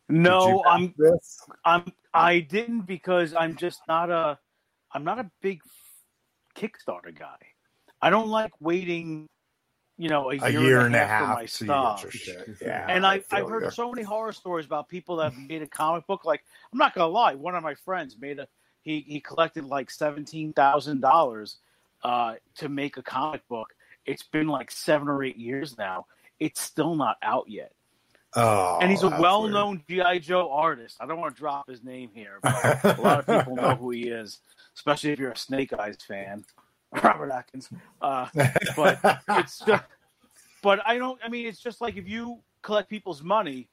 No, 0.09 0.63
have 0.65 0.73
I'm 0.73 0.95
this. 0.97 1.41
I'm 1.65 1.93
I 2.13 2.41
didn't 2.41 2.83
because 2.83 3.35
I'm 3.35 3.57
just 3.57 3.81
not 3.87 4.11
a 4.11 4.39
I'm 4.93 5.05
not 5.05 5.21
a 5.21 5.31
big 5.41 5.61
Kickstarter 6.57 7.17
guy. 7.17 7.39
I 8.03 8.11
don't 8.11 8.29
like 8.29 8.53
waiting, 8.61 9.29
you 10.01 10.09
know, 10.09 10.31
a 10.31 10.35
year, 10.35 10.45
a 10.45 10.51
year 10.51 10.81
and 10.81 10.97
a 10.97 11.01
for 11.01 11.05
half 11.05 11.35
my 11.37 11.43
to 11.43 11.49
stuff. 11.49 11.97
get 11.97 12.03
your 12.05 12.11
shit. 12.13 12.57
Yeah, 12.63 12.87
and 12.89 13.07
I, 13.07 13.19
feel 13.19 13.41
I've 13.41 13.49
heard 13.51 13.65
you. 13.65 13.71
so 13.71 13.91
many 13.93 14.03
horror 14.03 14.33
stories 14.33 14.65
about 14.65 14.89
people 14.89 15.17
that 15.17 15.35
have 15.35 15.49
made 15.49 15.61
a 15.61 15.67
comic 15.67 16.07
book. 16.07 16.25
Like, 16.25 16.43
I'm 16.73 16.79
not 16.79 16.95
gonna 16.95 17.13
lie, 17.13 17.35
one 17.35 17.55
of 17.55 17.63
my 17.63 17.75
friends 17.75 18.17
made 18.19 18.39
a 18.39 18.49
he 18.81 19.05
he 19.07 19.21
collected 19.21 19.67
like 19.67 19.91
seventeen 19.91 20.55
thousand 20.55 21.03
dollars 21.03 21.59
uh, 22.03 22.37
to 22.57 22.71
make 22.71 22.97
a 22.97 23.03
comic 23.03 23.47
book. 23.47 23.75
It's 24.07 24.23
been 24.23 24.49
like 24.49 24.71
seven 24.71 25.07
or 25.07 25.23
eight 25.23 25.37
years 25.37 25.77
now. 25.77 26.07
It's 26.39 26.63
still 26.63 26.95
not 26.95 27.19
out 27.23 27.45
yet. 27.51 27.73
Oh, 28.35 28.79
and 28.81 28.91
he's 28.91 29.03
a 29.03 29.11
well-known 29.11 29.83
GI 29.87 30.21
Joe 30.21 30.51
artist. 30.51 30.97
I 30.99 31.07
don't 31.07 31.21
want 31.21 31.35
to 31.35 31.39
drop 31.39 31.69
his 31.69 31.85
name 31.85 32.09
here, 32.15 32.39
but 32.43 32.85
a 32.99 33.03
lot 33.03 33.19
of 33.19 33.27
people 33.27 33.57
know 33.57 33.75
who 33.75 33.91
he 33.91 34.09
is, 34.09 34.39
especially 34.75 35.11
if 35.11 35.19
you're 35.19 35.33
a 35.33 35.37
Snake 35.37 35.75
Eyes 35.75 35.99
fan, 36.09 36.45
Robert 37.03 37.31
Atkins. 37.31 37.69
Uh, 38.01 38.27
but 38.77 38.99
it's 39.31 39.59
just, 39.67 39.85
but 40.63 40.81
I 40.87 40.99
don't. 40.99 41.19
I 41.25 41.29
mean, 41.29 41.47
it's 41.47 41.61
just 41.61 41.81
like 41.81 41.97
if 41.97 42.09
you 42.09 42.39
collect 42.63 42.89
people's 42.91 43.23
money, 43.23 43.69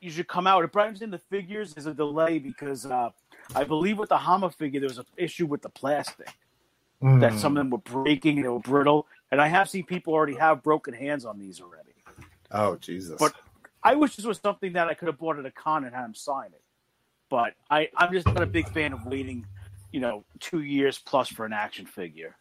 you 0.00 0.10
should 0.10 0.28
come 0.28 0.46
out. 0.46 0.64
It 0.64 0.72
brings 0.72 1.02
in 1.02 1.10
the 1.10 1.18
figures. 1.18 1.74
is 1.76 1.86
a 1.86 1.94
delay 1.94 2.38
because 2.38 2.86
uh, 2.86 3.10
I 3.54 3.64
believe 3.64 3.98
with 3.98 4.08
the 4.10 4.18
Hama 4.18 4.50
figure 4.50 4.80
there 4.80 4.88
was 4.88 4.98
an 4.98 5.06
issue 5.16 5.46
with 5.46 5.62
the 5.62 5.70
plastic 5.70 6.26
that 6.26 7.32
Mm. 7.32 7.38
some 7.38 7.52
of 7.52 7.56
them 7.60 7.68
were 7.70 7.78
breaking 7.78 8.36
and 8.36 8.44
they 8.44 8.48
were 8.48 8.60
brittle. 8.60 9.06
And 9.30 9.38
I 9.40 9.48
have 9.48 9.68
seen 9.68 9.84
people 9.84 10.14
already 10.14 10.36
have 10.36 10.62
broken 10.62 10.94
hands 10.94 11.26
on 11.26 11.38
these 11.38 11.60
already. 11.60 11.90
Oh 12.50 12.76
Jesus! 12.76 13.16
But- 13.18 13.34
I 13.86 13.94
wish 13.96 14.16
this 14.16 14.24
was 14.24 14.38
something 14.38 14.72
that 14.72 14.88
I 14.88 14.94
could 14.94 15.08
have 15.08 15.18
bought 15.18 15.38
at 15.38 15.44
a 15.44 15.50
con 15.50 15.84
and 15.84 15.94
had 15.94 16.06
him 16.06 16.14
sign 16.14 16.46
it. 16.54 16.62
But 17.28 17.52
I, 17.68 17.90
I'm 17.98 18.10
just 18.12 18.26
not 18.26 18.42
a 18.42 18.46
big 18.46 18.66
fan 18.70 18.94
of 18.94 19.04
waiting, 19.04 19.44
you 19.92 20.00
know, 20.00 20.24
two 20.40 20.60
years 20.62 20.98
plus 20.98 21.28
for 21.28 21.44
an 21.44 21.52
action 21.52 21.84
figure. 21.84 22.34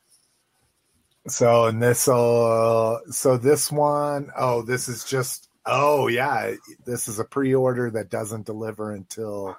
So 1.28 1.66
and 1.68 1.82
this 1.82 2.08
uh 2.08 2.98
so 3.10 3.38
this 3.38 3.72
one 3.72 4.30
oh 4.38 4.62
this 4.62 4.90
is 4.90 5.04
just 5.06 5.50
oh 5.66 6.08
yeah 6.08 6.56
this 6.86 7.08
is 7.08 7.20
a 7.20 7.24
pre-order 7.24 7.90
that 7.92 8.10
doesn't 8.10 8.46
deliver 8.46 8.92
until 8.92 9.56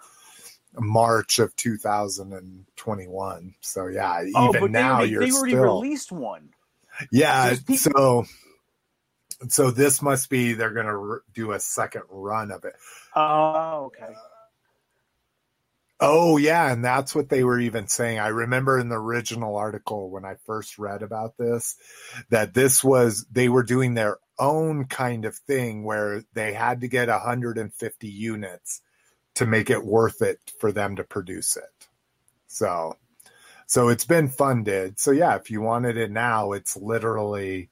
March 0.78 1.38
of 1.38 1.54
2021. 1.56 3.54
So 3.60 3.86
yeah, 3.86 4.20
even 4.22 4.32
oh, 4.36 4.52
but 4.52 4.70
now 4.70 5.00
they, 5.00 5.06
you're 5.06 5.20
they 5.24 5.30
already 5.32 5.52
still 5.52 5.80
released 5.80 6.12
one. 6.12 6.50
yeah. 7.10 7.54
People- 7.66 7.76
So 7.76 8.24
so 9.48 9.70
this 9.70 10.00
must 10.02 10.30
be 10.30 10.52
they're 10.54 10.72
gonna 10.72 10.98
r- 11.00 11.22
do 11.32 11.52
a 11.52 11.60
second 11.60 12.02
run 12.08 12.50
of 12.50 12.64
it. 12.64 12.74
Oh, 13.16 13.84
okay. 13.86 14.14
Oh 16.06 16.36
yeah, 16.36 16.70
and 16.70 16.84
that's 16.84 17.14
what 17.14 17.30
they 17.30 17.44
were 17.44 17.58
even 17.58 17.88
saying. 17.88 18.18
I 18.18 18.28
remember 18.28 18.78
in 18.78 18.90
the 18.90 18.96
original 18.96 19.56
article 19.56 20.10
when 20.10 20.26
I 20.26 20.34
first 20.44 20.78
read 20.78 21.02
about 21.02 21.38
this 21.38 21.76
that 22.28 22.52
this 22.52 22.84
was 22.84 23.24
they 23.32 23.48
were 23.48 23.62
doing 23.62 23.94
their 23.94 24.18
own 24.38 24.84
kind 24.84 25.24
of 25.24 25.34
thing 25.34 25.82
where 25.82 26.22
they 26.34 26.52
had 26.52 26.82
to 26.82 26.88
get 26.88 27.08
150 27.08 28.06
units 28.06 28.82
to 29.36 29.46
make 29.46 29.70
it 29.70 29.82
worth 29.82 30.20
it 30.20 30.52
for 30.58 30.72
them 30.72 30.96
to 30.96 31.04
produce 31.04 31.56
it. 31.56 31.88
So 32.48 32.98
so 33.66 33.88
it's 33.88 34.04
been 34.04 34.28
funded. 34.28 35.00
So 35.00 35.10
yeah, 35.10 35.36
if 35.36 35.50
you 35.50 35.62
wanted 35.62 35.96
it 35.96 36.10
now, 36.10 36.52
it's 36.52 36.76
literally 36.76 37.70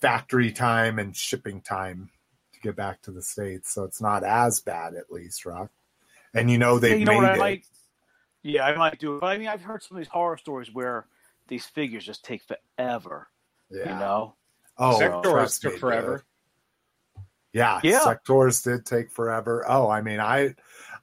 factory 0.00 0.50
time 0.50 0.98
and 0.98 1.14
shipping 1.14 1.60
time 1.60 2.08
to 2.54 2.60
get 2.60 2.74
back 2.74 3.02
to 3.02 3.10
the 3.10 3.22
states. 3.22 3.70
So 3.70 3.84
it's 3.84 4.00
not 4.00 4.24
as 4.24 4.60
bad 4.60 4.94
at 4.94 5.12
least, 5.12 5.44
Rock. 5.44 5.70
And 6.34 6.50
you 6.50 6.58
know 6.58 6.78
they've 6.78 6.98
you 6.98 7.04
know 7.04 7.12
made 7.12 7.16
what 7.18 7.26
I 7.30 7.34
it. 7.34 7.38
might? 7.38 7.64
Yeah, 8.42 8.66
I 8.66 8.76
might 8.76 8.98
do 8.98 9.16
it. 9.16 9.20
But 9.20 9.26
I 9.28 9.38
mean, 9.38 9.48
I've 9.48 9.62
heard 9.62 9.82
some 9.82 9.96
of 9.96 10.00
these 10.02 10.08
horror 10.10 10.36
stories 10.36 10.72
where 10.72 11.06
these 11.48 11.64
figures 11.66 12.04
just 12.04 12.24
take 12.24 12.42
forever. 12.42 13.28
yeah. 13.70 13.80
You 13.92 13.98
know? 13.98 14.34
Oh, 14.76 14.98
Sectaurs 15.00 15.60
took 15.60 15.78
forever. 15.78 16.16
dude. 17.16 17.24
Yeah, 17.52 17.78
Yeah. 17.84 18.00
sectaurs 18.00 18.64
did 18.64 18.84
take 18.84 19.10
forever. 19.12 19.64
Oh, 19.68 19.88
I 19.88 20.00
mean, 20.00 20.18
I, 20.18 20.56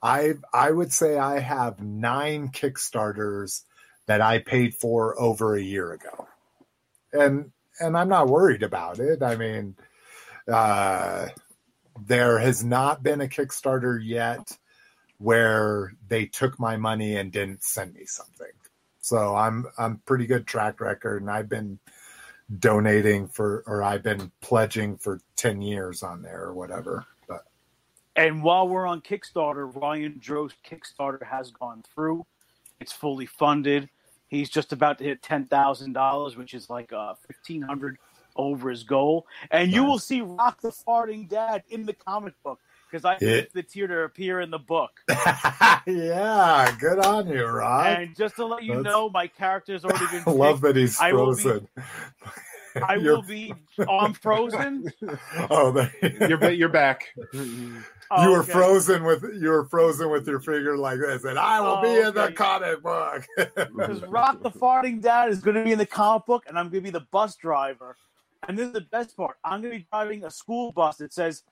I, 0.04 0.34
I 0.54 0.70
would 0.70 0.92
say 0.92 1.18
I 1.18 1.40
have 1.40 1.80
nine 1.82 2.50
Kickstarters 2.50 3.64
that 4.08 4.20
I 4.20 4.40
paid 4.40 4.76
for 4.76 5.18
over 5.20 5.56
a 5.56 5.62
year 5.62 5.94
ago, 5.94 6.28
and 7.14 7.52
and 7.80 7.96
I'm 7.98 8.10
not 8.10 8.28
worried 8.28 8.64
about 8.64 9.00
it. 9.00 9.24
I 9.24 9.38
mean, 9.38 9.78
uh, 10.52 11.28
there 12.06 12.40
has 12.40 12.64
not 12.66 13.02
been 13.04 13.22
a 13.22 13.28
Kickstarter 13.28 13.98
yet 14.04 14.58
where 15.22 15.94
they 16.08 16.26
took 16.26 16.60
my 16.60 16.76
money 16.76 17.18
and 17.18 17.32
didn't 17.32 17.64
send 17.64 17.94
me 17.94 18.06
something. 18.06 18.48
So 19.00 19.36
I'm 19.36 19.66
I'm 19.78 20.02
pretty 20.06 20.26
good 20.26 20.48
track 20.48 20.80
record, 20.82 21.22
and 21.22 21.30
I've 21.30 21.50
been 21.50 21.80
donating 22.60 23.28
for 23.28 23.64
or 23.68 23.84
I've 23.84 24.04
been 24.04 24.32
pledging 24.42 24.98
for 24.98 25.22
10 25.38 25.62
years 25.62 26.04
on 26.04 26.22
there 26.22 26.44
or 26.44 26.54
whatever. 26.54 27.06
But 27.28 27.44
And 28.16 28.44
while 28.44 28.68
we're 28.68 28.88
on 28.88 29.02
Kickstarter, 29.02 29.74
Ryan 29.74 30.18
Dro's 30.20 30.54
Kickstarter 30.68 31.24
has 31.24 31.52
gone 31.52 31.84
through. 31.94 32.26
It's 32.80 32.92
fully 32.92 33.26
funded. 33.28 33.90
He's 34.28 34.50
just 34.50 34.72
about 34.74 34.98
to 35.00 35.04
hit 35.04 35.22
ten 35.22 35.46
thousand 35.46 35.94
dollars, 35.94 36.38
which 36.38 36.54
is 36.54 36.70
like 36.70 36.92
uh, 36.94 37.14
fifteen 37.28 37.62
hundred 37.62 37.98
over 38.36 38.70
his 38.70 38.84
goal. 38.84 39.28
And 39.52 39.72
you 39.72 39.84
will 39.84 40.00
see 40.00 40.22
Rock 40.22 40.62
the 40.62 40.70
Farting 40.70 41.28
Dad 41.28 41.64
in 41.70 41.86
the 41.86 41.94
comic 41.94 42.34
book. 42.44 42.60
Because 42.92 43.06
I 43.06 43.14
Yeah. 43.14 43.42
picked 43.42 43.54
the 43.54 43.64
tier 43.64 43.88
to 43.88 44.00
appear 44.02 44.42
in 44.42 44.52
the 44.52 44.60
book. 44.60 44.92
yeah, 45.88 46.76
good 46.80 47.00
on 47.00 47.28
you, 47.30 47.46
Rod. 47.46 48.00
And 48.02 48.16
just 48.16 48.36
to 48.36 48.46
let 48.46 48.64
you 48.64 48.76
That's- 48.76 48.86
know, 48.94 49.10
my 49.10 49.28
character's 49.28 49.86
already 49.86 50.06
been. 50.12 50.24
I 50.28 50.32
love 50.32 50.62
that 50.62 50.76
he's 50.76 51.00
I 51.00 51.14
will 51.14 51.36
be- 51.36 51.42
frozen. 51.42 51.68
I 52.88 52.98
will 52.98 53.22
be. 53.22 53.54
Oh, 53.80 54.00
I'm 54.00 54.14
frozen. 54.14 54.90
Oh, 55.50 55.72
there, 55.72 55.92
You're 56.30 56.52
you're 56.52 56.70
back. 56.70 57.04
Oh, 58.14 58.24
you 58.24 58.30
were 58.32 58.40
okay. 58.44 58.52
frozen 58.54 59.04
with 59.04 59.24
you 59.42 59.50
were 59.50 59.66
frozen 59.66 60.10
with 60.10 60.26
your 60.26 60.40
finger 60.40 60.78
like 60.78 61.00
this, 61.00 61.26
and 61.26 61.38
I 61.38 61.60
will 61.60 61.82
be 61.82 61.90
Oh, 62.02 62.08
in 62.08 62.14
the 62.16 62.32
comic 62.32 62.82
book. 62.82 63.26
Because 63.36 64.02
Rock 64.04 64.42
the 64.42 64.52
Farting 64.52 65.02
Dad 65.02 65.30
is 65.30 65.40
going 65.40 65.56
to 65.58 65.64
be 65.66 65.74
in 65.74 65.80
the 65.80 65.86
comic 65.86 66.26
book, 66.26 66.44
and 66.48 66.58
I'm 66.58 66.66
going 66.70 66.82
to 66.84 66.92
be 66.92 66.98
the 66.98 67.06
bus 67.12 67.36
driver. 67.36 67.98
And 68.48 68.58
this 68.58 68.68
is 68.68 68.74
the 68.74 68.82
best 68.82 69.18
part. 69.18 69.36
I'm 69.44 69.62
going 69.62 69.74
to 69.74 69.80
be 69.80 69.88
driving 69.92 70.24
a 70.24 70.32
school 70.32 70.72
bus 70.72 70.96
that 70.98 71.12
says 71.14 71.44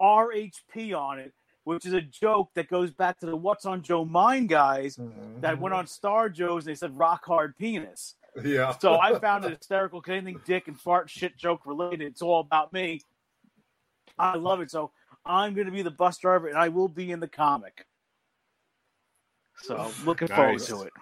RHP 0.00 0.96
on 0.96 1.18
it, 1.18 1.32
which 1.64 1.86
is 1.86 1.92
a 1.92 2.00
joke 2.00 2.50
that 2.54 2.68
goes 2.68 2.90
back 2.90 3.18
to 3.20 3.26
the 3.26 3.36
What's 3.36 3.66
on 3.66 3.82
Joe 3.82 4.04
Mind 4.04 4.48
guys 4.48 4.96
mm-hmm. 4.96 5.40
that 5.40 5.58
went 5.58 5.74
on 5.74 5.86
Star 5.86 6.28
Joe's. 6.28 6.66
And 6.66 6.72
they 6.72 6.76
said 6.76 6.96
rock 6.96 7.24
hard 7.24 7.56
penis. 7.56 8.14
yeah. 8.42 8.76
So 8.78 8.98
I 8.98 9.18
found 9.18 9.44
it 9.44 9.50
hysterical 9.50 10.00
because 10.00 10.16
anything 10.16 10.40
dick 10.46 10.68
and 10.68 10.78
fart 10.78 11.10
shit 11.10 11.36
joke 11.36 11.66
related, 11.66 12.02
it's 12.02 12.22
all 12.22 12.40
about 12.40 12.72
me. 12.72 13.02
I 14.18 14.36
love 14.36 14.60
it. 14.60 14.70
So 14.70 14.92
I'm 15.24 15.54
going 15.54 15.66
to 15.66 15.72
be 15.72 15.82
the 15.82 15.90
bus 15.90 16.18
driver, 16.18 16.48
and 16.48 16.58
I 16.58 16.68
will 16.68 16.88
be 16.88 17.10
in 17.10 17.20
the 17.20 17.28
comic. 17.28 17.86
So 19.62 19.90
looking 20.04 20.28
forward 20.28 20.60
to 20.60 20.82
it. 20.82 20.92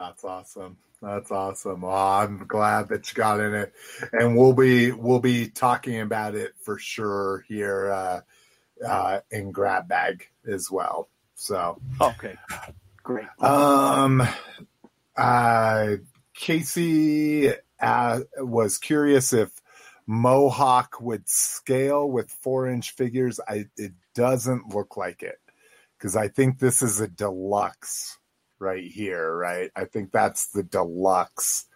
That's 0.00 0.24
awesome. 0.24 0.78
That's 1.02 1.30
awesome. 1.30 1.82
Well, 1.82 1.94
I'm 1.94 2.46
glad 2.46 2.88
that 2.88 3.10
you 3.10 3.14
got 3.16 3.38
in 3.38 3.54
it, 3.54 3.72
and 4.12 4.34
we'll 4.36 4.54
be 4.54 4.92
we'll 4.92 5.20
be 5.20 5.48
talking 5.48 6.00
about 6.00 6.34
it 6.34 6.54
for 6.62 6.78
sure 6.78 7.44
here 7.46 7.90
uh, 7.90 8.20
uh, 8.86 9.20
in 9.30 9.52
Grab 9.52 9.88
Bag 9.88 10.26
as 10.50 10.70
well. 10.70 11.10
So, 11.34 11.80
Okay, 12.00 12.34
great. 13.02 13.26
um, 13.40 14.22
uh, 15.16 15.96
Casey 16.34 17.52
uh, 17.80 18.20
was 18.38 18.78
curious 18.78 19.34
if 19.34 19.50
Mohawk 20.06 21.00
would 21.00 21.28
scale 21.28 22.10
with 22.10 22.30
four 22.30 22.68
inch 22.68 22.92
figures. 22.92 23.38
I 23.46 23.66
it 23.76 23.92
doesn't 24.14 24.74
look 24.74 24.96
like 24.96 25.22
it 25.22 25.38
because 25.98 26.16
I 26.16 26.28
think 26.28 26.58
this 26.58 26.80
is 26.80 27.00
a 27.00 27.08
deluxe 27.08 28.18
right 28.60 28.84
here, 28.84 29.36
right? 29.36 29.70
I 29.74 29.84
think 29.84 30.12
that's 30.12 30.48
the 30.48 30.62
deluxe 30.62 31.66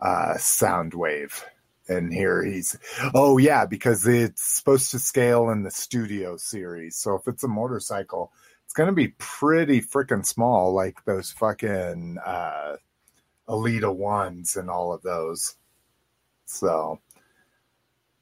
uh, 0.00 0.34
Soundwave. 0.36 1.42
And 1.88 2.12
here 2.12 2.44
he's, 2.44 2.78
oh 3.14 3.38
yeah, 3.38 3.64
because 3.64 4.06
it's 4.06 4.42
supposed 4.42 4.90
to 4.90 4.98
scale 4.98 5.48
in 5.48 5.62
the 5.62 5.70
studio 5.70 6.36
series. 6.36 6.96
So 6.96 7.14
if 7.14 7.26
it's 7.26 7.44
a 7.44 7.48
motorcycle, 7.48 8.30
it's 8.64 8.74
going 8.74 8.88
to 8.88 8.94
be 8.94 9.14
pretty 9.16 9.80
freaking 9.80 10.26
small, 10.26 10.74
like 10.74 11.02
those 11.06 11.32
fucking 11.32 12.18
uh, 12.24 12.76
Alita 13.48 13.94
ones 13.94 14.56
and 14.56 14.68
all 14.68 14.92
of 14.92 15.00
those. 15.02 15.56
So, 16.44 17.00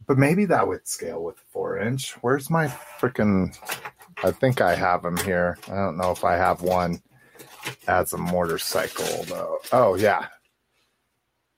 but 0.06 0.18
maybe 0.18 0.44
that 0.44 0.68
would 0.68 0.86
scale 0.86 1.24
with 1.24 1.38
four 1.50 1.78
inch. 1.78 2.12
Where's 2.22 2.48
my 2.48 2.68
freaking? 3.00 3.56
I 4.22 4.30
think 4.30 4.60
I 4.60 4.76
have 4.76 5.02
them 5.02 5.16
here. 5.16 5.58
I 5.66 5.74
don't 5.74 5.96
know 5.96 6.12
if 6.12 6.22
I 6.22 6.36
have 6.36 6.62
one 6.62 7.02
as 7.88 8.12
a 8.12 8.18
motorcycle 8.18 9.24
though. 9.24 9.58
Oh 9.72 9.94
yeah. 9.94 10.26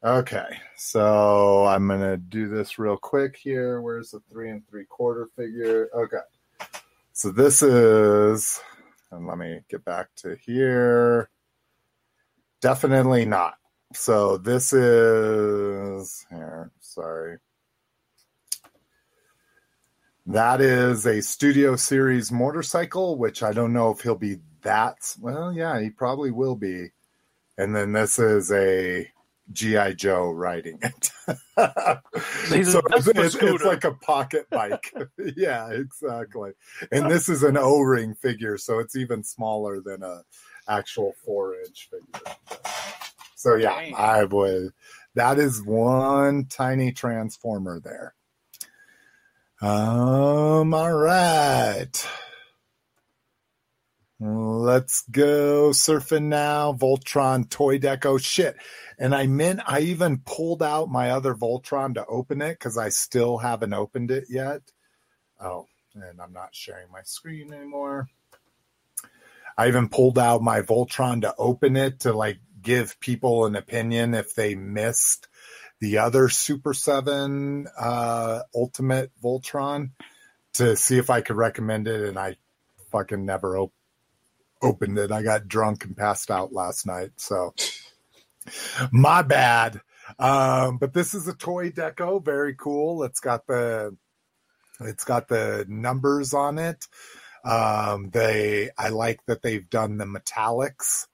Okay, 0.05 0.47
so 0.77 1.67
I'm 1.67 1.89
gonna 1.89 2.17
do 2.17 2.49
this 2.49 2.79
real 2.79 2.97
quick 2.97 3.37
here. 3.37 3.81
Where's 3.81 4.13
the 4.13 4.21
three 4.31 4.51
and 4.51 4.67
three 4.69 4.85
quarter 4.85 5.29
figure? 5.37 5.89
Okay, 5.95 6.19
so 7.13 7.33
this 7.33 7.63
is, 7.63 8.61
and 9.11 9.27
let 9.27 9.39
me 9.39 9.61
get 9.69 9.85
back 9.85 10.09
to 10.19 10.37
here. 10.37 11.31
Definitely 12.61 13.25
not. 13.25 13.55
So 13.93 14.37
this 14.37 14.73
is 14.73 16.25
here. 16.31 16.71
Sorry. 16.81 17.39
That 20.27 20.61
is 20.61 21.07
a 21.07 21.23
Studio 21.23 21.75
Series 21.75 22.31
motorcycle, 22.31 23.17
which 23.17 23.43
I 23.43 23.53
don't 23.53 23.73
know 23.73 23.91
if 23.91 24.03
he'll 24.03 24.15
be 24.15 24.41
that. 24.63 25.15
Well, 25.21 25.53
yeah, 25.53 25.81
he 25.81 25.91
probably 25.91 26.31
will 26.31 26.57
be. 26.57 26.91
And 27.57 27.75
then 27.75 27.93
this 27.93 28.19
is 28.19 28.53
a 28.53 29.11
GI 29.53 29.95
Joe 29.95 30.31
riding 30.31 30.79
it. 30.83 31.11
He's 32.53 32.73
so 32.73 32.83
it's, 32.91 33.07
it's, 33.09 33.35
it's 33.35 33.65
like 33.65 33.85
a 33.85 33.95
pocket 33.95 34.49
bike. 34.51 34.93
yeah, 35.37 35.71
exactly. 35.71 36.53
And 36.93 37.11
this 37.11 37.29
is 37.29 37.43
an 37.43 37.57
O-ring 37.57 38.15
figure, 38.15 38.59
so 38.59 38.79
it's 38.79 38.97
even 38.97 39.25
smaller 39.25 39.81
than 39.81 40.03
a 40.03 40.23
actual 40.69 41.15
four 41.25 41.55
inch 41.61 41.89
figure. 41.91 42.37
So 43.35 43.55
yeah, 43.55 43.75
Dang. 43.75 43.95
I 43.97 44.25
would. 44.25 44.73
That 45.15 45.39
is 45.39 45.63
one 45.63 46.47
tiny 46.47 46.93
transformer 46.93 47.81
there. 47.81 48.15
Um. 49.61 50.75
All 50.75 50.93
right. 50.93 52.09
Let's 54.21 55.03
go 55.11 55.71
surfing 55.71 56.25
now. 56.25 56.73
Voltron 56.73 57.49
toy 57.49 57.79
deco 57.79 58.21
shit. 58.21 58.57
And 58.99 59.15
I 59.15 59.29
meant 59.29 59.61
I 59.65 59.81
even 59.81 60.19
pulled 60.19 60.63
out 60.63 60.91
my 60.91 61.11
other 61.11 61.35
Voltron 61.35 61.95
to 61.95 62.07
open 62.07 62.43
it 62.43 62.59
because 62.59 62.77
I 62.77 62.89
still 62.89 63.39
haven't 63.39 63.75
opened 63.75 64.11
it 64.11 64.25
yet. 64.29 64.63
Oh, 65.41 65.67
and 65.95 66.21
I'm 66.21 66.33
not 66.33 66.55
sharing 66.55 66.91
my 66.91 67.03
screen 67.03 67.53
anymore. 67.53 68.09
I 69.57 69.69
even 69.69 69.89
pulled 69.89 70.19
out 70.19 70.43
my 70.43 70.63
Voltron 70.63 71.23
to 71.23 71.35
open 71.39 71.77
it 71.77 72.01
to 72.01 72.13
like 72.13 72.39
give 72.61 72.99
people 72.99 73.47
an 73.47 73.55
opinion 73.55 74.15
if 74.15 74.35
they 74.35 74.57
missed 74.57 75.29
the 75.81 75.99
other 75.99 76.29
Super 76.29 76.75
7 76.75 77.69
uh, 77.79 78.41
Ultimate 78.53 79.13
Voltron 79.23 79.91
to 80.55 80.77
see 80.77 80.99
if 80.99 81.09
I 81.09 81.21
could 81.21 81.37
recommend 81.37 81.87
it. 81.87 82.03
And 82.09 82.19
I 82.19 82.37
fucking 82.91 83.25
never 83.25 83.57
op- 83.57 83.73
opened 84.63 84.99
it. 84.99 85.13
I 85.13 85.23
got 85.23 85.49
drunk 85.49 85.85
and 85.85 85.97
passed 85.97 86.31
out 86.31 86.53
last 86.53 86.87
night. 86.87 87.13
So 87.17 87.55
my 88.93 89.23
bad. 89.23 89.81
Um, 90.19 90.79
but 90.79 90.95
this 90.95 91.15
is 91.15 91.29
a 91.29 91.35
toy 91.35 91.71
deco. 91.71 92.25
Very 92.25 92.55
cool. 92.55 93.05
It's 93.05 93.21
got 93.21 93.47
the 93.47 93.97
it's 94.81 95.05
got 95.05 95.29
the 95.29 95.67
numbers 95.69 96.35
on 96.35 96.59
it. 96.59 96.87
Um, 97.45 98.11
they 98.11 98.71
I 98.79 98.89
like 98.89 99.25
that 99.27 99.43
they've 99.43 99.69
done 99.69 99.99
the 99.99 100.05
metallics 100.07 101.07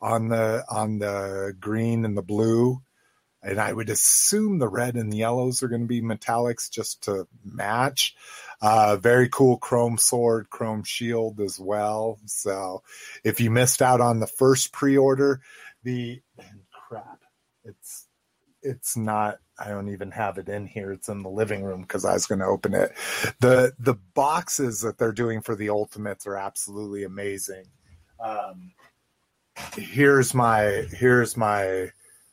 on 0.00 0.28
the 0.28 0.64
on 0.70 0.98
the 0.98 1.54
green 1.58 2.04
and 2.04 2.16
the 2.16 2.22
blue. 2.22 2.80
And 3.42 3.60
I 3.60 3.72
would 3.72 3.88
assume 3.88 4.58
the 4.58 4.68
red 4.68 4.96
and 4.96 5.12
the 5.12 5.18
yellows 5.18 5.62
are 5.62 5.68
going 5.68 5.82
to 5.82 5.86
be 5.86 6.02
metallics 6.02 6.68
just 6.70 7.04
to 7.04 7.28
match. 7.44 8.16
Uh, 8.60 8.96
very 8.96 9.28
cool 9.28 9.56
chrome 9.56 9.98
sword, 9.98 10.50
chrome 10.50 10.82
shield 10.82 11.40
as 11.40 11.60
well. 11.60 12.18
So 12.26 12.82
if 13.22 13.40
you 13.40 13.50
missed 13.50 13.82
out 13.82 14.00
on 14.00 14.18
the 14.18 14.26
first 14.26 14.72
pre-order, 14.72 15.40
the 15.84 16.20
crap, 16.72 17.20
it's 17.64 18.06
it's 18.62 18.96
not. 18.96 19.38
I 19.58 19.68
don't 19.68 19.88
even 19.88 20.10
have 20.12 20.38
it 20.38 20.48
in 20.48 20.66
here. 20.66 20.92
It's 20.92 21.08
in 21.08 21.22
the 21.22 21.28
living 21.28 21.62
room 21.62 21.82
because 21.82 22.04
I 22.04 22.12
was 22.14 22.26
going 22.26 22.40
to 22.40 22.46
open 22.46 22.74
it. 22.74 22.92
the 23.40 23.72
The 23.78 23.94
boxes 24.14 24.80
that 24.82 24.98
they're 24.98 25.12
doing 25.12 25.40
for 25.40 25.54
the 25.54 25.70
ultimates 25.70 26.26
are 26.26 26.36
absolutely 26.36 27.04
amazing. 27.04 27.66
Um, 28.20 28.72
here's 29.76 30.34
my 30.34 30.86
here's 30.90 31.36
my 31.36 31.90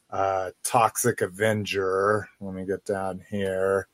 uh, 0.09 0.51
toxic 0.63 1.21
avenger. 1.21 2.29
Let 2.39 2.53
me 2.53 2.65
get 2.65 2.85
down 2.85 3.21
here. 3.29 3.87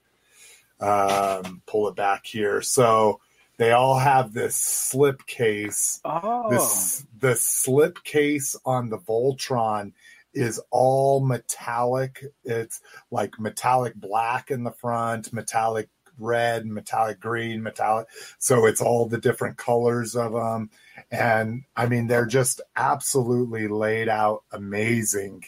Um, 0.82 1.62
pull 1.66 1.88
it 1.88 1.96
back 1.96 2.26
here. 2.26 2.62
So 2.62 3.20
they 3.58 3.72
all 3.72 4.00
have 4.00 4.34
this 4.34 4.56
slip 4.56 5.26
case 5.28 6.02
Oh, 6.04 6.50
this 6.50 7.06
the 7.20 7.36
slip 7.36 8.04
case 8.04 8.56
on 8.66 8.90
the 8.90 8.98
Voltron 8.98 9.94
is 10.34 10.60
all 10.72 11.24
metallic. 11.24 12.24
It's 12.44 12.82
like 13.12 13.40
metallic 13.40 13.96
black 13.96 14.50
in 14.50 14.64
the 14.64 14.72
front, 14.72 15.32
metallic 15.32 15.90
red, 16.18 16.66
metallic 16.66 17.20
green, 17.20 17.62
metallic. 17.62 18.08
So 18.40 18.66
it's 18.66 18.82
all 18.82 19.06
the 19.06 19.18
different 19.18 19.58
colors 19.58 20.16
of 20.16 20.34
them. 20.34 20.70
And 21.12 21.64
I 21.76 21.88
mean, 21.88 22.08
they're 22.08 22.26
just 22.26 22.62
absolutely 22.76 23.68
laid 23.68 24.10
out 24.10 24.44
amazing 24.52 25.46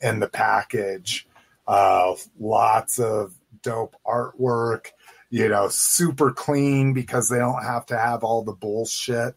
in 0.00 0.20
the 0.20 0.28
package. 0.28 1.26
Uh, 1.66 2.14
lots 2.38 2.98
of 2.98 3.34
dope 3.64 3.96
artwork, 4.06 4.92
you 5.30 5.48
know, 5.48 5.68
super 5.68 6.30
clean 6.30 6.92
because 6.92 7.28
they 7.28 7.38
don't 7.38 7.64
have 7.64 7.86
to 7.86 7.98
have 7.98 8.22
all 8.22 8.44
the 8.44 8.52
bullshit 8.52 9.34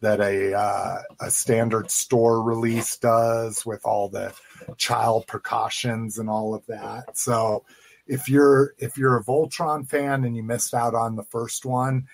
that 0.00 0.20
a 0.20 0.54
uh, 0.54 1.02
a 1.20 1.30
standard 1.30 1.90
store 1.90 2.42
release 2.42 2.96
does 2.98 3.64
with 3.64 3.84
all 3.84 4.08
the 4.08 4.32
child 4.76 5.26
precautions 5.26 6.18
and 6.18 6.28
all 6.28 6.54
of 6.54 6.66
that. 6.66 7.16
So 7.16 7.64
if 8.06 8.28
you're 8.28 8.74
if 8.78 8.96
you're 8.96 9.16
a 9.16 9.24
Voltron 9.24 9.88
fan 9.88 10.24
and 10.24 10.36
you 10.36 10.42
missed 10.42 10.74
out 10.74 10.94
on 10.94 11.16
the 11.16 11.24
first 11.24 11.64
one, 11.64 12.06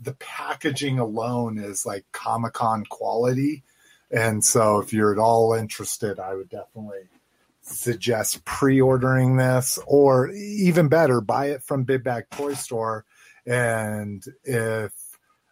the 0.00 0.14
packaging 0.14 0.98
alone 0.98 1.58
is 1.58 1.84
like 1.84 2.04
Comic 2.12 2.54
Con 2.54 2.84
quality. 2.88 3.64
And 4.10 4.42
so 4.44 4.78
if 4.78 4.92
you're 4.92 5.12
at 5.12 5.18
all 5.18 5.52
interested, 5.52 6.18
I 6.18 6.34
would 6.34 6.48
definitely 6.48 7.08
suggest 7.68 8.44
pre-ordering 8.44 9.36
this 9.36 9.78
or 9.86 10.30
even 10.30 10.88
better, 10.88 11.20
buy 11.20 11.46
it 11.46 11.62
from 11.62 11.84
Big 11.84 12.04
Bad 12.04 12.24
Toy 12.30 12.54
Store. 12.54 13.04
And 13.46 14.24
if 14.44 14.92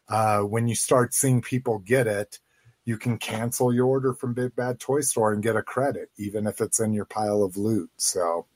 uh, 0.08 0.40
when 0.40 0.68
you 0.68 0.74
start 0.74 1.14
seeing 1.14 1.40
people 1.40 1.78
get 1.78 2.06
it, 2.06 2.38
you 2.84 2.96
can 2.96 3.18
cancel 3.18 3.74
your 3.74 3.86
order 3.86 4.14
from 4.14 4.34
Big 4.34 4.54
Bad 4.54 4.78
Toy 4.78 5.00
Store 5.00 5.32
and 5.32 5.42
get 5.42 5.56
a 5.56 5.62
credit, 5.62 6.10
even 6.16 6.46
if 6.46 6.60
it's 6.60 6.78
in 6.78 6.92
your 6.92 7.04
pile 7.04 7.42
of 7.42 7.56
loot. 7.56 7.90
So 7.96 8.46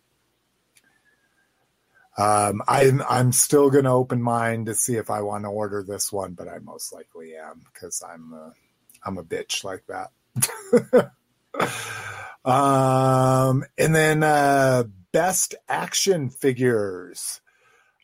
um, 2.16 2.62
I'm 2.68 3.02
I'm 3.08 3.32
still 3.32 3.70
gonna 3.70 3.94
open 3.94 4.22
mine 4.22 4.66
to 4.66 4.74
see 4.74 4.96
if 4.96 5.10
I 5.10 5.22
want 5.22 5.44
to 5.44 5.48
order 5.48 5.82
this 5.82 6.12
one, 6.12 6.34
but 6.34 6.48
I 6.48 6.58
most 6.58 6.92
likely 6.92 7.34
am 7.34 7.64
because 7.72 8.02
I'm 8.02 8.32
a, 8.32 8.52
I'm 9.04 9.18
a 9.18 9.24
bitch 9.24 9.64
like 9.64 9.84
that. 9.88 11.12
um, 12.44 13.64
and 13.78 13.94
then 13.94 14.22
uh, 14.22 14.84
best 15.12 15.54
action 15.68 16.30
figures. 16.30 17.40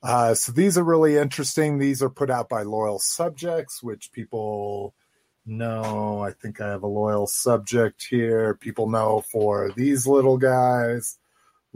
Uh, 0.03 0.35
so 0.35 0.53
these 0.53 0.79
are 0.79 0.85
really 0.85 1.17
interesting. 1.17 1.79
These 1.79 2.03
are 2.03 2.11
put 2.11 2.31
out 2.31 2.49
by 2.49 2.63
Loyal 2.63 2.99
Subjects, 2.99 3.83
which 3.83 4.13
people 4.13 4.95
know. 5.45 6.21
I 6.21 6.33
think 6.33 6.61
I 6.61 6.69
have 6.69 6.83
a 6.83 6.89
loyal 6.89 7.27
subject 7.27 8.07
here. 8.09 8.55
People 8.55 8.89
know 8.89 9.25
for 9.33 9.73
these 9.77 10.07
little 10.07 10.39
guys 10.39 11.19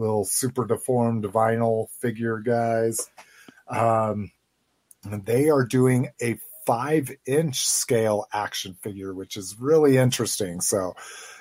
little 0.01 0.25
super 0.25 0.67
deformed 0.67 1.25
vinyl 1.25 1.89
figure 2.01 2.39
guys. 2.39 3.09
Um, 3.69 4.33
they 5.05 5.49
are 5.51 5.65
doing 5.65 6.09
a 6.21 6.39
five 6.67 7.11
inch 7.27 7.67
scale 7.67 8.27
action 8.33 8.77
figure, 8.83 9.15
which 9.15 9.37
is 9.37 9.57
really 9.61 9.97
interesting. 9.99 10.61
So, 10.61 10.95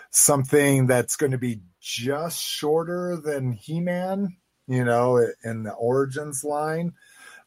something 0.10 0.88
that's 0.88 1.16
going 1.16 1.32
to 1.32 1.38
be 1.38 1.62
just 1.80 2.42
shorter 2.42 3.18
than 3.24 3.52
He 3.52 3.80
Man, 3.80 4.38
you 4.68 4.84
know, 4.84 5.26
in 5.44 5.64
the 5.64 5.74
Origins 5.74 6.44
line. 6.44 6.94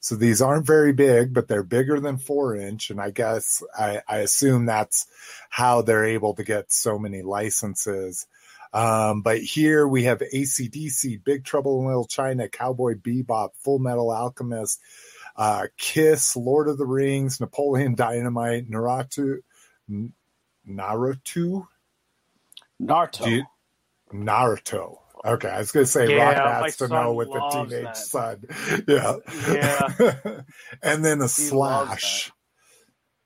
So 0.00 0.16
these 0.16 0.42
aren't 0.42 0.66
very 0.66 0.92
big, 0.92 1.32
but 1.32 1.46
they're 1.46 1.62
bigger 1.62 2.00
than 2.00 2.18
four 2.18 2.56
inch. 2.56 2.90
And 2.90 3.00
I 3.00 3.10
guess 3.10 3.62
I, 3.78 4.02
I 4.08 4.18
assume 4.18 4.66
that's 4.66 5.06
how 5.48 5.82
they're 5.82 6.04
able 6.04 6.34
to 6.34 6.42
get 6.42 6.72
so 6.72 6.98
many 6.98 7.22
licenses 7.22 8.26
um, 8.72 9.20
but 9.20 9.40
here 9.40 9.86
we 9.86 10.04
have 10.04 10.20
ACDC, 10.20 11.22
Big 11.22 11.44
Trouble 11.44 11.80
in 11.80 11.86
Little 11.86 12.06
China, 12.06 12.48
Cowboy 12.48 12.94
Bebop, 12.94 13.50
Full 13.56 13.78
Metal 13.78 14.10
Alchemist, 14.10 14.80
uh, 15.36 15.66
Kiss, 15.76 16.36
Lord 16.36 16.68
of 16.68 16.78
the 16.78 16.86
Rings, 16.86 17.38
Napoleon 17.38 17.94
Dynamite, 17.94 18.70
Naruto, 18.70 19.38
Naruto, 20.66 21.66
Naruto, 22.82 23.30
you, 23.30 23.44
Naruto. 24.12 24.98
Okay, 25.24 25.48
I 25.48 25.58
was 25.58 25.70
going 25.70 25.86
to 25.86 25.90
say 25.90 26.16
yeah, 26.16 26.38
Rock 26.38 26.64
has 26.64 26.76
to 26.78 26.88
know 26.88 27.14
with 27.14 27.28
the 27.28 27.40
teenage 27.52 27.84
that. 27.84 27.96
son. 27.96 28.42
Yeah, 28.88 29.16
yeah, 29.48 30.40
and 30.82 31.04
then 31.04 31.20
a 31.20 31.24
he 31.24 31.28
slash. 31.28 32.32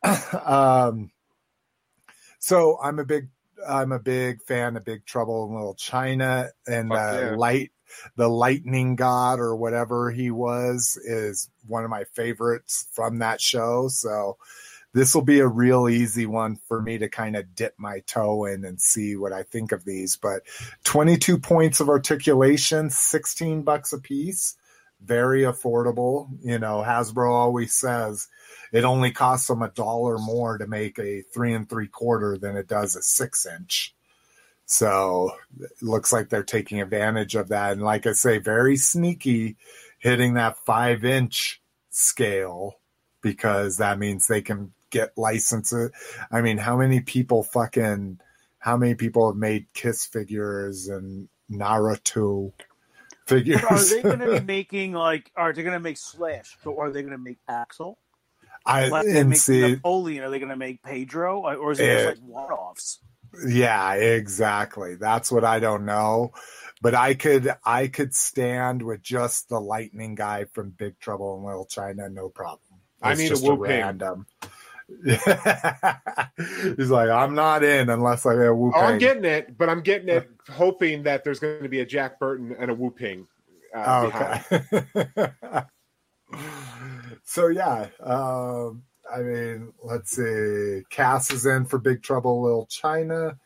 um, 0.44 1.10
so 2.38 2.78
I'm 2.82 2.98
a 2.98 3.04
big 3.04 3.28
I'm 3.66 3.92
a 3.92 3.98
big 3.98 4.42
fan 4.42 4.76
of 4.76 4.84
Big 4.84 5.06
Trouble 5.06 5.46
in 5.46 5.54
Little 5.54 5.74
China 5.74 6.50
and 6.66 6.92
uh, 6.92 6.94
yeah. 6.94 7.34
light 7.36 7.72
the 8.16 8.28
lightning 8.28 8.96
god 8.96 9.38
or 9.38 9.56
whatever 9.56 10.10
he 10.10 10.30
was 10.30 10.98
is 11.04 11.48
one 11.66 11.84
of 11.84 11.90
my 11.90 12.04
favorites 12.14 12.88
from 12.92 13.18
that 13.18 13.40
show. 13.40 13.88
So 13.88 14.36
this 14.96 15.14
will 15.14 15.22
be 15.22 15.40
a 15.40 15.46
real 15.46 15.90
easy 15.90 16.24
one 16.24 16.56
for 16.56 16.80
me 16.80 16.96
to 16.96 17.06
kind 17.06 17.36
of 17.36 17.54
dip 17.54 17.74
my 17.76 18.00
toe 18.06 18.46
in 18.46 18.64
and 18.64 18.80
see 18.80 19.14
what 19.14 19.30
I 19.30 19.42
think 19.42 19.70
of 19.70 19.84
these. 19.84 20.16
But 20.16 20.40
22 20.84 21.38
points 21.38 21.80
of 21.80 21.90
articulation, 21.90 22.88
16 22.88 23.60
bucks 23.60 23.92
a 23.92 23.98
piece, 23.98 24.56
very 25.02 25.42
affordable. 25.42 26.30
You 26.42 26.58
know, 26.58 26.82
Hasbro 26.82 27.30
always 27.30 27.74
says 27.74 28.28
it 28.72 28.84
only 28.84 29.10
costs 29.10 29.48
them 29.48 29.60
a 29.60 29.68
dollar 29.68 30.16
more 30.16 30.56
to 30.56 30.66
make 30.66 30.98
a 30.98 31.20
three 31.20 31.52
and 31.52 31.68
three 31.68 31.88
quarter 31.88 32.38
than 32.38 32.56
it 32.56 32.66
does 32.66 32.96
a 32.96 33.02
six 33.02 33.44
inch. 33.44 33.94
So 34.64 35.32
it 35.60 35.72
looks 35.82 36.10
like 36.10 36.30
they're 36.30 36.42
taking 36.42 36.80
advantage 36.80 37.34
of 37.34 37.48
that. 37.48 37.72
And 37.72 37.82
like 37.82 38.06
I 38.06 38.12
say, 38.12 38.38
very 38.38 38.78
sneaky 38.78 39.56
hitting 39.98 40.32
that 40.34 40.56
five 40.64 41.04
inch 41.04 41.60
scale 41.90 42.78
because 43.20 43.76
that 43.76 43.98
means 43.98 44.26
they 44.26 44.40
can 44.40 44.72
get 44.90 45.16
licenses. 45.16 45.90
I 46.30 46.40
mean, 46.40 46.58
how 46.58 46.76
many 46.76 47.00
people 47.00 47.42
fucking, 47.42 48.20
how 48.58 48.76
many 48.76 48.94
people 48.94 49.30
have 49.30 49.36
made 49.36 49.66
Kiss 49.74 50.06
figures 50.06 50.88
and 50.88 51.28
Naruto 51.50 52.52
figures? 53.26 53.62
Are 53.64 53.84
they 53.84 54.02
going 54.02 54.18
to 54.20 54.40
be 54.40 54.46
making 54.46 54.92
like, 54.92 55.30
are 55.36 55.52
they 55.52 55.62
going 55.62 55.74
to 55.74 55.80
make 55.80 55.98
Slash 55.98 56.56
or 56.64 56.86
are 56.86 56.90
they 56.90 57.02
going 57.02 57.12
to 57.12 57.18
make 57.18 57.38
Axl? 57.48 57.96
I 58.66 58.88
like 58.88 59.06
and 59.06 59.36
see 59.36 59.60
Napoleon. 59.60 60.24
Are 60.24 60.30
they 60.30 60.40
going 60.40 60.50
to 60.50 60.56
make 60.56 60.82
Pedro, 60.82 61.42
or 61.42 61.70
is 61.70 61.78
it, 61.78 61.88
it 61.88 61.92
just 61.92 62.04
eh, 62.04 62.08
like 62.08 62.18
one-offs? 62.18 62.98
Yeah, 63.46 63.94
exactly. 63.94 64.96
That's 64.96 65.30
what 65.30 65.44
I 65.44 65.60
don't 65.60 65.84
know. 65.84 66.32
But 66.82 66.94
I 66.94 67.14
could 67.14 67.54
I 67.64 67.86
could 67.86 68.14
stand 68.14 68.82
with 68.82 69.02
just 69.02 69.48
the 69.48 69.60
lightning 69.60 70.14
guy 70.14 70.44
from 70.52 70.70
Big 70.70 70.98
Trouble 70.98 71.38
in 71.38 71.44
Little 71.44 71.66
China, 71.66 72.08
no 72.08 72.28
problem. 72.28 72.80
It's 72.98 73.02
I 73.02 73.14
need 73.14 73.32
a 73.32 73.38
Wu 73.38 73.54
random. 73.54 74.26
He's 75.04 76.90
like, 76.90 77.10
I'm 77.10 77.34
not 77.34 77.64
in 77.64 77.90
unless 77.90 78.24
I 78.24 78.34
have 78.34 78.56
Wu. 78.56 78.72
Oh, 78.74 78.80
I'm 78.80 78.98
getting 78.98 79.24
it, 79.24 79.58
but 79.58 79.68
I'm 79.68 79.80
getting 79.80 80.08
it, 80.08 80.30
hoping 80.50 81.02
that 81.04 81.24
there's 81.24 81.40
going 81.40 81.62
to 81.62 81.68
be 81.68 81.80
a 81.80 81.86
Jack 81.86 82.20
Burton 82.20 82.54
and 82.58 82.70
a 82.70 82.74
Wu 82.74 82.90
Ping. 82.90 83.26
Uh, 83.74 84.40
okay. 84.62 85.62
so 87.24 87.48
yeah, 87.48 87.88
um, 88.00 88.84
I 89.12 89.20
mean, 89.22 89.72
let's 89.82 90.12
see. 90.12 90.82
Cass 90.90 91.32
is 91.32 91.46
in 91.46 91.64
for 91.66 91.78
Big 91.78 92.02
Trouble 92.02 92.42
Little 92.42 92.66
China. 92.66 93.36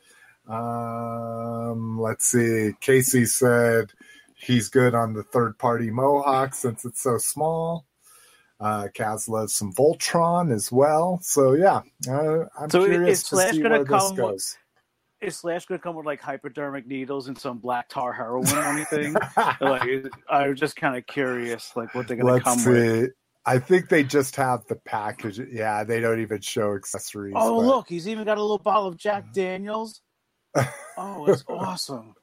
Um, 0.47 1.99
let's 1.99 2.27
see. 2.27 2.73
Casey 2.81 3.25
said 3.25 3.93
he's 4.37 4.69
good 4.69 4.95
on 4.95 5.15
the 5.15 5.23
third 5.23 5.59
party 5.59 5.91
Mohawk 5.91 6.55
since 6.55 6.85
it's 6.85 7.03
so 7.03 7.19
small. 7.19 7.87
Uh, 8.61 8.89
Kaz 8.95 9.29
loves 9.29 9.55
some 9.55 9.73
Voltron 9.73 10.53
as 10.53 10.71
well. 10.71 11.19
So 11.23 11.55
yeah, 11.55 11.81
uh, 12.09 12.45
I'm 12.59 12.69
so 12.69 12.85
curious 12.85 13.23
to 13.25 13.37
Slash 13.37 13.53
see 13.53 13.63
where 13.63 13.79
this 13.85 13.89
goes. 13.89 14.19
With, 14.19 14.57
is 15.23 15.37
Slash 15.37 15.67
going 15.67 15.79
to 15.79 15.83
come 15.83 15.97
with 15.97 16.07
like 16.07 16.21
hypodermic 16.21 16.87
needles 16.87 17.29
and 17.29 17.39
some 17.39 17.59
black 17.59 17.89
tar 17.89 18.13
heroin 18.13 18.49
or 18.49 18.65
anything? 18.65 19.15
like, 19.61 20.07
I'm 20.29 20.55
just 20.57 20.77
kind 20.77 20.97
of 20.97 21.07
curious, 21.07 21.75
like 21.75 21.95
what 21.95 22.09
they're 22.09 22.17
going 22.17 22.39
to 22.39 22.45
come 22.45 22.59
see. 22.59 22.71
with. 22.71 23.11
I 23.47 23.59
think 23.59 23.89
they 23.89 24.05
just 24.05 24.37
have 24.37 24.67
the 24.67 24.77
package. 24.77 25.41
Yeah, 25.51 25.83
they 25.85 26.01
don't 26.01 26.21
even 26.21 26.41
show 26.41 26.75
accessories. 26.75 27.35
Oh, 27.37 27.57
but... 27.57 27.67
look, 27.67 27.89
he's 27.89 28.09
even 28.09 28.25
got 28.25 28.39
a 28.39 28.43
little 28.43 28.59
bottle 28.59 28.87
of 28.87 28.97
Jack 28.97 29.33
Daniels. 29.33 30.03
oh, 30.97 31.27
it's 31.27 31.45
awesome. 31.49 32.15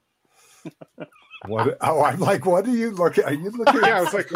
what? 1.47 1.77
Oh, 1.81 2.03
I'm 2.03 2.19
like, 2.19 2.45
what 2.45 2.67
are 2.67 2.71
you 2.71 2.91
looking? 2.91 3.23
Are 3.23 3.33
you 3.33 3.49
looking? 3.49 3.81
yeah, 3.81 3.97
I 3.97 4.01
was 4.01 4.13
like, 4.13 4.29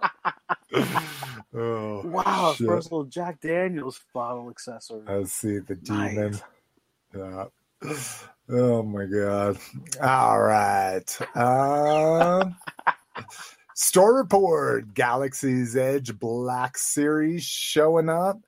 oh, 1.54 2.02
wow, 2.04 2.54
shit. 2.56 2.66
first 2.66 2.92
little 2.92 3.04
Jack 3.04 3.40
Daniels 3.40 4.00
bottle 4.12 4.50
accessory. 4.50 5.02
I 5.06 5.24
see 5.24 5.58
the 5.58 5.74
demon. 5.76 6.40
Nice. 7.12 8.24
Yeah. 8.42 8.48
Oh 8.48 8.82
my 8.82 9.06
god! 9.06 9.58
All 10.00 10.40
right. 10.40 11.36
Um. 11.36 12.56
Store 13.74 14.16
report 14.16 14.94
Galaxy's 14.94 15.76
Edge 15.76 16.18
Black 16.18 16.78
Series 16.78 17.44
showing 17.44 18.08
up. 18.08 18.38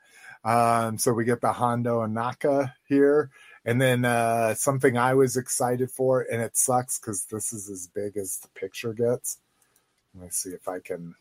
Um, 0.42 0.96
so 0.96 1.12
we 1.12 1.24
get 1.24 1.42
the 1.42 1.52
Hondo 1.52 2.00
Ohnaka 2.00 2.72
here. 2.88 3.30
And 3.64 3.78
then 3.82 4.06
uh, 4.06 4.54
something 4.54 4.96
I 4.96 5.12
was 5.12 5.36
excited 5.36 5.90
for, 5.90 6.22
and 6.22 6.40
it 6.40 6.56
sucks 6.56 6.98
because 6.98 7.26
this 7.26 7.52
is 7.52 7.68
as 7.68 7.86
big 7.86 8.16
as 8.16 8.38
the 8.38 8.48
picture 8.58 8.94
gets. 8.94 9.38
Let 10.14 10.24
me 10.24 10.30
see 10.30 10.50
if 10.50 10.66
I 10.66 10.78
can, 10.78 11.14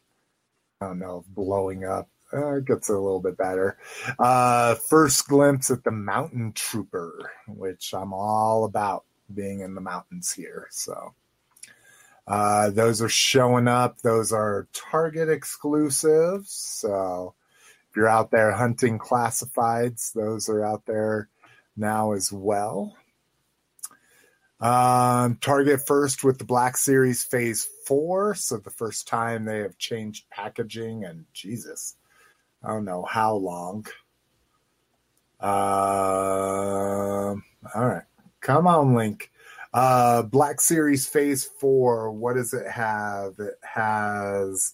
I 0.81 0.87
don't 0.87 0.99
know, 0.99 1.25
blowing 1.29 1.85
up. 1.85 2.09
Uh, 2.31 2.55
it 2.55 2.65
gets 2.65 2.89
a 2.89 2.93
little 2.93 3.21
bit 3.21 3.37
better. 3.37 3.77
Uh, 4.19 4.75
first 4.75 5.27
glimpse 5.27 5.71
at 5.71 5.83
the 5.83 5.91
Mountain 5.91 6.53
Trooper, 6.53 7.31
which 7.47 7.93
I'm 7.93 8.13
all 8.13 8.65
about 8.65 9.05
being 9.33 9.61
in 9.61 9.75
the 9.75 9.81
mountains 9.81 10.33
here. 10.33 10.67
So 10.69 11.13
uh, 12.27 12.69
those 12.71 13.01
are 13.01 13.09
showing 13.09 13.67
up. 13.67 13.99
Those 14.01 14.31
are 14.31 14.67
Target 14.73 15.29
exclusives. 15.29 16.51
So 16.51 17.33
if 17.89 17.95
you're 17.95 18.09
out 18.09 18.29
there 18.29 18.51
hunting 18.51 18.99
classifieds, 18.99 20.13
those 20.13 20.49
are 20.49 20.63
out 20.63 20.85
there 20.85 21.29
now 21.75 22.11
as 22.11 22.31
well. 22.31 22.95
Um, 24.59 25.35
Target 25.35 25.85
first 25.85 26.23
with 26.23 26.39
the 26.39 26.45
Black 26.45 26.77
Series 26.77 27.23
Phase 27.23 27.67
4. 27.85 28.33
So 28.35 28.57
the 28.57 28.71
first 28.71 29.07
time 29.07 29.45
they 29.45 29.59
have 29.59 29.77
changed 29.77 30.29
packaging, 30.29 31.05
and 31.05 31.25
Jesus, 31.33 31.95
I 32.63 32.69
don't 32.69 32.85
know 32.85 33.03
how 33.03 33.35
long. 33.35 33.85
Uh, 35.39 37.35
all 37.75 37.85
right. 37.85 38.03
Come 38.41 38.65
on, 38.67 38.95
Link. 38.95 39.31
Uh, 39.73 40.23
Black 40.23 40.59
Series 40.59 41.07
Phase 41.07 41.45
4. 41.59 42.11
What 42.11 42.35
does 42.35 42.53
it 42.53 42.67
have? 42.67 43.35
It 43.37 43.59
has 43.61 44.73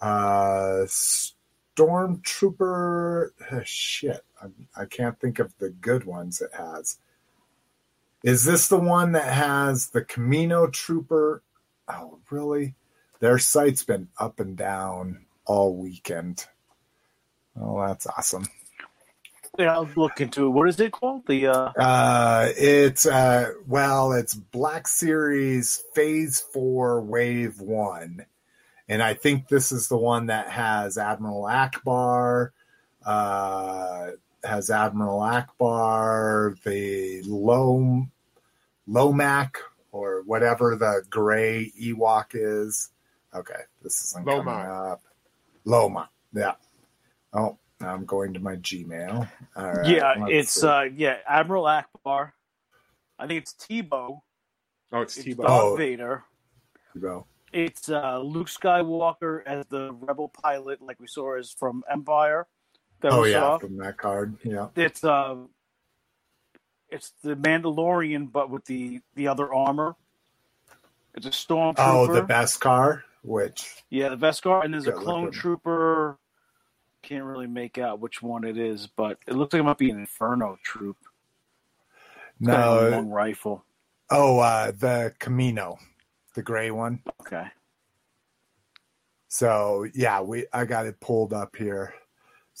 uh, 0.00 0.86
Stormtrooper. 1.76 3.30
Uh, 3.50 3.60
shit. 3.64 4.24
I, 4.40 4.46
I 4.82 4.84
can't 4.84 5.18
think 5.18 5.40
of 5.40 5.52
the 5.58 5.70
good 5.70 6.04
ones 6.04 6.40
it 6.40 6.50
has. 6.56 6.98
Is 8.22 8.44
this 8.44 8.68
the 8.68 8.78
one 8.78 9.12
that 9.12 9.32
has 9.32 9.88
the 9.90 10.02
Kamino 10.02 10.70
Trooper? 10.70 11.42
Oh, 11.88 12.18
really? 12.30 12.74
Their 13.20 13.38
site's 13.38 13.82
been 13.82 14.08
up 14.18 14.40
and 14.40 14.56
down 14.56 15.24
all 15.46 15.76
weekend. 15.76 16.46
Oh, 17.60 17.86
that's 17.86 18.06
awesome. 18.06 18.46
Yeah, 19.58 19.74
I'll 19.74 19.90
look 19.96 20.20
into 20.20 20.46
it. 20.46 20.50
What 20.50 20.68
is 20.68 20.78
it 20.80 20.92
called? 20.92 21.26
The 21.26 21.48
uh, 21.48 21.72
Uh, 21.76 22.48
it's 22.56 23.04
uh, 23.04 23.52
well, 23.66 24.12
it's 24.12 24.34
Black 24.34 24.86
Series 24.86 25.82
Phase 25.92 26.40
Four, 26.40 27.02
Wave 27.02 27.60
One, 27.60 28.26
and 28.88 29.02
I 29.02 29.14
think 29.14 29.48
this 29.48 29.72
is 29.72 29.88
the 29.88 29.96
one 29.96 30.26
that 30.26 30.48
has 30.48 30.96
Admiral 30.96 31.42
Ackbar. 31.42 32.50
Uh, 33.04 34.12
has 34.44 34.70
Admiral 34.70 35.20
Ackbar, 35.20 36.60
the 36.62 37.22
Lom 37.26 38.10
Lomac, 38.86 39.58
or 39.92 40.22
whatever 40.26 40.76
the 40.76 41.02
gray 41.10 41.72
Ewok 41.80 42.26
is. 42.34 42.90
Okay, 43.34 43.60
this 43.82 44.02
isn't 44.04 44.26
Loma. 44.26 44.44
coming 44.44 44.70
up. 44.70 45.02
Loma, 45.64 46.10
yeah. 46.32 46.54
Oh, 47.32 47.58
I'm 47.80 48.04
going 48.04 48.34
to 48.34 48.40
my 48.40 48.56
Gmail. 48.56 49.28
All 49.56 49.72
right, 49.72 49.86
yeah, 49.86 50.26
it's 50.28 50.60
see. 50.60 50.66
uh, 50.66 50.82
yeah, 50.82 51.18
Admiral 51.28 51.64
Ackbar. 51.64 52.32
I 53.18 53.26
think 53.26 53.42
it's 53.42 53.52
Teebo. 53.54 54.20
Oh, 54.92 55.00
it's 55.02 55.16
It's 55.16 55.24
T-Bone. 55.24 55.46
Darth 55.46 55.62
Oh. 55.62 55.76
Vader. 55.76 56.24
You 56.94 57.00
go. 57.00 57.26
It's 57.52 57.88
uh, 57.88 58.18
Luke 58.20 58.48
Skywalker 58.48 59.42
as 59.46 59.66
the 59.66 59.92
rebel 59.92 60.28
pilot, 60.28 60.80
like 60.82 60.98
we 60.98 61.06
saw 61.06 61.36
as 61.36 61.52
from 61.52 61.84
Empire. 61.90 62.46
That 63.00 63.12
Oh 63.12 63.24
yeah, 63.24 63.40
saw. 63.40 63.58
from 63.58 63.76
that 63.78 63.96
card. 63.96 64.36
Yeah. 64.44 64.68
It's 64.76 65.02
uh, 65.04 65.36
it's 66.90 67.12
the 67.22 67.34
Mandalorian, 67.36 68.30
but 68.30 68.50
with 68.50 68.64
the 68.66 69.00
the 69.14 69.28
other 69.28 69.52
armor. 69.52 69.96
It's 71.14 71.26
a 71.26 71.30
stormtrooper. 71.30 71.74
Oh, 71.78 72.06
the 72.12 72.22
Beskar, 72.22 73.02
which 73.22 73.82
Yeah, 73.90 74.10
the 74.10 74.16
Beskar, 74.16 74.64
and 74.64 74.72
there's 74.72 74.86
a 74.86 74.92
clone 74.92 75.24
looking. 75.24 75.40
trooper. 75.40 76.18
Can't 77.02 77.24
really 77.24 77.46
make 77.46 77.78
out 77.78 77.98
which 77.98 78.22
one 78.22 78.44
it 78.44 78.58
is, 78.58 78.86
but 78.86 79.18
it 79.26 79.34
looks 79.34 79.52
like 79.54 79.60
it 79.60 79.64
might 79.64 79.78
be 79.78 79.90
an 79.90 79.98
Inferno 79.98 80.58
troop. 80.62 80.96
It's 82.38 82.48
no. 82.48 82.88
long 82.90 83.08
rifle. 83.08 83.64
Oh, 84.10 84.38
uh, 84.38 84.72
the 84.72 85.14
Kamino, 85.18 85.78
the 86.34 86.42
gray 86.42 86.70
one. 86.70 87.02
Okay. 87.22 87.46
So 89.28 89.86
yeah, 89.94 90.20
we 90.20 90.46
I 90.52 90.64
got 90.64 90.86
it 90.86 91.00
pulled 91.00 91.32
up 91.32 91.56
here. 91.56 91.94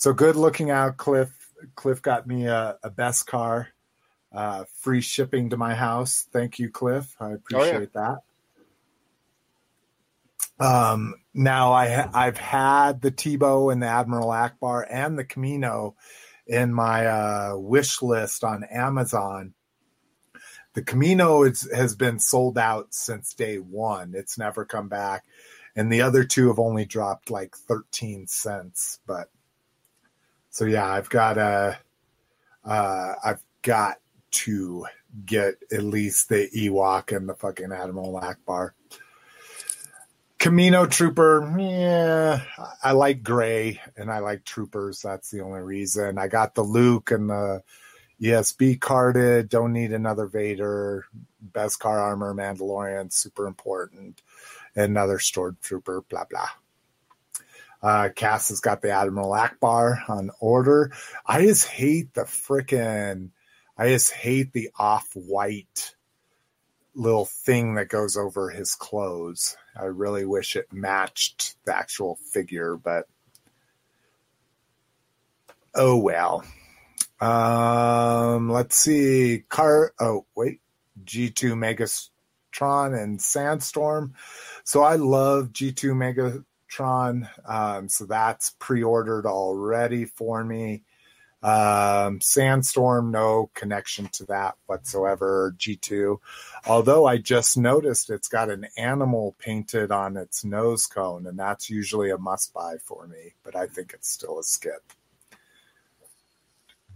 So 0.00 0.14
good 0.14 0.34
looking 0.34 0.70
out, 0.70 0.96
Cliff. 0.96 1.28
Cliff 1.74 2.00
got 2.00 2.26
me 2.26 2.46
a, 2.46 2.78
a 2.82 2.88
Beskar, 2.88 3.66
uh, 4.32 4.64
free 4.78 5.02
shipping 5.02 5.50
to 5.50 5.58
my 5.58 5.74
house. 5.74 6.26
Thank 6.32 6.58
you, 6.58 6.70
Cliff. 6.70 7.14
I 7.20 7.32
appreciate 7.32 7.92
that. 7.92 8.20
Um, 10.58 11.16
now 11.34 11.74
I 11.74 11.88
ha- 11.90 12.10
I've 12.14 12.38
had 12.38 13.02
the 13.02 13.10
Teebo 13.10 13.70
and 13.70 13.82
the 13.82 13.88
Admiral 13.88 14.28
Ackbar 14.28 14.86
and 14.88 15.18
the 15.18 15.24
Kamino 15.24 15.96
in 16.46 16.72
my 16.72 17.04
uh, 17.04 17.56
wish 17.56 18.00
list 18.00 18.42
on 18.42 18.64
Amazon. 18.64 19.52
The 20.72 20.82
Kamino 20.82 21.46
is, 21.46 21.70
has 21.74 21.94
been 21.94 22.20
sold 22.20 22.56
out 22.56 22.94
since 22.94 23.34
day 23.34 23.56
one. 23.58 24.14
It's 24.14 24.38
never 24.38 24.64
come 24.64 24.88
back 24.88 25.24
and 25.76 25.92
the 25.92 26.02
other 26.02 26.24
two 26.24 26.48
have 26.48 26.58
only 26.58 26.84
dropped 26.84 27.30
like 27.30 27.54
13 27.54 28.26
cents 28.26 28.98
but 29.06 29.28
so 30.50 30.64
yeah 30.64 30.86
i've 30.86 31.08
got 31.08 31.38
a 31.38 31.78
uh 32.64 33.14
i've 33.24 33.42
got 33.62 33.96
to 34.30 34.84
get 35.26 35.54
at 35.72 35.82
least 35.82 36.28
the 36.28 36.48
ewok 36.56 37.16
and 37.16 37.28
the 37.28 37.34
fucking 37.34 37.72
admiral 37.72 38.20
ackbar. 38.20 38.70
Kamino 40.38 40.88
trooper 40.90 41.54
yeah 41.58 42.42
i 42.82 42.92
like 42.92 43.22
gray 43.22 43.80
and 43.96 44.10
i 44.10 44.18
like 44.18 44.44
troopers. 44.44 45.02
That's 45.02 45.30
the 45.30 45.40
only 45.40 45.60
reason. 45.60 46.18
I 46.18 46.28
got 46.28 46.54
the 46.54 46.62
luke 46.62 47.10
and 47.10 47.28
the 47.28 47.62
esb 48.22 48.80
carded. 48.80 49.48
Don't 49.48 49.72
need 49.72 49.92
another 49.92 50.26
vader. 50.26 51.06
Beskar 51.52 52.00
armor 52.00 52.34
mandalorian 52.34 53.12
super 53.12 53.46
important. 53.46 54.22
Another 54.76 55.18
stormtrooper, 55.18 56.02
blah 56.08 56.24
blah. 56.24 56.48
Uh, 57.82 58.10
Cass 58.14 58.50
has 58.50 58.60
got 58.60 58.82
the 58.82 58.90
Admiral 58.90 59.30
Ackbar 59.30 60.08
on 60.08 60.30
order. 60.40 60.92
I 61.24 61.42
just 61.42 61.66
hate 61.66 62.12
the 62.14 62.22
frickin' 62.22 63.30
I 63.80 63.88
just 63.88 64.12
hate 64.12 64.52
the 64.52 64.68
off-white 64.78 65.94
little 66.94 67.24
thing 67.24 67.76
that 67.76 67.88
goes 67.88 68.14
over 68.14 68.50
his 68.50 68.74
clothes. 68.74 69.56
I 69.74 69.84
really 69.84 70.26
wish 70.26 70.54
it 70.54 70.70
matched 70.70 71.56
the 71.64 71.74
actual 71.74 72.18
figure, 72.30 72.76
but 72.76 73.06
oh 75.74 75.96
well. 75.96 76.44
Um, 77.22 78.50
let's 78.50 78.76
see. 78.76 79.44
Car. 79.48 79.94
Oh 79.98 80.26
wait, 80.34 80.60
G 81.04 81.30
two 81.30 81.54
Megatron 81.54 83.02
and 83.02 83.20
Sandstorm. 83.20 84.12
So 84.64 84.82
I 84.82 84.96
love 84.96 85.52
G2 85.52 86.44
Megatron. 86.70 87.28
Um, 87.48 87.88
so 87.88 88.04
that's 88.04 88.54
pre 88.58 88.82
ordered 88.82 89.26
already 89.26 90.04
for 90.04 90.44
me. 90.44 90.82
Um, 91.42 92.20
Sandstorm, 92.20 93.10
no 93.10 93.50
connection 93.54 94.08
to 94.12 94.26
that 94.26 94.56
whatsoever. 94.66 95.54
G2. 95.58 96.18
Although 96.66 97.06
I 97.06 97.16
just 97.16 97.56
noticed 97.56 98.10
it's 98.10 98.28
got 98.28 98.50
an 98.50 98.66
animal 98.76 99.36
painted 99.38 99.90
on 99.90 100.16
its 100.16 100.44
nose 100.44 100.86
cone, 100.86 101.26
and 101.26 101.38
that's 101.38 101.70
usually 101.70 102.10
a 102.10 102.18
must 102.18 102.52
buy 102.52 102.76
for 102.84 103.06
me, 103.06 103.34
but 103.42 103.56
I 103.56 103.66
think 103.66 103.92
it's 103.94 104.10
still 104.10 104.38
a 104.38 104.42
skip. 104.42 104.92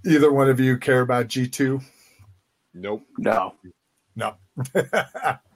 Either 0.07 0.31
one 0.31 0.51
of 0.51 0.61
you 0.61 0.77
care 0.77 1.01
about 1.01 1.29
G2? 1.29 1.83
Nope. 2.75 3.07
No. 3.17 3.55
No. 4.15 4.35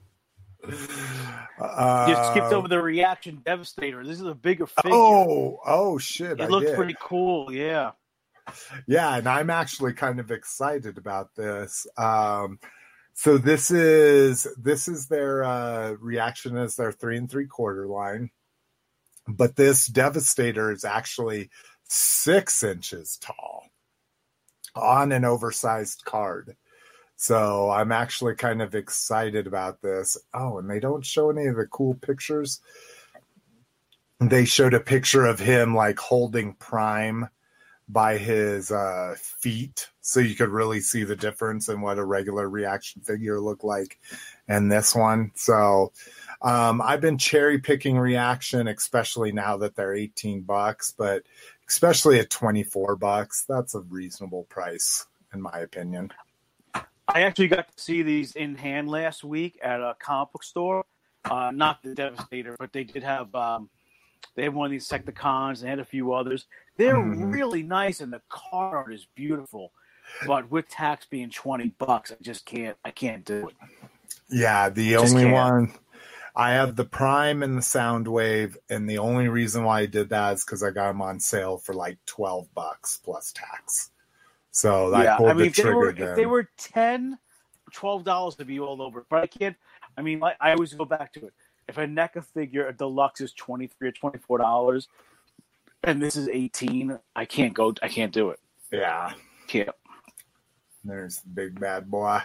You 0.69 2.17
skipped 2.31 2.53
over 2.53 2.69
the 2.69 2.81
reaction 2.81 3.43
devastator. 3.45 4.05
This 4.05 4.21
is 4.21 4.27
a 4.27 4.35
bigger 4.35 4.67
figure. 4.67 4.93
Oh, 4.93 5.61
oh 5.67 5.99
shit! 5.99 6.41
I 6.41 6.45
it 6.45 6.51
looks 6.51 6.73
pretty 6.75 6.97
cool. 7.01 7.53
Yeah. 7.53 7.93
Yeah, 8.87 9.17
and 9.17 9.29
I'm 9.29 9.51
actually 9.51 9.93
kind 9.93 10.21
of 10.21 10.31
excited 10.31 10.97
about 10.99 11.35
this. 11.35 11.87
Um, 11.97 12.59
so 13.15 13.37
this 13.37 13.71
is 13.71 14.47
this 14.57 14.89
is 14.89 15.09
their 15.09 15.45
uh, 15.45 15.97
reaction 16.01 16.57
as 16.57 16.77
their 16.77 16.93
three 16.93 17.17
and 17.17 17.31
three 17.31 17.47
quarter 17.47 17.87
line, 17.87 18.31
but 19.27 19.57
this 19.57 19.87
Devastator 19.87 20.71
is 20.71 20.85
actually 20.85 21.51
six 21.89 22.63
inches 22.63 23.19
tall 23.21 23.65
on 24.75 25.13
an 25.13 25.25
oversized 25.25 26.05
card. 26.05 26.57
So 27.21 27.69
I'm 27.71 27.91
actually 27.91 28.37
kind 28.37 28.63
of 28.63 28.77
excited 28.77 29.49
about 29.49 29.83
this. 29.83 30.17
Oh, 30.33 30.59
and 30.59 30.71
they 30.71 30.79
don't 30.79 31.05
show 31.05 31.31
any 31.31 31.47
of 31.47 31.57
the 31.57 31.67
cool 31.67 31.95
pictures. 31.95 32.61
They 34.21 34.45
showed 34.45 34.73
a 34.73 34.79
picture 34.79 35.27
of 35.27 35.41
him 35.41 35.75
like 35.75 35.99
holding 35.99 36.55
Prime 36.55 37.29
by 37.89 38.19
his 38.19 38.71
uh, 38.71 39.17
feet, 39.19 39.89
so 40.01 40.21
you 40.21 40.37
could 40.37 40.51
really 40.51 40.81
see 40.81 41.03
the 41.03 41.17
difference 41.17 41.69
in 41.69 41.81
what 41.81 41.99
a 41.99 42.05
regular 42.05 42.49
reaction 42.49 43.03
figure 43.03 43.41
looked 43.41 43.65
like, 43.65 43.99
and 44.47 44.71
this 44.71 44.95
one. 44.95 45.33
So 45.35 45.93
um, 46.43 46.81
I've 46.81 47.01
been 47.01 47.19
cherry 47.19 47.59
picking 47.59 47.99
reaction, 47.99 48.69
especially 48.69 49.33
now 49.33 49.57
that 49.57 49.75
they're 49.75 49.95
18 49.95 50.43
bucks, 50.43 50.95
but 50.97 51.25
especially 51.69 52.21
at 52.21 52.31
24 52.31 52.95
bucks, 52.95 53.45
that's 53.49 53.75
a 53.75 53.81
reasonable 53.81 54.45
price 54.45 55.07
in 55.33 55.43
my 55.43 55.59
opinion. 55.59 56.13
I 57.09 57.23
actually 57.23 57.49
got 57.49 57.75
to 57.75 57.83
see 57.83 58.03
these 58.03 58.37
in 58.37 58.55
hand 58.55 58.89
last 58.89 59.25
week 59.25 59.59
at 59.63 59.81
a 59.81 59.97
comic 59.99 60.33
book 60.33 60.45
store. 60.45 60.85
Uh, 61.25 61.51
not 61.55 61.83
the 61.83 61.95
Devastator, 61.95 62.55
but 62.59 62.73
they 62.73 62.85
did 62.85 63.03
have 63.03 63.35
um, 63.35 63.71
they 64.35 64.45
had 64.45 64.55
one 64.55 64.67
of 64.67 64.71
these 64.71 64.89
Secticons. 64.89 65.63
They 65.63 65.69
had 65.69 65.79
a 65.79 65.85
few 65.85 66.13
others. 66.13 66.47
They're 66.77 66.97
Mhm. 66.97 67.33
really 67.33 67.63
nice, 67.63 68.01
and 68.01 68.13
the 68.13 68.23
card 68.29 68.75
art 68.75 68.95
is 68.95 69.07
beautiful. 69.15 69.73
But 70.27 70.51
with 70.51 70.69
tax 70.69 71.07
being 71.07 71.31
twenty 71.31 71.69
bucks, 71.79 72.13
I 72.13 72.17
just 72.23 72.47
can't. 72.47 72.77
I 72.85 72.91
can't 72.91 73.25
do 73.25 73.49
it. 73.49 73.57
Yeah, 74.31 74.69
the 74.71 74.97
only 74.97 75.25
can't. 75.25 75.33
one 75.35 75.75
I 76.37 76.53
have 76.53 76.77
the 76.77 76.85
Prime 76.85 77.43
and 77.43 77.57
the 77.57 77.63
Soundwave, 77.63 78.57
and 78.71 78.89
the 78.89 78.99
only 78.99 79.29
reason 79.29 79.65
why 79.65 79.81
I 79.81 79.87
did 79.87 80.11
that 80.11 80.35
is 80.35 80.45
because 80.45 80.63
I 80.63 80.71
got 80.71 80.89
them 80.89 81.03
on 81.03 81.19
sale 81.21 81.59
for 81.59 81.75
like 81.75 81.99
twelve 82.07 82.53
bucks 82.55 82.99
plus 83.03 83.33
tax. 83.33 83.91
So 84.51 84.93
I 84.95 85.05
yeah, 85.05 85.17
pulled 85.17 85.31
I 85.31 85.33
mean, 85.35 85.39
the 85.41 85.47
if 85.47 85.57
they, 85.57 85.63
trigger. 85.63 85.77
were, 85.79 85.93
then. 85.93 86.09
if 86.09 86.17
they 86.17 86.27
were 86.27 86.49
10 86.59 87.19
twelve 87.73 88.05
dollars 88.05 88.35
to 88.37 88.45
be 88.45 88.59
all 88.61 88.81
over, 88.83 89.05
but 89.11 89.23
I 89.23 89.27
can't. 89.27 89.57
I 89.97 90.03
mean, 90.03 90.21
like, 90.21 90.37
I 90.41 90.53
always 90.53 90.73
go 90.75 90.85
back 90.85 91.13
to 91.15 91.27
it. 91.27 91.35
If 91.69 91.77
a 91.79 91.87
NECA 91.87 92.25
figure, 92.25 92.67
a 92.67 92.73
deluxe 92.73 93.21
is 93.21 93.33
twenty 93.33 93.67
three 93.67 93.89
or 93.89 93.93
twenty 93.93 94.19
four 94.19 94.39
dollars, 94.39 94.89
and 95.85 96.01
this 96.01 96.17
is 96.17 96.29
eighteen, 96.29 96.99
I 97.15 97.25
can't 97.27 97.53
go. 97.55 97.75
I 97.83 97.89
can't 97.89 98.13
do 98.13 98.31
it. 98.31 98.41
yeah, 98.73 99.13
Can't. 99.49 99.69
there's 100.85 101.21
the 101.21 101.29
big 101.29 101.61
bad 101.61 101.91
boy. 101.91 102.21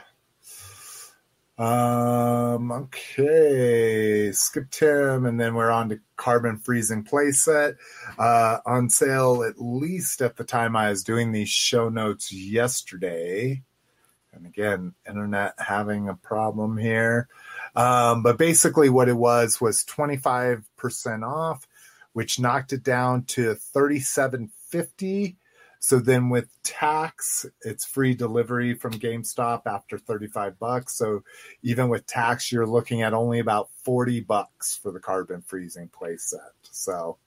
Um. 1.58 2.72
Okay. 2.72 4.32
Skip 4.32 4.72
Tim, 4.72 5.26
and 5.26 5.40
then 5.40 5.54
we're 5.54 5.70
on 5.70 5.90
to 5.90 6.00
Carbon 6.16 6.58
Freezing 6.58 7.04
playset. 7.04 7.76
Uh, 8.18 8.58
on 8.66 8.90
sale 8.90 9.44
at 9.44 9.62
least 9.62 10.22
at 10.22 10.36
the 10.38 10.44
time 10.44 10.76
I 10.76 10.90
was 10.90 11.04
doing 11.04 11.32
these 11.32 11.50
show 11.50 11.90
notes 11.90 12.34
yesterday. 12.34 13.62
And 14.34 14.48
again, 14.48 14.96
internet 15.08 15.54
having 15.60 16.10
a 16.10 16.16
problem 16.16 16.78
here. 16.78 17.28
Um, 17.76 18.24
but 18.24 18.40
basically, 18.40 18.90
what 18.90 19.10
it 19.10 19.18
was 19.18 19.62
was 19.62 19.84
twenty 19.84 20.18
five 20.18 20.64
percent 20.76 21.24
off, 21.24 21.68
which 22.14 22.40
knocked 22.40 22.74
it 22.74 22.84
down 22.84 23.26
to 23.26 23.54
thirty 23.54 24.00
seven 24.00 24.50
fifty. 24.70 25.38
So 25.84 26.00
then 26.00 26.30
with 26.30 26.48
tax, 26.64 27.46
it's 27.62 27.84
free 27.84 28.14
delivery 28.14 28.74
from 28.74 28.94
GameStop 28.94 29.64
after 29.66 29.98
35 29.98 30.58
bucks. 30.58 30.96
So 30.96 31.26
even 31.62 31.90
with 31.90 32.06
tax, 32.06 32.54
you're 32.54 32.66
looking 32.66 33.02
at 33.02 33.14
only 33.14 33.40
about 33.40 33.68
40 33.84 34.22
bucks 34.22 34.80
for 34.82 34.94
the 34.94 35.02
carbon 35.02 35.42
freezing 35.42 35.90
playset. 35.90 36.52
So 36.72 37.18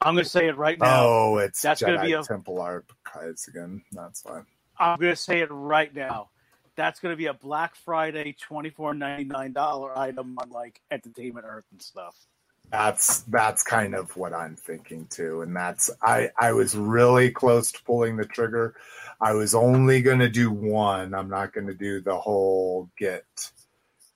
I'm 0.00 0.14
going 0.14 0.24
to 0.24 0.30
say 0.30 0.48
it 0.48 0.56
right 0.56 0.80
now. 0.80 1.06
oh, 1.06 1.36
it's 1.36 1.60
That's 1.60 1.82
Jedi 1.82 1.86
gonna 1.86 2.02
be 2.06 2.12
a- 2.14 2.22
Temple 2.22 2.62
Archives 2.62 3.46
again. 3.46 3.82
That's 3.92 4.22
fine. 4.22 4.46
I'm 4.78 4.98
going 4.98 5.12
to 5.12 5.14
say 5.14 5.40
it 5.40 5.50
right 5.50 5.94
now. 5.94 6.30
That's 6.76 7.00
going 7.00 7.12
to 7.12 7.16
be 7.18 7.26
a 7.26 7.34
Black 7.34 7.76
Friday 7.76 8.34
twenty 8.40 8.70
four 8.70 8.94
ninety 8.94 9.24
nine 9.24 9.52
dollar 9.52 9.96
item 9.98 10.38
on 10.38 10.48
like 10.48 10.80
Entertainment 10.90 11.44
Earth 11.46 11.66
and 11.72 11.82
stuff. 11.82 12.16
That's 12.70 13.22
that's 13.22 13.62
kind 13.62 13.94
of 13.94 14.14
what 14.16 14.34
I'm 14.34 14.54
thinking 14.56 15.06
too, 15.06 15.40
and 15.40 15.56
that's 15.56 15.90
I 16.02 16.30
I 16.38 16.52
was 16.52 16.76
really 16.76 17.30
close 17.30 17.72
to 17.72 17.82
pulling 17.84 18.16
the 18.16 18.26
trigger. 18.26 18.74
I 19.20 19.32
was 19.32 19.54
only 19.54 20.02
going 20.02 20.18
to 20.18 20.28
do 20.28 20.50
one. 20.50 21.14
I'm 21.14 21.30
not 21.30 21.52
going 21.52 21.66
to 21.68 21.74
do 21.74 22.00
the 22.02 22.16
whole 22.16 22.90
get 22.98 23.24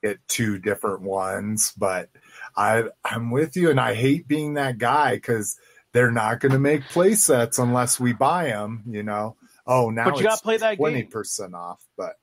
get 0.03 0.19
two 0.29 0.59
different 0.59 1.01
ones, 1.01 1.73
but 1.79 2.11
I 2.57 2.85
I'm 3.05 3.31
with 3.31 3.57
you, 3.57 3.71
and 3.71 3.81
I 3.81 3.95
hate 3.95 4.29
being 4.29 4.55
that 4.55 4.77
guy 4.77 5.15
because 5.15 5.57
they're 5.93 6.13
not 6.13 6.41
going 6.41 6.53
to 6.53 6.59
make 6.59 6.89
play 6.89 7.15
sets 7.15 7.59
unless 7.59 7.99
we 7.99 8.13
buy 8.13 8.47
them. 8.47 8.83
You 8.87 9.03
know. 9.03 9.37
Oh, 9.67 9.89
now 9.91 10.11
But 10.11 10.19
you 10.19 10.25
got 10.25 10.37
to 10.37 10.43
play 10.43 10.59
that 10.59 10.77
twenty 10.77 11.03
game. 11.03 11.11
percent 11.11 11.55
off, 11.55 11.83
but 11.97 12.17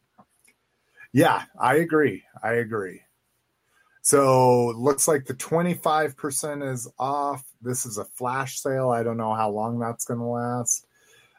yeah, 1.12 1.44
I 1.60 1.76
agree. 1.78 2.24
I 2.44 2.54
agree. 2.54 3.02
So 4.10 4.74
looks 4.76 5.08
like 5.08 5.26
the 5.26 5.36
25% 5.36 6.68
is 6.68 6.88
off. 6.98 7.44
This 7.62 7.86
is 7.86 8.00
a 8.00 8.06
flash 8.06 8.60
sale. 8.60 8.90
I 8.90 9.04
don't 9.04 9.18
know 9.18 9.36
how 9.36 9.52
long 9.52 9.78
that's 9.78 10.04
going 10.04 10.20
to 10.20 10.26
last. 10.26 10.88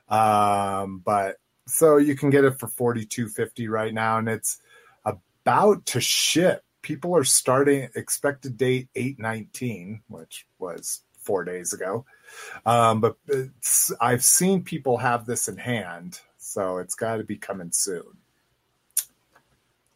Um, 0.09 1.02
but 1.05 1.38
so 1.66 1.97
you 1.97 2.14
can 2.14 2.30
get 2.30 2.44
it 2.44 2.60
for 2.60 2.68
42.50 2.68 3.68
right 3.68 3.92
now 3.92 4.18
and 4.18 4.28
it's 4.28 4.60
about 5.05 5.84
to 5.86 6.01
ship. 6.01 6.62
People 6.80 7.16
are 7.16 7.24
starting 7.24 7.88
expected 7.97 8.56
date 8.56 8.88
819, 8.94 10.02
which 10.06 10.47
was 10.60 11.01
4 11.22 11.42
days 11.42 11.72
ago. 11.72 12.05
Um, 12.66 13.01
but 13.01 13.16
I've 14.01 14.22
seen 14.22 14.62
people 14.62 14.97
have 14.97 15.26
this 15.26 15.48
in 15.48 15.56
hand, 15.56 16.20
so 16.38 16.78
it's 16.78 16.94
got 16.94 17.16
to 17.16 17.24
be 17.24 17.36
coming 17.36 17.72
soon. 17.72 18.19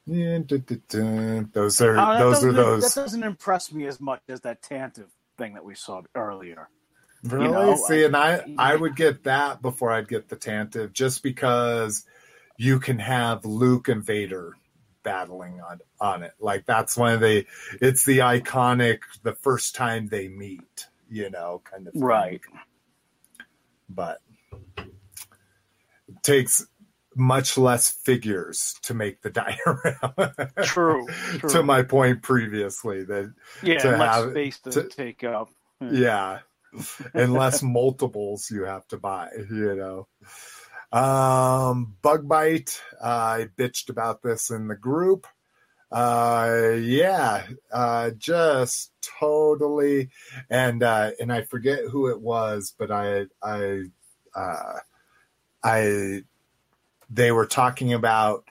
Yeah, 0.07 0.39
those 1.53 1.81
are 1.81 1.97
Uh, 1.97 2.19
those 2.19 2.45
are 2.45 2.53
those. 2.53 2.83
That 2.95 3.01
doesn't 3.01 3.23
impress 3.23 3.73
me 3.73 3.87
as 3.87 4.01
much 4.01 4.21
as 4.29 4.43
that 4.43 4.63
Tantive 4.63 5.09
thing 5.39 5.55
that 5.55 5.65
we 5.65 5.75
saw 5.75 6.03
earlier. 6.15 6.69
Really? 7.23 7.51
know, 7.51 7.75
See, 7.77 8.05
and 8.05 8.15
I 8.15 8.37
I- 8.59 8.73
I 8.73 8.77
would 8.77 8.97
get 8.97 9.25
that 9.25 9.63
before 9.63 9.91
I'd 9.93 10.09
get 10.09 10.29
the 10.29 10.37
Tantive, 10.37 10.93
just 10.93 11.23
because 11.23 12.05
you 12.59 12.79
can 12.79 12.99
have 12.99 13.47
Luke 13.47 13.89
and 13.89 14.05
Vader 14.05 14.55
battling 15.03 15.61
on 15.63 15.81
on 16.01 16.23
it. 16.23 16.35
Like 16.39 16.67
that's 16.67 16.97
one 16.99 17.15
of 17.15 17.21
the 17.21 17.47
it's 17.81 18.05
the 18.05 18.19
iconic 18.19 19.01
the 19.23 19.35
first 19.35 19.75
time 19.75 20.09
they 20.09 20.29
meet, 20.29 20.87
you 21.09 21.31
know, 21.31 21.63
kind 21.65 21.87
of 21.87 21.95
thing. 21.95 22.03
Right. 22.03 22.41
But 23.89 24.21
it 24.77 26.23
takes 26.23 26.67
much 27.17 27.57
less 27.59 27.91
figures 27.91 28.75
to 28.83 28.95
make 28.95 29.23
the 29.23 29.31
diorama. 29.31 30.35
True. 30.63 31.07
true. 31.39 31.49
to 31.51 31.63
my 31.63 31.83
point 31.83 32.23
previously 32.23 33.05
that 33.05 33.33
yeah, 33.63 33.79
to 33.79 33.91
less 33.97 34.15
have- 34.17 34.31
space 34.31 34.59
to, 34.61 34.71
to- 34.71 34.89
take 34.89 35.25
up. 35.25 35.49
yeah 35.81 36.41
and 37.15 37.33
less 37.35 37.63
multiples 37.63 38.51
you 38.51 38.65
have 38.65 38.87
to 38.89 38.97
buy 38.97 39.29
you 39.51 39.75
know 39.77 40.09
um 40.99 41.95
bug 42.03 42.27
bite 42.29 42.81
uh, 43.01 43.07
i 43.07 43.47
bitched 43.57 43.91
about 43.91 44.23
this 44.23 44.51
in 44.51 44.67
the 44.69 44.75
group 44.75 45.27
uh 45.93 46.73
yeah 46.81 47.45
uh 47.73 48.11
just 48.19 48.91
totally 49.03 50.09
and 50.51 50.83
uh 50.83 51.11
and 51.21 51.33
i 51.33 51.43
forget 51.43 51.81
who 51.91 52.09
it 52.09 52.21
was 52.21 52.75
but 52.77 52.91
i 52.91 53.25
i 53.43 53.83
uh 54.35 54.79
i 55.63 56.23
they 57.11 57.33
were 57.33 57.47
talking 57.47 57.93
about 57.93 58.45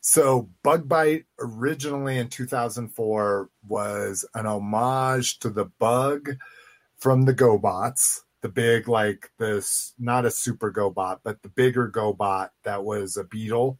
so 0.00 0.50
bug 0.62 0.86
bite 0.86 1.24
originally 1.38 2.18
in 2.18 2.28
2004 2.28 3.48
was 3.66 4.24
an 4.34 4.46
homage 4.46 5.38
to 5.38 5.48
the 5.48 5.64
bug 5.64 6.36
from 6.98 7.22
the 7.22 7.34
GoBots, 7.34 8.20
the 8.42 8.50
big 8.50 8.86
like 8.86 9.30
this 9.38 9.94
not 9.98 10.26
a 10.26 10.30
super 10.30 10.70
GoBot, 10.70 11.20
but 11.24 11.40
the 11.42 11.48
bigger 11.48 11.90
GoBot 11.90 12.50
that 12.64 12.84
was 12.84 13.16
a 13.16 13.24
beetle. 13.24 13.78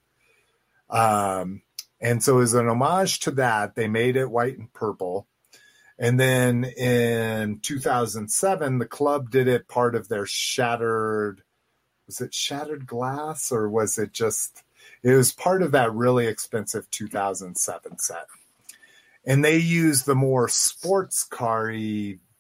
Um, 0.89 1.63
and 2.01 2.23
so 2.23 2.41
as 2.41 2.55
an 2.55 2.69
homage 2.69 3.21
to 3.21 3.31
that, 3.33 3.75
they 3.75 3.89
made 3.89 4.17
it 4.17 4.31
white 4.31 4.59
and 4.59 4.73
purple. 4.73 5.27
And 5.99 6.19
then 6.19 6.65
in 6.65 7.61
2007, 7.61 8.79
the 8.79 8.87
club 8.87 9.31
did 9.31 9.49
it 9.49 9.69
part 9.69 9.95
of 9.95 10.09
their 10.09 10.27
shattered. 10.27 11.43
Was 12.07 12.21
it 12.21 12.35
shattered 12.35 12.87
glass 12.87 13.51
or 13.51 13.69
was 13.69 13.99
it 13.99 14.13
just? 14.13 14.63
It 15.03 15.15
was 15.15 15.33
part 15.33 15.63
of 15.63 15.73
that 15.73 15.95
really 15.95 16.27
expensive 16.27 16.91
2007 16.91 17.99
set. 17.99 18.27
And 19.27 19.45
they 19.45 19.57
used 19.57 20.05
the 20.05 20.15
more 20.15 20.49
sports 20.49 21.25
car 21.25 21.73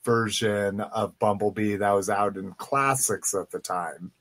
version 0.04 0.80
of 0.80 1.18
Bumblebee 1.18 1.76
that 1.76 1.92
was 1.92 2.10
out 2.10 2.36
in 2.36 2.52
classics 2.52 3.34
at 3.34 3.50
the 3.50 3.58
time. 3.58 4.12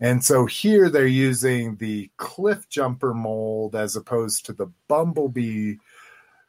And 0.00 0.24
so 0.24 0.46
here 0.46 0.88
they're 0.88 1.06
using 1.06 1.76
the 1.76 2.10
cliff 2.16 2.68
jumper 2.68 3.12
mold 3.12 3.74
as 3.74 3.96
opposed 3.96 4.46
to 4.46 4.52
the 4.52 4.68
Bumblebee 4.86 5.76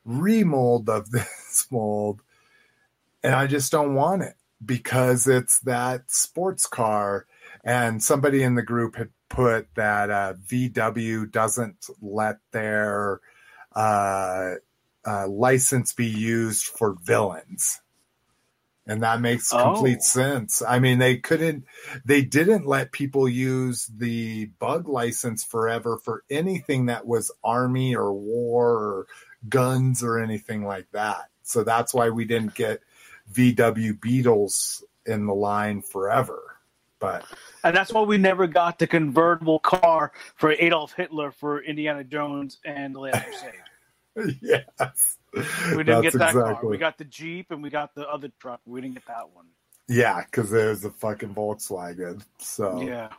remold 0.05 0.89
of 0.89 1.09
this 1.11 1.65
mold. 1.71 2.21
And 3.23 3.33
I 3.33 3.47
just 3.47 3.71
don't 3.71 3.95
want 3.95 4.21
it 4.21 4.35
because 4.63 5.27
it's 5.27 5.59
that 5.61 6.11
sports 6.11 6.67
car. 6.67 7.25
And 7.69 8.01
somebody 8.01 8.41
in 8.41 8.55
the 8.55 8.63
group 8.63 8.95
had 8.95 9.09
put 9.29 9.67
that 9.75 10.09
uh, 10.09 10.33
VW 10.47 11.31
doesn't 11.31 11.85
let 12.01 12.39
their 12.51 13.21
uh, 13.75 14.55
uh, 15.05 15.27
license 15.27 15.93
be 15.93 16.07
used 16.07 16.65
for 16.65 16.95
villains. 17.03 17.79
And 18.87 19.03
that 19.03 19.21
makes 19.21 19.53
Oh. 19.53 19.61
complete 19.61 20.01
sense. 20.01 20.63
I 20.67 20.79
mean, 20.79 20.97
they 20.97 21.17
couldn't, 21.17 21.65
they 22.03 22.23
didn't 22.23 22.65
let 22.65 22.91
people 22.91 23.29
use 23.29 23.85
the 23.85 24.47
bug 24.57 24.89
license 24.89 25.43
forever 25.43 25.99
for 26.03 26.23
anything 26.27 26.87
that 26.87 27.05
was 27.05 27.29
army 27.43 27.95
or 27.95 28.11
war 28.11 28.71
or 28.71 29.07
guns 29.47 30.03
or 30.03 30.17
anything 30.17 30.65
like 30.65 30.87
that. 30.93 31.29
So 31.43 31.63
that's 31.63 31.93
why 31.93 32.09
we 32.09 32.25
didn't 32.25 32.55
get 32.55 32.81
VW 33.31 34.01
Beetles 34.01 34.83
in 35.05 35.27
the 35.27 35.35
line 35.35 35.83
forever. 35.83 36.48
But 36.99 37.25
And 37.63 37.75
that's 37.75 37.93
why 37.93 38.01
we 38.01 38.17
never 38.17 38.45
got 38.45 38.79
the 38.79 38.87
convertible 38.87 39.59
car 39.59 40.11
for 40.35 40.51
Adolf 40.51 40.93
Hitler 40.93 41.31
for 41.31 41.63
Indiana 41.63 42.03
Jones 42.03 42.59
and 42.65 42.93
the 42.93 42.99
Last 42.99 43.25
Crusade. 44.15 44.37
yes, 44.41 45.17
We 45.71 45.83
didn't 45.83 46.01
get 46.03 46.13
that 46.13 46.33
car. 46.33 46.59
We 46.63 46.77
got 46.77 46.97
the 46.97 47.05
Jeep 47.05 47.51
and 47.51 47.63
we 47.63 47.69
got 47.69 47.95
the 47.95 48.07
other 48.07 48.29
truck. 48.39 48.59
We 48.65 48.81
didn't 48.81 48.95
get 48.95 49.07
that 49.07 49.29
one. 49.33 49.45
yeah, 49.87 50.23
because 50.25 50.49
there's 50.49 50.83
a 50.83 50.91
fucking 50.91 51.33
Volkswagen. 51.33 52.23
So 52.37 52.81
Yeah. 52.81 53.09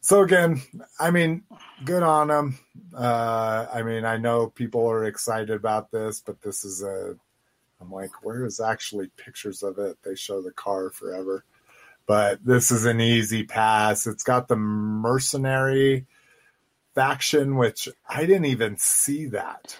So 0.00 0.22
again, 0.22 0.62
I 0.98 1.10
mean, 1.10 1.42
good 1.84 2.02
on 2.02 2.28
them. 2.28 2.58
Uh, 2.94 3.66
I 3.72 3.82
mean, 3.82 4.04
I 4.04 4.16
know 4.16 4.46
people 4.46 4.88
are 4.88 5.04
excited 5.04 5.50
about 5.50 5.90
this, 5.90 6.20
but 6.20 6.40
this 6.40 6.64
is 6.64 6.82
a 6.82 7.16
I'm 7.80 7.90
like, 7.92 8.24
where 8.24 8.44
is 8.44 8.60
actually 8.60 9.08
pictures 9.16 9.62
of 9.62 9.78
it? 9.78 9.98
They 10.02 10.14
show 10.14 10.42
the 10.42 10.52
car 10.52 10.90
forever. 10.90 11.44
But 12.08 12.42
this 12.44 12.70
is 12.70 12.86
an 12.86 13.00
easy 13.02 13.44
pass. 13.44 14.06
It's 14.06 14.24
got 14.24 14.48
the 14.48 14.56
mercenary 14.56 16.06
faction, 16.94 17.56
which 17.56 17.88
I 18.08 18.24
didn't 18.24 18.46
even 18.46 18.78
see 18.78 19.26
that. 19.26 19.78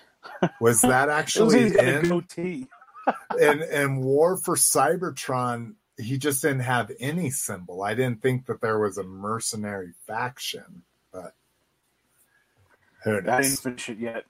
Was 0.61 0.83
that 0.83 1.09
actually 1.09 1.75
a 1.75 2.01
in? 2.01 2.09
goatee. 2.09 2.67
and 3.41 3.63
and 3.63 4.03
War 4.03 4.37
for 4.37 4.57
Cybertron, 4.57 5.77
he 5.97 6.19
just 6.19 6.43
didn't 6.43 6.61
have 6.61 6.93
any 7.01 7.31
symbol. 7.31 7.83
I 7.83 7.95
didn't 7.95 8.21
think 8.21 8.45
that 8.47 8.61
there 8.61 8.79
was 8.79 8.99
a 8.99 9.05
mercenary 9.05 9.95
faction, 10.07 10.83
but 11.11 11.35
who 13.05 13.17
I 13.17 13.41
didn't 13.41 13.57
finish 13.57 13.89
it 13.89 13.99
yet. 13.99 14.27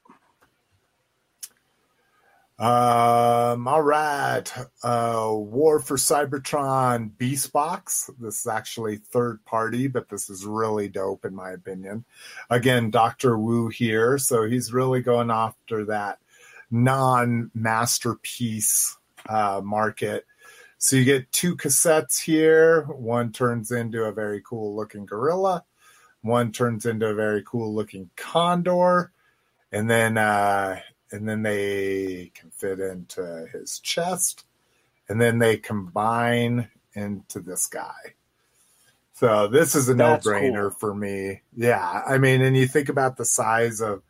Um, 2.59 3.69
all 3.69 3.83
right. 3.83 4.53
Uh, 4.83 5.31
War 5.33 5.79
for 5.79 5.97
Cybertron 5.97 7.17
Beast 7.17 7.53
Box. 7.53 8.11
This 8.19 8.41
is 8.41 8.47
actually 8.49 8.97
third 8.97 9.45
party, 9.45 9.87
but 9.87 10.09
this 10.09 10.29
is 10.29 10.45
really 10.45 10.89
dope 10.89 11.25
in 11.25 11.37
my 11.37 11.51
opinion. 11.51 12.05
Again, 12.51 12.91
Dr. 12.91 13.39
Wu 13.39 13.69
here. 13.69 14.19
So 14.19 14.45
he's 14.45 14.73
really 14.73 15.03
going 15.03 15.31
after 15.31 15.85
that 15.85 16.19
non 16.69 17.53
masterpiece 17.55 18.97
uh, 19.29 19.61
market. 19.63 20.27
So 20.79 20.97
you 20.97 21.05
get 21.05 21.31
two 21.31 21.57
cassettes 21.57 22.21
here. 22.21 22.83
One 22.85 23.31
turns 23.31 23.71
into 23.71 24.03
a 24.03 24.13
very 24.13 24.43
cool 24.45 24.75
looking 24.75 25.07
gorilla. 25.07 25.65
One 26.23 26.51
turns 26.51 26.87
into 26.87 27.07
a 27.07 27.15
very 27.15 27.45
cool 27.45 27.73
looking 27.73 28.11
condor. 28.17 29.13
And 29.71 29.89
then 29.89 30.19
uh, 30.19 30.81
and 31.11 31.29
then 31.29 31.43
they 31.43 32.31
can 32.35 32.51
fit 32.51 32.81
into 32.81 33.47
his 33.53 33.79
chest, 33.81 34.45
and 35.09 35.21
then 35.21 35.39
they 35.39 35.57
combine 35.57 36.69
into 36.95 37.41
this 37.41 37.67
guy. 37.67 38.15
So 39.15 39.49
this 39.49 39.75
is 39.75 39.89
a 39.89 39.95
That's 39.95 40.25
no-brainer 40.25 40.71
cool. 40.71 40.79
for 40.79 40.95
me. 40.95 41.41
Yeah, 41.57 42.03
I 42.07 42.19
mean, 42.19 42.41
and 42.41 42.57
you 42.57 42.69
think 42.69 42.89
about 42.89 43.17
the 43.17 43.25
size 43.25 43.81
of, 43.81 44.03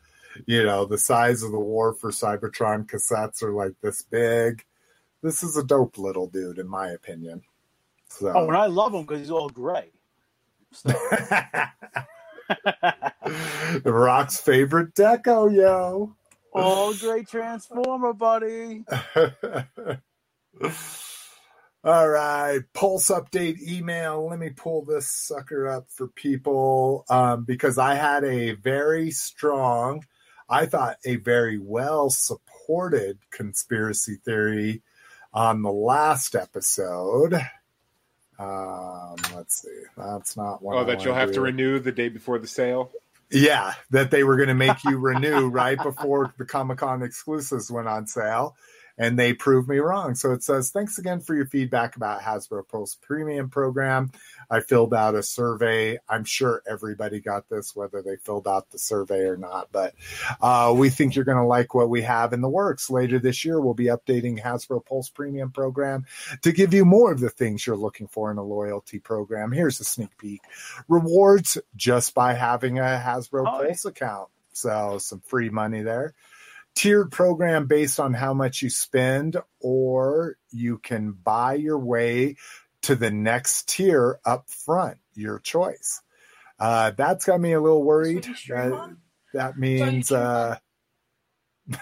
you 0.47 0.63
know, 0.63 0.85
the 0.85 0.99
size 0.99 1.43
of 1.43 1.51
the 1.51 1.59
War 1.59 1.95
for 1.95 2.11
Cybertron 2.11 2.87
cassettes 2.87 3.43
are 3.43 3.53
like 3.53 3.75
this 3.81 4.03
big. 4.03 4.65
This 5.23 5.43
is 5.43 5.57
a 5.57 5.65
dope 5.65 5.97
little 5.99 6.27
dude, 6.29 6.59
in 6.59 6.69
my 6.69 6.89
opinion. 6.89 7.43
So. 8.09 8.33
Oh, 8.35 8.49
and 8.49 8.57
I 8.57 8.67
love 8.67 8.93
him 8.95 9.03
because 9.03 9.21
he's 9.21 9.31
all 9.31 9.49
gray. 9.49 9.91
So, 10.73 10.91
Rock's 13.85 14.41
favorite 14.41 14.95
deco, 14.95 15.55
yo. 15.55 16.15
All 16.59 16.95
gray 16.95 17.25
transformer, 17.25 18.13
buddy. 18.13 18.85
All 21.85 22.09
right, 22.09 22.61
pulse 22.75 23.09
update 23.09 23.63
email. 23.63 24.29
Let 24.29 24.41
me 24.41 24.51
pull 24.51 24.85
this 24.85 25.09
sucker 25.09 25.69
up 25.69 25.87
for 25.89 26.09
people 26.09 27.05
um, 27.09 27.45
because 27.45 27.79
I 27.79 27.95
had 27.95 28.25
a 28.25 28.53
very 28.57 29.13
strong, 29.13 30.05
I 30.51 30.67
thought 30.67 30.97
a 31.05 31.17
very 31.17 31.57
well 31.57 32.11
supported 32.11 33.19
conspiracy 33.31 34.17
theory 34.17 34.83
on 35.33 35.63
the 35.63 35.71
last 35.71 36.35
episode. 36.35 37.35
Um, 38.41 39.17
let's 39.35 39.63
see, 39.63 39.83
that's 39.97 40.37
not 40.37 40.61
one. 40.61 40.77
Oh, 40.77 40.81
I 40.81 40.85
that 40.85 41.05
you'll 41.05 41.13
wanna 41.13 41.27
have 41.27 41.35
to 41.35 41.41
renew 41.41 41.79
the 41.79 41.93
day 41.93 42.09
before 42.09 42.41
the 42.41 42.49
sale. 42.49 42.91
Yeah, 43.31 43.75
that 43.91 44.11
they 44.11 44.25
were 44.25 44.37
going 44.37 44.49
to 44.49 44.55
make 44.55 44.85
you 44.85 44.99
renew 44.99 45.49
right 45.49 45.77
before 45.81 46.33
the 46.39 46.45
Comic 46.45 46.79
Con 46.79 47.03
exclusives 47.03 47.71
went 47.71 47.89
on 47.89 48.07
sale. 48.07 48.57
And 48.99 49.19
they 49.19 49.33
proved 49.33 49.69
me 49.69 49.79
wrong. 49.79 50.15
So 50.17 50.33
it 50.33 50.43
says, 50.43 50.71
Thanks 50.71 50.99
again 50.99 51.21
for 51.21 51.35
your 51.35 51.47
feedback 51.47 51.97
about 51.97 52.21
Hasbro 52.21 52.69
Pulse 52.69 52.97
Premium 53.01 53.49
program. 53.49 54.11
I 54.51 54.61
filled 54.61 54.93
out 54.93 55.15
a 55.15 55.23
survey. 55.23 55.99
I'm 56.09 56.25
sure 56.25 56.63
everybody 56.69 57.21
got 57.21 57.49
this, 57.49 57.77
whether 57.77 58.03
they 58.03 58.17
filled 58.17 58.49
out 58.49 58.71
the 58.71 58.79
survey 58.79 59.21
or 59.21 59.37
not. 59.37 59.69
But 59.71 59.95
uh, 60.41 60.75
we 60.77 60.91
think 60.91 61.15
you're 61.15 61.25
going 61.25 61.39
to 61.39 61.45
like 61.45 61.75
what 61.75 61.89
we 61.91 62.03
have 62.03 62.33
in 62.33 62.41
the 62.41 62.49
works. 62.49 62.91
Later 62.91 63.19
this 63.19 63.45
year, 63.45 63.61
we'll 63.61 63.75
be 63.75 63.87
updating 63.87 64.43
Hasbro 64.43 64.85
Pulse 64.85 65.11
Premium 65.11 65.53
program 65.53 66.05
to 66.43 66.53
give 66.53 66.75
you 66.75 66.85
more 66.85 67.13
of 67.13 67.21
the 67.21 67.31
things 67.31 67.67
you're 67.67 67.77
looking 67.77 68.09
for 68.09 68.31
in 68.31 68.39
a 68.39 68.43
loyalty 68.43 68.99
program. 68.99 69.53
Here's 69.53 69.81
a 69.81 69.85
sneak 69.85 70.17
peek 70.19 70.41
rewards 70.89 71.59
just 71.77 72.15
by 72.15 72.35
having 72.35 72.79
a 72.79 72.83
Hasbro 72.83 73.45
Oh. 73.47 73.65
Pulse 73.65 73.85
account. 73.85 74.29
So 74.53 74.99
some 74.99 75.21
free 75.21 75.51
money 75.51 75.83
there. 75.83 76.15
Tiered 76.79 77.11
program 77.11 77.67
based 77.67 77.99
on 77.99 78.15
how 78.15 78.35
much 78.35 78.63
you 78.63 78.71
spend, 78.71 79.37
or 79.59 80.37
you 80.51 80.79
can 80.79 81.11
buy 81.11 81.55
your 81.55 81.79
way 81.79 82.37
to 82.83 82.95
the 82.95 83.11
next 83.11 83.69
tier 83.69 84.21
up 84.25 84.49
front. 84.49 84.99
Your 85.15 85.41
choice. 85.41 86.01
Uh, 86.61 86.93
that's 86.97 87.25
got 87.25 87.41
me 87.41 87.53
a 87.53 87.61
little 87.61 87.83
worried. 87.83 88.19
That's 88.19 88.29
what 88.29 88.31
you 88.31 88.37
stream 88.37 88.71
That, 88.71 88.97
that 89.35 89.59
means 89.59 90.13
uh, 90.13 90.59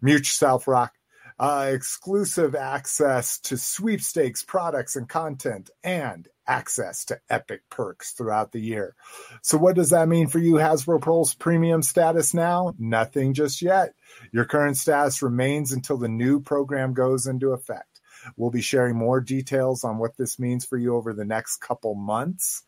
mute 0.00 0.20
yourself, 0.20 0.68
Rock 0.68 0.92
uh, 1.40 1.70
exclusive 1.72 2.54
access 2.54 3.40
to 3.40 3.56
sweepstakes 3.56 4.42
products 4.42 4.94
and 4.94 5.08
content, 5.08 5.70
and 5.82 6.28
access 6.50 7.04
to 7.04 7.20
epic 7.30 7.62
perks 7.70 8.10
throughout 8.10 8.50
the 8.50 8.60
year. 8.60 8.96
So, 9.40 9.56
what 9.56 9.76
does 9.76 9.90
that 9.90 10.08
mean 10.08 10.26
for 10.26 10.40
you, 10.40 10.54
Hasbro 10.54 11.00
Pulse 11.00 11.32
Premium 11.32 11.82
status 11.82 12.34
now? 12.34 12.74
Nothing 12.78 13.32
just 13.34 13.62
yet. 13.62 13.94
Your 14.32 14.44
current 14.44 14.76
status 14.76 15.22
remains 15.22 15.70
until 15.70 15.96
the 15.96 16.08
new 16.08 16.40
program 16.40 16.92
goes 16.92 17.26
into 17.28 17.52
effect. 17.52 18.00
We'll 18.36 18.50
be 18.50 18.60
sharing 18.60 18.96
more 18.96 19.20
details 19.20 19.84
on 19.84 19.98
what 19.98 20.16
this 20.16 20.38
means 20.38 20.64
for 20.66 20.76
you 20.76 20.96
over 20.96 21.14
the 21.14 21.24
next 21.24 21.58
couple 21.58 21.94
months. 21.94 22.64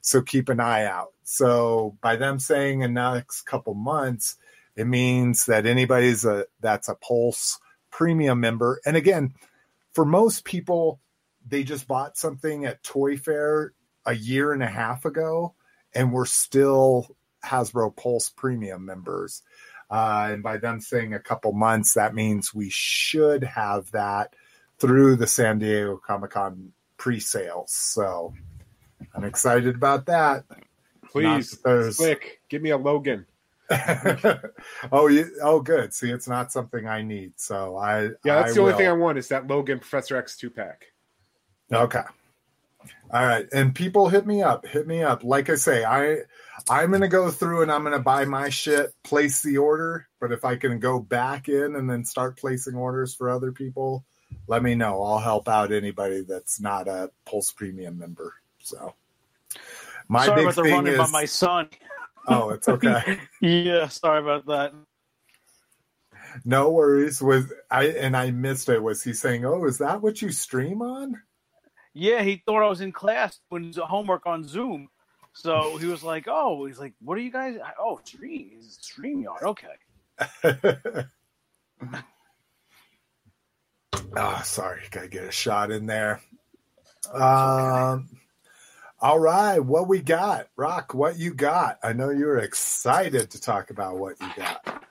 So 0.00 0.22
keep 0.22 0.48
an 0.48 0.60
eye 0.60 0.84
out. 0.84 1.12
So 1.24 1.98
by 2.00 2.16
them 2.16 2.38
saying 2.38 2.82
in 2.82 2.94
the 2.94 3.14
next 3.14 3.42
couple 3.42 3.74
months, 3.74 4.36
it 4.76 4.86
means 4.86 5.46
that 5.46 5.66
anybody's 5.66 6.24
a 6.24 6.46
that's 6.60 6.88
a 6.88 6.94
Pulse 6.94 7.58
premium 7.90 8.40
member. 8.40 8.80
And 8.86 8.96
again, 8.96 9.34
for 9.92 10.04
most 10.04 10.44
people, 10.44 11.00
they 11.46 11.64
just 11.64 11.86
bought 11.86 12.16
something 12.16 12.64
at 12.64 12.82
Toy 12.82 13.16
Fair 13.16 13.72
a 14.06 14.14
year 14.14 14.52
and 14.52 14.62
a 14.62 14.68
half 14.68 15.04
ago, 15.04 15.54
and 15.94 16.12
we're 16.12 16.26
still 16.26 17.16
Hasbro 17.44 17.96
Pulse 17.96 18.30
premium 18.30 18.84
members. 18.84 19.42
Uh, 19.90 20.30
and 20.32 20.42
by 20.42 20.56
them 20.56 20.80
saying 20.80 21.14
a 21.14 21.20
couple 21.20 21.52
months, 21.52 21.94
that 21.94 22.14
means 22.14 22.54
we 22.54 22.70
should 22.70 23.44
have 23.44 23.90
that 23.92 24.34
through 24.78 25.16
the 25.16 25.26
San 25.26 25.58
Diego 25.58 26.00
Comic 26.04 26.30
Con 26.30 26.72
pre 26.96 27.20
sales. 27.20 27.72
So 27.72 28.34
I'm 29.14 29.24
excited 29.24 29.74
about 29.74 30.06
that. 30.06 30.44
Please, 31.10 31.50
that 31.64 31.94
Slick, 31.94 32.40
give 32.48 32.62
me 32.62 32.70
a 32.70 32.76
Logan. 32.76 33.26
oh, 34.92 35.06
you, 35.06 35.30
oh, 35.42 35.60
good. 35.60 35.94
See, 35.94 36.10
it's 36.10 36.28
not 36.28 36.50
something 36.52 36.86
I 36.86 37.02
need. 37.02 37.34
So 37.36 37.76
I, 37.76 38.02
Yeah, 38.24 38.36
that's 38.36 38.50
I 38.50 38.54
the 38.54 38.60
only 38.60 38.72
will. 38.72 38.78
thing 38.78 38.88
I 38.88 38.92
want 38.92 39.18
is 39.18 39.28
that 39.28 39.46
Logan 39.46 39.78
Professor 39.78 40.16
X 40.16 40.36
two 40.36 40.50
pack. 40.50 40.86
Okay. 41.72 42.02
All 43.10 43.24
right. 43.24 43.46
And 43.52 43.74
people 43.74 44.08
hit 44.08 44.26
me 44.26 44.42
up. 44.42 44.66
Hit 44.66 44.86
me 44.86 45.02
up. 45.02 45.22
Like 45.22 45.48
I 45.48 45.54
say, 45.54 45.84
I 45.84 46.18
I'm 46.68 46.90
gonna 46.90 47.08
go 47.08 47.30
through 47.30 47.62
and 47.62 47.70
I'm 47.70 47.84
gonna 47.84 47.98
buy 47.98 48.24
my 48.24 48.48
shit, 48.48 48.92
place 49.02 49.42
the 49.42 49.58
order. 49.58 50.08
But 50.20 50.32
if 50.32 50.44
I 50.44 50.56
can 50.56 50.78
go 50.78 50.98
back 50.98 51.48
in 51.48 51.76
and 51.76 51.88
then 51.88 52.04
start 52.04 52.38
placing 52.38 52.74
orders 52.74 53.14
for 53.14 53.30
other 53.30 53.52
people, 53.52 54.04
let 54.46 54.62
me 54.62 54.74
know. 54.74 55.02
I'll 55.02 55.18
help 55.18 55.48
out 55.48 55.72
anybody 55.72 56.22
that's 56.22 56.60
not 56.60 56.88
a 56.88 57.10
Pulse 57.24 57.52
Premium 57.52 57.98
member. 57.98 58.34
So 58.60 58.94
my 60.08 60.26
sorry 60.26 60.36
big 60.36 60.44
about 60.46 60.56
the 60.56 60.62
thing 60.62 60.72
running 60.72 60.92
is 60.92 60.98
by 60.98 61.06
my 61.06 61.24
son. 61.24 61.68
oh, 62.28 62.50
it's 62.50 62.68
okay. 62.68 63.18
Yeah, 63.40 63.88
sorry 63.88 64.20
about 64.20 64.46
that. 64.46 64.72
no 66.44 66.70
worries. 66.70 67.20
Was 67.22 67.52
I 67.70 67.88
and 67.88 68.16
I 68.16 68.30
missed 68.30 68.68
it. 68.68 68.82
Was 68.82 69.02
he 69.02 69.12
saying, 69.12 69.44
"Oh, 69.44 69.64
is 69.66 69.78
that 69.78 70.02
what 70.02 70.22
you 70.22 70.30
stream 70.30 70.82
on?" 70.82 71.22
Yeah, 71.94 72.22
he 72.22 72.42
thought 72.44 72.62
I 72.62 72.68
was 72.68 72.80
in 72.80 72.92
class 72.92 73.38
when 73.48 73.64
it 73.64 73.66
was 73.68 73.76
homework 73.76 74.26
on 74.26 74.46
Zoom. 74.46 74.88
So 75.32 75.76
he 75.78 75.86
was 75.86 76.02
like, 76.02 76.26
"Oh, 76.28 76.66
he's 76.66 76.78
like, 76.78 76.94
what 77.00 77.16
are 77.18 77.20
you 77.20 77.30
guys? 77.30 77.56
Oh, 77.78 78.00
stream, 78.04 78.60
Streamyard. 78.60 79.42
Okay, 79.42 79.68
Oh, 84.16 84.40
sorry, 84.44 84.82
gotta 84.90 85.08
get 85.08 85.24
a 85.24 85.32
shot 85.32 85.70
in 85.70 85.86
there. 85.86 86.20
Um, 87.12 88.08
all 89.00 89.18
right, 89.18 89.58
what 89.58 89.88
we 89.88 90.00
got, 90.00 90.48
Rock? 90.56 90.94
What 90.94 91.18
you 91.18 91.34
got? 91.34 91.78
I 91.82 91.92
know 91.92 92.10
you 92.10 92.26
were 92.26 92.38
excited 92.38 93.30
to 93.30 93.40
talk 93.40 93.70
about 93.70 93.98
what 93.98 94.20
you 94.20 94.28
got. 94.36 94.84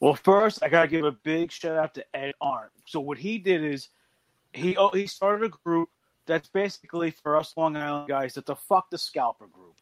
Well, 0.00 0.14
first 0.14 0.62
I 0.62 0.68
gotta 0.68 0.88
give 0.88 1.04
a 1.04 1.12
big 1.12 1.52
shout 1.52 1.76
out 1.76 1.94
to 1.94 2.04
Ed 2.16 2.32
Arndt. 2.40 2.72
So 2.86 2.98
what 3.00 3.18
he 3.18 3.38
did 3.38 3.62
is 3.62 3.88
he 4.52 4.76
oh, 4.76 4.88
he 4.88 5.06
started 5.06 5.44
a 5.44 5.48
group 5.64 5.90
that's 6.26 6.48
basically 6.48 7.10
for 7.10 7.36
us 7.36 7.54
Long 7.56 7.76
Island 7.76 8.08
guys 8.08 8.34
that 8.34 8.46
the 8.46 8.56
fuck 8.56 8.90
the 8.90 8.98
scalper 8.98 9.46
group. 9.48 9.76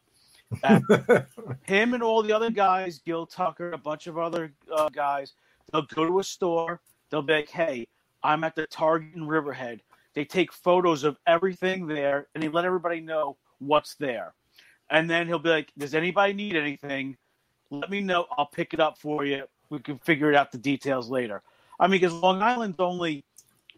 Him 1.63 1.93
and 1.93 2.03
all 2.03 2.21
the 2.23 2.33
other 2.33 2.51
guys, 2.51 2.99
Gil 3.05 3.25
Tucker, 3.25 3.71
a 3.71 3.77
bunch 3.77 4.07
of 4.07 4.17
other 4.17 4.53
uh, 4.73 4.89
guys, 4.89 5.33
they'll 5.71 5.83
go 5.83 6.05
to 6.05 6.19
a 6.19 6.23
store. 6.23 6.81
They'll 7.09 7.21
be 7.21 7.33
like, 7.33 7.49
"Hey, 7.49 7.87
I'm 8.23 8.43
at 8.43 8.55
the 8.55 8.67
Target 8.67 9.15
in 9.15 9.27
Riverhead. 9.27 9.81
They 10.13 10.25
take 10.25 10.51
photos 10.51 11.03
of 11.03 11.17
everything 11.25 11.87
there 11.87 12.27
and 12.33 12.43
they 12.43 12.49
let 12.49 12.65
everybody 12.65 12.99
know 12.99 13.37
what's 13.59 13.95
there. 13.95 14.33
And 14.89 15.09
then 15.09 15.27
he'll 15.27 15.39
be 15.39 15.49
like, 15.49 15.71
Does 15.77 15.95
anybody 15.95 16.33
need 16.33 16.55
anything? 16.55 17.17
Let 17.69 17.89
me 17.89 18.01
know. 18.01 18.27
I'll 18.37 18.47
pick 18.47 18.73
it 18.73 18.79
up 18.79 18.97
for 18.97 19.23
you. 19.25 19.45
We 19.69 19.79
can 19.79 19.97
figure 19.99 20.29
it 20.29 20.35
out 20.35 20.51
the 20.51 20.57
details 20.57 21.09
later. 21.09 21.41
I 21.79 21.87
mean, 21.87 22.01
because 22.01 22.13
Long 22.13 22.41
Island's 22.41 22.79
only 22.79 23.23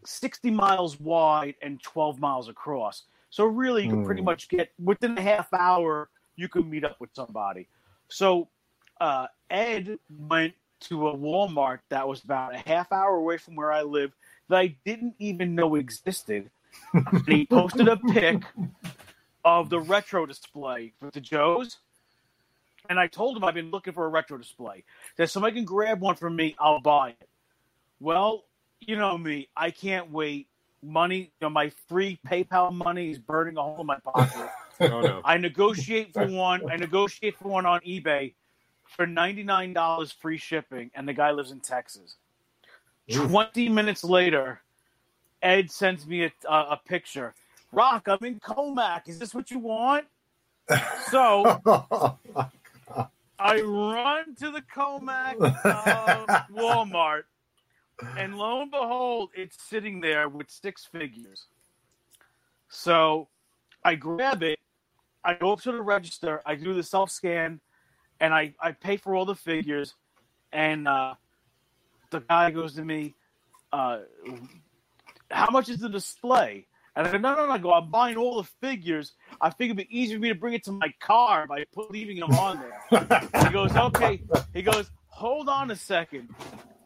60 0.05 0.51
miles 0.51 0.99
wide 0.99 1.55
and 1.61 1.81
12 1.81 2.19
miles 2.19 2.49
across. 2.49 3.03
So 3.29 3.45
really, 3.45 3.83
you 3.83 3.89
can 3.89 4.03
pretty 4.03 4.21
Hmm. 4.21 4.25
much 4.25 4.49
get 4.49 4.71
within 4.79 5.17
a 5.17 5.21
half 5.21 5.51
hour, 5.53 6.09
you 6.35 6.47
can 6.47 6.69
meet 6.69 6.83
up 6.83 6.99
with 6.99 7.09
somebody. 7.13 7.67
So 8.07 8.49
uh, 9.01 9.27
Ed 9.49 9.97
went 10.09 10.53
to 10.81 11.07
a 11.07 11.17
Walmart 11.17 11.79
that 11.89 12.07
was 12.07 12.23
about 12.23 12.53
a 12.53 12.57
half 12.59 12.91
hour 12.91 13.15
away 13.15 13.37
from 13.37 13.55
where 13.55 13.71
I 13.71 13.81
live 13.83 14.13
that 14.49 14.57
I 14.57 14.75
didn't 14.85 15.15
even 15.19 15.55
know 15.55 15.75
existed. 15.75 16.49
and 16.93 17.23
he 17.27 17.45
posted 17.45 17.87
a 17.87 17.97
pic 17.97 18.43
of 19.45 19.69
the 19.69 19.79
retro 19.79 20.25
display 20.25 20.93
with 21.01 21.13
the 21.13 21.21
Joes. 21.21 21.77
And 22.89 22.99
I 22.99 23.07
told 23.07 23.37
him 23.37 23.43
I've 23.45 23.53
been 23.53 23.71
looking 23.71 23.93
for 23.93 24.05
a 24.05 24.09
retro 24.09 24.37
display. 24.37 24.83
That 25.17 25.29
somebody 25.29 25.55
can 25.55 25.65
grab 25.65 26.01
one 26.01 26.15
from 26.15 26.35
me, 26.35 26.55
I'll 26.59 26.81
buy 26.81 27.09
it. 27.11 27.29
Well, 27.99 28.43
you 28.87 28.97
know 28.97 29.17
me, 29.17 29.49
I 29.55 29.71
can't 29.71 30.11
wait. 30.11 30.47
Money, 30.81 31.17
you 31.17 31.29
know, 31.41 31.49
my 31.49 31.71
free 31.87 32.19
PayPal 32.27 32.73
money 32.73 33.09
is 33.09 33.17
burning 33.17 33.57
a 33.57 33.61
hole 33.61 33.81
in 33.81 33.87
my 33.87 33.99
pocket. 33.99 34.49
Oh 34.81 35.01
no. 35.01 35.21
I 35.23 35.37
negotiate 35.37 36.13
for 36.13 36.25
one. 36.25 36.69
I 36.69 36.75
negotiate 36.75 37.37
for 37.37 37.47
one 37.47 37.65
on 37.65 37.79
eBay 37.81 38.33
for 38.85 39.07
ninety 39.07 39.43
nine 39.43 39.71
dollars 39.71 40.11
free 40.11 40.37
shipping, 40.37 40.91
and 40.93 41.07
the 41.07 41.13
guy 41.13 41.31
lives 41.31 41.51
in 41.51 41.61
Texas. 41.61 42.17
Twenty 43.09 43.69
minutes 43.69 44.03
later, 44.03 44.59
Ed 45.41 45.71
sends 45.71 46.05
me 46.05 46.25
a, 46.25 46.31
a, 46.49 46.53
a 46.71 46.81
picture. 46.85 47.33
Rock, 47.71 48.07
I'm 48.07 48.17
in 48.23 48.39
Commack. 48.39 49.07
Is 49.07 49.19
this 49.19 49.33
what 49.33 49.51
you 49.51 49.59
want? 49.59 50.05
So 51.09 51.61
I 53.39 53.61
run 53.61 54.35
to 54.35 54.51
the 54.51 54.63
Commack 54.73 55.35
uh, 55.65 56.25
Walmart, 56.51 57.23
and 58.17 58.37
lo 58.37 58.61
and 58.61 58.71
behold, 58.71 59.29
it's 59.35 59.61
sitting 59.61 60.01
there 60.01 60.29
with 60.29 60.49
six 60.49 60.85
figures. 60.85 61.47
So 62.69 63.27
I 63.83 63.95
grab 63.95 64.43
it, 64.43 64.59
I 65.23 65.35
go 65.35 65.53
up 65.53 65.61
to 65.61 65.71
the 65.71 65.81
register, 65.81 66.41
I 66.45 66.55
do 66.55 66.73
the 66.73 66.83
self 66.83 67.11
scan, 67.11 67.59
and 68.19 68.33
I, 68.33 68.53
I 68.59 68.71
pay 68.71 68.97
for 68.97 69.15
all 69.15 69.25
the 69.25 69.35
figures. 69.35 69.93
And 70.51 70.87
uh, 70.87 71.15
the 72.09 72.21
guy 72.21 72.51
goes 72.51 72.75
to 72.75 72.85
me, 72.85 73.15
uh, 73.71 73.99
How 75.31 75.49
much 75.49 75.69
is 75.69 75.79
the 75.79 75.89
display? 75.89 76.67
And 76.95 77.07
I 77.07 77.11
go, 77.11 77.17
No, 77.17 77.35
no, 77.35 77.45
no. 77.47 77.51
I 77.51 77.57
go, 77.57 77.73
I'm 77.73 77.89
buying 77.89 78.17
all 78.17 78.41
the 78.41 78.49
figures. 78.61 79.13
I 79.41 79.49
figured 79.49 79.79
it'd 79.79 79.89
be 79.89 79.99
easier 79.99 80.17
for 80.17 80.21
me 80.21 80.29
to 80.29 80.35
bring 80.35 80.53
it 80.53 80.63
to 80.65 80.71
my 80.71 80.93
car 80.99 81.47
by 81.47 81.65
leaving 81.89 82.19
them 82.19 82.31
on 82.31 82.63
there. 82.91 83.29
He 83.43 83.49
goes, 83.49 83.75
okay. 83.75 84.21
He 84.53 84.61
goes, 84.61 84.91
hold 85.07 85.49
on 85.49 85.71
a 85.71 85.75
second. 85.75 86.29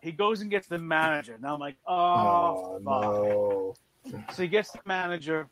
He 0.02 0.12
goes 0.12 0.42
and 0.42 0.50
gets 0.50 0.68
the 0.68 0.78
manager. 0.78 1.38
Now 1.42 1.54
I'm 1.56 1.60
like, 1.60 1.76
oh, 1.88 1.94
oh 1.96 3.74
fuck. 4.06 4.14
no. 4.14 4.24
So 4.34 4.42
he 4.44 4.48
gets 4.48 4.72
the 4.72 4.80
manager, 4.86 5.48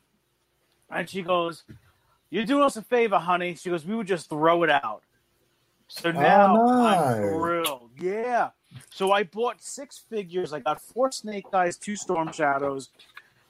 and 0.89 1.09
she 1.09 1.21
goes, 1.21 1.63
"You're 2.29 2.45
doing 2.45 2.63
us 2.63 2.77
a 2.77 2.81
favor, 2.81 3.17
honey." 3.19 3.55
She 3.55 3.69
goes, 3.69 3.85
"We 3.85 3.95
would 3.95 4.07
just 4.07 4.29
throw 4.29 4.63
it 4.63 4.69
out." 4.69 5.03
So 5.87 6.11
now 6.11 6.55
Oh, 6.57 6.85
I'm 6.85 7.21
nice. 7.21 7.29
thrilled. 7.29 7.91
Yeah. 7.99 8.49
So 8.89 9.11
I 9.11 9.23
bought 9.23 9.61
six 9.61 9.97
figures. 10.09 10.51
I 10.53 10.59
got 10.59 10.81
four 10.81 11.11
Snake 11.11 11.45
Eyes, 11.53 11.77
two 11.77 11.95
Storm 11.95 12.31
Shadows. 12.31 12.89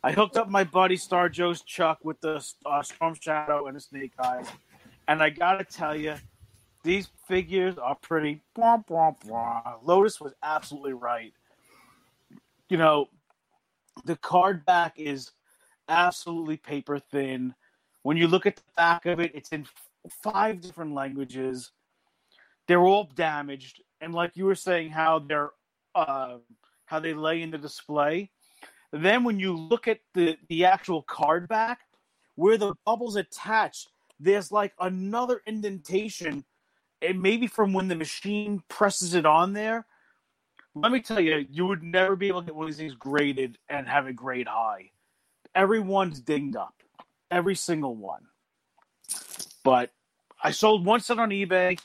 I 0.03 0.11
hooked 0.11 0.37
up 0.37 0.49
my 0.49 0.63
buddy 0.63 0.97
Star 0.97 1.29
Joe's 1.29 1.61
Chuck 1.61 1.99
with 2.03 2.19
the 2.21 2.43
uh, 2.65 2.83
Storm 2.83 3.15
Shadow 3.19 3.67
and 3.67 3.75
the 3.75 3.79
Snake 3.81 4.11
Eyes, 4.19 4.47
and 5.07 5.21
I 5.23 5.29
gotta 5.29 5.63
tell 5.63 5.95
you, 5.95 6.15
these 6.85 7.09
figures 7.27 7.77
are 7.77 7.95
pretty. 7.95 8.41
Blah, 8.53 8.77
blah, 8.77 9.11
blah. 9.25 9.75
Lotus 9.83 10.21
was 10.21 10.33
absolutely 10.43 10.93
right. 10.93 11.33
You 12.69 12.77
know, 12.77 13.07
the 14.05 14.15
card 14.15 14.65
back 14.65 14.93
is 14.97 15.31
absolutely 15.89 16.57
paper 16.57 16.99
thin. 16.99 17.53
When 18.03 18.17
you 18.17 18.27
look 18.27 18.45
at 18.45 18.55
the 18.55 18.63
back 18.77 19.05
of 19.07 19.19
it, 19.19 19.31
it's 19.33 19.49
in 19.49 19.65
five 20.23 20.61
different 20.61 20.93
languages. 20.93 21.71
They're 22.67 22.79
all 22.85 23.09
damaged, 23.15 23.81
and 23.99 24.13
like 24.13 24.37
you 24.37 24.45
were 24.45 24.55
saying, 24.55 24.91
how 24.91 25.19
they're 25.19 25.51
uh, 25.95 26.37
how 26.85 26.99
they 26.99 27.13
lay 27.13 27.41
in 27.41 27.51
the 27.51 27.57
display. 27.57 28.31
Then 28.91 29.23
when 29.23 29.39
you 29.39 29.55
look 29.55 29.87
at 29.87 29.99
the 30.13 30.37
the 30.49 30.65
actual 30.65 31.01
card 31.03 31.47
back, 31.47 31.79
where 32.35 32.57
the 32.57 32.75
bubbles 32.85 33.15
attach, 33.15 33.87
there's 34.19 34.51
like 34.51 34.73
another 34.79 35.41
indentation, 35.45 36.43
and 37.01 37.21
maybe 37.21 37.47
from 37.47 37.73
when 37.73 37.87
the 37.87 37.95
machine 37.95 38.63
presses 38.67 39.13
it 39.13 39.25
on 39.25 39.53
there. 39.53 39.85
Let 40.73 40.91
me 40.91 41.01
tell 41.01 41.19
you, 41.19 41.45
you 41.49 41.65
would 41.67 41.83
never 41.83 42.15
be 42.15 42.27
able 42.27 42.41
to 42.41 42.47
get 42.47 42.55
one 42.55 42.65
of 42.65 42.69
these 42.69 42.77
things 42.77 42.95
graded 42.95 43.57
and 43.69 43.87
have 43.87 44.07
it 44.07 44.15
grade 44.15 44.47
high. 44.47 44.91
Everyone's 45.53 46.19
dinged 46.19 46.57
up, 46.57 46.75
every 47.31 47.55
single 47.55 47.95
one. 47.95 48.23
But 49.63 49.91
I 50.43 50.51
sold 50.51 50.85
one 50.85 50.99
set 50.99 51.17
on 51.17 51.29
eBay. 51.29 51.79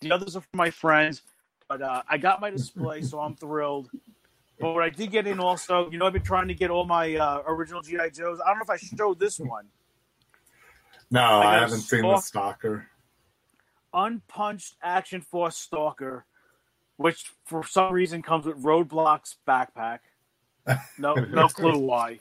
The 0.00 0.10
others 0.10 0.34
are 0.34 0.40
for 0.40 0.56
my 0.56 0.70
friends. 0.70 1.22
But 1.68 1.82
uh, 1.82 2.02
I 2.08 2.18
got 2.18 2.40
my 2.40 2.50
display, 2.50 3.02
so 3.02 3.20
I'm 3.20 3.36
thrilled. 3.36 3.90
But 4.58 4.74
what 4.74 4.82
I 4.82 4.90
did 4.90 5.10
get 5.10 5.26
in 5.26 5.40
also, 5.40 5.90
you 5.90 5.98
know, 5.98 6.06
I've 6.06 6.12
been 6.12 6.22
trying 6.22 6.48
to 6.48 6.54
get 6.54 6.70
all 6.70 6.84
my 6.84 7.16
uh, 7.16 7.42
original 7.46 7.80
GI 7.80 8.10
Joes. 8.12 8.40
I 8.44 8.48
don't 8.48 8.58
know 8.58 8.64
if 8.64 8.70
I 8.70 8.76
showed 8.76 9.18
this 9.18 9.38
one. 9.38 9.66
No, 11.10 11.20
I 11.20 11.56
I, 11.56 11.60
haven't 11.60 11.80
seen 11.80 12.02
the 12.02 12.20
stalker. 12.20 12.86
Unpunched 13.94 14.76
Action 14.82 15.20
Force 15.20 15.56
Stalker, 15.56 16.24
which 16.96 17.32
for 17.44 17.64
some 17.66 17.92
reason 17.92 18.22
comes 18.22 18.46
with 18.46 18.62
Roadblocks 18.62 19.36
backpack. 19.46 20.00
No, 20.98 21.14
no 21.30 21.48
clue 21.48 21.78
why. 21.78 22.20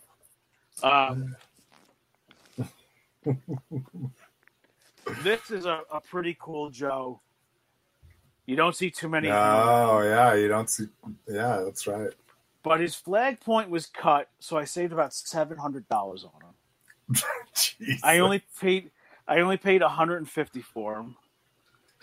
Um, 0.83 1.35
this 5.23 5.51
is 5.51 5.65
a, 5.65 5.81
a 5.91 6.01
pretty 6.01 6.35
cool 6.39 6.69
Joe. 6.69 7.21
You 8.45 8.55
don't 8.55 8.75
see 8.75 8.89
too 8.89 9.07
many, 9.07 9.29
Oh 9.29 10.01
yeah, 10.03 10.33
you 10.33 10.47
don't 10.47 10.69
see. 10.69 10.87
Yeah, 11.29 11.61
that's 11.63 11.87
right. 11.87 12.09
but 12.63 12.79
his 12.79 12.95
flag 12.95 13.39
point 13.39 13.69
was 13.69 13.85
cut, 13.85 14.29
so 14.39 14.57
I 14.57 14.65
saved 14.65 14.91
about 14.91 15.13
seven 15.13 15.57
hundred 15.57 15.87
dollars 15.87 16.25
on 16.25 16.41
him. 16.41 17.17
I 18.03 18.19
only 18.19 18.41
paid, 18.59 18.91
I 19.27 19.39
only 19.39 19.57
paid 19.57 19.81
one 19.81 19.91
hundred 19.91 20.17
and 20.17 20.29
fifty 20.29 20.61
for 20.61 20.95
him. 20.99 21.15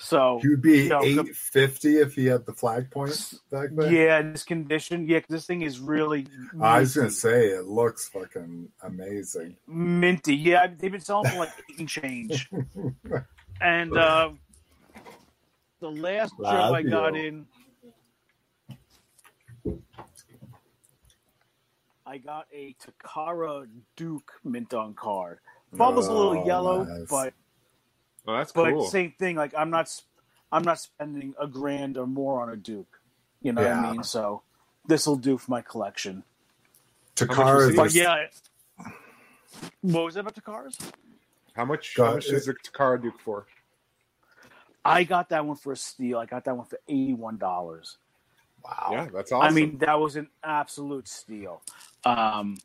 So 0.01 0.39
He 0.41 0.49
would 0.49 0.63
be 0.63 0.87
the- 0.89 1.01
eight 1.01 1.35
fifty 1.35 1.99
if 1.99 2.15
he 2.15 2.27
had 2.27 2.47
the 2.47 2.53
flag 2.53 2.89
points 2.91 3.35
back 3.51 3.71
there. 3.73 3.93
yeah, 3.93 4.23
this 4.23 4.45
condition, 4.45 5.09
yeah, 5.09 5.21
this 5.29 5.45
thing 5.45 5.63
is 5.63 5.81
really. 5.81 6.29
I 6.61 6.79
was 6.81 6.95
gonna 6.95 7.11
say 7.11 7.49
it 7.49 7.67
looks 7.67 8.09
fucking 8.09 8.69
amazing. 8.83 9.57
minty. 9.67 10.37
Yeah, 10.37 10.69
they've 10.69 10.93
been 10.93 11.01
selling 11.01 11.31
for 11.33 11.39
like 11.39 11.51
eight 11.71 11.79
and 11.81 11.89
change. 11.89 12.49
And 13.61 13.99
uh, 13.99 14.31
the 15.81 15.91
last 15.91 16.33
job 16.41 16.75
I 16.75 16.83
got 16.83 17.17
in, 17.17 17.45
I 22.07 22.19
got 22.19 22.47
a 22.53 22.75
Takara 22.81 23.67
Duke 23.97 24.31
mint 24.45 24.73
on 24.75 24.95
card. 24.95 25.41
Bubble's 25.73 26.07
a 26.07 26.13
little 26.13 26.39
Oh, 26.39 26.47
yellow, 26.47 26.85
nice. 26.85 27.09
but 27.11 27.35
Well, 28.25 28.37
that's 28.37 28.53
but 28.53 28.71
cool. 28.71 28.87
same 28.87 29.13
thing. 29.19 29.37
Like 29.37 29.55
I'm 29.57 29.71
not, 29.71 29.91
I'm 30.53 30.63
not 30.63 30.79
spending 30.81 31.35
a 31.41 31.47
grand 31.47 31.97
or 31.97 32.07
more 32.07 32.43
on 32.43 32.51
a 32.51 32.57
Duke. 32.57 33.01
You 33.41 33.53
know 33.53 33.63
what 33.63 33.71
I 33.73 33.93
mean? 33.93 34.03
So 34.03 34.43
this 34.87 35.07
will 35.07 35.17
do 35.17 35.39
for 35.39 35.51
my 35.51 35.63
collection. 35.63 36.25
Takara? 37.17 37.75
But 37.75 37.93
yeah, 37.95 38.27
what 39.81 40.05
was 40.05 40.15
that 40.15 40.21
about 40.21 40.35
Takara's? 40.35 40.77
How 41.55 41.65
much? 41.65 41.95
How 41.97 42.15
much 42.15 42.27
is 42.27 42.47
the 42.47 42.55
Takara 42.55 43.01
Duke 43.03 43.19
for? 43.21 43.47
I 44.85 45.05
got 45.05 45.31
that 45.31 45.45
one 45.45 45.57
for 45.57 45.73
a 45.73 45.77
steal. 45.77 46.19
I 46.19 46.27
got 46.27 46.45
that 46.45 46.57
one 46.57 46.67
for 46.67 46.79
eighty-one 46.89 47.37
dollars. 47.39 47.99
wow. 48.65 48.89
Yeah, 48.93 49.09
that's 49.13 49.33
awesome. 49.33 49.49
I 49.49 49.55
mean, 49.55 49.79
that 49.79 49.99
was 49.99 50.17
an 50.17 50.29
absolute 50.43 51.09
steal. 51.09 51.63
Um, 52.05 52.59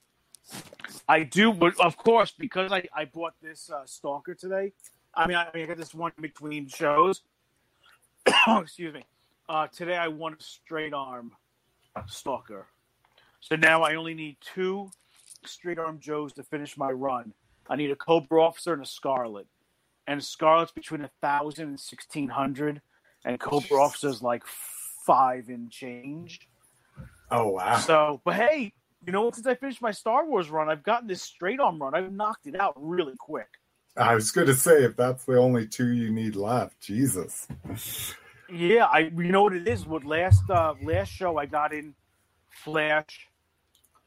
I 1.07 1.23
do, 1.23 1.53
but 1.53 1.79
of 1.79 1.97
course, 1.97 2.31
because 2.37 2.71
I, 2.71 2.83
I 2.95 3.05
bought 3.05 3.33
this 3.41 3.69
uh, 3.69 3.85
Stalker 3.85 4.35
today. 4.35 4.73
I 5.15 5.27
mean, 5.27 5.37
I, 5.37 5.43
I 5.43 5.51
mean, 5.53 5.63
I 5.63 5.67
got 5.67 5.77
this 5.77 5.93
one 5.93 6.11
between 6.19 6.67
shows. 6.67 7.21
Excuse 8.47 8.93
me. 8.93 9.05
Uh, 9.47 9.67
today 9.67 9.97
I 9.97 10.07
won 10.07 10.33
a 10.33 10.43
straight 10.43 10.93
arm 10.93 11.31
Stalker. 12.07 12.67
So 13.39 13.55
now 13.55 13.83
I 13.83 13.95
only 13.95 14.13
need 14.13 14.37
two 14.41 14.89
straight 15.45 15.77
arm 15.77 15.99
Joes 15.99 16.33
to 16.33 16.43
finish 16.43 16.77
my 16.77 16.89
run. 16.89 17.33
I 17.69 17.75
need 17.75 17.91
a 17.91 17.95
Cobra 17.95 18.43
Officer 18.43 18.73
and 18.73 18.81
a 18.81 18.85
Scarlet. 18.85 19.47
And 20.07 20.23
Scarlet's 20.23 20.71
between 20.71 21.01
a 21.01 21.09
thousand 21.21 21.69
and 21.69 21.79
sixteen 21.79 22.27
hundred, 22.29 22.81
and 23.23 23.39
Cobra 23.39 23.81
Officer's 23.81 24.21
like 24.21 24.43
five 24.45 25.47
and 25.47 25.71
change. 25.71 26.41
Oh 27.31 27.49
wow. 27.49 27.77
So, 27.77 28.21
but 28.25 28.35
hey, 28.35 28.73
you 29.05 29.13
know, 29.13 29.31
since 29.31 29.47
I 29.47 29.55
finished 29.55 29.81
my 29.81 29.91
Star 29.91 30.25
Wars 30.25 30.49
run, 30.49 30.69
I've 30.69 30.83
gotten 30.83 31.07
this 31.07 31.21
straight 31.21 31.59
arm 31.61 31.81
run. 31.81 31.95
I've 31.95 32.11
knocked 32.11 32.47
it 32.47 32.59
out 32.59 32.73
really 32.75 33.15
quick. 33.17 33.47
I 33.95 34.15
was 34.15 34.31
going 34.31 34.47
to 34.47 34.55
say 34.55 34.83
if 34.83 34.95
that's 34.95 35.25
the 35.25 35.37
only 35.37 35.67
two 35.67 35.91
you 35.91 36.11
need 36.11 36.35
left, 36.35 36.79
Jesus. 36.79 37.47
Yeah, 38.51 38.85
I 38.85 39.11
you 39.15 39.31
know 39.31 39.43
what 39.43 39.53
it 39.53 39.67
is. 39.67 39.85
What 39.85 40.03
last 40.03 40.49
uh 40.49 40.73
last 40.81 41.09
show 41.09 41.37
I 41.37 41.45
got 41.45 41.73
in 41.73 41.93
Flash, 42.49 43.27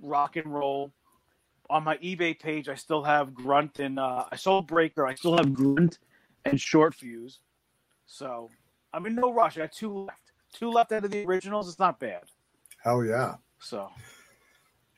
Rock 0.01 0.37
and 0.37 0.53
Roll. 0.53 0.93
On 1.69 1.83
my 1.83 1.97
eBay 1.99 2.39
page, 2.39 2.69
I 2.69 2.77
still 2.77 3.03
have 3.03 3.35
Grunt 3.35 3.81
and 3.81 3.99
uh, 3.99 4.27
I 4.31 4.37
sold 4.37 4.69
Breaker. 4.69 5.05
I 5.05 5.17
still 5.17 5.37
have 5.37 5.53
Grunt 5.53 5.99
and 6.45 6.61
Short 6.61 6.95
Fuse. 6.95 7.41
So 8.07 8.51
I'm 8.93 9.05
in 9.07 9.17
no 9.17 9.33
rush. 9.33 9.57
I 9.57 9.63
got 9.63 9.73
two 9.73 9.93
left. 9.93 10.21
Two 10.53 10.71
left 10.71 10.93
out 10.93 11.05
of 11.05 11.11
the 11.11 11.25
originals. 11.25 11.69
It's 11.69 11.81
not 11.81 11.99
bad. 11.99 12.23
Hell 12.83 13.05
yeah. 13.05 13.35
So 13.59 13.91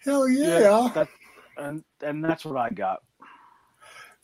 Hell 0.04 0.28
yeah. 0.28 0.90
that, 0.94 1.08
and 1.56 1.82
and 2.02 2.22
that's 2.22 2.44
what 2.44 2.56
I 2.56 2.68
got. 2.70 3.02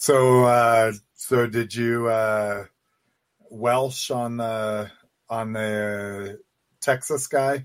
So 0.05 0.44
uh 0.44 0.93
so 1.14 1.47
did 1.47 1.74
you 1.74 2.09
uh 2.09 2.66
Welsh 3.48 4.10
on 4.10 4.36
the 4.36 4.90
on 5.31 5.55
the 5.55 6.40
Texas 6.82 7.26
guy? 7.26 7.64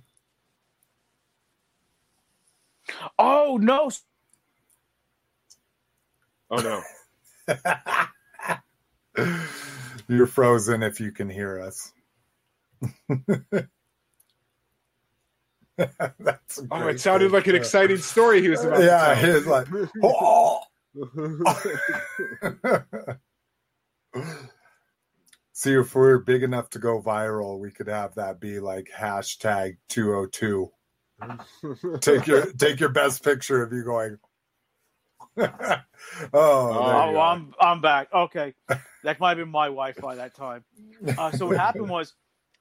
Oh 3.19 3.59
no! 3.61 3.91
Oh 6.49 6.81
no. 7.49 7.57
You're 10.07 10.25
frozen 10.25 10.81
if 10.81 11.01
you 11.01 11.11
can 11.11 11.29
hear 11.29 11.59
us. 11.59 11.91
That's 15.77 16.61
Oh, 16.71 16.87
it 16.87 17.01
sounded 17.01 17.33
like 17.33 17.47
an 17.47 17.55
exciting 17.55 17.97
story 17.97 18.41
he 18.41 18.47
was 18.47 18.63
about 18.63 18.81
Yeah, 18.81 19.13
to 19.13 19.21
tell. 19.21 19.33
his 19.33 19.45
like 19.45 19.67
oh. 20.03 20.61
See, 25.53 25.73
if 25.73 25.93
we're 25.93 26.19
big 26.19 26.43
enough 26.43 26.69
to 26.71 26.79
go 26.79 27.01
viral, 27.01 27.59
we 27.59 27.71
could 27.71 27.87
have 27.87 28.15
that 28.15 28.39
be 28.39 28.59
like 28.59 28.89
hashtag 28.97 29.77
202. 29.89 30.71
Take 31.99 32.27
your 32.27 32.51
take 32.53 32.79
your 32.79 32.89
best 32.89 33.23
picture 33.23 33.61
of 33.61 33.73
you 33.73 33.83
going. 33.83 34.17
oh, 35.37 35.81
Oh, 36.33 37.11
you. 37.11 37.19
I'm 37.19 37.53
I'm 37.59 37.81
back. 37.81 38.07
Okay, 38.13 38.53
that 39.03 39.19
might 39.19 39.29
have 39.29 39.37
been 39.37 39.49
my 39.49 39.65
Wi-Fi 39.65 40.15
that 40.15 40.33
time. 40.33 40.63
Uh, 41.17 41.31
so 41.31 41.47
what 41.47 41.57
happened 41.57 41.89
was, 41.89 42.13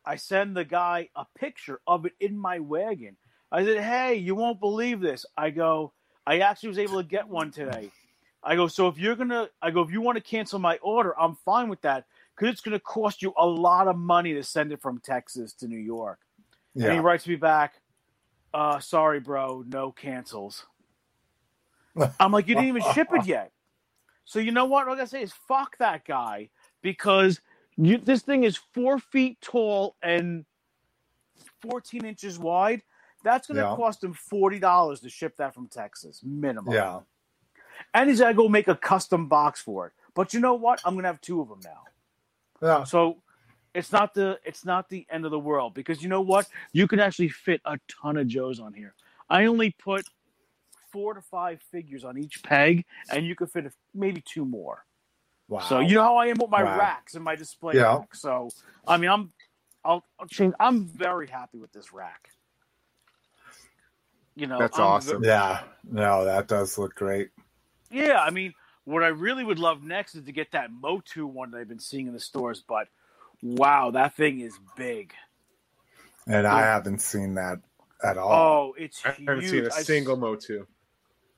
I 0.04 0.16
send 0.16 0.56
the 0.56 0.64
guy 0.64 1.08
a 1.14 1.24
picture 1.38 1.80
of 1.86 2.04
it 2.04 2.14
in 2.18 2.36
my 2.36 2.58
wagon. 2.58 3.16
I 3.52 3.64
said, 3.64 3.80
"Hey, 3.80 4.16
you 4.16 4.34
won't 4.34 4.58
believe 4.58 5.00
this." 5.00 5.24
I 5.36 5.50
go, 5.50 5.92
"I 6.26 6.40
actually 6.40 6.70
was 6.70 6.78
able 6.80 7.00
to 7.00 7.08
get 7.08 7.28
one 7.28 7.52
today." 7.52 7.92
I 8.42 8.56
go, 8.56 8.68
"So 8.68 8.88
if 8.88 8.98
you're 8.98 9.16
gonna," 9.16 9.50
I 9.62 9.70
go, 9.72 9.82
"If 9.82 9.90
you 9.90 10.00
want 10.00 10.16
to 10.16 10.22
cancel 10.22 10.58
my 10.58 10.78
order, 10.78 11.18
I'm 11.20 11.36
fine 11.36 11.68
with 11.68 11.80
that 11.82 12.06
because 12.36 12.52
it's 12.52 12.62
gonna 12.62 12.80
cost 12.80 13.22
you 13.22 13.34
a 13.38 13.46
lot 13.46 13.88
of 13.88 13.96
money 13.98 14.34
to 14.34 14.44
send 14.44 14.72
it 14.72 14.82
from 14.82 15.00
Texas 15.00 15.52
to 15.54 15.68
New 15.68 15.78
York." 15.78 16.20
And 16.82 16.92
he 16.92 17.00
writes 17.00 17.26
me 17.26 17.36
back, 17.36 17.74
uh, 18.54 18.80
sorry, 18.80 19.20
bro, 19.20 19.64
no 19.66 19.92
cancels. 19.92 20.66
I'm 22.20 22.32
like, 22.32 22.48
you 22.48 22.54
didn't 22.54 22.68
even 22.68 22.82
ship 22.82 23.12
it 23.12 23.24
yet. 23.24 23.52
So 24.24 24.38
you 24.40 24.52
know 24.52 24.66
what? 24.66 24.86
What 24.86 24.94
I 24.94 24.96
gotta 24.98 25.08
say 25.08 25.22
is 25.22 25.32
fuck 25.48 25.78
that 25.78 26.04
guy 26.06 26.50
because 26.82 27.40
you, 27.76 27.98
this 27.98 28.22
thing 28.22 28.44
is 28.44 28.58
four 28.74 28.98
feet 28.98 29.40
tall 29.42 29.96
and 30.02 30.44
14 31.62 32.04
inches 32.04 32.38
wide. 32.38 32.82
That's 33.24 33.48
gonna 33.48 33.64
Yeah. 33.64 33.66
cost 33.66 34.04
him 34.04 34.14
forty 34.14 34.58
dollars 34.58 35.00
to 35.00 35.10
ship 35.10 35.36
that 35.38 35.54
from 35.54 35.68
Texas, 35.68 36.22
minimum. 36.24 36.74
Yeah. 36.74 37.00
And 37.94 38.08
he's 38.10 38.20
gotta 38.20 38.34
go 38.34 38.48
make 38.48 38.68
a 38.68 38.76
custom 38.76 39.28
box 39.28 39.60
for 39.60 39.86
it. 39.86 39.92
But 40.14 40.34
you 40.34 40.40
know 40.40 40.54
what? 40.54 40.80
I'm 40.84 40.94
gonna 40.94 41.08
have 41.08 41.20
two 41.20 41.40
of 41.40 41.48
them 41.48 41.60
now. 41.64 41.82
Yeah. 42.62 42.84
So 42.84 43.18
it's 43.74 43.92
not 43.92 44.14
the 44.14 44.38
it's 44.44 44.64
not 44.64 44.88
the 44.88 45.06
end 45.10 45.24
of 45.24 45.30
the 45.30 45.38
world 45.38 45.74
because 45.74 46.02
you 46.02 46.08
know 46.08 46.20
what? 46.20 46.46
You 46.72 46.88
can 46.88 47.00
actually 47.00 47.28
fit 47.28 47.60
a 47.64 47.78
ton 48.02 48.16
of 48.16 48.26
Joes 48.26 48.60
on 48.60 48.72
here. 48.72 48.94
I 49.30 49.46
only 49.46 49.70
put 49.70 50.06
four 50.92 51.14
to 51.14 51.20
five 51.20 51.60
figures 51.70 52.04
on 52.04 52.18
each 52.18 52.42
peg, 52.42 52.84
and 53.10 53.26
you 53.26 53.34
could 53.36 53.50
fit 53.50 53.66
a, 53.66 53.72
maybe 53.94 54.22
two 54.22 54.44
more. 54.44 54.84
Wow. 55.48 55.60
So 55.60 55.80
you 55.80 55.94
know 55.94 56.02
how 56.02 56.16
I 56.16 56.26
am 56.26 56.38
with 56.38 56.50
my 56.50 56.62
Wow. 56.62 56.78
racks 56.78 57.14
and 57.14 57.24
my 57.24 57.36
display 57.36 57.76
Yeah. 57.76 57.98
racks. 57.98 58.20
So 58.20 58.50
I 58.86 58.96
mean, 58.96 59.10
I'm 59.10 59.32
I'll, 59.84 60.04
I'll 60.18 60.26
change. 60.26 60.54
I'm 60.60 60.86
very 60.86 61.28
happy 61.28 61.58
with 61.58 61.72
this 61.72 61.92
rack. 61.92 62.30
You 64.36 64.46
know, 64.46 64.58
That's 64.60 64.78
I'm 64.78 64.84
awesome. 64.84 65.24
yeah. 65.24 65.60
No, 65.90 66.24
that 66.24 66.48
does 66.48 66.78
look 66.78 66.94
great. 66.94 67.30
Yeah, 67.90 68.20
I 68.20 68.30
mean, 68.30 68.54
what 68.84 69.02
I 69.02 69.08
really 69.08 69.44
would 69.44 69.58
love 69.58 69.82
next 69.82 70.14
is 70.14 70.24
to 70.24 70.32
get 70.32 70.52
that 70.52 70.70
Motu 70.70 71.26
one 71.26 71.50
that 71.52 71.58
I've 71.58 71.68
been 71.68 71.78
seeing 71.78 72.06
in 72.06 72.12
the 72.12 72.20
stores. 72.20 72.62
But 72.66 72.88
wow, 73.42 73.90
that 73.92 74.14
thing 74.16 74.40
is 74.40 74.58
big. 74.76 75.12
And 76.26 76.46
I 76.46 76.60
haven't 76.60 77.00
seen 77.00 77.34
that 77.34 77.58
at 78.04 78.18
all. 78.18 78.32
Oh, 78.32 78.74
it's 78.76 79.04
I 79.04 79.12
huge. 79.12 79.28
haven't 79.28 79.48
seen 79.48 79.64
a 79.64 79.74
I- 79.74 79.82
single 79.82 80.16
Motu. 80.16 80.66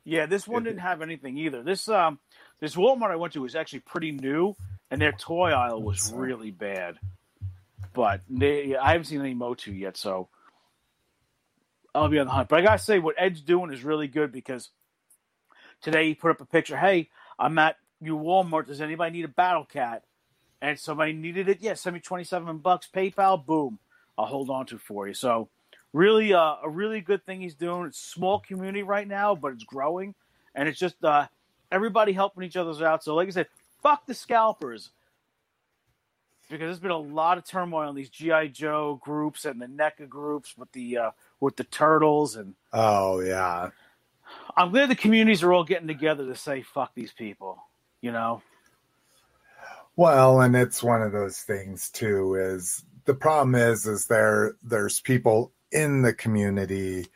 Yeah, 0.03 0.27
this 0.27 0.49
one 0.49 0.65
didn't 0.65 0.81
have 0.81 1.03
anything 1.03 1.37
either. 1.39 1.63
This 1.63 1.87
um, 1.89 2.19
this 2.59 2.75
Walmart 2.75 3.11
I 3.11 3.17
went 3.17 3.35
to 3.35 3.43
was 3.43 3.55
actually 3.55 3.81
pretty 3.81 4.13
new, 4.13 4.57
and 4.91 5.01
their 5.01 5.13
toy 5.13 5.51
aisle 5.51 5.83
was 5.83 6.11
really 6.13 6.51
bad. 6.51 6.97
But 7.93 8.23
they, 8.29 8.75
I 8.77 8.93
haven't 8.93 9.05
seen 9.07 9.21
any 9.21 9.35
Motu 9.35 9.73
yet, 9.73 9.97
so 9.99 10.29
I'll 11.95 12.09
be 12.09 12.19
on 12.19 12.27
the 12.27 12.33
hunt. 12.33 12.49
But 12.49 12.61
I 12.61 12.63
gotta 12.63 12.79
say, 12.83 12.99
what 12.99 13.17
Ed's 13.19 13.43
doing 13.43 13.73
is 13.73 13.85
really 13.85 14.09
good 14.09 14.33
because 14.33 14.71
today 15.83 16.09
he 16.09 16.15
put 16.15 16.31
up 16.31 16.41
a 16.41 16.47
picture. 16.47 16.77
Hey, 16.77 17.09
I'm 17.39 17.59
at 17.59 17.77
you 18.01 18.17
Walmart. 18.17 18.67
Does 18.67 18.81
anybody 18.81 19.13
need 19.13 19.25
a 19.25 19.29
Battle 19.29 19.65
Cat? 19.65 20.05
And 20.63 20.79
somebody 20.79 21.13
needed 21.13 21.49
it. 21.49 21.59
Yeah, 21.61 21.75
send 21.75 21.95
me 21.95 22.01
twenty 22.01 22.25
seven 22.25 22.59
bucks 22.59 22.89
PayPal. 22.95 23.45
Boom, 23.45 23.79
I'll 24.19 24.27
hold 24.27 24.51
on 24.51 24.67
to 24.67 24.79
for 24.79 25.09
you. 25.09 25.15
So 25.15 25.49
really, 25.93 26.35
uh, 26.35 26.57
a 26.63 26.69
really 26.69 27.01
good 27.01 27.25
thing 27.25 27.41
he's 27.41 27.55
doing. 27.55 27.87
It's 27.87 27.99
small 27.99 28.41
community 28.41 28.83
right 28.83 29.09
now, 29.09 29.35
but 29.35 29.53
it's 29.53 29.65
growing, 29.65 30.15
and 30.55 30.69
it's 30.69 30.79
just 30.79 31.03
uh, 31.03 31.27
everybody 31.73 32.13
helping 32.13 32.45
each 32.45 32.57
other's 32.57 32.83
out. 32.83 33.03
So 33.03 33.15
like 33.15 33.29
I 33.29 33.31
said, 33.31 33.47
fuck 33.83 34.07
the 34.07 34.15
scalpers. 34.15 34.91
Because 36.51 36.67
there's 36.67 36.81
been 36.81 36.91
a 36.91 36.99
lot 36.99 37.39
of 37.39 37.45
turmoil 37.47 37.89
in 37.91 37.95
these 37.95 38.11
GI 38.11 38.49
Joe 38.49 39.01
groups 39.05 39.45
and 39.45 39.63
the 39.63 39.67
NECA 39.67 40.09
groups 40.09 40.59
with 40.59 40.73
the 40.73 40.99
uh, 40.99 41.11
with 41.39 41.55
the 41.57 41.63
turtles, 41.65 42.35
and 42.35 42.55
Oh 42.73 43.21
yeah. 43.21 43.71
I'm 44.57 44.71
glad 44.71 44.91
the 44.91 44.97
communities 44.97 45.43
are 45.43 45.53
all 45.53 45.65
getting 45.65 45.89
together 45.89 46.27
to 46.27 46.37
say 46.37 46.63
fuck 46.63 46.95
these 46.95 47.13
people. 47.13 47.59
You 48.01 48.13
know, 48.13 48.43
Well, 49.97 50.41
and 50.41 50.57
it's 50.57 50.83
one 50.83 51.03
of 51.03 51.13
those 51.13 51.39
things 51.39 51.91
too. 51.91 52.35
Is 52.35 52.85
the 53.05 53.15
problem 53.15 53.55
is 53.55 53.87
is 53.87 54.07
there 54.07 54.57
there's 54.63 55.01
people 55.01 55.53
in 55.73 56.03
the 56.03 56.15
community 56.15 57.07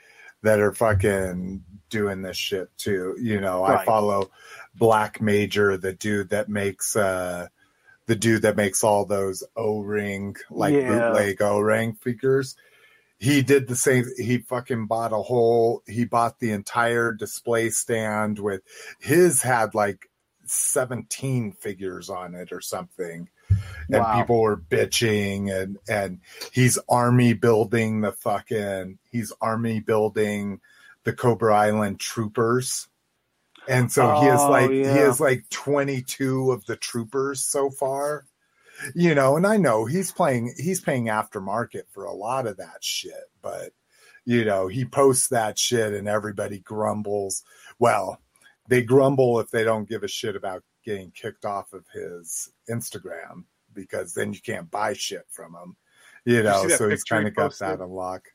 that 0.42 0.60
are 0.60 0.74
fucking 0.74 1.64
doing 1.88 2.22
this 2.22 2.36
shit 2.36 2.76
too. 2.76 3.16
You 3.18 3.40
know, 3.40 3.64
I 3.64 3.84
follow 3.84 4.30
Black 4.74 5.20
Major, 5.20 5.76
the 5.76 5.94
dude 5.94 6.30
that 6.30 6.48
makes 6.48 6.96
uh 6.96 7.48
the 8.06 8.16
dude 8.16 8.42
that 8.42 8.56
makes 8.56 8.84
all 8.84 9.06
those 9.06 9.42
O 9.56 9.80
ring 9.80 10.36
like 10.50 10.74
Yeah. 10.74 10.88
bootleg 11.08 11.40
O 11.40 11.60
ring 11.60 11.94
figures. 11.94 12.56
He 13.18 13.42
did 13.42 13.68
the 13.68 13.76
same. 13.76 14.04
He 14.18 14.38
fucking 14.38 14.86
bought 14.86 15.12
a 15.12 15.22
whole. 15.22 15.82
He 15.86 16.04
bought 16.04 16.38
the 16.40 16.50
entire 16.52 17.12
display 17.12 17.70
stand 17.70 18.38
with 18.38 18.62
his 19.00 19.42
had 19.42 19.74
like 19.74 20.08
17 20.46 21.52
figures 21.52 22.10
on 22.10 22.34
it 22.34 22.52
or 22.52 22.60
something 22.60 23.28
and 23.88 24.00
Wow. 24.02 24.18
people 24.20 24.40
were 24.42 24.56
bitching 24.58 25.50
and 25.54 25.78
and 25.88 26.20
he's 26.52 26.78
army 26.88 27.32
building 27.32 28.02
the 28.02 28.12
fucking 28.12 28.98
he's 29.10 29.32
army 29.40 29.80
building 29.80 30.60
the 31.04 31.12
cobra 31.14 31.54
island 31.56 31.98
troopers 32.00 32.88
and 33.68 33.90
so 33.90 34.20
he 34.20 34.26
has 34.26 34.40
Oh, 34.40 34.50
like 34.50 34.70
he 34.70 34.80
yeah. 34.80 34.92
has 34.96 35.18
like 35.20 35.48
22 35.50 36.52
of 36.52 36.66
the 36.66 36.76
troopers 36.76 37.42
so 37.42 37.70
far 37.70 38.26
you 38.94 39.14
know 39.14 39.36
and 39.36 39.46
i 39.46 39.56
know 39.56 39.84
he's 39.84 40.10
playing 40.12 40.52
he's 40.56 40.80
paying 40.80 41.06
aftermarket 41.06 41.82
for 41.90 42.04
a 42.04 42.12
lot 42.12 42.46
of 42.46 42.56
that 42.56 42.82
shit 42.82 43.30
but 43.42 43.72
you 44.24 44.44
know 44.44 44.68
he 44.68 44.84
posts 44.84 45.28
that 45.28 45.58
shit 45.58 45.92
and 45.92 46.08
everybody 46.08 46.58
grumbles 46.58 47.42
well 47.78 48.20
they 48.68 48.82
grumble 48.82 49.40
if 49.40 49.50
they 49.50 49.64
don't 49.64 49.88
give 49.88 50.02
a 50.02 50.08
shit 50.08 50.36
about 50.36 50.62
getting 50.84 51.10
kicked 51.10 51.44
off 51.44 51.72
of 51.72 51.84
his 51.92 52.50
Instagram 52.70 53.44
because 53.72 54.14
then 54.14 54.32
you 54.32 54.40
can't 54.40 54.70
buy 54.70 54.92
shit 54.92 55.26
from 55.30 55.54
him. 55.54 55.76
You 56.24 56.36
you 56.36 56.42
know, 56.42 56.66
that 56.68 56.78
so 56.78 56.88
he's 56.88 57.04
kind 57.04 57.24
he 57.24 57.28
of 57.28 57.34
got 57.34 57.58
that 57.58 57.80
unlock. 57.80 58.28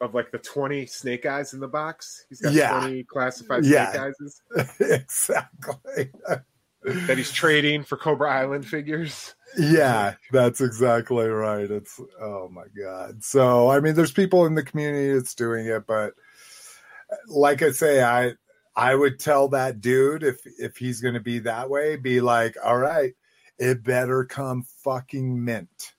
Of 0.00 0.14
like 0.14 0.30
the 0.30 0.38
20 0.38 0.86
snake 0.86 1.26
eyes 1.26 1.54
in 1.54 1.60
the 1.60 1.68
box. 1.68 2.26
He's 2.28 2.40
got 2.40 2.52
Yeah. 2.52 2.80
20 2.80 3.04
classified 3.04 3.64
Yeah. 3.64 3.90
snake 3.90 4.02
eyes 4.02 4.70
exactly. 4.80 6.10
that 6.86 7.18
he's 7.18 7.32
trading 7.32 7.82
for 7.82 7.96
Cobra 7.96 8.30
Island 8.32 8.66
figures. 8.66 9.34
yeah, 9.58 10.14
that's 10.30 10.60
exactly 10.60 11.26
right. 11.26 11.70
It's 11.70 12.00
oh 12.20 12.48
my 12.48 12.64
god. 12.78 13.24
So 13.24 13.68
I 13.70 13.80
mean, 13.80 13.94
there's 13.94 14.12
people 14.12 14.46
in 14.46 14.54
the 14.54 14.62
community 14.62 15.12
that's 15.14 15.34
doing 15.34 15.66
it, 15.66 15.86
but 15.86 16.14
like 17.28 17.62
I 17.62 17.70
say, 17.72 18.02
I 18.02 18.34
I 18.74 18.94
would 18.94 19.18
tell 19.18 19.48
that 19.48 19.80
dude 19.80 20.22
if 20.22 20.40
if 20.58 20.76
he's 20.76 21.00
going 21.00 21.14
to 21.14 21.20
be 21.20 21.40
that 21.40 21.70
way, 21.70 21.96
be 21.96 22.20
like, 22.20 22.56
all 22.62 22.78
right, 22.78 23.14
it 23.58 23.82
better 23.82 24.24
come 24.24 24.64
fucking 24.84 25.44
mint. 25.44 25.94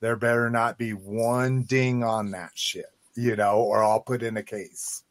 There 0.00 0.16
better 0.16 0.48
not 0.48 0.78
be 0.78 0.92
one 0.92 1.64
ding 1.64 2.02
on 2.02 2.30
that 2.30 2.52
shit, 2.54 2.86
you 3.14 3.36
know, 3.36 3.56
or 3.56 3.82
I'll 3.84 4.00
put 4.00 4.22
in 4.22 4.36
a 4.38 4.42
case. 4.42 5.02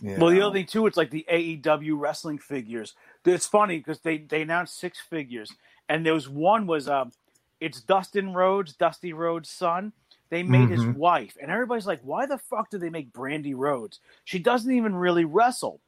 you 0.00 0.16
Well, 0.18 0.30
the 0.30 0.40
know? 0.40 0.48
other 0.48 0.54
thing 0.58 0.66
too, 0.66 0.86
it's 0.86 0.98
like 0.98 1.10
the 1.10 1.24
AEW 1.30 1.98
wrestling 1.98 2.38
figures. 2.38 2.94
It's 3.24 3.46
funny 3.46 3.78
because 3.78 4.00
they 4.00 4.18
they 4.18 4.42
announced 4.42 4.78
six 4.78 4.98
figures, 5.00 5.52
and 5.88 6.04
there 6.04 6.14
was 6.14 6.28
one 6.28 6.66
was 6.66 6.88
um, 6.88 7.12
it's 7.60 7.80
Dustin 7.80 8.34
Rhodes, 8.34 8.74
Dusty 8.74 9.12
Rhodes' 9.12 9.50
son. 9.50 9.92
They 10.30 10.42
made 10.42 10.68
his 10.68 10.80
Mhm. 10.84 10.94
wife, 10.96 11.36
and 11.40 11.50
everybody's 11.50 11.86
like, 11.86 12.00
"Why 12.02 12.26
the 12.26 12.38
fuck 12.38 12.70
do 12.70 12.78
they 12.78 12.90
make 12.90 13.12
Brandi 13.12 13.54
Rhodes? 13.56 14.00
She 14.24 14.38
doesn't 14.38 14.70
even 14.72 14.94
really 14.94 15.24
wrestle." 15.24 15.80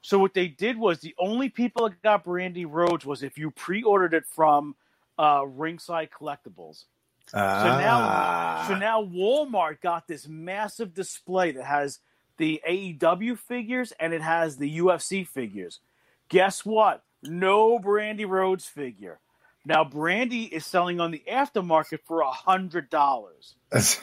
So 0.00 0.18
what 0.18 0.34
they 0.34 0.48
did 0.48 0.78
was 0.78 1.00
the 1.00 1.14
only 1.18 1.48
people 1.48 1.88
that 1.88 2.00
got 2.02 2.24
Brandi 2.24 2.64
Rhodes 2.68 3.04
was 3.04 3.22
if 3.22 3.36
you 3.36 3.50
pre-ordered 3.50 4.14
it 4.14 4.26
from 4.26 4.76
uh, 5.18 5.44
Ringside 5.44 6.10
Collectibles. 6.10 6.84
Ah. 7.34 8.64
So 8.68 8.78
now 8.78 9.02
Walmart 9.02 9.80
got 9.80 10.06
this 10.06 10.28
massive 10.28 10.94
display 10.94 11.50
that 11.52 11.64
has 11.64 11.98
the 12.36 12.62
AEW 12.66 13.36
figures 13.36 13.92
and 13.98 14.14
it 14.14 14.22
has 14.22 14.56
the 14.56 14.78
UFC 14.78 15.26
figures. 15.26 15.80
Guess 16.28 16.64
what? 16.64 17.02
No 17.22 17.78
Brandi 17.78 18.26
Rhodes 18.28 18.66
figure. 18.66 19.20
Now 19.64 19.84
Brandi 19.84 20.48
is 20.50 20.64
selling 20.64 21.00
on 21.00 21.10
the 21.10 21.22
aftermarket 21.30 22.00
for 22.06 22.20
a 22.20 22.30
hundred 22.30 22.90
dollars. 22.90 23.54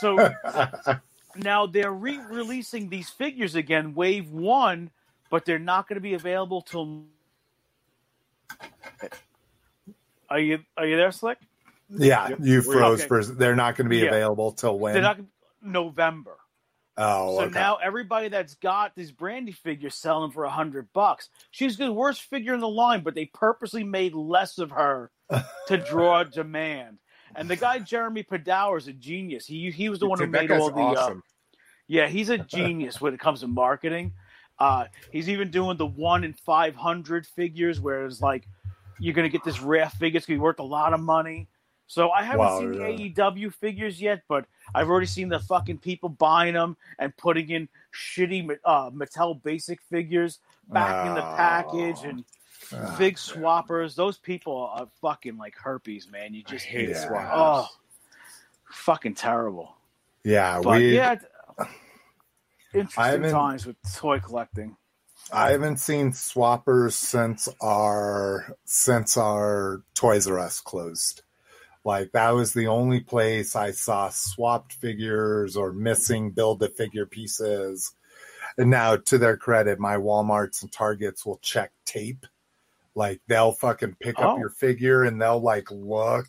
So 0.00 0.30
now 1.36 1.66
they're 1.66 1.90
re-releasing 1.92 2.90
these 2.90 3.08
figures 3.08 3.54
again, 3.54 3.94
Wave 3.94 4.30
One, 4.30 4.90
but 5.30 5.46
they're 5.46 5.58
not 5.58 5.88
going 5.88 5.94
to 5.96 6.02
be 6.02 6.12
available 6.12 6.60
till. 6.60 7.04
Are 10.28 10.38
you 10.38 10.58
are 10.76 10.86
you 10.86 10.96
there, 10.96 11.12
Slick? 11.12 11.38
yeah, 11.88 12.30
you 12.40 12.60
froze 12.62 13.00
okay. 13.00 13.08
for. 13.08 13.24
They're 13.24 13.56
not 13.56 13.76
going 13.76 13.86
to 13.86 13.90
be 13.90 14.00
Yeah. 14.00 14.08
available 14.08 14.52
till 14.52 14.78
when? 14.78 14.92
They're 14.94 15.02
not 15.02 15.20
November. 15.62 16.36
Oh, 16.96 17.36
So 17.36 17.42
okay. 17.44 17.58
now 17.58 17.76
everybody 17.76 18.28
that's 18.28 18.54
got 18.54 18.94
these 18.94 19.12
Brandi 19.12 19.54
figures 19.54 19.94
selling 19.94 20.30
for 20.30 20.44
a 20.44 20.50
hundred 20.50 20.92
bucks. 20.92 21.28
She's 21.50 21.76
the 21.76 21.92
worst 21.92 22.22
figure 22.22 22.54
in 22.54 22.60
the 22.60 22.68
line, 22.68 23.02
but 23.02 23.14
they 23.14 23.26
purposely 23.26 23.84
made 23.84 24.14
less 24.14 24.58
of 24.58 24.70
her 24.70 25.10
to 25.68 25.76
draw 25.90 26.24
demand. 26.24 26.98
And 27.34 27.50
the 27.50 27.56
guy 27.56 27.80
Jeremy 27.80 28.22
Padawer 28.22 28.78
is 28.78 28.88
a 28.88 28.92
genius. 28.92 29.46
He 29.46 29.70
he 29.70 29.88
was 29.88 29.98
the 29.98 30.06
one 30.06 30.18
who 30.18 30.26
made 30.26 30.50
all 30.50 30.70
the. 30.70 30.80
awesome. 30.80 31.18
Uh, 31.18 31.56
yeah, 31.86 32.08
he's 32.08 32.30
a 32.30 32.38
genius 32.56 33.00
when 33.00 33.12
it 33.14 33.20
comes 33.20 33.40
to 33.40 33.46
marketing. 33.46 34.12
Uh, 34.58 34.86
he's 35.12 35.28
even 35.28 35.50
doing 35.50 35.76
the 35.76 35.86
one 35.86 36.24
in 36.24 36.32
five 36.32 36.74
hundred 36.74 37.26
figures, 37.26 37.78
where 37.78 38.06
it's 38.06 38.22
like 38.22 38.48
you're 38.98 39.12
going 39.14 39.28
to 39.28 39.32
get 39.32 39.44
this 39.44 39.60
rare 39.60 39.90
figure. 39.90 40.16
It's 40.16 40.26
going 40.26 40.38
to 40.38 40.40
be 40.40 40.44
worth 40.44 40.60
a 40.60 40.64
lot 40.64 40.94
of 40.94 41.00
money. 41.00 41.48
So 41.86 42.10
I 42.10 42.22
haven't 42.24 42.40
Wow, 42.40 42.58
seen 42.58 42.72
the? 42.72 42.78
AEW 42.80 43.52
figures 43.54 44.00
yet, 44.00 44.22
but 44.28 44.46
I've 44.74 44.88
already 44.88 45.06
seen 45.06 45.28
the 45.28 45.38
fucking 45.40 45.78
people 45.78 46.08
buying 46.08 46.54
them 46.54 46.76
and 46.98 47.16
putting 47.16 47.50
in 47.50 47.68
shitty 47.94 48.58
uh, 48.64 48.90
Mattel 48.90 49.40
basic 49.42 49.80
figures 49.82 50.40
back 50.72 51.04
in 51.04 51.14
the 51.14 51.22
package 51.36 52.04
and 52.04 52.24
Ah, 52.72 52.96
big 52.98 53.16
swappers. 53.16 53.94
Those 53.94 54.18
people 54.18 54.70
are 54.74 54.88
fucking 55.00 55.36
like 55.36 55.54
herpes, 55.56 56.08
man. 56.10 56.34
You 56.34 56.42
I 56.46 56.50
just 56.50 56.66
hate 56.66 56.90
Yeah. 56.90 57.08
swappers. 57.08 57.32
oh, 57.34 57.68
fucking 58.70 59.14
terrible. 59.14 59.76
yeah, 60.24 60.60
But 60.62 60.80
we. 60.80 60.90
yeah, 60.90 61.16
I 61.58 61.66
interesting 62.74 63.22
times 63.30 63.66
with 63.66 63.76
toy 63.94 64.18
collecting. 64.20 64.76
I 65.32 65.50
haven't 65.52 65.78
seen 65.78 66.12
swappers 66.12 66.92
since 66.92 67.48
our 67.60 68.56
since 68.64 69.16
our 69.16 69.82
Toys 69.94 70.28
R 70.28 70.38
Us 70.38 70.60
closed. 70.60 71.22
Like 71.86 72.10
that 72.12 72.30
was 72.30 72.52
the 72.52 72.66
only 72.66 72.98
place 72.98 73.54
I 73.54 73.70
saw 73.70 74.08
swapped 74.08 74.72
figures 74.72 75.56
or 75.56 75.72
missing 75.72 76.32
build 76.32 76.60
a 76.64 76.68
figure 76.68 77.06
pieces. 77.06 77.92
And 78.58 78.70
now 78.70 78.96
to 78.96 79.18
their 79.18 79.36
credit, 79.36 79.78
my 79.78 79.96
Walmarts 79.96 80.62
and 80.62 80.72
Targets 80.72 81.24
will 81.24 81.38
check 81.42 81.70
tape. 81.84 82.26
Like 82.96 83.20
they'll 83.28 83.52
fucking 83.52 83.98
pick 84.00 84.18
up 84.18 84.34
Oh. 84.34 84.38
your 84.38 84.50
figure 84.50 85.04
and 85.04 85.22
they'll 85.22 85.40
like 85.40 85.70
look. 85.70 86.26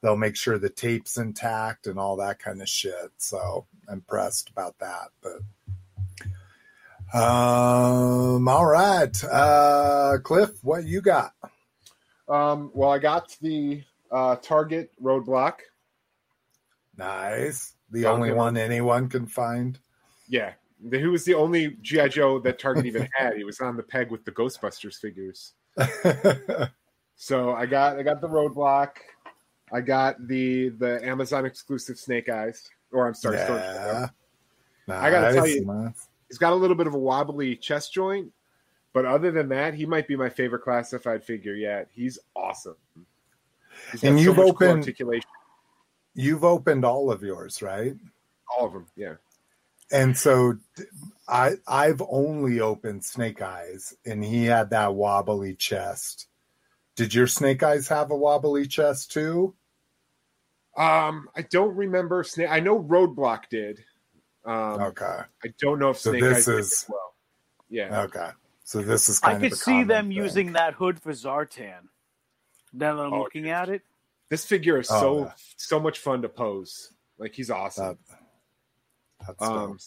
They'll 0.00 0.16
make 0.16 0.36
sure 0.36 0.58
the 0.58 0.70
tape's 0.70 1.18
intact 1.18 1.86
and 1.86 1.98
all 1.98 2.16
that 2.16 2.38
kind 2.38 2.62
of 2.62 2.68
shit. 2.70 3.10
So 3.18 3.66
I'm 3.86 3.96
impressed 3.96 4.48
about 4.48 4.78
that. 4.78 5.08
But 5.20 5.40
um, 7.12 8.48
all 8.48 8.64
right. 8.64 9.22
Uh, 9.24 10.16
Cliff, 10.22 10.50
what 10.64 10.84
you 10.84 11.02
got? 11.02 11.34
Um, 12.26 12.70
well, 12.72 12.90
I 12.90 12.98
got 12.98 13.36
the 13.42 13.82
uh, 14.14 14.36
Target 14.36 14.90
roadblock. 15.02 15.54
Nice. 16.96 17.74
The 17.90 18.02
Sounds 18.02 18.14
only 18.14 18.32
one 18.32 18.56
anyone 18.56 19.08
can 19.08 19.26
find. 19.26 19.78
Yeah, 20.28 20.52
the, 20.82 20.98
who 20.98 21.10
was 21.10 21.24
the 21.24 21.34
only 21.34 21.76
GI 21.82 22.08
Joe 22.08 22.38
that 22.40 22.58
Target 22.58 22.86
even 22.86 23.08
had? 23.14 23.36
He 23.36 23.44
was 23.44 23.60
on 23.60 23.76
the 23.76 23.82
peg 23.82 24.10
with 24.10 24.24
the 24.24 24.32
Ghostbusters 24.32 24.98
figures. 24.98 25.52
So 27.16 27.52
I 27.52 27.66
got 27.66 27.98
I 27.98 28.02
got 28.02 28.20
the 28.20 28.28
roadblock. 28.28 28.90
I 29.72 29.80
got 29.80 30.26
the 30.26 30.70
the 30.70 31.04
Amazon 31.06 31.46
exclusive 31.46 31.98
Snake 31.98 32.28
Eyes. 32.28 32.68
Or 32.92 33.06
I'm 33.06 33.14
sorry, 33.14 33.36
yeah. 33.38 34.08
I 34.88 35.10
gotta 35.10 35.34
tell 35.34 35.46
you- 35.46 35.64
nice. 35.64 36.08
He's 36.28 36.38
got 36.38 36.52
a 36.52 36.56
little 36.56 36.76
bit 36.76 36.86
of 36.86 36.94
a 36.94 36.98
wobbly 36.98 37.54
chest 37.54 37.92
joint, 37.92 38.32
but 38.92 39.04
other 39.04 39.30
than 39.30 39.48
that, 39.50 39.74
he 39.74 39.86
might 39.86 40.08
be 40.08 40.16
my 40.16 40.28
favorite 40.28 40.62
classified 40.62 41.22
figure 41.22 41.54
yet. 41.54 41.88
He's 41.92 42.18
awesome. 42.34 42.76
He's 43.92 44.04
And 44.04 44.18
you've 44.18 44.36
much 44.36 44.44
cool 44.44 44.50
opened- 44.54 44.78
articulation. 44.80 45.30
You've 46.14 46.44
opened 46.44 46.84
all 46.84 47.10
of 47.10 47.22
yours, 47.22 47.60
right? 47.62 47.94
All 48.56 48.66
of 48.66 48.72
them, 48.72 48.86
yeah. 48.96 49.14
And 49.90 50.16
so 50.16 50.58
I 51.28 51.52
I've 51.66 52.02
only 52.08 52.60
opened 52.60 53.04
Snake 53.04 53.42
Eyes 53.42 53.94
and 54.06 54.24
he 54.24 54.44
had 54.46 54.70
that 54.70 54.94
wobbly 54.94 55.54
chest. 55.54 56.28
Did 56.96 57.12
your 57.14 57.26
Snake 57.26 57.62
Eyes 57.62 57.88
have 57.88 58.10
a 58.10 58.16
wobbly 58.16 58.66
chest 58.66 59.12
too? 59.12 59.54
Um, 60.76 61.28
I 61.36 61.42
don't 61.42 61.74
remember 61.76 62.24
Snake. 62.24 62.48
I 62.50 62.60
know 62.60 62.80
Roadblock 62.82 63.48
did. 63.50 63.84
Um, 64.44 64.80
Okay. 64.80 65.20
I 65.44 65.48
don't 65.60 65.78
know 65.78 65.90
if 65.90 65.98
So 65.98 66.10
Snake 66.10 66.22
this 66.22 66.36
Eyes 66.38 66.44
did 66.46 66.58
is- 66.60 66.72
as 66.72 66.86
well. 66.88 67.14
Yeah, 67.68 68.02
Okay. 68.02 68.30
So 68.64 68.82
this 68.82 69.08
is 69.08 69.20
I 69.22 69.38
could 69.38 69.52
of 69.52 69.58
see 69.58 69.82
them 69.84 70.06
thing. 70.08 70.12
using 70.12 70.52
that 70.52 70.74
hood 70.74 71.00
for 71.02 71.12
Zartan. 71.12 71.88
Now 72.76 72.96
that 72.96 73.02
I'm 73.06 73.12
Oh, 73.14 73.20
looking 73.22 73.48
at 73.48 73.68
it, 73.68 73.82
this 74.28 74.44
figure 74.44 74.78
is 74.80 74.90
Oh, 74.90 75.00
so 75.00 75.18
yeah. 75.26 75.32
so 75.56 75.78
much 75.80 76.00
fun 76.00 76.20
to 76.22 76.28
pose. 76.28 76.90
Like 77.18 77.34
he's 77.34 77.50
awesome. 77.50 77.96
That, 78.08 78.18
that's 79.26 79.42
Um, 79.42 79.70
dope. 79.72 79.80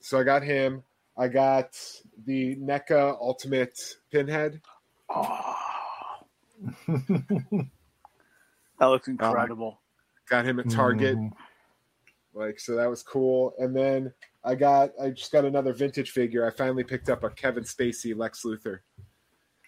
so 0.00 0.18
I 0.18 0.22
got 0.24 0.42
him. 0.42 0.82
I 1.16 1.28
got 1.28 1.78
the 2.26 2.56
NECA 2.56 3.16
Ultimate 3.20 3.96
Pinhead. 4.10 4.60
oh, 5.08 5.54
that 6.88 7.66
looks 8.80 9.08
incredible. 9.08 9.80
Got 10.28 10.44
him 10.44 10.58
at 10.60 10.70
Target. 10.70 11.16
Mhm. 11.16 11.32
Like 12.34 12.58
so 12.60 12.74
that 12.76 12.90
was 12.90 13.02
cool. 13.02 13.54
And 13.58 13.74
then 13.74 14.12
I 14.42 14.54
got 14.54 14.90
I 15.00 15.10
just 15.10 15.30
got 15.32 15.44
another 15.44 15.72
vintage 15.72 16.10
figure. 16.10 16.46
I 16.46 16.50
finally 16.50 16.84
picked 16.84 17.08
up 17.08 17.22
a 17.24 17.30
Kevin 17.30 17.64
Spacey 17.64 18.14
Lex 18.16 18.42
Luthor. 18.44 18.80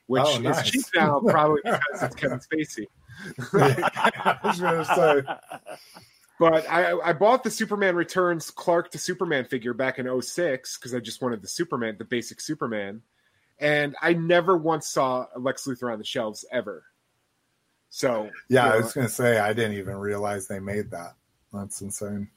Which 0.07 0.23
Oh, 0.25 0.39
nice. 0.39 0.65
is 0.65 0.71
cheap 0.71 0.85
now, 0.95 1.21
probably 1.21 1.61
because 1.65 2.03
it's 2.03 2.15
Kevin 2.15 2.39
Spacey. 2.41 2.87
I 3.55 4.39
was 4.45 4.61
gonna 4.61 4.85
say. 4.85 5.23
But 6.39 6.69
I, 6.71 6.99
I 6.99 7.13
bought 7.15 7.43
the 7.45 7.51
Superman 7.51 7.97
Returns 7.97 8.51
Clark 8.51 8.91
to 8.91 8.99
Superman 8.99 9.47
figure 9.47 9.73
back 9.73 9.99
in 9.99 10.23
06 10.23 10.77
because 10.77 10.95
I 10.95 11.01
just 11.01 11.23
wanted 11.23 11.41
the 11.43 11.49
Superman, 11.49 11.97
the 11.99 12.05
basic 12.05 12.41
Superman. 12.43 13.01
And 13.59 13.97
I 14.03 14.13
never 14.13 14.55
once 14.57 14.87
saw 14.87 15.27
Lex 15.35 15.67
Luthor 15.67 15.91
on 15.91 15.99
the 15.99 16.05
shelves 16.05 16.45
ever. 16.53 16.85
So 17.89 18.29
Yeah, 18.49 18.67
you 18.67 18.73
I 18.75 18.77
was 18.77 18.93
gonna 18.93 19.09
say 19.09 19.39
I 19.39 19.55
didn't 19.55 19.79
even 19.79 19.97
realize 19.97 20.47
they 20.47 20.61
made 20.61 20.91
that. 20.91 21.15
That's 21.55 21.81
insane. 21.81 22.29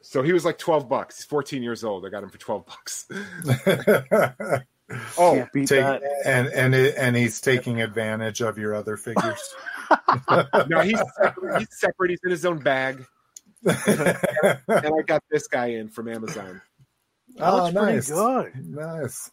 so 0.00 0.22
he 0.22 0.32
was 0.32 0.44
like 0.44 0.58
12 0.58 0.88
bucks. 0.88 1.16
He's 1.16 1.24
14 1.24 1.60
years 1.62 1.82
old. 1.82 2.06
I 2.06 2.08
got 2.08 2.22
him 2.22 2.28
for 2.30 2.38
12 2.38 2.66
bucks. 2.66 3.08
Oh, 5.18 5.34
Can't 5.36 5.52
beat 5.52 5.68
Take, 5.68 5.80
that. 5.80 6.02
and 6.24 6.48
and 6.48 6.74
it, 6.74 6.94
and 6.96 7.14
he's 7.16 7.40
taking 7.40 7.80
advantage 7.80 8.40
of 8.40 8.58
your 8.58 8.74
other 8.74 8.96
figures. 8.96 9.40
no, 10.68 10.80
he's 10.80 11.00
separate. 11.16 11.58
he's 11.60 11.78
separate. 11.78 12.10
He's 12.10 12.20
in 12.24 12.30
his 12.30 12.44
own 12.44 12.58
bag. 12.58 13.04
And 13.64 14.58
I 14.68 15.02
got 15.06 15.22
this 15.30 15.46
guy 15.46 15.66
in 15.66 15.88
from 15.88 16.08
Amazon. 16.08 16.62
That 17.36 17.48
oh, 17.52 17.56
looks 17.56 17.72
pretty 17.74 17.92
nice, 17.96 18.10
good. 18.10 18.52
nice. 18.68 19.30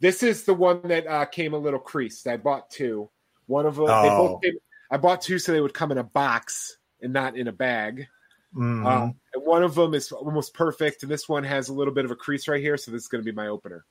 This 0.00 0.22
is 0.22 0.44
the 0.44 0.54
one 0.54 0.80
that 0.84 1.06
uh, 1.06 1.24
came 1.26 1.54
a 1.54 1.58
little 1.58 1.78
creased. 1.80 2.26
I 2.26 2.36
bought 2.36 2.70
two. 2.70 3.08
One 3.46 3.66
of 3.66 3.76
them, 3.76 3.86
they 3.86 3.92
Oh. 3.92 4.28
both 4.34 4.42
came, 4.42 4.54
I 4.90 4.96
bought 4.96 5.22
two 5.22 5.38
so 5.38 5.52
they 5.52 5.60
would 5.60 5.74
come 5.74 5.90
in 5.92 5.98
a 5.98 6.04
box 6.04 6.76
and 7.00 7.12
not 7.12 7.36
in 7.36 7.48
a 7.48 7.52
bag. 7.52 8.06
Mhm. 8.54 8.84
Um, 8.86 9.14
and 9.34 9.44
one 9.44 9.62
of 9.62 9.74
them 9.74 9.94
is 9.94 10.10
almost 10.12 10.54
perfect, 10.54 11.02
and 11.02 11.10
this 11.12 11.28
one 11.28 11.44
has 11.44 11.68
a 11.68 11.74
little 11.74 11.92
bit 11.94 12.04
of 12.04 12.10
a 12.10 12.16
crease 12.16 12.48
right 12.48 12.60
here, 12.60 12.76
so 12.76 12.90
this 12.90 13.02
is 13.02 13.08
going 13.08 13.22
to 13.22 13.30
be 13.30 13.34
my 13.34 13.46
opener. 13.48 13.84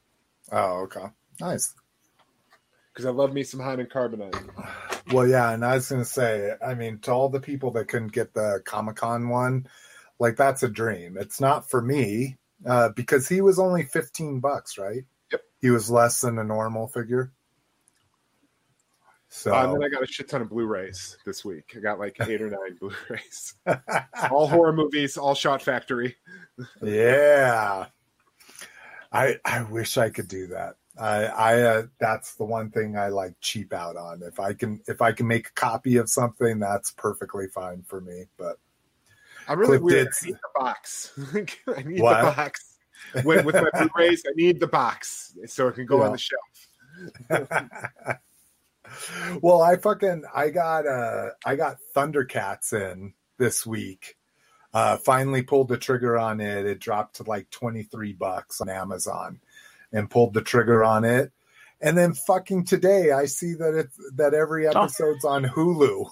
Oh, 0.52 0.84
okay. 0.84 1.06
Nice. 1.40 1.74
Because 2.94 3.06
I 3.06 3.12
love 3.12 3.34
me 3.34 3.44
some 3.44 3.60
Han 3.60 3.80
in 3.80 3.86
Carbonite. 3.88 5.14
Well, 5.14 5.28
yeah, 5.28 5.52
and 5.52 5.64
I 5.64 5.76
was 5.76 5.90
gonna 5.90 6.04
say, 6.04 6.52
I 6.66 6.74
mean, 6.74 7.00
to 7.00 7.12
all 7.12 7.30
the 7.30 7.40
people 7.40 7.72
that 7.72 7.88
couldn't 7.88 8.12
get 8.12 8.34
the 8.34 8.62
Comic 8.66 8.98
Con 8.98 9.30
one, 9.30 9.68
like 10.20 10.36
that's 10.36 10.64
a 10.64 10.68
dream. 10.68 11.16
It's 11.18 11.40
not 11.40 11.70
for 11.70 11.82
me 11.82 12.38
uh, 12.66 12.90
because 12.90 13.30
he 13.30 13.42
was 13.42 13.60
only 13.60 13.84
fifteen 13.84 14.40
bucks, 14.40 14.78
right? 14.78 15.04
Yep. 15.32 15.42
He 15.62 15.70
was 15.70 15.90
less 15.92 16.22
than 16.22 16.40
a 16.40 16.44
normal 16.44 16.88
figure. 16.88 17.32
So 19.30 19.54
Uh, 19.54 19.66
and 19.66 19.74
then 19.76 19.84
I 19.84 19.90
got 19.90 20.04
a 20.04 20.08
shit 20.08 20.30
ton 20.30 20.42
of 20.42 20.50
Blu-rays 20.50 21.18
this 21.26 21.46
week. 21.46 21.74
I 21.76 21.80
got 21.80 22.00
like 22.00 22.16
eight 22.22 22.42
or 22.42 22.50
nine 22.50 22.76
Blu-rays. 22.80 23.54
all 24.32 24.48
horror 24.48 24.74
movies, 24.74 25.18
all 25.18 25.36
Shout 25.36 25.62
Factory. 25.62 26.16
yeah, 26.82 27.88
I 29.12 29.38
I 29.46 29.64
wish 29.64 29.98
I 29.98 30.10
could 30.10 30.28
do 30.28 30.48
that. 30.48 30.76
I 31.00 31.26
I 31.26 31.62
uh, 31.62 31.84
that's 32.00 32.36
the 32.36 32.44
one 32.46 32.72
thing 32.72 32.98
I 32.98 33.10
like 33.10 33.34
cheap 33.42 33.74
out 33.74 33.96
on. 33.98 34.22
If 34.24 34.40
I 34.40 34.54
can 34.54 34.82
if 34.88 35.02
I 35.02 35.12
can 35.12 35.28
make 35.28 35.48
a 35.50 35.54
copy 35.54 35.98
of 35.98 36.10
something, 36.10 36.60
that's 36.60 36.92
perfectly 36.92 37.48
fine 37.48 37.84
for 37.88 38.02
me. 38.02 38.26
But 38.38 38.58
I'm 39.48 39.60
really 39.60 39.78
weird. 39.78 40.08
dits. 40.08 40.24
I 40.24 40.28
need 40.28 40.36
the 40.36 40.60
box. 40.60 41.12
I 41.78 41.84
need 41.84 42.02
What? 42.02 42.22
the 42.22 42.32
box. 42.32 42.74
With, 43.24 43.46
with 43.46 43.56
my 43.56 43.70
Blu-rays, 43.74 44.24
I 44.28 44.32
need 44.36 44.60
the 44.60 44.68
box 44.68 45.34
so 45.46 45.68
it 45.68 45.76
can 45.76 45.86
go 45.86 46.00
Yeah. 46.00 46.06
on 46.08 46.12
the 46.14 46.18
shelf. 47.30 48.18
well, 49.42 49.62
I 49.62 49.78
fucking 49.78 50.24
I 50.34 50.50
got 50.50 50.88
uh 50.88 51.30
I 51.46 51.56
got 51.56 51.78
Thundercats 51.96 52.74
in 52.74 53.14
this 53.38 53.66
week. 53.66 54.16
Uh 54.74 54.98
finally 54.98 55.42
pulled 55.42 55.70
the 55.70 55.78
trigger 55.78 56.18
on 56.18 56.40
it. 56.42 56.66
It 56.66 56.80
dropped 56.80 57.18
to 57.18 57.24
like 57.24 57.50
23 57.52 58.14
bucks 58.14 58.62
on 58.62 58.70
Amazon 58.70 59.40
and 59.92 60.10
pulled 60.10 60.34
the 60.34 60.42
trigger 60.42 60.84
on 60.84 61.06
it. 61.06 61.32
And 61.82 61.98
then 61.98 62.14
fucking 62.14 62.66
today 62.66 63.12
I 63.12 63.26
see 63.26 63.54
that 63.54 63.76
it's 63.76 63.98
that 64.16 64.34
every 64.34 64.68
episode's 64.68 65.26
on 65.26 65.46
Hulu. 65.46 66.10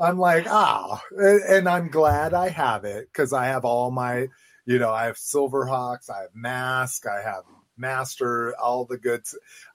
I'm 0.00 0.18
like, 0.18 0.46
ah, 0.48 1.00
and 1.16 1.40
and 1.42 1.68
I'm 1.68 1.88
glad 1.88 2.34
I 2.34 2.48
have 2.48 2.84
it 2.84 3.08
because 3.12 3.32
I 3.32 3.46
have 3.46 3.64
all 3.64 3.90
my, 3.90 4.28
you 4.66 4.78
know, 4.78 4.92
I 4.92 5.04
have 5.06 5.16
Silverhawks, 5.16 6.10
I 6.10 6.22
have 6.22 6.34
Mask, 6.34 7.06
I 7.06 7.22
have 7.22 7.44
Master, 7.76 8.54
all 8.58 8.84
the 8.84 8.98
good. 8.98 9.22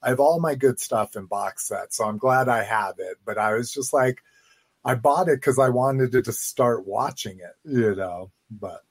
I 0.04 0.10
have 0.10 0.20
all 0.20 0.40
my 0.40 0.56
good 0.56 0.80
stuff 0.80 1.16
in 1.16 1.26
box 1.26 1.68
set, 1.68 1.94
so 1.94 2.06
I'm 2.06 2.18
glad 2.18 2.50
I 2.50 2.64
have 2.64 2.96
it. 3.00 3.18
But 3.26 3.38
I 3.38 3.54
was 3.54 3.72
just 3.72 3.94
like, 3.94 4.22
I 4.86 4.96
bought 4.96 5.28
it 5.28 5.40
because 5.40 5.60
I 5.60 5.70
wanted 5.70 6.12
to 6.14 6.22
just 6.22 6.46
start 6.46 6.88
watching 6.88 7.40
it, 7.40 7.56
you 7.64 7.96
know. 7.96 8.32
But 8.50 8.82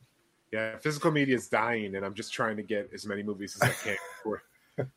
Yeah, 0.53 0.79
physical 0.79 1.11
media 1.11 1.37
is 1.37 1.49
dying, 1.49 1.97
and 1.97 2.05
I'm 2.05 2.15
just 2.15 2.33
trying 2.33 2.57
to 2.57 2.63
get 2.63 2.91
as 2.93 3.07
many 3.07 3.23
movies 3.23 3.57
as 3.61 3.71
I 3.71 3.73
can 3.73 3.97
before, 4.19 4.43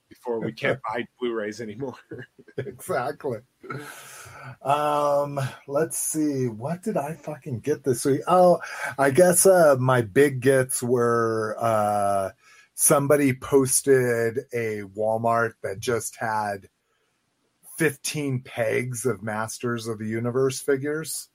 before 0.09 0.39
we 0.39 0.51
can't 0.51 0.79
buy 0.91 1.05
Blu-rays 1.19 1.61
anymore. 1.61 1.95
exactly. 2.57 3.39
Um, 4.61 5.39
let's 5.67 5.97
see. 5.97 6.47
What 6.47 6.83
did 6.83 6.97
I 6.97 7.13
fucking 7.15 7.61
get 7.61 7.83
this 7.83 8.05
week? 8.05 8.21
Oh, 8.27 8.59
I 8.97 9.11
guess 9.11 9.45
uh 9.45 9.77
my 9.79 10.01
big 10.01 10.41
gets 10.41 10.83
were 10.83 11.55
uh 11.59 12.29
somebody 12.73 13.33
posted 13.33 14.39
a 14.53 14.81
Walmart 14.97 15.53
that 15.63 15.79
just 15.79 16.15
had 16.17 16.67
15 17.77 18.41
pegs 18.41 19.05
of 19.05 19.23
Masters 19.23 19.87
of 19.87 19.99
the 19.99 20.07
Universe 20.07 20.61
figures. 20.61 21.29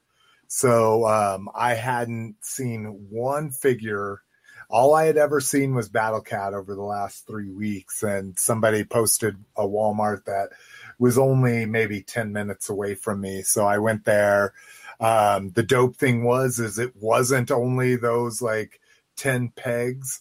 So 0.48 1.06
um 1.06 1.48
I 1.54 1.74
hadn't 1.74 2.36
seen 2.40 3.06
one 3.10 3.50
figure 3.50 4.22
all 4.68 4.94
I 4.94 5.04
had 5.04 5.16
ever 5.16 5.40
seen 5.40 5.74
was 5.74 5.88
Battle 5.88 6.20
Cat 6.20 6.52
over 6.52 6.74
the 6.74 6.82
last 6.82 7.26
three 7.26 7.50
weeks, 7.50 8.02
and 8.02 8.38
somebody 8.38 8.84
posted 8.84 9.36
a 9.56 9.62
Walmart 9.62 10.24
that 10.24 10.50
was 10.98 11.18
only 11.18 11.66
maybe 11.66 12.02
10 12.02 12.32
minutes 12.32 12.68
away 12.68 12.94
from 12.94 13.20
me. 13.20 13.42
So 13.42 13.64
I 13.64 13.78
went 13.78 14.04
there. 14.04 14.54
Um, 14.98 15.50
the 15.50 15.62
dope 15.62 15.96
thing 15.96 16.24
was, 16.24 16.58
is 16.58 16.78
it 16.78 16.96
wasn't 16.96 17.50
only 17.50 17.96
those 17.96 18.42
like 18.42 18.80
10 19.16 19.52
pegs. 19.54 20.20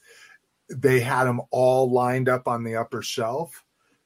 They 0.70 1.00
had 1.00 1.24
them 1.24 1.42
all 1.50 1.92
lined 1.92 2.30
up 2.30 2.48
on 2.48 2.64
the 2.64 2.76
upper 2.76 3.02
shelf. 3.02 3.64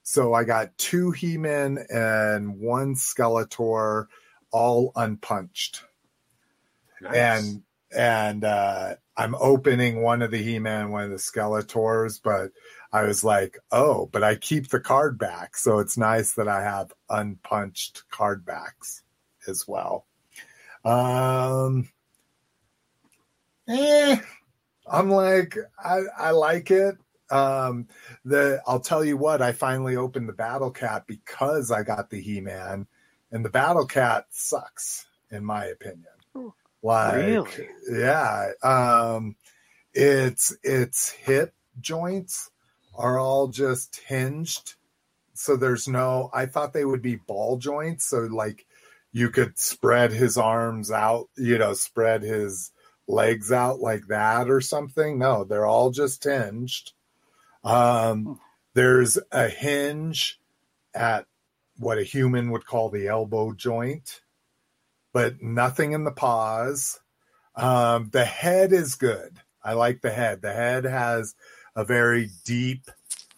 So 0.09 0.33
I 0.33 0.43
got 0.43 0.75
two 0.79 1.11
He-Man 1.11 1.85
and 1.87 2.57
one 2.57 2.95
Skeletor 2.95 4.07
all 4.51 4.91
unpunched 4.95 5.83
Nice. 6.99 7.13
and 7.15 7.63
and 7.95 8.43
uh 8.43 8.95
I'm 9.15 9.35
opening 9.35 10.01
one 10.01 10.23
of 10.23 10.31
the 10.31 10.39
He-Man, 10.39 10.89
one 10.89 11.03
of 11.03 11.11
the 11.11 11.17
Skeletors, 11.17 12.19
but 12.23 12.49
I 12.91 13.03
was 13.03 13.23
like, 13.23 13.59
oh, 13.71 14.09
but 14.11 14.23
I 14.23 14.33
keep 14.33 14.69
the 14.69 14.79
card 14.79 15.19
back, 15.19 15.55
so 15.55 15.77
it's 15.77 15.95
nice 15.95 16.33
that 16.33 16.47
I 16.47 16.63
have 16.63 16.91
unpunched 17.07 18.09
card 18.09 18.43
backs 18.43 19.03
as 19.47 19.67
well. 19.67 20.07
Um, 20.83 21.87
eh, 23.67 24.19
I'm 24.91 25.11
like, 25.11 25.55
I 25.77 25.99
I 26.17 26.31
like 26.31 26.71
it. 26.71 26.97
Um, 27.31 27.87
the 28.25 28.61
I'll 28.65 28.79
tell 28.79 29.03
you 29.03 29.17
what, 29.17 29.41
I 29.41 29.51
finally 29.51 29.95
opened 29.95 30.27
the 30.27 30.33
Battle 30.33 30.71
Cat 30.71 31.05
because 31.07 31.71
I 31.71 31.83
got 31.83 32.09
the 32.09 32.21
He-Man, 32.21 32.87
and 33.31 33.45
the 33.45 33.49
Battle 33.49 33.85
Cat 33.85 34.25
sucks 34.29 35.05
in 35.31 35.45
my 35.45 35.65
opinion. 35.65 36.05
Like, 36.81 37.15
Really? 37.15 37.69
yeah, 37.91 38.51
um, 38.63 39.35
its 39.93 40.55
its 40.63 41.09
hip 41.09 41.53
joints 41.79 42.51
are 42.95 43.19
all 43.19 43.49
just 43.49 43.97
hinged, 44.07 44.75
so 45.33 45.55
there's 45.57 45.87
no. 45.87 46.29
I 46.33 46.45
thought 46.45 46.73
they 46.73 46.85
would 46.85 47.01
be 47.01 47.17
ball 47.17 47.57
joints, 47.57 48.05
so 48.05 48.19
like 48.19 48.65
you 49.11 49.29
could 49.29 49.59
spread 49.59 50.11
his 50.11 50.37
arms 50.37 50.91
out, 50.91 51.29
you 51.35 51.57
know, 51.57 51.73
spread 51.73 52.21
his 52.21 52.71
legs 53.07 53.51
out 53.51 53.79
like 53.79 54.07
that 54.07 54.49
or 54.49 54.61
something. 54.61 55.17
No, 55.17 55.43
they're 55.43 55.65
all 55.65 55.91
just 55.91 56.23
hinged. 56.23 56.93
Um, 57.63 58.39
there's 58.73 59.17
a 59.31 59.47
hinge 59.47 60.39
at 60.93 61.25
what 61.77 61.97
a 61.97 62.03
human 62.03 62.51
would 62.51 62.65
call 62.65 62.89
the 62.89 63.07
elbow 63.07 63.53
joint, 63.53 64.21
but 65.13 65.41
nothing 65.41 65.93
in 65.93 66.03
the 66.03 66.11
paws. 66.11 66.99
Um, 67.55 68.09
the 68.11 68.25
head 68.25 68.73
is 68.73 68.95
good. 68.95 69.39
I 69.63 69.73
like 69.73 70.01
the 70.01 70.11
head. 70.11 70.41
The 70.41 70.53
head 70.53 70.85
has 70.85 71.35
a 71.75 71.83
very 71.83 72.29
deep, 72.45 72.89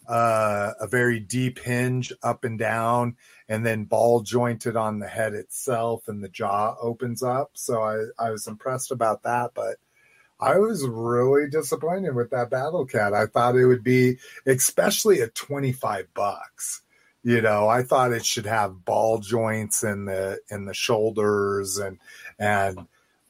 uh, 0.08 0.72
a 0.80 0.86
very 0.86 1.20
deep 1.20 1.58
hinge 1.58 2.12
up 2.22 2.44
and 2.44 2.58
down, 2.58 3.16
and 3.48 3.66
then 3.66 3.84
ball 3.84 4.20
jointed 4.20 4.76
on 4.76 4.98
the 4.98 5.08
head 5.08 5.34
itself, 5.34 6.08
and 6.08 6.22
the 6.22 6.28
jaw 6.28 6.76
opens 6.80 7.22
up. 7.22 7.50
So 7.54 7.82
I, 7.82 8.26
I 8.26 8.30
was 8.30 8.46
impressed 8.46 8.90
about 8.90 9.22
that, 9.24 9.52
but 9.54 9.76
I 10.42 10.58
was 10.58 10.84
really 10.84 11.48
disappointed 11.48 12.16
with 12.16 12.30
that 12.30 12.50
Battle 12.50 12.84
Cat. 12.84 13.14
I 13.14 13.26
thought 13.26 13.54
it 13.54 13.64
would 13.66 13.84
be, 13.84 14.18
especially 14.44 15.22
at 15.22 15.36
25 15.36 16.12
bucks. 16.14 16.82
You 17.22 17.40
know, 17.40 17.68
I 17.68 17.84
thought 17.84 18.10
it 18.10 18.26
should 18.26 18.46
have 18.46 18.84
ball 18.84 19.18
joints 19.18 19.84
in 19.84 20.06
the 20.06 20.40
in 20.50 20.64
the 20.64 20.74
shoulders 20.74 21.78
and 21.78 21.98
and 22.40 22.88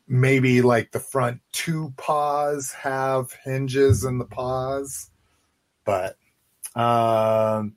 maybe 0.09 0.63
like 0.63 0.93
the 0.93 1.01
front 1.01 1.43
two 1.53 1.93
paws 1.99 2.73
have 2.73 3.35
hinges 3.45 4.05
in 4.05 4.17
the 4.17 4.25
paws. 4.25 5.11
But 5.85 6.17
um 6.75 7.75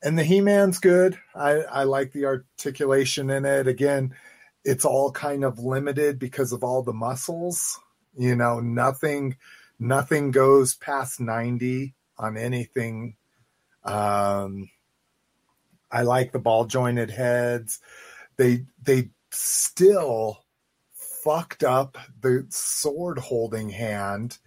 and 0.00 0.16
the 0.16 0.22
He-Man's 0.22 0.78
good. 0.78 1.18
I 1.34 1.54
I 1.62 1.82
like 1.82 2.12
the 2.12 2.26
articulation 2.26 3.30
in 3.30 3.44
it. 3.44 3.66
Again, 3.66 4.14
it's 4.64 4.84
all 4.84 5.10
kind 5.10 5.42
of 5.42 5.58
limited 5.58 6.20
because 6.20 6.52
of 6.52 6.62
all 6.62 6.84
the 6.84 6.92
muscles 6.92 7.80
you 8.16 8.36
know 8.36 8.60
nothing 8.60 9.36
nothing 9.78 10.30
goes 10.30 10.74
past 10.74 11.20
90 11.20 11.94
on 12.18 12.36
anything. 12.36 13.16
Um 13.84 14.70
i 15.90 16.02
like 16.02 16.32
the 16.32 16.38
ball 16.38 16.64
jointed 16.64 17.10
heads. 17.10 17.80
They 18.36 18.66
they 18.82 19.10
still 19.30 20.44
fucked 20.92 21.64
up 21.64 21.98
the 22.20 22.46
sword 22.50 23.18
holding 23.18 23.70
hand 23.70 24.38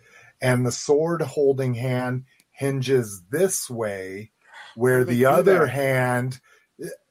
and 0.42 0.66
the 0.66 0.72
sword 0.72 1.22
holding 1.22 1.74
hand 1.74 2.24
hinges 2.52 3.22
this 3.30 3.70
way 3.70 4.32
where 4.76 5.04
the 5.04 5.26
other 5.26 5.66
that. 5.66 5.70
hand 5.70 6.40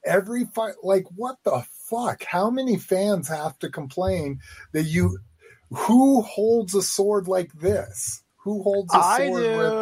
every 0.05 0.47
fight 0.47 0.75
like 0.83 1.05
what 1.15 1.37
the 1.45 1.65
fuck? 1.71 2.25
How 2.25 2.51
many 2.51 2.77
fans 2.77 3.29
have 3.29 3.59
to 3.61 3.69
complain 3.69 4.41
that 4.73 4.85
you 4.85 5.19
who 5.71 6.23
holds 6.23 6.75
a 6.75 6.83
sword 6.83 7.29
like 7.29 7.53
this? 7.53 8.23
Who 8.39 8.63
holds 8.63 8.95
a 8.95 9.03
I 9.03 9.19
sword 9.19 9.43
do. 9.43 9.59
with 9.59 9.75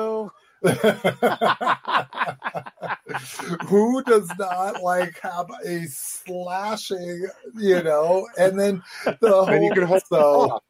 who 3.68 4.02
does 4.04 4.30
not 4.38 4.82
like 4.82 5.20
have 5.20 5.46
a 5.64 5.84
slashing, 5.86 7.28
you 7.54 7.82
know, 7.82 8.26
and 8.38 8.58
then 8.58 8.82
the 9.20 9.30
whole 9.30 9.48
and 9.48 9.64
you 9.64 9.72
can 9.72 9.84
hold 9.84 10.02
so 10.08 10.60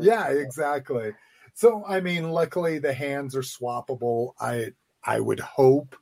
yeah, 0.00 0.28
exactly. 0.28 1.12
So 1.54 1.84
I 1.86 2.00
mean, 2.00 2.30
luckily 2.30 2.78
the 2.78 2.92
hands 2.92 3.34
are 3.34 3.42
swappable. 3.42 4.32
I 4.38 4.72
I 5.02 5.20
would 5.20 5.40
hope 5.40 5.96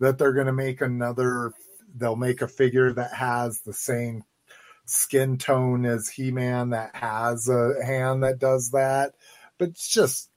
that 0.00 0.18
they're 0.18 0.32
going 0.32 0.46
to 0.46 0.52
make 0.52 0.80
another. 0.80 1.52
They'll 1.96 2.16
make 2.16 2.42
a 2.42 2.48
figure 2.48 2.92
that 2.92 3.14
has 3.14 3.60
the 3.60 3.72
same 3.72 4.24
skin 4.90 5.38
tone 5.38 5.86
as 5.86 6.08
He 6.08 6.30
Man 6.30 6.70
that 6.70 6.94
has 6.96 7.48
a 7.48 7.84
hand 7.84 8.22
that 8.22 8.38
does 8.38 8.70
that, 8.72 9.14
but 9.58 9.68
it's 9.70 9.88
just 9.88 10.30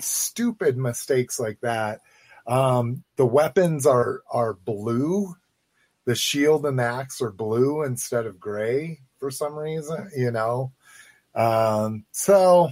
stupid 0.00 0.76
mistakes 0.76 1.38
like 1.38 1.60
that. 1.60 2.00
Um, 2.46 3.04
the 3.16 3.26
weapons 3.26 3.86
are 3.86 4.22
are 4.30 4.54
blue. 4.54 5.34
The 6.06 6.14
shield 6.14 6.64
and 6.64 6.78
the 6.78 6.84
axe 6.84 7.20
are 7.20 7.30
blue 7.30 7.82
instead 7.82 8.24
of 8.24 8.40
gray 8.40 9.00
for 9.18 9.30
some 9.30 9.54
reason. 9.58 10.10
You 10.16 10.30
know, 10.30 10.72
um, 11.34 12.06
so 12.12 12.70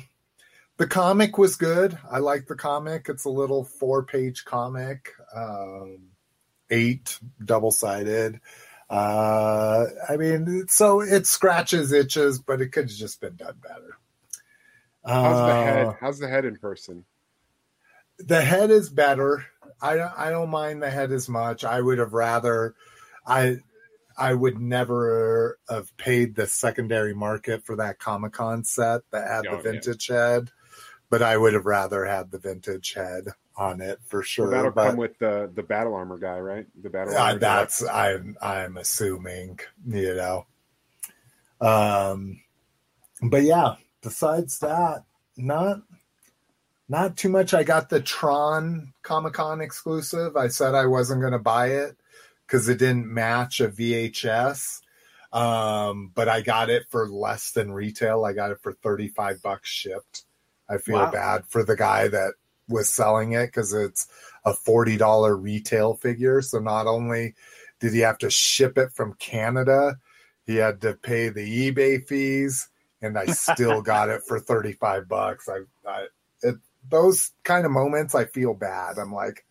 the 0.79 0.87
comic 0.87 1.39
was 1.39 1.57
good. 1.57 1.99
I 2.11 2.19
like 2.19 2.47
the 2.47 2.57
comic. 2.57 3.07
It's 3.09 3.25
a 3.25 3.31
little 3.31 3.65
four 3.65 4.05
page 4.05 4.45
comic, 4.45 5.11
um, 5.35 6.09
eight 6.71 7.19
double 7.45 7.71
sided. 7.71 8.41
Uh, 8.89 9.87
I 10.09 10.17
mean, 10.17 10.67
so 10.69 11.01
it 11.01 11.27
scratches 11.27 11.93
itches, 11.93 12.39
but 12.39 12.61
it 12.61 12.69
could 12.73 12.85
have 12.89 12.97
just 12.97 13.21
been 13.21 13.37
done 13.37 13.57
better. 13.63 13.99
How's 15.21 15.43
the 15.43 15.55
Uh, 15.55 15.55
head? 15.55 15.97
How's 16.01 16.19
the 16.19 16.29
head 16.29 16.45
in 16.45 16.57
person? 16.57 17.05
the 18.19 18.41
head 18.41 18.71
is 18.71 18.89
better. 18.91 19.45
I 19.81 19.97
don't, 19.97 20.13
I 20.17 20.31
don't 20.31 20.51
mind 20.51 20.83
the 20.83 20.91
head 20.91 21.13
as 21.13 21.29
much. 21.29 21.65
I 21.65 21.81
would 21.81 21.99
have 21.99 22.13
rather 22.13 22.75
I 23.27 23.59
I 24.17 24.35
would 24.35 24.59
never 24.61 25.59
have 25.69 25.95
paid 25.99 26.35
the 26.35 26.47
secondary 26.47 27.15
market 27.15 27.65
for 27.67 27.77
that 27.77 27.99
Comic 27.99 28.33
Con 28.33 28.65
set 28.65 29.03
that 29.11 29.29
had 29.29 29.47
Oh, 29.47 29.51
the 29.51 29.57
yeah. 29.57 29.63
vintage 29.73 30.07
head, 30.07 30.51
but 31.11 31.23
I 31.23 31.37
would 31.37 31.55
have 31.55 31.67
rather 31.67 32.05
had 32.07 32.31
the 32.31 32.39
vintage 32.39 32.95
head 32.95 33.25
on 33.57 33.81
it 33.81 33.99
for 34.05 34.23
sure. 34.23 34.47
Well, 34.47 34.57
that'll 34.57 34.71
but 34.73 34.89
come 34.89 34.97
with 34.97 35.19
the 35.19 35.51
the 35.55 35.63
battle 35.63 35.95
armor 35.95 36.19
guy, 36.19 36.39
right? 36.39 36.67
The 36.83 36.91
battle 36.91 37.15
armor. 37.17 37.39
guy. 37.39 37.39
that's 37.39 37.87
I'm 37.89 38.37
I'm 38.41 38.77
assuming, 38.77 39.59
you 39.87 40.15
know. 40.15 40.47
Um 41.61 42.41
but 43.23 43.43
yeah, 43.43 43.77
besides 44.03 44.59
that, 44.59 45.05
not 45.37 45.81
not 46.89 47.17
too 47.17 47.29
much. 47.31 47.55
I 47.55 47.63
got 47.65 47.89
the 47.89 48.01
Tron 48.01 48.93
Comic 49.03 49.33
Con 49.35 49.61
exclusive. 49.61 50.37
I 50.37 50.49
said 50.49 50.75
I 50.75 50.87
wasn't 50.87 51.23
gonna 51.23 51.39
buy 51.39 51.69
it 51.71 51.97
because 52.47 52.69
it 52.69 52.79
didn't 52.79 53.13
match 53.13 53.61
a 53.61 53.69
VHS. 53.69 54.83
Um, 55.33 56.13
but 56.15 56.29
I 56.29 56.41
got 56.41 56.71
it 56.71 56.87
for 56.91 57.09
less 57.09 57.51
than 57.51 57.73
retail. 57.73 58.25
I 58.25 58.33
got 58.33 58.53
it 58.53 58.61
for 58.63 58.73
35 58.73 59.43
bucks 59.43 59.69
shipped. 59.69 60.25
I 60.69 60.79
feel 60.79 60.95
Wow. 60.97 61.11
bad 61.11 61.47
for 61.49 61.65
the 61.65 61.77
guy 61.77 62.07
that 62.09 62.35
was 62.69 62.93
selling 62.93 63.33
it 63.33 63.47
because 63.47 63.73
it's 63.73 64.07
a 64.45 64.53
$40 64.53 65.43
retail 65.43 65.95
figure. 65.95 66.43
So 66.43 66.59
not 66.59 66.87
only 66.87 67.35
did 67.81 67.93
he 67.93 68.01
have 68.01 68.19
to 68.19 68.31
ship 68.31 68.79
it 68.79 68.93
from 68.93 69.15
Canada, 69.15 69.99
he 70.47 70.57
had 70.57 70.81
to 70.83 70.95
pay 70.95 71.29
the 71.29 71.73
eBay 71.73 72.07
fees, 72.07 72.69
and 73.03 73.19
I 73.19 73.27
still 73.27 73.83
got 73.83 74.09
it 74.09 74.23
for 74.27 74.39
35 74.41 75.09
bucks. 75.09 75.49
I, 75.49 75.61
I 75.89 76.07
it, 76.43 76.57
those 76.89 77.33
kind 77.43 77.67
of 77.67 77.73
moments, 77.73 78.15
I 78.15 78.25
feel 78.27 78.55
bad. 78.55 78.99
I'm 78.99 79.13
like, 79.13 79.45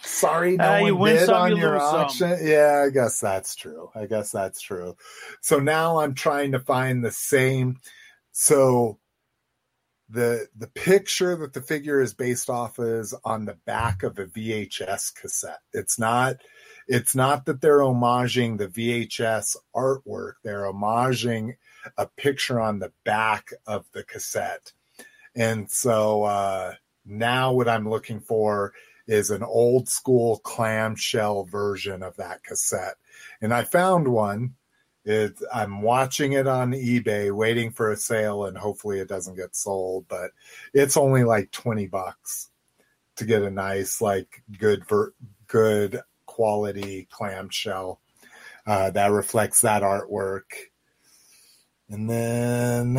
sorry, 0.00 0.56
no 0.56 0.72
Uh, 0.72 0.86
you 0.86 0.94
one 0.96 1.08
bid 1.08 1.26
some, 1.26 1.34
on 1.34 1.50
you 1.50 1.56
your 1.56 1.72
lose 1.72 1.82
some. 1.82 2.00
auction. 2.00 2.38
Yeah, 2.42 2.84
I 2.86 2.90
guess 2.90 3.20
that's 3.20 3.54
true. 3.54 3.90
I 3.94 4.06
guess 4.06 4.30
that's 4.30 4.60
true. 4.60 4.96
So 5.40 5.58
now 5.58 5.98
I'm 5.98 6.14
trying 6.14 6.52
to 6.52 6.58
find 6.58 7.04
the 7.04 7.10
same. 7.10 7.80
So 8.32 8.98
the 10.08 10.48
the 10.56 10.66
picture 10.68 11.36
that 11.36 11.52
the 11.52 11.62
figure 11.62 12.00
is 12.00 12.14
based 12.14 12.50
off 12.50 12.78
is 12.78 13.14
on 13.24 13.44
the 13.44 13.56
back 13.66 14.02
of 14.02 14.18
a 14.18 14.26
VHS 14.26 15.14
cassette. 15.14 15.60
It's 15.72 15.98
not 15.98 16.36
it's 16.86 17.14
not 17.14 17.46
that 17.46 17.60
they're 17.60 17.78
homaging 17.78 18.58
the 18.58 18.68
VHS 18.68 19.56
artwork. 19.74 20.34
They're 20.42 20.64
homaging 20.64 21.56
a 21.96 22.06
picture 22.06 22.60
on 22.60 22.78
the 22.78 22.92
back 23.04 23.50
of 23.66 23.86
the 23.92 24.04
cassette. 24.04 24.72
And 25.34 25.70
so 25.70 26.24
uh, 26.24 26.74
now 27.04 27.52
what 27.52 27.68
I'm 27.68 27.88
looking 27.88 28.20
for 28.20 28.72
is 29.06 29.30
an 29.30 29.42
old 29.42 29.88
school 29.88 30.38
clamshell 30.38 31.44
version 31.44 32.02
of 32.02 32.16
that 32.16 32.42
cassette. 32.44 32.96
And 33.40 33.52
I 33.52 33.64
found 33.64 34.08
one. 34.08 34.54
It, 35.04 35.34
I'm 35.52 35.82
watching 35.82 36.32
it 36.32 36.46
on 36.46 36.72
eBay, 36.72 37.30
waiting 37.30 37.70
for 37.70 37.92
a 37.92 37.96
sale, 37.96 38.46
and 38.46 38.56
hopefully 38.56 39.00
it 39.00 39.08
doesn't 39.08 39.36
get 39.36 39.54
sold. 39.54 40.06
But 40.08 40.30
it's 40.72 40.96
only 40.96 41.24
like 41.24 41.50
twenty 41.50 41.86
bucks 41.86 42.48
to 43.16 43.26
get 43.26 43.42
a 43.42 43.50
nice, 43.50 44.00
like 44.00 44.42
good 44.58 44.86
ver- 44.86 45.12
good 45.46 46.00
quality 46.24 47.06
clamshell 47.10 48.00
uh, 48.66 48.90
that 48.90 49.12
reflects 49.12 49.60
that 49.60 49.82
artwork. 49.82 50.70
And 51.90 52.08
then, 52.08 52.94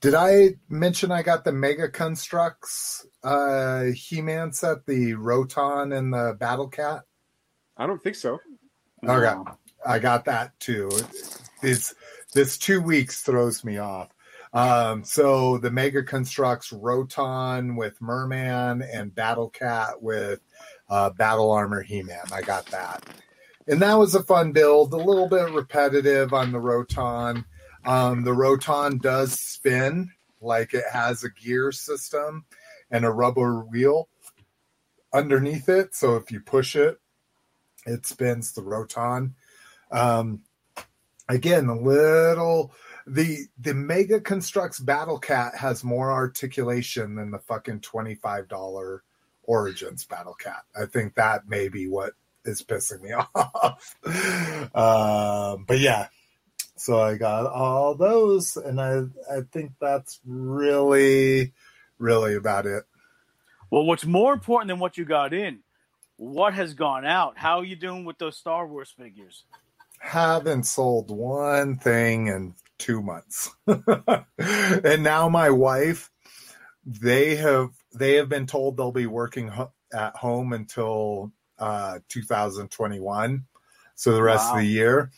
did 0.00 0.14
I 0.14 0.56
mention 0.68 1.12
I 1.12 1.22
got 1.22 1.44
the 1.44 1.52
Mega 1.52 1.88
Constructs 1.88 3.06
uh, 3.22 3.84
He-Man 3.84 4.52
set, 4.52 4.86
the 4.86 5.14
Roton 5.14 5.92
and 5.92 6.12
the 6.12 6.36
Battle 6.38 6.68
Cat? 6.68 7.04
I 7.76 7.86
don't 7.86 8.02
think 8.02 8.16
so. 8.16 8.40
Okay. 9.06 9.34
I 9.86 9.98
got 9.98 10.24
that 10.26 10.58
too. 10.60 10.90
This 11.62 11.94
this 12.34 12.58
two 12.58 12.80
weeks 12.80 13.22
throws 13.22 13.64
me 13.64 13.78
off. 13.78 14.08
Um, 14.52 15.04
so 15.04 15.58
the 15.58 15.70
Mega 15.70 16.02
Constructs 16.02 16.72
Roton 16.72 17.76
with 17.76 18.00
Merman 18.00 18.82
and 18.82 19.14
Battle 19.14 19.50
Cat 19.50 20.02
with 20.02 20.40
uh, 20.88 21.10
Battle 21.10 21.50
Armor 21.50 21.82
He 21.82 22.02
Man. 22.02 22.24
I 22.32 22.42
got 22.42 22.66
that, 22.66 23.04
and 23.66 23.80
that 23.82 23.94
was 23.94 24.14
a 24.14 24.22
fun 24.22 24.52
build. 24.52 24.92
A 24.92 24.96
little 24.96 25.28
bit 25.28 25.52
repetitive 25.52 26.32
on 26.32 26.52
the 26.52 26.60
Roton. 26.60 27.44
Um, 27.84 28.24
the 28.24 28.32
Roton 28.32 28.98
does 28.98 29.38
spin 29.38 30.10
like 30.40 30.74
it 30.74 30.84
has 30.92 31.24
a 31.24 31.30
gear 31.30 31.72
system 31.72 32.44
and 32.90 33.04
a 33.04 33.10
rubber 33.10 33.60
wheel 33.64 34.08
underneath 35.12 35.68
it. 35.68 35.94
So 35.94 36.16
if 36.16 36.30
you 36.30 36.40
push 36.40 36.76
it, 36.76 36.98
it 37.88 38.06
spins 38.06 38.52
the 38.52 38.62
roton. 38.62 39.34
Um, 39.90 40.42
again, 41.28 41.66
a 41.68 41.78
little 41.78 42.72
the 43.06 43.46
the 43.58 43.74
Mega 43.74 44.20
Constructs 44.20 44.78
Battle 44.78 45.18
Cat 45.18 45.54
has 45.56 45.82
more 45.82 46.10
articulation 46.12 47.14
than 47.14 47.30
the 47.30 47.38
fucking 47.38 47.80
twenty 47.80 48.14
five 48.14 48.48
dollar 48.48 49.02
Origins 49.42 50.04
Battle 50.04 50.34
Cat. 50.34 50.62
I 50.80 50.86
think 50.86 51.14
that 51.14 51.48
may 51.48 51.68
be 51.68 51.88
what 51.88 52.12
is 52.44 52.62
pissing 52.62 53.02
me 53.02 53.12
off. 53.34 53.96
um, 54.74 55.64
but 55.66 55.78
yeah, 55.78 56.08
so 56.76 57.00
I 57.00 57.16
got 57.16 57.46
all 57.46 57.94
those, 57.94 58.56
and 58.56 58.80
I 58.80 59.04
I 59.30 59.40
think 59.50 59.72
that's 59.80 60.20
really 60.26 61.52
really 61.98 62.34
about 62.34 62.66
it. 62.66 62.84
Well, 63.70 63.84
what's 63.84 64.06
more 64.06 64.32
important 64.32 64.68
than 64.68 64.78
what 64.78 64.96
you 64.96 65.04
got 65.04 65.34
in? 65.34 65.60
What 66.18 66.52
has 66.54 66.74
gone 66.74 67.06
out? 67.06 67.38
How 67.38 67.58
are 67.60 67.64
you 67.64 67.76
doing 67.76 68.04
with 68.04 68.18
those 68.18 68.36
Star 68.36 68.66
Wars 68.66 68.92
figures? 68.96 69.44
haven't 70.00 70.64
sold 70.64 71.10
one 71.10 71.76
thing 71.76 72.28
in 72.28 72.54
two 72.78 73.02
months 73.02 73.50
and 74.38 75.02
now 75.02 75.28
my 75.28 75.50
wife 75.50 76.10
they 76.86 77.34
have 77.34 77.70
they 77.94 78.14
have 78.14 78.28
been 78.28 78.46
told 78.46 78.76
they'll 78.76 78.92
be 78.92 79.06
working 79.06 79.48
ho- 79.48 79.72
at 79.92 80.14
home 80.14 80.52
until 80.52 81.32
uh 81.58 81.98
2021 82.08 83.44
so 83.96 84.12
the 84.14 84.22
rest 84.22 84.52
Wow. 84.52 84.52
of 84.52 84.58
the 84.60 84.66
year 84.68 85.10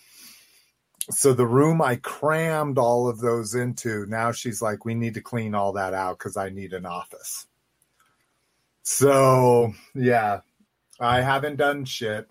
so 1.10 1.34
the 1.34 1.46
room 1.46 1.82
i 1.82 1.96
crammed 1.96 2.78
all 2.78 3.06
of 3.06 3.20
those 3.20 3.54
into 3.54 4.06
now 4.06 4.32
she's 4.32 4.62
like 4.62 4.86
we 4.86 4.94
need 4.94 5.12
to 5.14 5.20
clean 5.20 5.54
all 5.54 5.72
that 5.74 5.92
out 5.92 6.18
because 6.18 6.38
i 6.38 6.48
need 6.48 6.72
an 6.72 6.86
office 6.86 7.46
so 8.82 9.74
yeah 9.94 10.40
i 11.00 11.20
haven't 11.20 11.56
done 11.56 11.84
shit. 11.84 12.28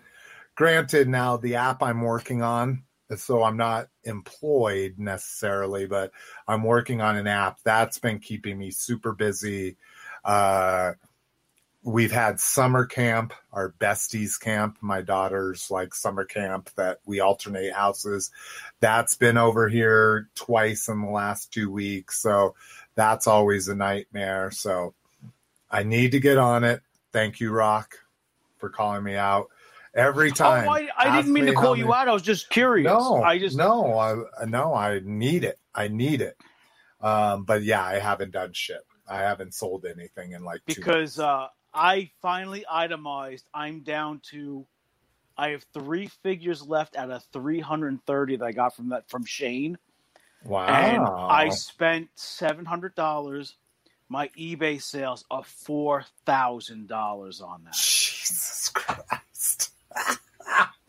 Granted 0.54 1.08
now 1.08 1.36
the 1.36 1.56
app 1.56 1.82
i'm 1.82 2.02
working 2.02 2.42
on 2.42 2.84
so 3.16 3.42
i'm 3.42 3.56
not 3.56 3.88
employed 4.04 4.94
necessarily 4.98 5.86
but 5.86 6.12
i'm 6.46 6.62
working 6.62 7.00
on 7.00 7.16
an 7.16 7.26
app 7.26 7.58
that's 7.64 7.98
been 7.98 8.18
keeping 8.18 8.58
me 8.58 8.70
super 8.70 9.12
busy. 9.12 9.76
Uh 10.24 10.92
we've 11.82 12.12
had 12.12 12.38
summer 12.38 12.84
camp 12.84 13.32
our 13.52 13.72
besties 13.80 14.38
camp. 14.38 14.76
My 14.82 15.00
daughter's 15.00 15.70
like 15.70 15.94
summer 15.94 16.24
camp 16.24 16.70
that 16.76 17.00
we 17.06 17.20
alternate 17.20 17.72
houses. 17.72 18.30
That's 18.80 19.14
been 19.14 19.38
over 19.38 19.66
here 19.68 20.28
twice 20.34 20.88
in 20.88 21.00
the 21.00 21.10
last 21.10 21.52
two 21.52 21.70
weeks 21.70 22.20
so 22.20 22.54
that's 22.94 23.26
always 23.26 23.68
a 23.68 23.74
nightmare. 23.74 24.50
So 24.50 24.94
i 25.70 25.84
need 25.84 26.12
to 26.12 26.20
get 26.20 26.36
on 26.36 26.64
it. 26.64 26.82
Thank 27.12 27.40
you 27.40 27.50
rock 27.50 27.96
for 28.60 28.68
calling 28.70 29.02
me 29.02 29.16
out 29.16 29.48
every 29.94 30.30
time. 30.30 30.68
Oh, 30.68 30.72
I, 30.72 30.88
I 30.96 31.16
didn't 31.16 31.32
mean 31.32 31.46
me 31.46 31.50
to 31.50 31.56
call 31.56 31.76
you 31.76 31.84
many- 31.86 31.96
out. 31.96 32.08
I 32.08 32.12
was 32.12 32.22
just 32.22 32.50
curious. 32.50 32.86
No, 32.86 33.22
I 33.22 33.38
just 33.38 33.56
no, 33.56 33.98
I 33.98 34.44
no, 34.46 34.74
I 34.74 35.00
need 35.02 35.44
it. 35.44 35.58
I 35.74 35.88
need 35.88 36.20
it. 36.20 36.36
Um, 37.00 37.44
but 37.44 37.62
yeah, 37.62 37.82
I 37.82 37.98
haven't 37.98 38.32
done 38.32 38.52
shit. 38.52 38.80
I 39.08 39.18
haven't 39.22 39.54
sold 39.54 39.86
anything 39.86 40.32
in 40.32 40.44
like 40.44 40.60
because 40.66 41.18
uh, 41.18 41.48
I 41.74 42.10
finally 42.22 42.64
itemized. 42.70 43.46
I'm 43.52 43.80
down 43.80 44.20
to. 44.30 44.66
I 45.36 45.50
have 45.50 45.64
three 45.72 46.06
figures 46.22 46.62
left 46.62 46.96
out 46.96 47.10
of 47.10 47.24
330 47.32 48.36
that 48.36 48.44
I 48.44 48.52
got 48.52 48.76
from 48.76 48.90
that 48.90 49.08
from 49.08 49.24
Shane, 49.24 49.78
Wow. 50.44 50.66
and 50.66 51.02
I 51.02 51.48
spent 51.48 52.10
seven 52.14 52.66
hundred 52.66 52.94
dollars. 52.94 53.56
My 54.10 54.28
eBay 54.38 54.82
sales 54.82 55.24
of 55.30 55.46
four 55.46 56.04
thousand 56.26 56.88
dollars 56.88 57.40
on 57.40 57.62
that. 57.64 57.74
Jesus 58.30 58.68
Christ. 58.70 59.72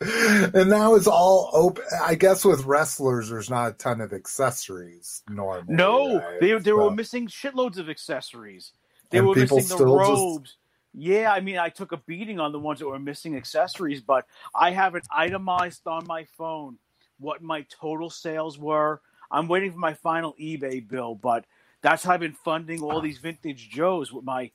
and 0.00 0.72
that 0.72 0.86
was 0.88 1.06
all 1.06 1.50
open. 1.52 1.84
I 2.02 2.14
guess 2.14 2.44
with 2.44 2.64
wrestlers, 2.64 3.30
there's 3.30 3.50
not 3.50 3.70
a 3.70 3.74
ton 3.74 4.00
of 4.00 4.12
accessories 4.12 5.22
normally. 5.28 5.74
No, 5.74 6.18
right? 6.18 6.40
they 6.40 6.58
they 6.58 6.72
were 6.72 6.90
missing 6.90 7.26
shitloads 7.26 7.78
of 7.78 7.88
accessories. 7.88 8.72
They 9.10 9.18
And 9.18 9.26
were 9.26 9.34
people 9.34 9.58
missing 9.58 9.68
the 9.70 9.74
still 9.76 9.98
just- 9.98 10.10
robes. 10.10 10.56
Yeah, 10.94 11.32
I 11.32 11.40
mean, 11.40 11.56
I 11.56 11.70
took 11.70 11.92
a 11.92 11.96
beating 11.96 12.38
on 12.38 12.52
the 12.52 12.58
ones 12.58 12.80
that 12.80 12.86
were 12.86 12.98
missing 12.98 13.34
accessories, 13.34 14.02
but 14.02 14.26
I 14.54 14.72
have 14.72 14.94
it 14.94 15.06
itemized 15.10 15.86
on 15.86 16.06
my 16.06 16.24
phone 16.36 16.76
what 17.18 17.40
my 17.40 17.64
total 17.70 18.10
sales 18.10 18.58
were. 18.58 19.00
I'm 19.30 19.48
waiting 19.48 19.72
for 19.72 19.78
my 19.78 19.94
final 19.94 20.34
eBay 20.38 20.86
bill, 20.86 21.14
but 21.14 21.46
that's 21.80 22.04
how 22.04 22.12
I've 22.12 22.20
been 22.20 22.34
funding 22.34 22.82
all 22.82 22.98
ah. 22.98 23.00
these 23.00 23.16
vintage 23.16 23.70
Joes 23.70 24.12
with 24.12 24.26
my 24.26 24.50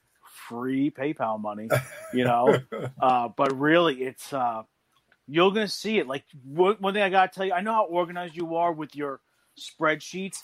free 0.49 0.91
PayPal 0.91 1.39
money. 1.39 1.69
You 2.13 2.23
know, 2.25 2.59
uh, 3.01 3.29
but 3.35 3.57
really, 3.57 4.03
it's 4.03 4.33
uh, 4.33 4.63
you're 5.27 5.51
gonna 5.51 5.67
see 5.67 5.99
it. 5.99 6.07
Like 6.07 6.23
one 6.43 6.75
one 6.79 6.93
thing 6.93 7.03
I 7.03 7.09
gotta 7.09 7.31
tell 7.33 7.45
you, 7.45 7.53
I 7.53 7.61
know 7.61 7.73
how 7.73 7.85
organized 7.85 8.35
you 8.35 8.55
are 8.55 8.71
with 8.71 8.95
your 8.95 9.21
spreadsheets. 9.59 10.37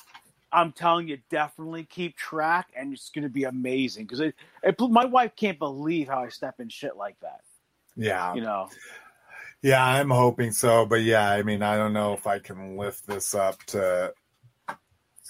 I'm 0.52 0.72
telling 0.72 1.08
you, 1.08 1.18
definitely 1.30 1.86
keep 1.86 2.16
track, 2.16 2.68
and 2.76 2.94
it's 2.94 3.10
gonna 3.10 3.30
be 3.30 3.46
amazing. 3.46 4.06
Because 4.06 4.20
it, 4.20 4.36
it, 4.62 4.80
my 4.80 5.06
wife 5.06 5.36
can't 5.36 5.58
believe 5.58 6.08
how 6.08 6.20
I 6.20 6.30
step 6.30 6.60
in 6.60 6.70
shit 6.70 6.96
like 6.96 7.20
that. 7.22 7.42
yeah. 7.96 8.34
You 8.34 8.42
know, 8.42 8.70
Yeah, 9.62 9.84
I'm 9.84 10.10
hoping 10.10 10.52
so. 10.52 10.86
But 10.86 11.02
yeah, 11.02 11.30
I 11.30 11.44
mean, 11.44 11.64
I 11.64 11.78
don't 11.78 11.94
know 11.94 12.14
if 12.14 12.28
I 12.28 12.40
can 12.40 12.78
lift 12.78 13.08
this 13.08 13.34
up 13.34 13.64
to. 13.68 14.14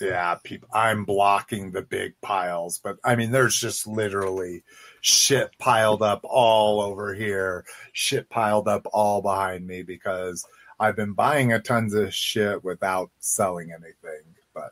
Yeah, 0.04 0.36
people. 0.44 0.70
I'm 0.74 1.06
blocking 1.06 1.72
the 1.72 1.82
big 1.82 2.14
piles, 2.22 2.80
but 2.84 2.98
I 3.04 3.16
mean, 3.16 3.32
there's 3.32 3.60
just 3.60 3.88
literally 3.88 4.64
shit 5.02 5.52
piled 5.60 6.02
up 6.02 6.22
all 6.24 6.82
over 6.82 7.14
here, 7.14 7.66
shit 7.92 8.30
piled 8.30 8.68
up 8.68 8.86
all 8.94 9.22
behind 9.22 9.66
me 9.68 9.82
because 9.84 10.46
I've 10.80 10.96
been 10.96 11.14
buying 11.14 11.54
a 11.54 11.60
tons 11.60 11.94
of 11.94 12.14
shit 12.14 12.64
without 12.64 13.10
selling 13.20 13.72
anything. 13.72 14.22
But 14.54 14.72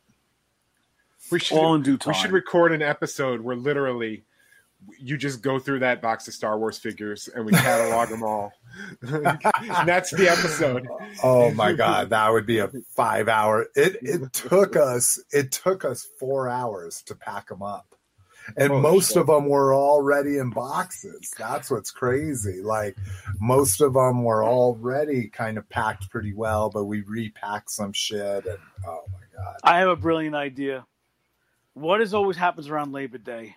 We 1.32 1.40
should 1.40 1.58
all 1.58 1.76
in 1.76 1.84
due 1.84 1.98
time. 1.98 2.14
we 2.14 2.20
should 2.20 2.32
record 2.32 2.72
an 2.72 2.82
episode 2.82 3.42
where 3.42 3.56
literally 3.56 4.24
you 5.00 5.18
just 5.18 5.42
go 5.42 5.60
through 5.60 5.80
that 5.80 6.02
box 6.02 6.28
of 6.28 6.34
Star 6.34 6.58
Wars 6.58 6.78
figures 6.78 7.30
and 7.34 7.46
we 7.46 7.52
catalog 7.52 8.10
them 8.10 8.24
all. 8.24 8.52
and 9.02 9.24
that's 9.86 10.12
the 10.12 10.30
episode. 10.30 10.88
oh 11.24 11.52
my 11.52 11.74
god, 11.74 12.10
that 12.10 12.32
would 12.32 12.46
be 12.46 12.60
a 12.60 12.70
five 12.96 13.28
hour. 13.28 13.68
It 13.76 13.98
it 14.02 14.34
took 14.34 14.76
us 14.76 15.22
it 15.32 15.52
took 15.52 15.86
us 15.86 16.08
four 16.20 16.50
hours 16.50 17.02
to 17.04 17.16
pack 17.16 17.50
them 17.50 17.62
up. 17.62 17.96
And 18.58 18.70
Holy 18.70 18.82
most 18.82 19.10
shit. 19.10 19.18
of 19.18 19.28
them 19.28 19.48
were 19.48 19.74
already 19.74 20.38
in 20.38 20.50
boxes. 20.50 21.32
That's 21.38 21.70
what's 21.70 21.92
crazy. 21.92 22.62
Like 22.62 22.98
most 23.40 23.82
of 23.82 23.94
them 23.94 24.24
were 24.24 24.44
already 24.44 25.30
kind 25.30 25.58
of 25.58 25.70
packed 25.70 26.10
pretty 26.10 26.34
well, 26.34 26.70
but 26.70 26.86
we 26.86 27.02
repacked 27.02 27.70
some 27.70 27.94
shit. 27.94 28.46
And 28.46 28.58
oh 28.88 29.04
my 29.12 29.44
god, 29.44 29.58
I 29.64 29.80
have 29.80 29.90
a 29.90 29.96
brilliant 29.96 30.36
idea. 30.36 30.86
What 31.74 32.02
is 32.02 32.14
always 32.14 32.36
happens 32.36 32.68
around 32.68 32.92
Labor 32.92 33.18
Day? 33.18 33.56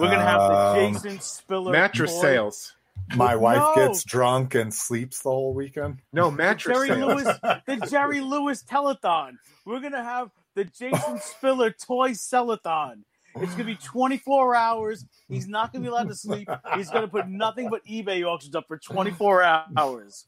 We're 0.00 0.10
gonna 0.10 0.22
have 0.22 0.40
the 0.40 0.56
Um, 0.86 0.92
Jason 0.94 1.20
Spiller 1.20 1.72
Mattress 1.72 2.12
toy- 2.14 2.20
sales. 2.22 2.74
my 3.16 3.34
wife 3.36 3.58
No. 3.58 3.74
gets 3.86 4.04
drunk 4.04 4.54
and 4.54 4.72
sleeps 4.72 5.22
the 5.22 5.30
whole 5.30 5.52
weekend. 5.54 6.00
No, 6.12 6.30
mattress 6.30 6.76
Jerry 6.76 6.88
sales. 6.88 7.22
Lewis, 7.24 7.38
the 7.66 7.86
Jerry 7.90 8.20
Lewis 8.20 8.62
telethon. 8.64 9.32
We're 9.64 9.80
gonna 9.80 10.02
have 10.04 10.30
the 10.54 10.64
Jason 10.64 11.18
Spiller 11.22 11.70
toy 11.70 12.10
sellathon. 12.10 13.02
It's 13.36 13.52
gonna 13.52 13.64
be 13.64 13.76
24 13.76 14.56
hours. 14.56 15.04
He's 15.28 15.46
not 15.46 15.72
gonna 15.72 15.84
be 15.84 15.88
allowed 15.88 16.08
to 16.08 16.14
sleep. 16.16 16.48
He's 16.74 16.90
gonna 16.90 17.06
put 17.08 17.28
nothing 17.28 17.68
but 17.70 17.84
eBay 17.84 18.24
auctions 18.24 18.54
up 18.56 18.66
for 18.66 18.76
24 18.78 19.42
hours. 19.76 20.26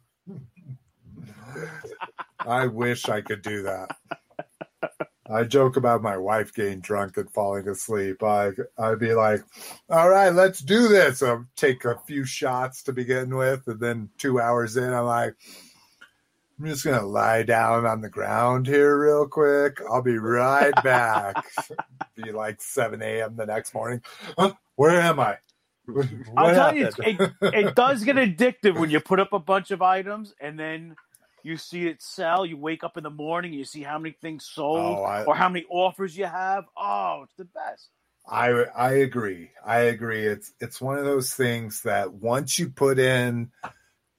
I 2.41 2.67
wish 2.67 3.09
I 3.09 3.21
could 3.21 3.43
do 3.43 3.63
that. 3.65 3.97
I 5.33 5.45
joke 5.45 5.77
about 5.77 6.03
my 6.03 6.17
wife 6.17 6.53
getting 6.55 6.81
drunk 6.81 7.17
and 7.17 7.31
falling 7.31 7.69
asleep. 7.69 8.23
I, 8.23 8.51
I'd 8.79 8.99
be 8.99 9.15
like, 9.15 9.43
all 9.89 10.11
right, 10.11 10.33
let's 10.33 10.61
do 10.61 10.89
this. 10.89 11.23
I'll 11.23 11.47
take 11.57 11.85
a 11.85 11.99
few 12.07 12.25
shots 12.25 12.83
to 12.85 12.93
begin 12.93 13.35
with. 13.35 13.67
And 13.67 13.81
then 13.81 14.11
two 14.19 14.41
hours 14.41 14.77
in, 14.77 14.93
I'm 14.93 15.07
like, 15.07 15.35
I'm 16.59 16.67
just 16.67 16.85
going 16.85 17.01
to 17.01 17.07
lie 17.07 17.43
down 17.43 17.87
on 17.87 18.01
the 18.01 18.09
ground 18.09 18.67
here 18.67 18.99
real 19.01 19.27
quick. 19.27 19.81
I'll 19.91 20.03
be 20.03 20.19
right 20.19 20.75
back. 20.85 21.45
be 22.17 22.31
like 22.31 22.61
7 22.61 23.01
a.m. 23.03 23.37
the 23.37 23.47
next 23.47 23.75
morning. 23.75 24.03
Huh? 24.39 24.53
Where 24.77 25.01
am 25.01 25.19
I? 25.19 25.39
What 25.87 26.09
I'll 26.37 26.55
tell 26.55 26.77
you, 26.77 26.91
it, 26.99 27.33
it 27.43 27.75
does 27.75 28.05
get 28.05 28.17
addictive 28.17 28.79
when 28.79 28.91
you 28.91 29.01
put 29.01 29.19
up 29.19 29.33
a 29.33 29.41
bunch 29.41 29.73
of 29.73 29.83
items 29.83 30.33
and 30.41 30.59
then 30.59 30.95
you 31.45 31.57
see 31.57 31.87
it 31.87 32.03
sell. 32.03 32.45
You 32.47 32.57
wake 32.57 32.85
up 32.85 32.97
in 32.97 33.03
the 33.05 33.11
morning, 33.11 33.53
you 33.53 33.65
see 33.65 33.83
how 33.83 33.99
many 33.99 34.17
things 34.21 34.45
sold 34.47 34.99
Oh, 34.99 35.03
I- 35.03 35.25
or 35.25 35.35
how 35.35 35.49
many 35.49 35.65
offers 35.69 36.17
you 36.17 36.27
have. 36.27 36.65
Oh, 36.77 37.23
it's 37.25 37.35
the 37.37 37.45
best. 37.45 37.89
I 38.29 38.51
I 38.77 38.93
agree. 38.93 39.51
I 39.65 39.81
agree. 39.81 40.25
It's 40.27 40.53
it's 40.61 40.81
one 40.81 40.97
of 40.99 41.05
those 41.05 41.35
things 41.35 41.83
that 41.83 42.13
once 42.13 42.59
you 42.59 42.71
put 42.71 42.99
in 43.01 43.51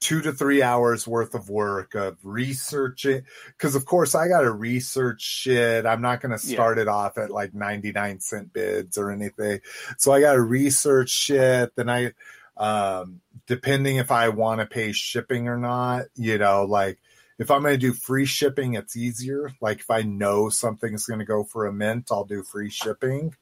two 0.00 0.20
to 0.20 0.30
three 0.32 0.62
hours 0.62 1.08
worth 1.08 1.34
of 1.34 1.48
work 1.48 1.94
of 1.94 2.18
researching, 2.22 3.22
because 3.46 3.74
of 3.74 3.86
course 3.86 4.14
I 4.14 4.28
got 4.28 4.42
to 4.42 4.50
research 4.52 5.22
shit. 5.22 5.86
I'm 5.86 6.02
not 6.02 6.20
going 6.20 6.38
to 6.38 6.46
Yeah. 6.46 6.54
start 6.54 6.78
it 6.78 6.88
off 6.88 7.16
at 7.16 7.30
like 7.30 7.54
99 7.54 8.20
cent 8.20 8.52
bids 8.52 8.98
or 8.98 9.10
anything. 9.10 9.60
So 9.96 10.12
I 10.12 10.20
got 10.20 10.34
to 10.34 10.42
research 10.42 11.08
shit. 11.08 11.74
Then 11.74 11.88
I, 11.88 12.12
um, 12.58 13.22
depending 13.46 13.96
if 13.96 14.10
I 14.10 14.28
want 14.28 14.60
to 14.60 14.66
pay 14.66 14.92
shipping 14.92 15.48
or 15.48 15.56
not, 15.56 16.04
you 16.14 16.36
know, 16.36 16.66
like 16.66 16.98
if 17.38 17.50
I'm 17.50 17.62
going 17.62 17.74
to 17.74 17.78
do 17.78 17.92
free 17.92 18.26
shipping, 18.26 18.74
it's 18.74 18.96
easier. 18.96 19.52
Like 19.60 19.80
if 19.80 19.90
I 19.90 20.02
know 20.02 20.48
something's 20.48 21.06
going 21.06 21.20
to 21.20 21.26
go 21.26 21.44
for 21.44 21.66
a 21.66 21.72
mint, 21.72 22.08
I'll 22.10 22.24
do 22.24 22.42
free 22.42 22.70
shipping 22.70 23.34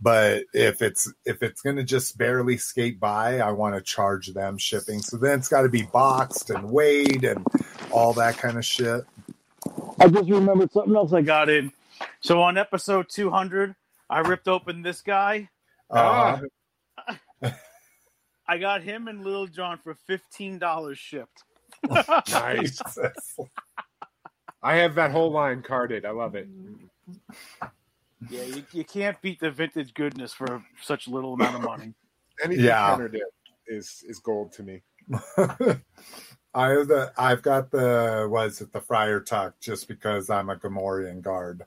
but 0.00 0.44
if 0.54 0.80
it's 0.80 1.12
if 1.26 1.42
it's 1.42 1.60
going 1.60 1.76
to 1.76 1.84
just 1.84 2.16
barely 2.16 2.56
skate 2.56 2.98
by 2.98 3.40
i 3.40 3.50
want 3.50 3.74
to 3.74 3.82
charge 3.82 4.28
them 4.28 4.56
shipping 4.56 5.02
so 5.02 5.18
then 5.18 5.38
it's 5.38 5.48
got 5.48 5.64
to 5.64 5.68
be 5.68 5.82
boxed 5.82 6.48
and 6.48 6.70
weighed 6.70 7.24
and 7.24 7.46
all 7.90 8.14
that 8.14 8.38
kind 8.38 8.56
of 8.56 8.64
shit 8.64 9.04
I 10.00 10.08
just 10.08 10.28
remembered 10.28 10.72
something 10.72 10.96
else 10.96 11.12
I 11.12 11.22
got 11.22 11.48
in. 11.48 11.72
So 12.20 12.42
on 12.42 12.58
episode 12.58 13.08
200, 13.08 13.74
I 14.10 14.20
ripped 14.20 14.48
open 14.48 14.82
this 14.82 15.00
guy. 15.00 15.48
uh, 15.90 16.40
I 18.48 18.58
got 18.58 18.82
him 18.82 19.08
and 19.08 19.22
Little 19.22 19.46
John 19.46 19.78
for 19.78 19.96
$15 20.08 20.96
shipped. 20.96 21.44
Nice. 21.88 22.80
I 24.62 24.76
have 24.76 24.94
that 24.94 25.10
whole 25.10 25.30
line 25.30 25.62
carded. 25.62 26.04
I 26.04 26.10
love 26.10 26.34
it. 26.34 26.48
Yeah, 28.30 28.42
you, 28.42 28.64
you 28.72 28.84
can't 28.84 29.20
beat 29.20 29.40
the 29.40 29.50
vintage 29.50 29.92
goodness 29.94 30.32
for 30.32 30.64
such 30.80 31.08
little 31.08 31.34
amount 31.34 31.56
of 31.56 31.62
money. 31.62 31.94
Anything 32.44 32.64
Yeah. 32.64 32.90
Kenner 32.90 33.08
did 33.08 33.22
is 33.66 34.04
is 34.08 34.18
gold 34.18 34.52
to 34.52 34.62
me. 34.62 34.82
I 36.54 36.68
have 36.68 36.88
the 36.88 37.12
I've 37.16 37.42
got 37.42 37.70
the 37.70 38.28
was 38.30 38.60
it 38.60 38.72
the 38.72 38.80
Friar 38.80 39.20
Tuck 39.20 39.54
just 39.60 39.88
because 39.88 40.30
I'm 40.30 40.50
a 40.50 40.56
Gamorrean 40.56 41.22
guard 41.22 41.64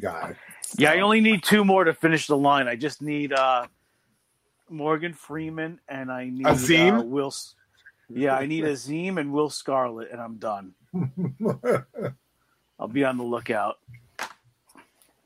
guy. 0.00 0.34
Yeah, 0.78 0.92
I 0.92 1.00
only 1.00 1.20
need 1.20 1.42
two 1.42 1.64
more 1.64 1.84
to 1.84 1.92
finish 1.92 2.26
the 2.26 2.36
line. 2.36 2.68
I 2.68 2.76
just 2.76 3.02
need 3.02 3.32
uh, 3.32 3.66
Morgan 4.68 5.12
Freeman 5.12 5.80
and 5.88 6.10
I 6.10 6.30
need 6.30 6.46
Azeem? 6.46 7.00
Uh, 7.00 7.02
Will. 7.02 7.32
Yeah, 8.12 8.34
I 8.36 8.46
need 8.46 8.64
Azeem 8.64 9.18
and 9.18 9.32
Will 9.32 9.50
Scarlet, 9.50 10.10
and 10.10 10.20
I'm 10.20 10.36
done. 10.36 10.74
I'll 12.78 12.88
be 12.88 13.04
on 13.04 13.16
the 13.16 13.24
lookout. 13.24 13.78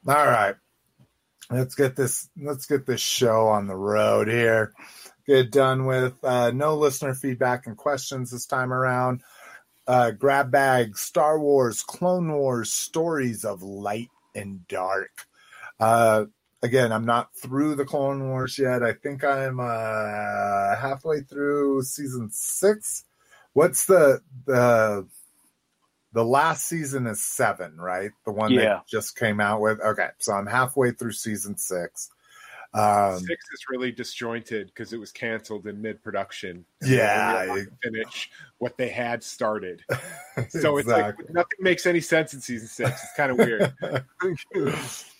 All 0.06 0.15
right. 0.27 0.55
Let's 1.51 1.74
get 1.74 1.94
this 1.94 2.28
let's 2.40 2.66
get 2.66 2.86
this 2.86 3.01
show 3.01 3.48
on 3.48 3.66
the 3.66 3.77
road 3.77 4.28
here. 4.28 4.73
Get 5.27 5.51
done 5.51 5.86
with 5.86 6.15
uh 6.23 6.51
no 6.51 6.77
listener 6.77 7.15
feedback 7.15 7.66
and 7.66 7.77
questions 7.77 8.31
this 8.31 8.47
time 8.47 8.73
around. 8.73 9.23
Uh 9.86 10.11
grab 10.11 10.51
bag, 10.51 10.97
Star 10.97 11.39
Wars, 11.39 11.82
Clone 11.82 12.32
Wars, 12.32 12.73
stories 12.73 13.44
of 13.44 13.62
light 13.62 14.11
and 14.35 14.66
dark. 14.69 15.11
Uh 15.78 16.24
again, 16.65 16.93
I'm 16.93 17.05
not 17.05 17.35
through 17.36 17.74
the 17.77 17.85
Clone 17.85 18.28
Wars 18.31 18.59
yet. 18.59 18.82
I 18.82 18.93
think 18.95 19.23
I'm 19.23 19.61
uh 19.61 20.77
halfway 20.77 21.20
through 21.20 21.82
season 21.82 22.31
six. 22.32 23.05
What's 23.53 23.86
the 23.86 24.20
the 24.47 25.07
the 26.12 26.24
last 26.24 26.66
season 26.66 27.07
is 27.07 27.23
seven, 27.23 27.77
right? 27.77 28.11
The 28.24 28.32
one 28.32 28.53
Yeah. 28.53 28.61
that 28.62 28.86
just 28.89 29.19
came 29.19 29.41
out 29.41 29.61
with. 29.61 29.81
Okay, 29.81 30.09
so 30.19 30.32
I'm 30.32 30.47
halfway 30.47 30.93
through 30.93 31.12
season 31.12 31.57
six. 31.59 32.11
Um, 32.73 33.20
Six 33.20 33.45
is 33.53 33.65
really 33.70 33.93
disjointed 33.93 34.66
because 34.66 34.93
it 34.93 34.99
was 34.99 35.12
canceled 35.12 35.69
in 35.69 35.81
mid 35.81 36.03
production. 36.03 36.65
Yeah. 36.82 37.62
finish 37.85 38.31
what 38.59 38.77
they 38.77 38.89
had 38.89 39.23
started. 39.23 39.82
So 40.49 40.78
it's 40.78 40.89
like 40.89 41.15
nothing 41.31 41.59
makes 41.61 41.86
any 41.86 42.01
sense 42.01 42.35
in 42.35 42.41
season 42.41 42.66
six. 42.66 42.91
It's 42.91 43.15
kind 43.16 43.31
of 43.31 43.39
weird. 43.39 43.73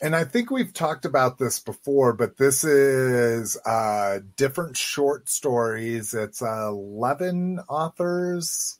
and 0.00 0.14
I 0.14 0.24
think 0.24 0.50
we've 0.50 0.72
talked 0.72 1.04
about 1.04 1.38
this 1.38 1.58
before, 1.58 2.12
but 2.12 2.36
this 2.36 2.62
is 2.62 3.56
uh, 3.66 4.20
different 4.36 4.76
short 4.76 5.28
stories. 5.28 6.14
It's 6.14 6.40
uh, 6.40 6.68
11 6.68 7.60
authors. 7.68 8.78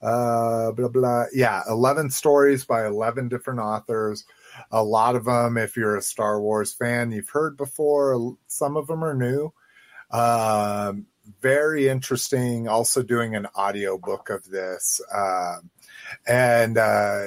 Uh, 0.00 0.72
blah, 0.72 0.88
blah. 0.88 1.26
Yeah, 1.32 1.62
11 1.68 2.10
stories 2.10 2.64
by 2.64 2.86
11 2.86 3.28
different 3.28 3.60
authors. 3.60 4.24
A 4.72 4.82
lot 4.82 5.14
of 5.14 5.26
them, 5.26 5.56
if 5.56 5.76
you're 5.76 5.96
a 5.96 6.02
Star 6.02 6.40
Wars 6.40 6.72
fan, 6.72 7.12
you've 7.12 7.30
heard 7.30 7.56
before. 7.56 8.36
Some 8.48 8.76
of 8.76 8.88
them 8.88 9.04
are 9.04 9.14
new. 9.14 9.52
Um, 10.10 11.06
very 11.40 11.88
interesting. 11.88 12.66
Also, 12.66 13.04
doing 13.04 13.36
an 13.36 13.46
audio 13.54 13.96
book 13.96 14.28
of 14.28 14.44
this. 14.50 15.00
Um, 15.14 15.70
and, 16.26 16.76
uh, 16.76 17.26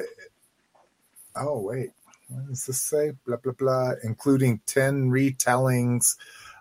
oh, 1.38 1.62
wait 1.62 1.92
what 2.28 2.48
does 2.48 2.66
this 2.66 2.82
say? 2.82 3.12
Blah, 3.26 3.38
blah, 3.38 3.54
blah. 3.54 3.92
Including 4.04 4.62
10 4.66 5.10
retellings 5.10 6.16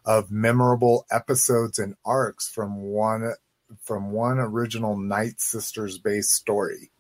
of 0.05 0.31
memorable 0.31 1.07
episodes 1.11 1.79
and 1.79 1.97
arcs 2.05 2.49
from 2.49 2.83
one 2.83 3.33
from 3.83 4.13
one 4.13 4.39
original 4.39 4.97
Night 4.97 5.41
Sisters 5.41 5.99
based 5.99 6.33
story. 6.33 6.91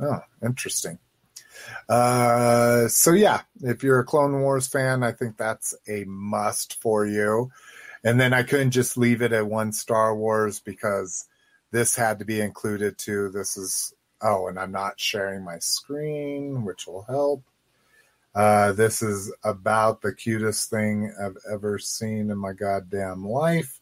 Oh, 0.00 0.20
interesting. 0.42 0.98
Uh, 1.88 2.86
so 2.88 3.12
yeah, 3.12 3.42
if 3.62 3.82
you're 3.82 3.98
a 3.98 4.04
Clone 4.04 4.40
Wars 4.40 4.68
fan, 4.68 5.02
I 5.02 5.12
think 5.12 5.36
that's 5.36 5.74
a 5.88 6.04
must 6.04 6.80
for 6.80 7.04
you. 7.04 7.50
And 8.04 8.20
then 8.20 8.32
I 8.32 8.44
couldn't 8.44 8.70
just 8.70 8.96
leave 8.96 9.22
it 9.22 9.32
at 9.32 9.46
one 9.46 9.72
Star 9.72 10.14
Wars 10.14 10.60
because 10.60 11.26
this 11.72 11.96
had 11.96 12.20
to 12.20 12.24
be 12.24 12.40
included 12.40 12.96
too. 12.96 13.28
This 13.30 13.56
is 13.56 13.92
oh, 14.22 14.46
and 14.48 14.58
I'm 14.58 14.72
not 14.72 15.00
sharing 15.00 15.44
my 15.44 15.58
screen, 15.58 16.64
which 16.64 16.86
will 16.86 17.02
help. 17.02 17.42
Uh, 18.38 18.70
this 18.70 19.02
is 19.02 19.34
about 19.42 20.00
the 20.00 20.14
cutest 20.14 20.70
thing 20.70 21.12
I've 21.20 21.36
ever 21.52 21.76
seen 21.76 22.30
in 22.30 22.38
my 22.38 22.52
goddamn 22.52 23.26
life. 23.26 23.80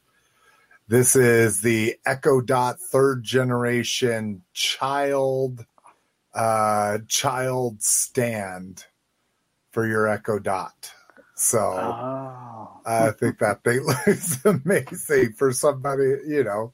This 0.89 1.15
is 1.15 1.61
the 1.61 1.97
Echo 2.07 2.41
Dot 2.41 2.81
third 2.81 3.23
generation 3.23 4.41
child 4.55 5.66
uh, 6.35 7.01
child 7.07 7.83
stand 7.83 8.87
for 9.73 9.87
your 9.87 10.09
Echo 10.09 10.39
Dot. 10.39 10.91
So 11.35 11.59
oh. 11.59 12.81
I 12.87 13.11
think 13.11 13.41
that 13.41 13.62
thing 13.62 13.81
looks 14.07 14.43
amazing 14.43 15.35
for 15.35 15.53
somebody, 15.53 16.16
you 16.27 16.45
know, 16.45 16.73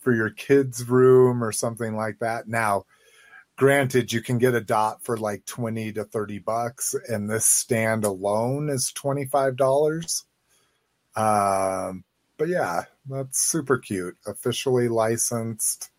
for 0.00 0.14
your 0.14 0.28
kid's 0.28 0.86
room 0.86 1.42
or 1.42 1.50
something 1.50 1.96
like 1.96 2.18
that. 2.18 2.46
Now, 2.46 2.84
granted 3.62 4.12
you 4.12 4.20
can 4.20 4.38
get 4.38 4.56
a 4.56 4.60
dot 4.60 5.04
for 5.04 5.16
like 5.16 5.46
20 5.46 5.92
to 5.92 6.02
30 6.02 6.40
bucks 6.40 6.96
and 7.08 7.30
this 7.30 7.46
stand 7.46 8.04
alone 8.04 8.68
is 8.68 8.92
$25 8.92 10.24
um, 11.14 12.02
but 12.38 12.48
yeah 12.48 12.82
that's 13.08 13.40
super 13.40 13.78
cute 13.78 14.16
officially 14.26 14.88
licensed 14.88 15.92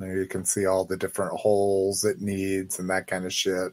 there 0.00 0.20
you 0.20 0.26
can 0.26 0.44
see 0.44 0.66
all 0.66 0.84
the 0.84 0.96
different 0.96 1.32
holes 1.38 2.04
it 2.04 2.20
needs 2.20 2.80
and 2.80 2.90
that 2.90 3.06
kind 3.06 3.24
of 3.24 3.32
shit 3.32 3.72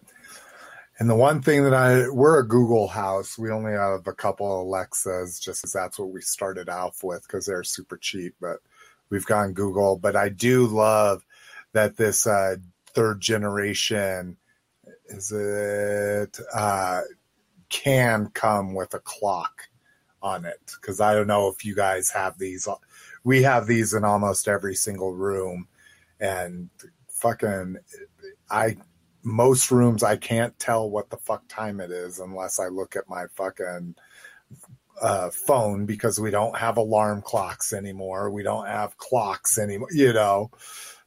and 1.00 1.10
the 1.10 1.16
one 1.16 1.42
thing 1.42 1.64
that 1.64 1.74
I 1.74 2.08
we're 2.10 2.40
a 2.40 2.48
Google 2.48 2.90
house. 2.90 3.38
We 3.38 3.52
only 3.52 3.72
have 3.72 4.06
a 4.06 4.12
couple 4.12 4.62
Alexas 4.62 5.40
just 5.40 5.62
because 5.62 5.72
that's 5.72 5.98
what 5.98 6.10
we 6.10 6.20
started 6.20 6.68
off 6.68 7.06
with 7.06 7.24
because 7.24 7.46
they're 7.46 7.64
super 7.64 7.96
cheap. 7.96 8.36
But 8.42 8.58
we've 9.10 9.26
gone 9.26 9.54
Google. 9.54 9.96
But 9.96 10.18
I 10.18 10.28
do 10.28 10.68
love 10.68 11.24
that 11.74 11.98
this 11.98 12.26
uh, 12.26 12.56
third 12.94 13.22
generation 13.22 14.38
is 15.08 15.32
it 15.32 16.40
uh, 16.54 17.02
can 17.70 18.28
come 18.34 18.74
with 18.74 18.94
a 18.94 19.00
clock 19.00 19.64
on 20.22 20.46
it 20.46 20.60
because 20.76 21.00
I 21.00 21.14
don't 21.14 21.28
know 21.28 21.48
if 21.48 21.64
you 21.66 21.76
guys 21.76 22.12
have 22.12 22.38
these. 22.38 22.68
We 23.24 23.44
have 23.44 23.68
these 23.68 23.94
in 23.94 24.04
almost 24.04 24.48
every 24.48 24.76
single 24.76 25.14
room, 25.14 25.68
and 26.20 26.70
fucking 27.08 27.78
I 28.50 28.78
most 29.24 29.72
rooms 29.72 30.04
I 30.04 30.16
can't 30.16 30.58
tell 30.60 30.90
what 30.90 31.10
the 31.10 31.18
fuck 31.18 31.48
time 31.48 31.80
it 31.80 31.92
is 31.92 32.20
unless 32.20 32.60
I 32.60 32.68
look 32.68 32.96
at 32.96 33.10
my 33.10 33.26
fucking 33.36 33.96
uh, 35.02 35.30
phone 35.30 35.86
because 35.86 36.20
we 36.20 36.32
don't 36.32 36.58
have 36.58 36.78
alarm 36.78 37.22
clocks 37.22 37.74
anymore. 37.74 38.30
We 38.30 38.44
don't 38.44 38.68
have 38.68 38.98
clocks 38.98 39.58
anymore, 39.58 39.90
you 39.92 40.14
know. 40.14 40.52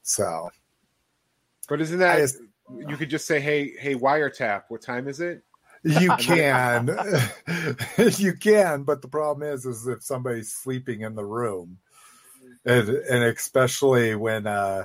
So, 0.02 0.50
but 1.68 1.80
isn't 1.80 1.98
that 1.98 2.18
just, 2.18 2.38
you 2.76 2.96
could 2.96 3.10
just 3.10 3.26
say, 3.26 3.40
"Hey, 3.40 3.72
hey, 3.78 3.94
wiretap, 3.94 4.64
what 4.68 4.82
time 4.82 5.08
is 5.08 5.20
it?" 5.20 5.42
You 5.84 6.10
can, 6.18 6.86
you 8.16 8.34
can, 8.34 8.82
but 8.84 9.02
the 9.02 9.08
problem 9.08 9.48
is, 9.48 9.66
is 9.66 9.86
if 9.86 10.02
somebody's 10.02 10.52
sleeping 10.52 11.00
in 11.02 11.14
the 11.14 11.24
room, 11.24 11.78
and, 12.64 12.88
and 12.88 13.24
especially 13.24 14.14
when 14.14 14.46
uh, 14.46 14.84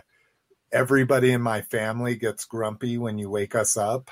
everybody 0.71 1.31
in 1.31 1.41
my 1.41 1.61
family 1.61 2.15
gets 2.15 2.45
grumpy 2.45 2.97
when 2.97 3.17
you 3.17 3.29
wake 3.29 3.55
us 3.55 3.77
up, 3.77 4.09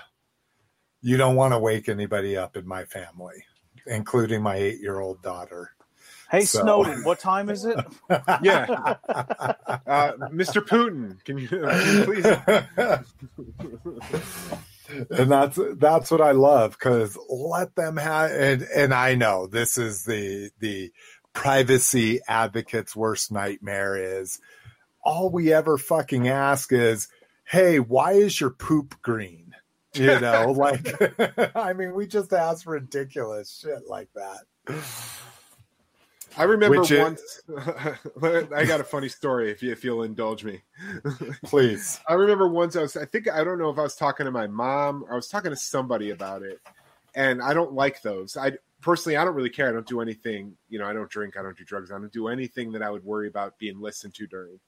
you 1.02 1.18
don't 1.18 1.36
want 1.36 1.54
to 1.54 1.60
wake 1.60 1.90
anybody 1.90 2.38
up 2.38 2.58
in 2.58 2.68
my 2.68 2.86
family, 2.86 3.46
including 3.88 4.42
my 4.42 4.56
eight-year-old 4.56 5.22
daughter. 5.22 5.75
Hey 6.30 6.42
so. 6.42 6.62
Snowden, 6.62 7.04
what 7.04 7.20
time 7.20 7.50
is 7.50 7.66
it? 7.66 7.78
yeah, 8.42 8.96
uh, 9.10 10.14
Mr. 10.32 10.62
Putin, 10.66 11.24
can 11.24 11.38
you, 11.38 11.48
can 11.48 11.98
you 11.98 12.04
please? 12.04 12.26
and 15.20 15.32
that's 15.32 15.60
that's 15.78 16.12
what 16.12 16.22
I 16.22 16.32
love 16.32 16.72
because 16.72 17.18
let 17.30 17.76
them 17.76 17.98
have 17.98 18.32
and 18.32 18.62
and 18.64 18.94
I 18.94 19.16
know 19.16 19.48
this 19.48 19.78
is 19.78 20.04
the 20.06 20.52
the 20.60 20.92
privacy 21.34 22.22
advocate's 22.28 22.96
worst 22.96 23.32
nightmare 23.32 24.20
is 24.20 24.40
all 25.04 25.30
we 25.30 25.54
ever 25.54 25.78
fucking 25.78 26.28
ask 26.28 26.74
is, 26.74 27.08
hey, 27.44 27.80
why 27.80 28.14
is 28.14 28.40
your 28.42 28.50
poop 28.50 28.96
green? 29.02 29.54
You 29.94 30.20
know, 30.20 30.52
like 30.52 30.94
I 31.56 31.74
mean, 31.74 31.94
we 31.94 32.08
just 32.08 32.34
ask 32.34 32.68
ridiculous 32.68 33.62
shit 33.62 33.88
like 33.88 34.10
that. 34.16 34.42
I 36.38 36.44
remember 36.44 36.80
Which 36.80 36.92
once. 36.92 37.42
I 38.24 38.66
got 38.66 38.82
a 38.82 38.84
funny 38.84 39.10
story 39.10 39.52
if 39.52 39.64
you 39.64 39.72
if 39.72 39.84
you'll 39.84 40.04
indulge 40.04 40.44
me. 40.44 40.62
Please. 41.46 42.00
I 42.08 42.14
remember 42.14 42.48
once 42.48 42.76
I 42.76 42.82
was. 42.82 42.98
I 42.98 43.06
think 43.06 43.30
I 43.30 43.44
don't 43.44 43.58
know 43.58 43.70
if 43.70 43.80
I 43.80 43.84
was 43.84 43.96
talking 43.96 44.26
to 44.26 44.32
my 44.32 44.48
mom 44.48 45.04
or 45.04 45.14
I 45.14 45.16
was 45.16 45.28
talking 45.28 45.52
to 45.52 45.58
somebody 45.58 46.10
about 46.10 46.42
it, 46.44 46.60
and 47.14 47.42
I 47.42 47.54
don't 47.54 47.74
like 47.74 48.02
those. 48.02 48.36
I 48.38 48.54
personally 48.82 49.18
I 49.18 49.24
don't 49.24 49.36
really 49.36 49.50
care. 49.50 49.70
I 49.70 49.72
don't 49.72 49.88
do 49.88 50.02
anything. 50.02 50.56
You 50.70 50.80
know, 50.80 50.86
I 50.86 50.94
don't 50.94 51.10
drink. 51.10 51.38
I 51.38 51.42
don't 51.42 51.58
do 51.58 51.64
drugs. 51.64 51.92
I 51.92 51.98
don't 51.98 52.12
do 52.12 52.28
anything 52.28 52.72
that 52.74 52.82
I 52.82 52.90
would 52.90 53.04
worry 53.04 53.28
about 53.28 53.58
being 53.58 53.80
listened 53.80 54.14
to 54.16 54.28
during. 54.28 54.60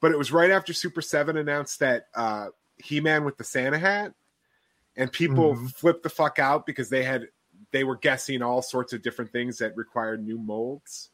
But 0.00 0.12
it 0.12 0.18
was 0.18 0.32
right 0.32 0.50
after 0.50 0.72
Super7 0.72 1.38
announced 1.38 1.80
that 1.80 2.06
uh, 2.14 2.48
He 2.76 3.00
Man 3.00 3.24
with 3.24 3.38
the 3.38 3.44
Santa 3.44 3.78
hat, 3.78 4.14
and 4.96 5.10
people 5.10 5.54
mm-hmm. 5.54 5.66
flipped 5.66 6.02
the 6.02 6.10
fuck 6.10 6.38
out 6.38 6.66
because 6.66 6.88
they 6.88 7.02
had 7.02 7.28
they 7.72 7.84
were 7.84 7.96
guessing 7.96 8.42
all 8.42 8.62
sorts 8.62 8.92
of 8.92 9.02
different 9.02 9.32
things 9.32 9.58
that 9.58 9.76
required 9.76 10.24
new 10.24 10.38
molds. 10.38 11.10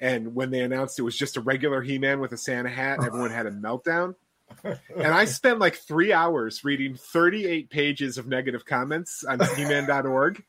And 0.00 0.34
when 0.34 0.50
they 0.50 0.60
announced 0.60 0.98
it 0.98 1.02
was 1.02 1.16
just 1.16 1.36
a 1.36 1.40
regular 1.40 1.82
He 1.82 1.98
Man 1.98 2.20
with 2.20 2.32
a 2.32 2.36
Santa 2.36 2.68
hat, 2.68 2.98
oh. 3.00 3.06
everyone 3.06 3.30
had 3.30 3.46
a 3.46 3.50
meltdown. 3.50 4.14
and 4.64 5.06
I 5.06 5.26
spent 5.26 5.58
like 5.58 5.76
three 5.76 6.12
hours 6.12 6.64
reading 6.64 6.94
38 6.94 7.68
pages 7.70 8.16
of 8.16 8.26
negative 8.26 8.64
comments 8.64 9.24
on 9.24 9.40
he-man.org. 9.56 10.42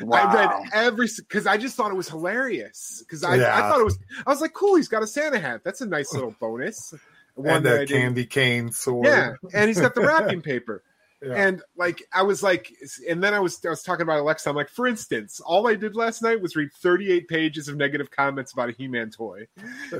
Wow. 0.00 0.18
I 0.26 0.34
read 0.34 0.70
every 0.72 1.08
because 1.18 1.46
I 1.46 1.58
just 1.58 1.76
thought 1.76 1.90
it 1.90 1.96
was 1.96 2.08
hilarious. 2.08 3.02
Because 3.06 3.24
I, 3.24 3.36
yeah. 3.36 3.56
I 3.56 3.68
thought 3.68 3.80
it 3.80 3.84
was 3.84 3.98
I 4.26 4.30
was 4.30 4.40
like, 4.40 4.54
cool, 4.54 4.76
he's 4.76 4.88
got 4.88 5.02
a 5.02 5.06
Santa 5.06 5.38
hat. 5.38 5.62
That's 5.64 5.80
a 5.80 5.86
nice 5.86 6.12
little 6.14 6.34
bonus. 6.40 6.94
One 7.34 7.66
and 7.66 7.66
a 7.66 7.86
candy 7.86 8.26
cane 8.26 8.72
sword. 8.72 9.06
Yeah, 9.06 9.34
and 9.54 9.68
he's 9.68 9.80
got 9.80 9.94
the 9.94 10.02
wrapping 10.02 10.42
paper. 10.42 10.82
Yeah. 11.24 11.34
And 11.34 11.62
like 11.76 12.02
I 12.12 12.22
was 12.22 12.42
like, 12.42 12.72
and 13.08 13.22
then 13.22 13.32
I 13.32 13.38
was 13.38 13.64
I 13.64 13.68
was 13.68 13.82
talking 13.82 14.02
about 14.02 14.18
Alexa. 14.18 14.50
I'm 14.50 14.56
like, 14.56 14.68
for 14.68 14.88
instance, 14.88 15.40
all 15.40 15.68
I 15.68 15.76
did 15.76 15.94
last 15.94 16.20
night 16.20 16.40
was 16.42 16.56
read 16.56 16.72
38 16.72 17.28
pages 17.28 17.68
of 17.68 17.76
negative 17.76 18.10
comments 18.10 18.52
about 18.52 18.70
a 18.70 18.72
He-Man 18.72 19.10
toy. 19.10 19.46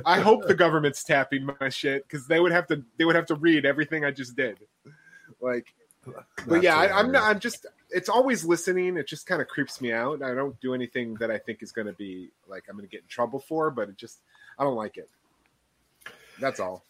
I 0.05 0.19
hope 0.19 0.45
the 0.45 0.53
government's 0.55 1.03
tapping 1.03 1.49
my 1.59 1.69
shit 1.69 2.03
because 2.03 2.27
they 2.27 2.41
would 2.41 2.51
have 2.51 2.67
to 2.67 2.83
they 2.97 3.05
would 3.05 3.15
have 3.15 3.27
to 3.27 3.35
read 3.35 3.65
everything 3.65 4.03
I 4.03 4.11
just 4.11 4.35
did. 4.35 4.59
Like, 5.39 5.73
but 6.45 6.61
yeah, 6.61 6.77
I, 6.77 6.99
I'm 6.99 7.11
not. 7.11 7.23
I'm 7.23 7.39
just. 7.39 7.67
It's 7.89 8.09
always 8.09 8.43
listening. 8.43 8.97
It 8.97 9.07
just 9.07 9.25
kind 9.25 9.41
of 9.41 9.47
creeps 9.47 9.79
me 9.79 9.93
out. 9.93 10.21
I 10.21 10.33
don't 10.33 10.59
do 10.59 10.73
anything 10.73 11.13
that 11.15 11.31
I 11.31 11.37
think 11.37 11.63
is 11.63 11.71
going 11.71 11.87
to 11.87 11.93
be 11.93 12.31
like 12.47 12.63
I'm 12.67 12.75
going 12.75 12.87
to 12.87 12.91
get 12.91 13.01
in 13.01 13.07
trouble 13.07 13.39
for, 13.39 13.71
but 13.71 13.87
it 13.87 13.97
just 13.97 14.19
I 14.59 14.63
don't 14.63 14.75
like 14.75 14.97
it. 14.97 15.09
That's 16.39 16.59
all. 16.59 16.83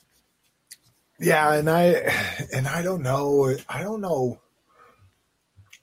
Yeah, 1.24 1.54
and 1.54 1.70
I 1.70 1.86
and 2.54 2.68
I 2.68 2.82
don't 2.82 3.02
know. 3.02 3.56
I 3.70 3.82
don't 3.82 4.02
know. 4.02 4.42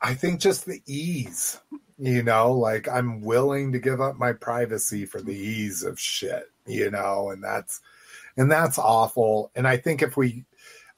I 0.02 0.14
think 0.14 0.40
just 0.40 0.66
the 0.66 0.82
ease. 0.86 1.58
You 1.98 2.22
know, 2.22 2.52
like 2.52 2.88
I'm 2.88 3.20
willing 3.20 3.72
to 3.72 3.78
give 3.78 4.00
up 4.00 4.16
my 4.16 4.32
privacy 4.32 5.04
for 5.04 5.20
the 5.20 5.34
ease 5.34 5.82
of 5.82 6.00
shit, 6.00 6.44
you 6.66 6.90
know, 6.90 7.30
and 7.30 7.42
that's 7.42 7.80
and 8.36 8.50
that's 8.50 8.78
awful. 8.78 9.50
And 9.54 9.66
I 9.68 9.76
think 9.76 10.02
if 10.02 10.16
we 10.16 10.44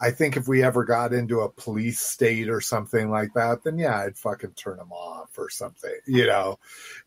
I 0.00 0.10
think 0.10 0.36
if 0.36 0.48
we 0.48 0.64
ever 0.64 0.84
got 0.84 1.12
into 1.12 1.40
a 1.40 1.48
police 1.48 2.00
state 2.00 2.48
or 2.48 2.60
something 2.60 3.10
like 3.10 3.32
that, 3.34 3.62
then 3.62 3.78
yeah, 3.78 3.98
I'd 4.00 4.18
fucking 4.18 4.52
turn 4.52 4.78
them 4.78 4.92
off 4.92 5.38
or 5.38 5.50
something, 5.50 5.94
you 6.06 6.26
know, 6.26 6.58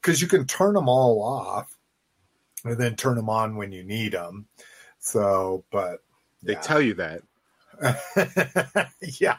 because 0.01 0.21
you 0.21 0.27
can 0.29 0.45
turn 0.45 0.73
them 0.73 0.87
all 0.87 1.21
off 1.21 1.77
and 2.63 2.77
then 2.77 2.95
turn 2.95 3.15
them 3.15 3.29
on 3.29 3.57
when 3.57 3.73
you 3.73 3.83
need 3.83 4.13
them. 4.13 4.47
So, 4.99 5.65
but 5.71 6.04
They 6.45 6.53
yeah. 6.53 6.59
tell 6.61 6.81
you 6.81 6.93
that. 6.95 7.21
yeah, 9.19 9.35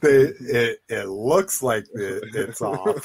they, 0.00 0.32
it 0.40 0.78
it 0.88 1.08
looks 1.08 1.62
like 1.62 1.84
it, 1.94 2.24
it's 2.34 2.62
off. 2.62 2.86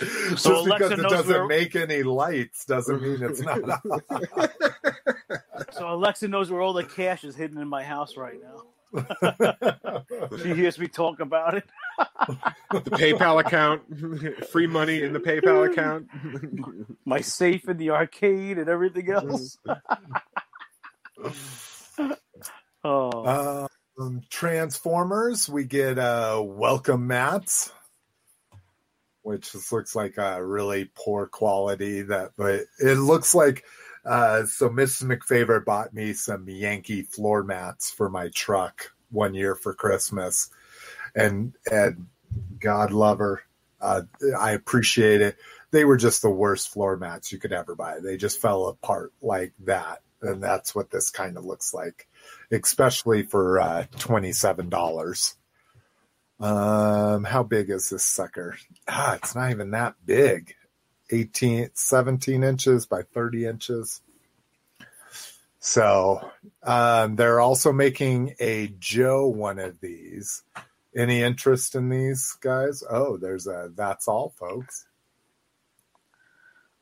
Just 0.00 0.42
So 0.42 0.60
Alexa 0.60 0.64
because 0.64 0.92
it 0.92 0.98
knows 1.02 1.10
doesn't 1.12 1.34
we're- 1.34 1.46
make 1.46 1.76
any 1.76 2.02
lights 2.02 2.64
doesn't 2.64 3.02
mean 3.02 3.22
it's 3.22 3.40
not 3.42 3.62
off. 3.62 4.50
So 5.72 5.92
Alexa 5.92 6.28
knows 6.28 6.50
where 6.50 6.62
all 6.62 6.72
the 6.72 6.84
cash 6.84 7.24
is 7.24 7.36
hidden 7.36 7.58
in 7.60 7.68
my 7.68 7.82
house 7.84 8.16
right 8.16 8.38
now. 8.42 8.62
She 10.42 10.54
hears 10.54 10.78
me 10.78 10.86
talk 10.88 11.20
about 11.20 11.56
it. 11.56 11.64
The 12.70 12.80
PayPal 12.92 13.40
account, 13.40 13.82
free 14.48 14.66
money 14.68 15.02
in 15.02 15.12
the 15.12 15.20
PayPal 15.20 15.70
account. 15.70 16.08
My 17.04 17.20
safe 17.20 17.68
in 17.68 17.76
the 17.76 17.90
arcade 17.90 18.56
and 18.56 18.68
everything 18.70 19.10
else. 19.10 19.58
oh, 22.84 23.68
um, 23.98 24.22
Transformers, 24.28 25.48
we 25.48 25.64
get 25.64 25.98
uh, 25.98 26.42
welcome 26.44 27.06
mats, 27.06 27.72
which 29.22 29.52
just 29.52 29.72
looks 29.72 29.94
like 29.94 30.18
a 30.18 30.44
really 30.44 30.90
poor 30.94 31.26
quality. 31.26 32.02
That, 32.02 32.32
but 32.36 32.62
it 32.78 32.96
looks 32.96 33.34
like. 33.34 33.64
Uh, 34.04 34.44
so 34.44 34.68
Mrs. 34.68 35.04
McFavor 35.04 35.64
bought 35.64 35.94
me 35.94 36.12
some 36.12 36.46
Yankee 36.46 37.02
floor 37.02 37.42
mats 37.42 37.90
for 37.90 38.10
my 38.10 38.28
truck 38.34 38.92
one 39.10 39.32
year 39.32 39.54
for 39.54 39.72
Christmas, 39.72 40.50
and 41.14 41.54
and 41.70 42.08
God 42.60 42.90
love 42.90 43.18
her, 43.18 43.42
uh, 43.84 44.02
I 44.38 44.52
appreciate 44.52 45.20
it. 45.20 45.36
They 45.70 45.84
were 45.84 45.96
just 45.96 46.22
the 46.22 46.30
worst 46.30 46.70
floor 46.70 46.96
mats 46.96 47.32
you 47.32 47.38
could 47.38 47.52
ever 47.52 47.74
buy. 47.74 47.98
They 48.00 48.16
just 48.16 48.40
fell 48.40 48.68
apart 48.68 49.12
like 49.20 49.52
that, 49.64 50.00
and 50.24 50.42
that's 50.42 50.74
what 50.74 50.90
this 50.90 51.10
kind 51.10 51.36
of 51.36 51.44
looks 51.44 51.72
like 51.74 52.06
especially 52.50 53.22
for 53.22 53.60
uh, 53.60 53.84
$27. 53.96 55.34
Um, 56.40 57.24
how 57.24 57.42
big 57.42 57.70
is 57.70 57.90
this 57.90 58.04
sucker? 58.04 58.56
Ah, 58.88 59.14
it's 59.14 59.34
not 59.34 59.50
even 59.50 59.70
that 59.72 59.94
big. 60.04 60.54
18, 61.10 61.70
17 61.74 62.42
inches 62.44 62.86
by 62.86 63.02
30 63.02 63.46
inches. 63.46 64.00
So, 65.60 66.30
um, 66.62 67.16
they're 67.16 67.40
also 67.40 67.72
making 67.72 68.34
a 68.40 68.68
Joe 68.78 69.28
one 69.28 69.58
of 69.58 69.80
these. 69.80 70.42
Any 70.96 71.22
interest 71.22 71.74
in 71.74 71.88
these 71.88 72.36
guys? 72.40 72.82
Oh, 72.88 73.16
there's 73.16 73.46
a 73.46 73.70
that's 73.74 74.06
all, 74.06 74.30
folks. 74.38 74.86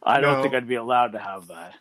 I 0.02 0.20
don't 0.20 0.36
No. 0.36 0.43
think 0.43 0.55
I'd 0.55 0.69
be 0.69 0.74
allowed 0.74 1.12
to 1.12 1.19
have 1.19 1.48
that. 1.48 1.74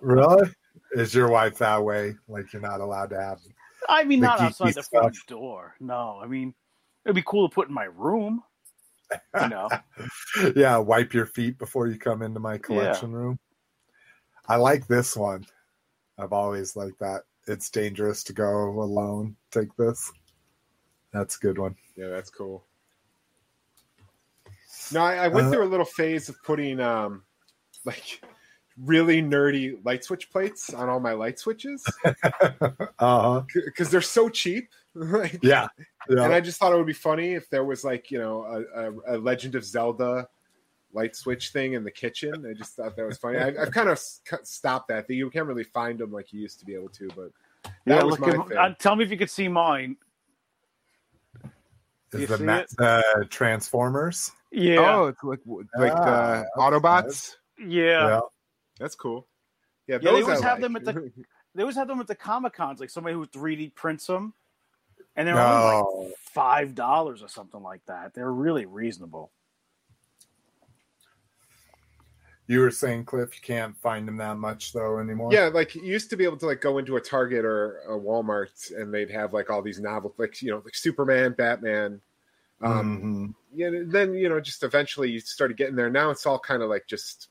Really? 0.00 0.50
Is 0.92 1.14
your 1.14 1.28
wife 1.28 1.58
that 1.58 1.82
way? 1.82 2.14
Like 2.28 2.52
you're 2.52 2.62
not 2.62 2.80
allowed 2.80 3.10
to 3.10 3.20
have 3.20 3.40
I 3.88 4.04
mean, 4.04 4.20
not 4.20 4.38
geeky 4.38 4.46
outside 4.46 4.74
the 4.74 4.82
front 4.82 5.16
door. 5.26 5.74
No, 5.80 6.20
I 6.22 6.26
mean, 6.26 6.54
it'd 7.04 7.14
be 7.14 7.22
cool 7.26 7.48
to 7.48 7.54
put 7.54 7.68
in 7.68 7.74
my 7.74 7.84
room. 7.84 8.42
You 9.40 9.48
know, 9.48 9.68
yeah, 10.56 10.76
wipe 10.78 11.12
your 11.12 11.26
feet 11.26 11.58
before 11.58 11.86
you 11.86 11.98
come 11.98 12.22
into 12.22 12.40
my 12.40 12.58
collection 12.58 13.12
room. 13.12 13.38
I 14.48 14.56
like 14.56 14.86
this 14.86 15.16
one. 15.16 15.46
I've 16.18 16.32
always 16.32 16.76
liked 16.76 16.98
that. 17.00 17.22
It's 17.46 17.70
dangerous 17.70 18.24
to 18.24 18.32
go 18.32 18.68
alone. 18.80 19.36
Take 19.50 19.74
this. 19.76 20.10
That's 21.12 21.36
a 21.36 21.40
good 21.40 21.58
one. 21.58 21.76
Yeah, 21.96 22.08
that's 22.08 22.30
cool. 22.30 22.64
No, 24.92 25.00
I, 25.00 25.16
I 25.16 25.28
went 25.28 25.48
Uh, 25.48 25.50
through 25.50 25.64
a 25.64 25.68
little 25.68 25.86
phase 25.86 26.28
of 26.28 26.42
putting 26.42 26.80
um 26.80 27.22
like 27.84 28.22
really 28.82 29.22
nerdy 29.22 29.76
light 29.84 30.02
switch 30.04 30.30
plates 30.30 30.72
on 30.74 30.88
all 30.88 30.98
my 31.00 31.12
light 31.12 31.38
switches 31.38 31.84
Uh-huh. 32.98 33.42
because 33.54 33.90
they're 33.90 34.00
so 34.02 34.28
cheap. 34.28 34.68
like, 34.94 35.38
Yeah. 35.42 35.68
and 36.08 36.20
I 36.32 36.40
just 36.40 36.58
thought 36.58 36.72
it 36.72 36.76
would 36.76 36.86
be 36.86 36.92
funny 36.92 37.34
if 37.34 37.48
there 37.50 37.64
was 37.64 37.84
like 37.84 38.10
you 38.10 38.18
know 38.18 38.42
a, 38.44 39.12
a, 39.12 39.16
a 39.16 39.18
Legend 39.18 39.54
of 39.54 39.64
Zelda 39.64 40.28
light 40.92 41.16
switch 41.16 41.50
thing 41.50 41.72
in 41.72 41.82
the 41.84 41.90
kitchen. 41.90 42.46
I 42.48 42.52
just 42.54 42.76
thought 42.76 42.94
that 42.96 43.04
was 43.06 43.18
funny. 43.18 43.38
I, 43.38 43.48
I've 43.60 43.72
kind 43.72 43.88
of 43.88 43.98
stopped 43.98 44.88
that. 44.88 45.08
You 45.10 45.28
can't 45.30 45.46
really 45.46 45.64
find 45.64 45.98
them 45.98 46.12
like 46.12 46.32
you 46.32 46.40
used 46.40 46.58
to 46.60 46.64
be 46.64 46.74
able 46.74 46.90
to, 46.90 47.08
but 47.16 47.30
that 47.64 47.72
yeah. 47.86 48.02
was 48.04 48.18
Look 48.18 48.20
my 48.36 48.42
at, 48.42 48.48
thing. 48.48 48.58
uh, 48.58 48.74
tell 48.78 48.94
me 48.96 49.04
if 49.04 49.10
you 49.10 49.16
could 49.18 49.30
see 49.30 49.48
mine. 49.48 49.96
Is 52.12 52.20
you 52.20 52.26
the 52.28 52.38
see 52.38 52.44
ma- 52.44 52.62
uh, 52.78 53.02
Transformers? 53.28 54.30
Yeah, 54.52 54.78
Oh, 54.96 55.06
it's 55.06 55.22
like 55.24 55.40
like 55.76 55.92
Ah, 55.96 56.44
the 56.44 56.44
that's 56.56 56.56
Autobots. 56.56 57.34
yeah. 57.66 58.20
That's 58.78 58.94
cool. 58.94 59.26
Yeah, 59.86 59.96
Yeah, 59.96 60.10
they 60.12 60.22
always 60.22 60.42
I 60.42 60.46
have 60.46 60.52
like. 60.54 60.60
them 60.62 60.76
at 60.76 60.84
the- 60.84 61.12
They 61.56 61.62
always 61.62 61.76
have 61.76 61.86
them 61.86 62.00
at 62.00 62.08
the 62.08 62.16
comic 62.16 62.52
cons, 62.52 62.80
like 62.80 62.90
somebody 62.90 63.14
who 63.14 63.24
3D 63.26 63.74
prints 63.76 64.06
them, 64.08 64.34
and 65.14 65.28
they're 65.28 65.38
only 65.38 66.06
like 66.08 66.16
five 66.18 66.74
dollars 66.74 67.22
or 67.22 67.28
something 67.28 67.62
like 67.62 67.84
that. 67.86 68.12
They're 68.12 68.32
really 68.32 68.66
reasonable. 68.66 69.30
You 72.46 72.60
were 72.60 72.70
saying, 72.70 73.06
Cliff, 73.06 73.34
you 73.34 73.40
can't 73.40 73.76
find 73.78 74.06
them 74.06 74.18
that 74.18 74.36
much 74.36 74.72
though 74.72 74.98
anymore. 74.98 75.32
Yeah, 75.32 75.46
like 75.46 75.74
you 75.74 75.82
used 75.82 76.10
to 76.10 76.16
be 76.16 76.24
able 76.24 76.36
to 76.38 76.46
like 76.46 76.60
go 76.60 76.76
into 76.78 76.96
a 76.96 77.00
Target 77.00 77.44
or 77.44 77.78
a 77.88 77.98
Walmart 77.98 78.70
and 78.72 78.92
they'd 78.92 79.10
have 79.10 79.32
like 79.32 79.48
all 79.48 79.62
these 79.62 79.80
novel 79.80 80.12
like 80.18 80.42
you 80.42 80.50
know 80.50 80.60
like 80.64 80.74
Superman, 80.74 81.32
Batman. 81.38 82.00
Um, 82.60 83.00
Mhm. 83.00 83.34
yeah, 83.54 83.70
then 83.86 84.12
you 84.14 84.28
know 84.28 84.40
just 84.40 84.62
eventually 84.62 85.10
you 85.10 85.20
started 85.20 85.56
getting 85.56 85.74
there. 85.76 85.88
Now 85.88 86.10
it's 86.10 86.26
all 86.26 86.38
kind 86.38 86.62
of 86.62 86.68
like 86.68 86.86
just 86.86 87.28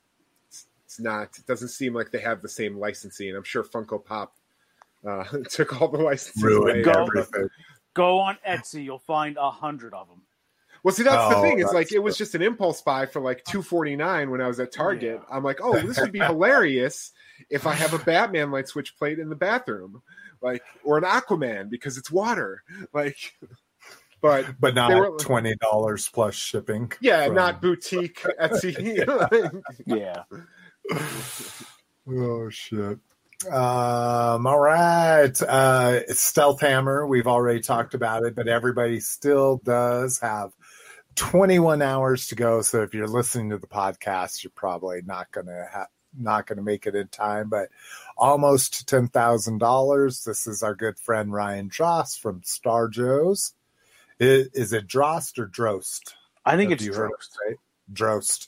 it's, 0.94 1.00
it's 1.00 1.04
not. 1.04 1.38
It 1.38 1.46
doesn't 1.48 1.70
seem 1.70 1.94
like 1.94 2.12
they 2.12 2.20
have 2.22 2.42
the 2.42 2.50
same 2.50 2.78
licensing. 2.78 3.36
I'm 3.36 3.44
sure 3.44 3.64
Funko 3.64 4.04
Pop 4.04 4.36
uh, 5.08 5.24
took 5.50 5.82
all 5.82 5.88
the 5.88 5.98
licensing 6.00 6.44
ruined 6.44 6.86
away. 6.86 6.94
Go- 6.94 7.04
everything. 7.06 7.50
Go 7.94 8.20
on 8.20 8.38
Etsy, 8.48 8.84
you'll 8.84 8.98
find 9.00 9.38
a 9.38 9.52
hundred 9.52 9.94
of 9.94 10.08
them. 10.08 10.22
Well, 10.84 10.94
see, 10.94 11.04
that's 11.04 11.30
the 11.34 11.38
Oh, 11.38 11.42
thing. 11.42 11.60
It's 11.60 11.72
like 11.74 11.92
it 11.94 12.00
was 12.00 12.18
just 12.18 12.34
an 12.36 12.42
impulse 12.42 12.82
buy 12.82 13.06
for 13.06 13.22
like 13.22 13.44
two 13.46 13.62
forty 13.62 13.96
nine 13.96 14.32
when 14.32 14.42
I 14.42 14.48
was 14.48 14.60
at 14.60 14.72
Target. 14.74 15.22
Yeah. 15.22 15.36
I'm 15.36 15.44
like, 15.44 15.60
oh, 15.62 15.80
this 15.80 16.00
would 16.00 16.12
be 16.12 16.20
hilarious 16.26 17.12
if 17.50 17.66
I 17.68 17.74
have 17.74 17.94
a 17.94 18.00
Batman 18.00 18.52
light 18.52 18.68
switch 18.68 18.98
plate 18.98 19.20
in 19.20 19.30
the 19.30 19.36
bathroom, 19.36 20.02
like 20.42 20.64
or 20.84 20.98
an 20.98 21.04
Aquaman 21.04 21.70
because 21.70 21.98
it's 21.98 22.12
water, 22.12 22.64
like. 22.94 23.18
But 24.22 24.46
But 24.60 24.74
They 24.74 24.82
were- 24.96 25.10
not 25.12 25.20
twenty 25.20 25.56
dollars 25.58 26.10
plus 26.10 26.34
shipping. 26.36 26.92
yeah, 27.02 27.26
from- 27.28 27.36
not 27.36 27.62
boutique 27.62 28.22
Etsy. 28.42 28.74
Yeah, 29.86 30.24
Oh 32.08 32.50
shit. 32.50 33.00
Um, 33.50 34.48
all 34.48 34.60
right. 34.60 35.42
Uh 35.42 36.06
Stealth 36.14 36.62
Hammer, 36.62 37.08
we've 37.08 37.28
already 37.28 37.62
talked 37.62 37.94
about 37.94 38.24
it, 38.26 38.36
but 38.36 38.48
everybody 38.48 39.00
still 39.00 39.62
does 39.64 40.20
have 40.20 40.52
21 41.16 41.82
hours 41.82 42.28
to 42.28 42.36
go. 42.36 42.62
So 42.62 42.82
if 42.84 42.94
you're 42.94 43.08
listening 43.08 43.50
to 43.52 43.58
the 43.58 43.68
podcast, 43.68 44.44
you're 44.44 44.52
probably 44.56 45.02
not 45.06 45.32
gonna 45.32 45.66
have 45.72 45.88
not 46.18 46.46
gonna 46.48 46.62
make 46.62 46.86
it 46.86 46.96
in 46.96 47.08
time, 47.08 47.50
but 47.50 47.70
almost 48.18 48.88
ten 48.88 49.08
thousand 49.08 49.60
dollars. 49.60 50.24
This 50.24 50.48
is 50.48 50.64
our 50.64 50.76
good 50.76 50.98
friend 51.00 51.34
Ryan 51.34 51.70
Drost 51.70 52.20
from 52.20 52.42
Star 52.44 52.88
Joe's. 52.88 53.54
Is, 54.20 54.48
is 54.54 54.74
it 54.74 54.88
Drost 54.88 55.40
or 55.40 55.48
Drost? 55.48 56.14
I 56.46 56.56
think 56.58 56.72
it's 56.72 56.84
you 56.84 56.94
heard 56.94 57.12
Drost. 57.12 57.38
right? 57.48 57.58
Drost. 57.92 58.48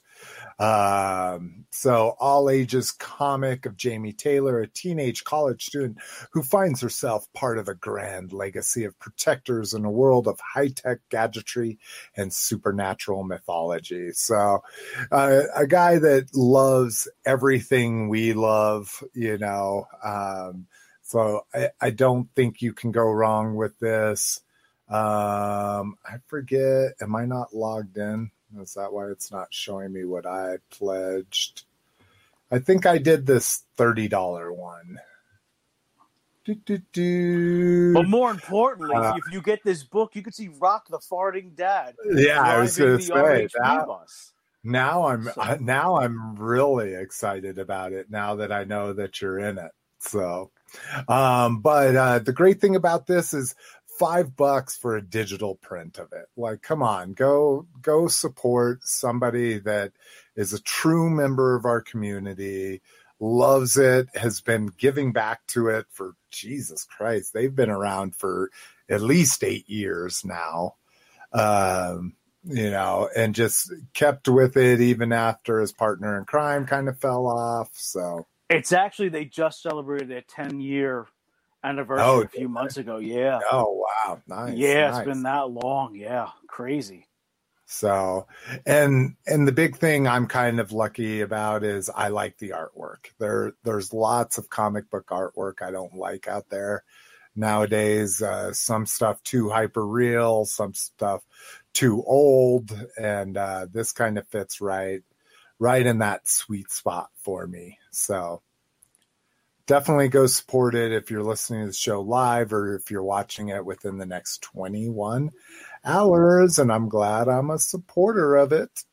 Um, 0.57 1.65
so 1.69 2.15
all 2.19 2.49
ages 2.49 2.91
comic 2.91 3.65
of 3.65 3.75
Jamie 3.75 4.13
Taylor, 4.13 4.59
a 4.59 4.67
teenage 4.67 5.25
college 5.25 5.65
student 5.65 5.97
who 6.31 6.43
finds 6.43 6.79
herself 6.81 7.31
part 7.33 7.57
of 7.57 7.67
a 7.67 7.75
grand 7.75 8.31
legacy 8.31 8.85
of 8.85 8.97
protectors 8.99 9.73
in 9.73 9.83
a 9.83 9.91
world 9.91 10.27
of 10.27 10.39
high 10.39 10.69
tech 10.69 10.99
gadgetry 11.09 11.77
and 12.15 12.33
supernatural 12.33 13.23
mythology. 13.23 14.11
So, 14.13 14.63
uh, 15.11 15.41
a 15.53 15.67
guy 15.67 15.99
that 15.99 16.33
loves 16.33 17.09
everything 17.25 18.07
we 18.07 18.33
love, 18.33 19.03
you 19.13 19.37
know. 19.37 19.87
Um, 20.03 20.67
so 21.01 21.45
I, 21.53 21.69
I 21.81 21.89
don't 21.89 22.29
think 22.33 22.61
you 22.61 22.73
can 22.73 22.91
go 22.91 23.03
wrong 23.03 23.55
with 23.55 23.77
this. 23.79 24.39
Um, 24.87 25.95
I 26.05 26.17
forget. 26.27 26.93
Am 27.01 27.15
I 27.15 27.25
not 27.25 27.53
logged 27.53 27.97
in? 27.97 28.31
Is 28.61 28.73
that 28.75 28.91
why 28.93 29.07
it's 29.09 29.31
not 29.31 29.47
showing 29.53 29.91
me 29.93 30.05
what 30.05 30.25
I 30.25 30.57
pledged? 30.69 31.63
I 32.51 32.59
think 32.59 32.85
I 32.85 32.97
did 32.97 33.25
this 33.25 33.63
thirty 33.75 34.07
dollar 34.07 34.51
one. 34.53 34.99
Do, 36.45 36.53
do, 36.53 36.77
do. 36.93 37.93
But 37.93 38.07
more 38.07 38.29
importantly, 38.29 38.95
Uh, 38.95 39.15
if 39.15 39.33
you 39.33 39.41
get 39.41 39.63
this 39.63 39.83
book, 39.83 40.15
you 40.15 40.21
can 40.21 40.31
see 40.31 40.49
Rock 40.59 40.87
the 40.89 40.99
farting 40.99 41.55
dad. 41.55 41.95
Yeah, 42.05 42.39
I 42.39 42.59
was 42.59 42.77
going 42.77 42.99
to 42.99 43.03
say 43.03 43.47
that. 43.59 43.87
bus. 43.87 44.31
Now 44.63 45.07
I'm 45.07 45.23
So- 45.23 45.57
now 45.59 45.95
I'm 45.97 46.35
really 46.35 46.93
excited 46.93 47.57
about 47.57 47.93
it 47.93 48.11
now 48.11 48.35
that 48.35 48.51
I 48.51 48.63
know 48.63 48.93
that 48.93 49.21
you're 49.21 49.39
in 49.39 49.57
it. 49.57 49.71
So, 49.99 50.51
um, 51.07 51.61
but 51.61 51.95
uh, 51.95 52.19
the 52.19 52.33
great 52.33 52.61
thing 52.61 52.75
about 52.75 53.07
this 53.07 53.33
is 53.33 53.55
five 53.97 54.35
bucks 54.35 54.75
for 54.75 54.95
a 54.95 55.01
digital 55.01 55.55
print 55.55 55.97
of 55.97 56.11
it. 56.13 56.27
Like, 56.35 56.61
come 56.61 56.81
on, 56.83 57.13
go 57.13 57.67
go 57.81 58.07
support 58.07 58.83
somebody 58.83 59.59
that 59.59 59.93
is 60.35 60.53
a 60.53 60.61
true 60.61 61.09
member 61.09 61.55
of 61.55 61.65
our 61.65 61.81
community, 61.81 62.81
loves 63.19 63.77
it, 63.77 64.09
has 64.15 64.41
been 64.41 64.67
giving 64.77 65.11
back 65.13 65.45
to 65.47 65.67
it 65.69 65.85
for 65.89 66.15
Jesus 66.31 66.85
Christ. 66.85 67.33
They've 67.33 67.55
been 67.55 67.69
around 67.69 68.15
for 68.15 68.51
at 68.89 69.01
least 69.01 69.43
eight 69.43 69.69
years 69.69 70.23
now. 70.25 70.75
Um, 71.33 72.15
you 72.47 72.69
know, 72.69 73.09
and 73.15 73.33
just 73.33 73.73
kept 73.93 74.27
with 74.27 74.55
it 74.55 74.79
even 74.79 75.11
after 75.11 75.59
his 75.59 75.71
partner 75.71 76.17
in 76.17 76.25
crime 76.25 76.65
kind 76.65 76.87
of 76.87 76.99
fell 76.99 77.25
off. 77.25 77.69
So, 77.73 78.27
It's 78.49 78.71
actually 78.71 79.09
they 79.09 79.25
just 79.25 79.63
celebrated 79.63 80.09
their 80.09 80.21
10 80.21 80.59
year 80.59 81.07
anniversary 81.65 82.05
Oh, 82.05 82.21
a 82.21 82.27
few 82.27 82.49
months 82.49 82.77
ago. 82.77 82.97
Yeah. 82.97 83.39
oh 83.51 83.85
wow, 84.07 84.21
nice. 84.27 84.55
yeah, 84.55 84.91
nice. 84.91 84.99
it's 84.99 85.05
been 85.05 85.23
that 85.23 85.49
long. 85.49 85.95
Yeah. 85.95 86.29
Crazy. 86.47 87.07
So, 87.67 88.27
and 88.65 89.15
and 89.27 89.47
the 89.47 89.51
big 89.51 89.77
thing 89.77 90.07
I'm 90.07 90.27
kind 90.27 90.59
of 90.59 90.71
lucky 90.71 91.21
about 91.21 91.63
is 91.63 91.89
I 91.89 92.09
like 92.09 92.37
the 92.37 92.51
artwork. 92.51 93.07
There 93.19 93.53
there's 93.63 93.93
lots 93.93 94.37
of 94.37 94.49
comic 94.49 94.89
book 94.91 95.07
artwork 95.07 95.61
I 95.61 95.71
don't 95.71 95.95
like 95.95 96.27
out 96.27 96.49
there 96.49 96.83
nowadays. 97.35 98.21
Uh, 98.21 98.53
some 98.53 98.85
stuff 98.85 99.23
too 99.23 99.49
hyper 99.49 99.85
real, 99.85 100.45
some 100.45 100.73
stuff 100.75 101.23
too 101.73 102.03
old, 102.05 102.71
and 103.01 103.37
uh, 103.37 103.67
this 103.71 103.91
kind 103.93 104.17
of 104.19 104.27
fits 104.29 104.61
right 104.61 105.01
right 105.59 105.85
in 105.85 105.99
that 105.99 106.27
sweet 106.29 106.71
spot 106.71 107.09
for 107.23 107.47
me. 107.47 107.79
So. 107.91 108.41
Definitely 109.67 110.09
go 110.09 110.27
support 110.27 110.75
it 110.75 110.91
if 110.91 111.09
you're 111.09 111.23
listening 111.23 111.61
to 111.61 111.67
the 111.67 111.73
show 111.73 112.01
live 112.01 112.53
or 112.53 112.75
if 112.75 112.91
you're 112.91 113.03
watching 113.03 113.49
it 113.49 113.65
within 113.65 113.97
the 113.97 114.05
next 114.05 114.43
21 114.43 115.31
hours, 115.83 116.59
and 116.59 116.71
I'm 116.71 116.87
glad 116.87 117.27
I'm 117.27 117.49
a 117.49 117.57
supporter 117.57 118.35
of 118.35 118.51
it. 118.51 118.83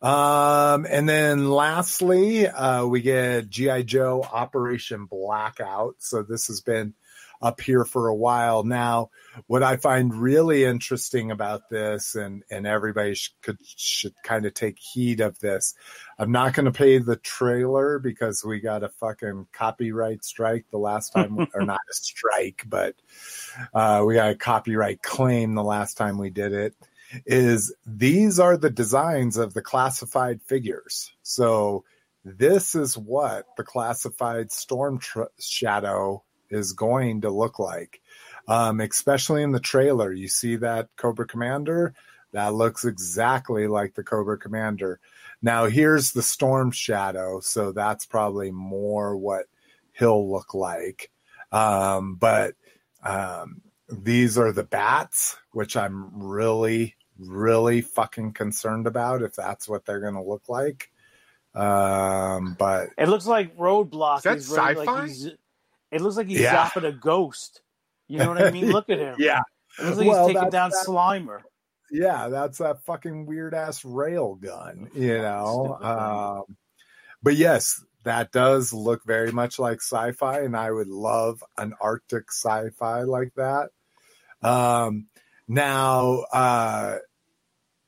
Um, 0.00 0.86
and 0.88 1.08
then 1.08 1.50
lastly, 1.50 2.46
uh, 2.46 2.86
we 2.86 3.02
get 3.02 3.50
GI 3.50 3.84
Joe 3.84 4.22
Operation 4.22 5.06
Blackout. 5.06 5.96
So 5.98 6.22
this 6.22 6.46
has 6.46 6.60
been 6.60 6.94
up 7.40 7.60
here 7.60 7.84
for 7.84 8.08
a 8.08 8.14
while 8.14 8.64
now. 8.64 9.10
What 9.46 9.62
I 9.62 9.76
find 9.76 10.14
really 10.14 10.64
interesting 10.64 11.30
about 11.30 11.68
this, 11.70 12.14
and 12.14 12.42
and 12.50 12.66
everybody 12.66 13.14
sh- 13.14 13.34
could 13.42 13.58
should 13.64 14.14
kind 14.22 14.46
of 14.46 14.54
take 14.54 14.78
heed 14.78 15.20
of 15.20 15.38
this. 15.38 15.74
I'm 16.18 16.32
not 16.32 16.54
going 16.54 16.66
to 16.66 16.72
play 16.72 16.98
the 16.98 17.16
trailer 17.16 17.98
because 17.98 18.44
we 18.44 18.60
got 18.60 18.82
a 18.82 18.88
fucking 18.88 19.46
copyright 19.52 20.24
strike 20.24 20.66
the 20.70 20.78
last 20.78 21.10
time, 21.10 21.46
or 21.54 21.62
not 21.64 21.80
a 21.90 21.94
strike, 21.94 22.64
but 22.66 22.96
uh, 23.72 24.02
we 24.06 24.14
got 24.14 24.30
a 24.30 24.36
copyright 24.36 25.02
claim 25.02 25.54
the 25.54 25.64
last 25.64 25.96
time 25.96 26.18
we 26.18 26.30
did 26.30 26.52
it. 26.52 26.74
Is 27.24 27.74
these 27.86 28.38
are 28.38 28.56
the 28.56 28.68
designs 28.68 29.38
of 29.38 29.54
the 29.54 29.62
classified 29.62 30.42
figures. 30.42 31.10
So 31.22 31.84
this 32.24 32.74
is 32.74 32.98
what 32.98 33.46
the 33.56 33.64
classified 33.64 34.52
storm 34.52 34.98
tr- 34.98 35.22
shadow 35.38 36.24
is 36.50 36.72
going 36.72 37.22
to 37.22 37.30
look 37.30 37.58
like. 37.58 38.00
Um, 38.46 38.80
especially 38.80 39.42
in 39.42 39.52
the 39.52 39.60
trailer, 39.60 40.12
you 40.12 40.28
see 40.28 40.56
that 40.56 40.88
Cobra 40.96 41.26
Commander. 41.26 41.94
That 42.32 42.54
looks 42.54 42.84
exactly 42.84 43.66
like 43.66 43.94
the 43.94 44.02
Cobra 44.02 44.38
Commander. 44.38 45.00
Now 45.42 45.66
here's 45.66 46.12
the 46.12 46.22
Storm 46.22 46.70
Shadow, 46.70 47.40
so 47.40 47.72
that's 47.72 48.06
probably 48.06 48.50
more 48.50 49.16
what 49.16 49.46
he'll 49.92 50.30
look 50.30 50.54
like. 50.54 51.10
Um, 51.52 52.16
but 52.16 52.54
um, 53.02 53.62
these 53.88 54.36
are 54.38 54.52
the 54.52 54.64
bats, 54.64 55.36
which 55.52 55.76
I'm 55.76 56.10
really, 56.22 56.96
really 57.18 57.80
fucking 57.80 58.32
concerned 58.32 58.86
about 58.86 59.22
if 59.22 59.34
that's 59.34 59.68
what 59.68 59.84
they're 59.84 60.00
going 60.00 60.14
to 60.14 60.22
look 60.22 60.48
like. 60.48 60.90
Um, 61.54 62.56
but 62.58 62.90
It 62.98 63.08
looks 63.08 63.26
like 63.26 63.56
Roadblock 63.56 64.18
Is 64.18 64.22
that 64.24 64.36
is 64.36 64.52
sci-fi? 64.52 64.72
like 64.84 65.08
he's. 65.08 65.30
It 65.90 66.00
looks 66.00 66.16
like 66.16 66.26
he's 66.26 66.40
Yeah. 66.40 66.68
zapping 66.68 66.84
a 66.86 66.92
ghost. 66.92 67.62
You 68.08 68.18
know 68.18 68.28
what 68.30 68.42
I 68.42 68.50
mean? 68.50 68.70
Look 68.70 68.88
at 68.90 68.98
him. 68.98 69.16
yeah, 69.18 69.40
It 69.78 69.84
looks 69.84 69.96
like 69.98 70.08
Well, 70.08 70.26
he's 70.28 70.36
taking 70.36 70.50
that's- 70.50 70.84
down 70.86 70.94
Slimer. 70.94 71.40
yeah, 71.90 72.28
that's 72.28 72.58
that 72.58 72.82
fucking 72.84 73.26
weird 73.26 73.54
ass 73.54 73.84
rail 73.84 74.34
gun, 74.34 74.90
you 74.94 75.18
know. 75.18 75.78
Um, 75.80 76.56
but 77.22 77.36
yes, 77.36 77.82
that 78.04 78.30
does 78.32 78.72
look 78.72 79.04
very 79.04 79.32
much 79.32 79.58
like 79.58 79.78
sci-fi, 79.82 80.40
and 80.40 80.56
I 80.56 80.70
would 80.70 80.88
love 80.88 81.42
an 81.58 81.74
Arctic 81.80 82.30
sci-fi 82.30 83.02
like 83.02 83.32
that. 83.36 83.70
Um, 84.42 85.08
now, 85.48 86.24
uh, 86.32 86.96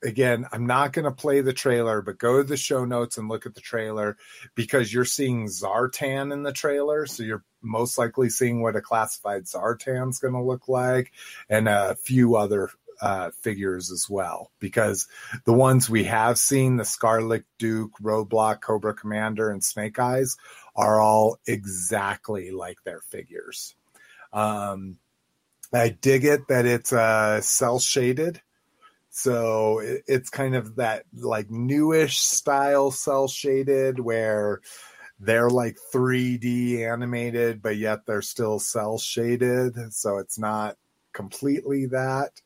again, 0.03 0.45
I'm 0.51 0.65
not 0.65 0.93
going 0.93 1.05
to 1.05 1.11
play 1.11 1.41
the 1.41 1.53
trailer, 1.53 2.01
but 2.01 2.17
go 2.17 2.37
to 2.37 2.43
the 2.43 2.57
show 2.57 2.85
notes 2.85 3.17
and 3.17 3.29
look 3.29 3.45
at 3.45 3.55
the 3.55 3.61
trailer 3.61 4.17
because 4.55 4.93
you're 4.93 5.05
seeing 5.05 5.47
Zartan 5.47 6.33
in 6.33 6.43
the 6.43 6.53
trailer, 6.53 7.05
so 7.05 7.23
you're 7.23 7.43
most 7.61 7.97
likely 7.97 8.29
seeing 8.29 8.61
what 8.61 8.75
a 8.75 8.81
classified 8.81 9.45
Zartan's 9.45 10.19
going 10.19 10.33
to 10.33 10.41
look 10.41 10.67
like, 10.67 11.11
and 11.49 11.67
a 11.67 11.95
few 11.95 12.35
other 12.35 12.69
uh, 13.01 13.31
figures 13.41 13.91
as 13.91 14.07
well. 14.09 14.51
Because 14.59 15.07
the 15.45 15.53
ones 15.53 15.89
we 15.89 16.05
have 16.05 16.37
seen, 16.37 16.77
the 16.77 16.85
Scarlett 16.85 17.45
Duke, 17.59 17.93
Roadblock, 18.01 18.61
Cobra 18.61 18.93
Commander, 18.93 19.49
and 19.49 19.63
Snake 19.63 19.99
Eyes, 19.99 20.37
are 20.75 20.99
all 20.99 21.39
exactly 21.45 22.51
like 22.51 22.83
their 22.83 23.01
figures. 23.01 23.75
Um, 24.33 24.97
I 25.73 25.89
dig 25.89 26.25
it 26.25 26.47
that 26.47 26.65
it's 26.65 26.91
uh, 26.91 27.41
cell 27.41 27.79
shaded. 27.79 28.41
So 29.11 29.79
it, 29.79 30.03
it's 30.07 30.29
kind 30.29 30.55
of 30.55 30.77
that 30.77 31.03
like 31.13 31.51
newish 31.51 32.19
style 32.19 32.91
cell 32.91 33.27
shaded 33.27 33.99
where 33.99 34.61
they're 35.19 35.49
like 35.49 35.77
3D 35.93 36.79
animated, 36.79 37.61
but 37.61 37.77
yet 37.77 38.05
they're 38.05 38.21
still 38.21 38.57
cell 38.57 38.97
shaded. 38.97 39.93
So 39.93 40.17
it's 40.17 40.39
not 40.39 40.77
completely 41.13 41.87
that. 41.87 42.41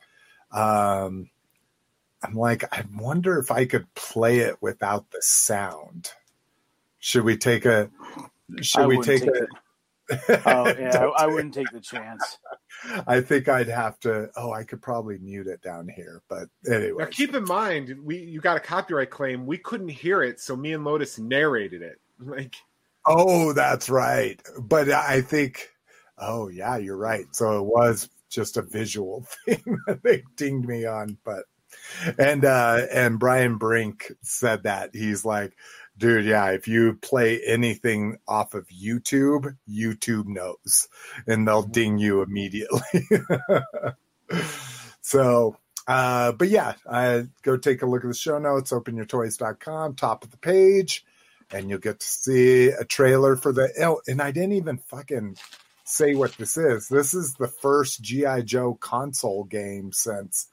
Um, 0.52 1.30
I'm 2.22 2.34
like, 2.34 2.64
I 2.72 2.84
wonder 2.92 3.38
if 3.38 3.50
I 3.50 3.64
could 3.64 3.92
play 3.94 4.40
it 4.40 4.56
without 4.60 5.10
the 5.12 5.22
sound. 5.22 6.10
Should 6.98 7.24
we 7.24 7.36
take 7.36 7.64
a? 7.64 7.90
Should 8.60 8.88
we 8.88 9.00
take, 9.00 9.22
take 9.22 9.30
a? 9.30 9.46
Oh 10.46 10.66
yeah, 10.78 11.10
I, 11.16 11.24
I 11.24 11.26
wouldn't 11.26 11.54
take 11.54 11.70
the 11.72 11.80
chance. 11.80 12.38
I 13.06 13.20
think 13.20 13.48
I'd 13.48 13.68
have 13.68 13.98
to. 14.00 14.30
Oh, 14.36 14.52
I 14.52 14.64
could 14.64 14.82
probably 14.82 15.18
mute 15.18 15.46
it 15.46 15.62
down 15.62 15.88
here, 15.88 16.22
but 16.28 16.48
anyway. 16.70 17.04
Now 17.04 17.10
keep 17.10 17.34
in 17.34 17.44
mind, 17.44 17.96
we 18.02 18.18
you 18.18 18.40
got 18.40 18.56
a 18.56 18.60
copyright 18.60 19.10
claim. 19.10 19.46
We 19.46 19.58
couldn't 19.58 19.88
hear 19.88 20.22
it, 20.22 20.40
so 20.40 20.56
me 20.56 20.72
and 20.72 20.84
Lotus 20.84 21.18
narrated 21.18 21.82
it. 21.82 22.00
Like 22.18 22.54
Oh, 23.06 23.52
that's 23.52 23.88
right. 23.88 24.40
But 24.58 24.90
I 24.90 25.20
think. 25.20 25.70
Oh 26.18 26.48
yeah, 26.48 26.76
you're 26.76 26.96
right. 26.96 27.26
So 27.32 27.58
it 27.58 27.64
was 27.66 28.08
just 28.28 28.56
a 28.56 28.62
visual 28.62 29.26
thing 29.44 29.78
that 29.86 30.02
they 30.02 30.24
dinged 30.36 30.66
me 30.66 30.86
on, 30.86 31.16
but 31.24 31.44
and 32.18 32.44
uh 32.44 32.86
and 32.90 33.18
Brian 33.18 33.58
Brink 33.58 34.12
said 34.22 34.64
that 34.64 34.90
he's 34.94 35.24
like, 35.24 35.52
dude, 35.98 36.26
yeah, 36.26 36.50
if 36.50 36.68
you 36.68 36.94
play 36.94 37.40
anything 37.44 38.18
off 38.26 38.54
of 38.54 38.66
YouTube, 38.68 39.56
YouTube 39.68 40.26
knows 40.26 40.88
and 41.26 41.46
they'll 41.46 41.62
ding 41.62 41.98
you 41.98 42.22
immediately. 42.22 43.08
so 45.00 45.56
uh 45.86 46.32
but 46.32 46.48
yeah, 46.48 46.74
uh 46.86 47.22
go 47.42 47.56
take 47.56 47.82
a 47.82 47.86
look 47.86 48.04
at 48.04 48.08
the 48.08 48.14
show 48.14 48.38
notes, 48.38 48.72
openyourtoys.com, 48.72 49.94
top 49.94 50.24
of 50.24 50.30
the 50.30 50.38
page, 50.38 51.04
and 51.50 51.70
you'll 51.70 51.78
get 51.78 52.00
to 52.00 52.06
see 52.06 52.68
a 52.68 52.84
trailer 52.84 53.36
for 53.36 53.52
the 53.52 53.70
oh, 53.80 54.00
and 54.06 54.20
I 54.20 54.32
didn't 54.32 54.52
even 54.52 54.78
fucking 54.78 55.36
say 55.84 56.14
what 56.14 56.36
this 56.36 56.56
is. 56.56 56.88
This 56.88 57.14
is 57.14 57.34
the 57.34 57.48
first 57.48 58.02
GI 58.02 58.42
Joe 58.44 58.74
console 58.74 59.44
game 59.44 59.92
since 59.92 60.48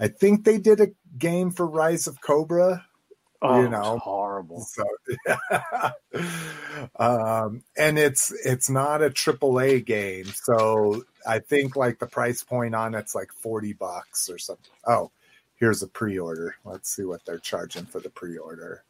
I 0.00 0.08
think 0.08 0.44
they 0.44 0.58
did 0.58 0.80
a 0.80 0.92
game 1.16 1.50
for 1.50 1.66
Rise 1.66 2.06
of 2.06 2.20
Cobra. 2.20 2.86
Oh, 3.40 3.62
You 3.62 3.68
know. 3.68 3.94
it's 3.94 4.02
horrible. 4.02 4.60
So, 4.66 4.84
um, 6.98 7.62
and 7.76 7.98
it's 7.98 8.32
it's 8.44 8.68
not 8.68 9.00
a 9.02 9.10
triple 9.10 9.60
A 9.60 9.80
game, 9.80 10.24
so 10.26 11.04
I 11.26 11.38
think 11.38 11.76
like 11.76 11.98
the 12.00 12.06
price 12.06 12.42
point 12.42 12.74
on 12.74 12.94
it's 12.96 13.14
like 13.14 13.32
forty 13.32 13.72
bucks 13.74 14.28
or 14.28 14.38
something. 14.38 14.72
Oh, 14.86 15.12
here's 15.56 15.82
a 15.84 15.88
pre-order. 15.88 16.56
Let's 16.64 16.90
see 16.94 17.04
what 17.04 17.24
they're 17.24 17.38
charging 17.38 17.84
for 17.86 18.00
the 18.00 18.10
pre-order. 18.10 18.82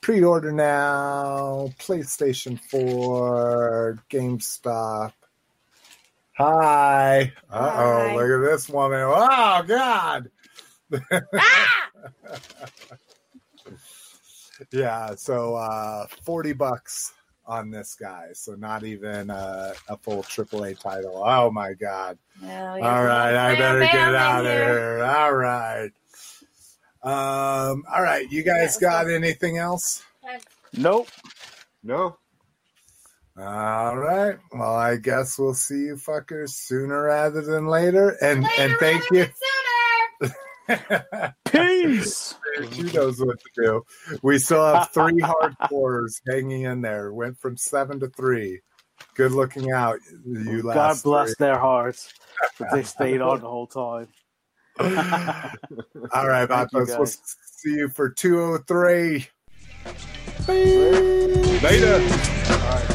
Pre-order 0.00 0.52
now. 0.52 1.70
PlayStation 1.78 2.58
Four, 2.70 3.98
GameStop. 4.10 5.12
Hi. 6.38 7.32
Uh 7.50 7.70
Hi. 7.70 8.12
oh, 8.12 8.16
look 8.16 8.30
at 8.30 8.50
this 8.50 8.68
woman. 8.68 9.00
Oh 9.02 9.62
God. 9.66 10.30
Ah! 11.36 11.90
Yeah, 14.72 15.14
so 15.16 15.54
uh 15.56 16.06
40 16.24 16.52
bucks 16.54 17.12
on 17.46 17.70
this 17.70 17.94
guy. 17.94 18.28
So 18.32 18.54
not 18.54 18.84
even 18.84 19.28
uh, 19.30 19.74
a 19.88 19.96
full 19.98 20.22
AAA 20.22 20.78
title. 20.80 21.22
Oh 21.24 21.50
my 21.50 21.74
god. 21.74 22.18
Well, 22.42 22.82
All 22.82 23.04
right, 23.04 23.34
I 23.34 23.54
better 23.54 23.80
get 23.80 24.14
out 24.14 24.46
of 24.46 24.50
here. 24.52 24.64
here. 24.96 25.04
All 25.04 25.34
right. 25.34 25.90
Um, 27.02 27.84
all 27.94 28.02
right, 28.02 28.26
you 28.30 28.42
guys 28.42 28.78
got 28.78 29.10
anything 29.10 29.58
else? 29.58 30.02
Nope. 30.72 31.08
No. 31.82 32.16
All 33.36 33.96
right. 33.98 34.38
Well, 34.52 34.74
I 34.74 34.96
guess 34.96 35.38
we'll 35.38 35.52
see 35.54 35.80
you 35.80 35.96
fuckers 35.96 36.50
sooner 36.50 37.02
rather 37.02 37.42
than 37.42 37.66
later. 37.66 38.16
And 38.22 38.46
and 38.58 38.72
thank 38.78 39.10
later, 39.10 39.30
you. 40.22 40.28
Peace. 41.44 42.34
she 42.72 42.82
knows 42.92 43.20
what 43.20 43.36
to 43.38 43.62
do. 43.62 43.82
We 44.22 44.38
still 44.38 44.64
have 44.64 44.88
three 44.92 45.20
hardcores 45.22 46.20
hanging 46.28 46.62
in 46.62 46.80
there. 46.80 47.12
Went 47.12 47.38
from 47.38 47.56
seven 47.56 48.00
to 48.00 48.08
three. 48.08 48.60
Good 49.14 49.32
looking 49.32 49.70
out, 49.70 49.98
you 50.24 50.62
God 50.62 50.64
last. 50.64 51.04
bless 51.04 51.36
their 51.36 51.58
hearts 51.58 52.12
they 52.72 52.82
stayed 52.82 53.20
on 53.20 53.40
the 53.40 53.48
whole 53.48 53.66
time. 53.66 54.08
All 54.78 54.86
right, 56.26 56.48
Vatos. 56.48 56.98
We'll 56.98 57.06
see 57.06 57.74
you 57.74 57.88
for 57.88 58.08
two 58.10 58.40
oh 58.40 58.58
three. 58.58 59.26
Later. 60.48 61.94
All 61.94 62.58
right. 62.58 62.93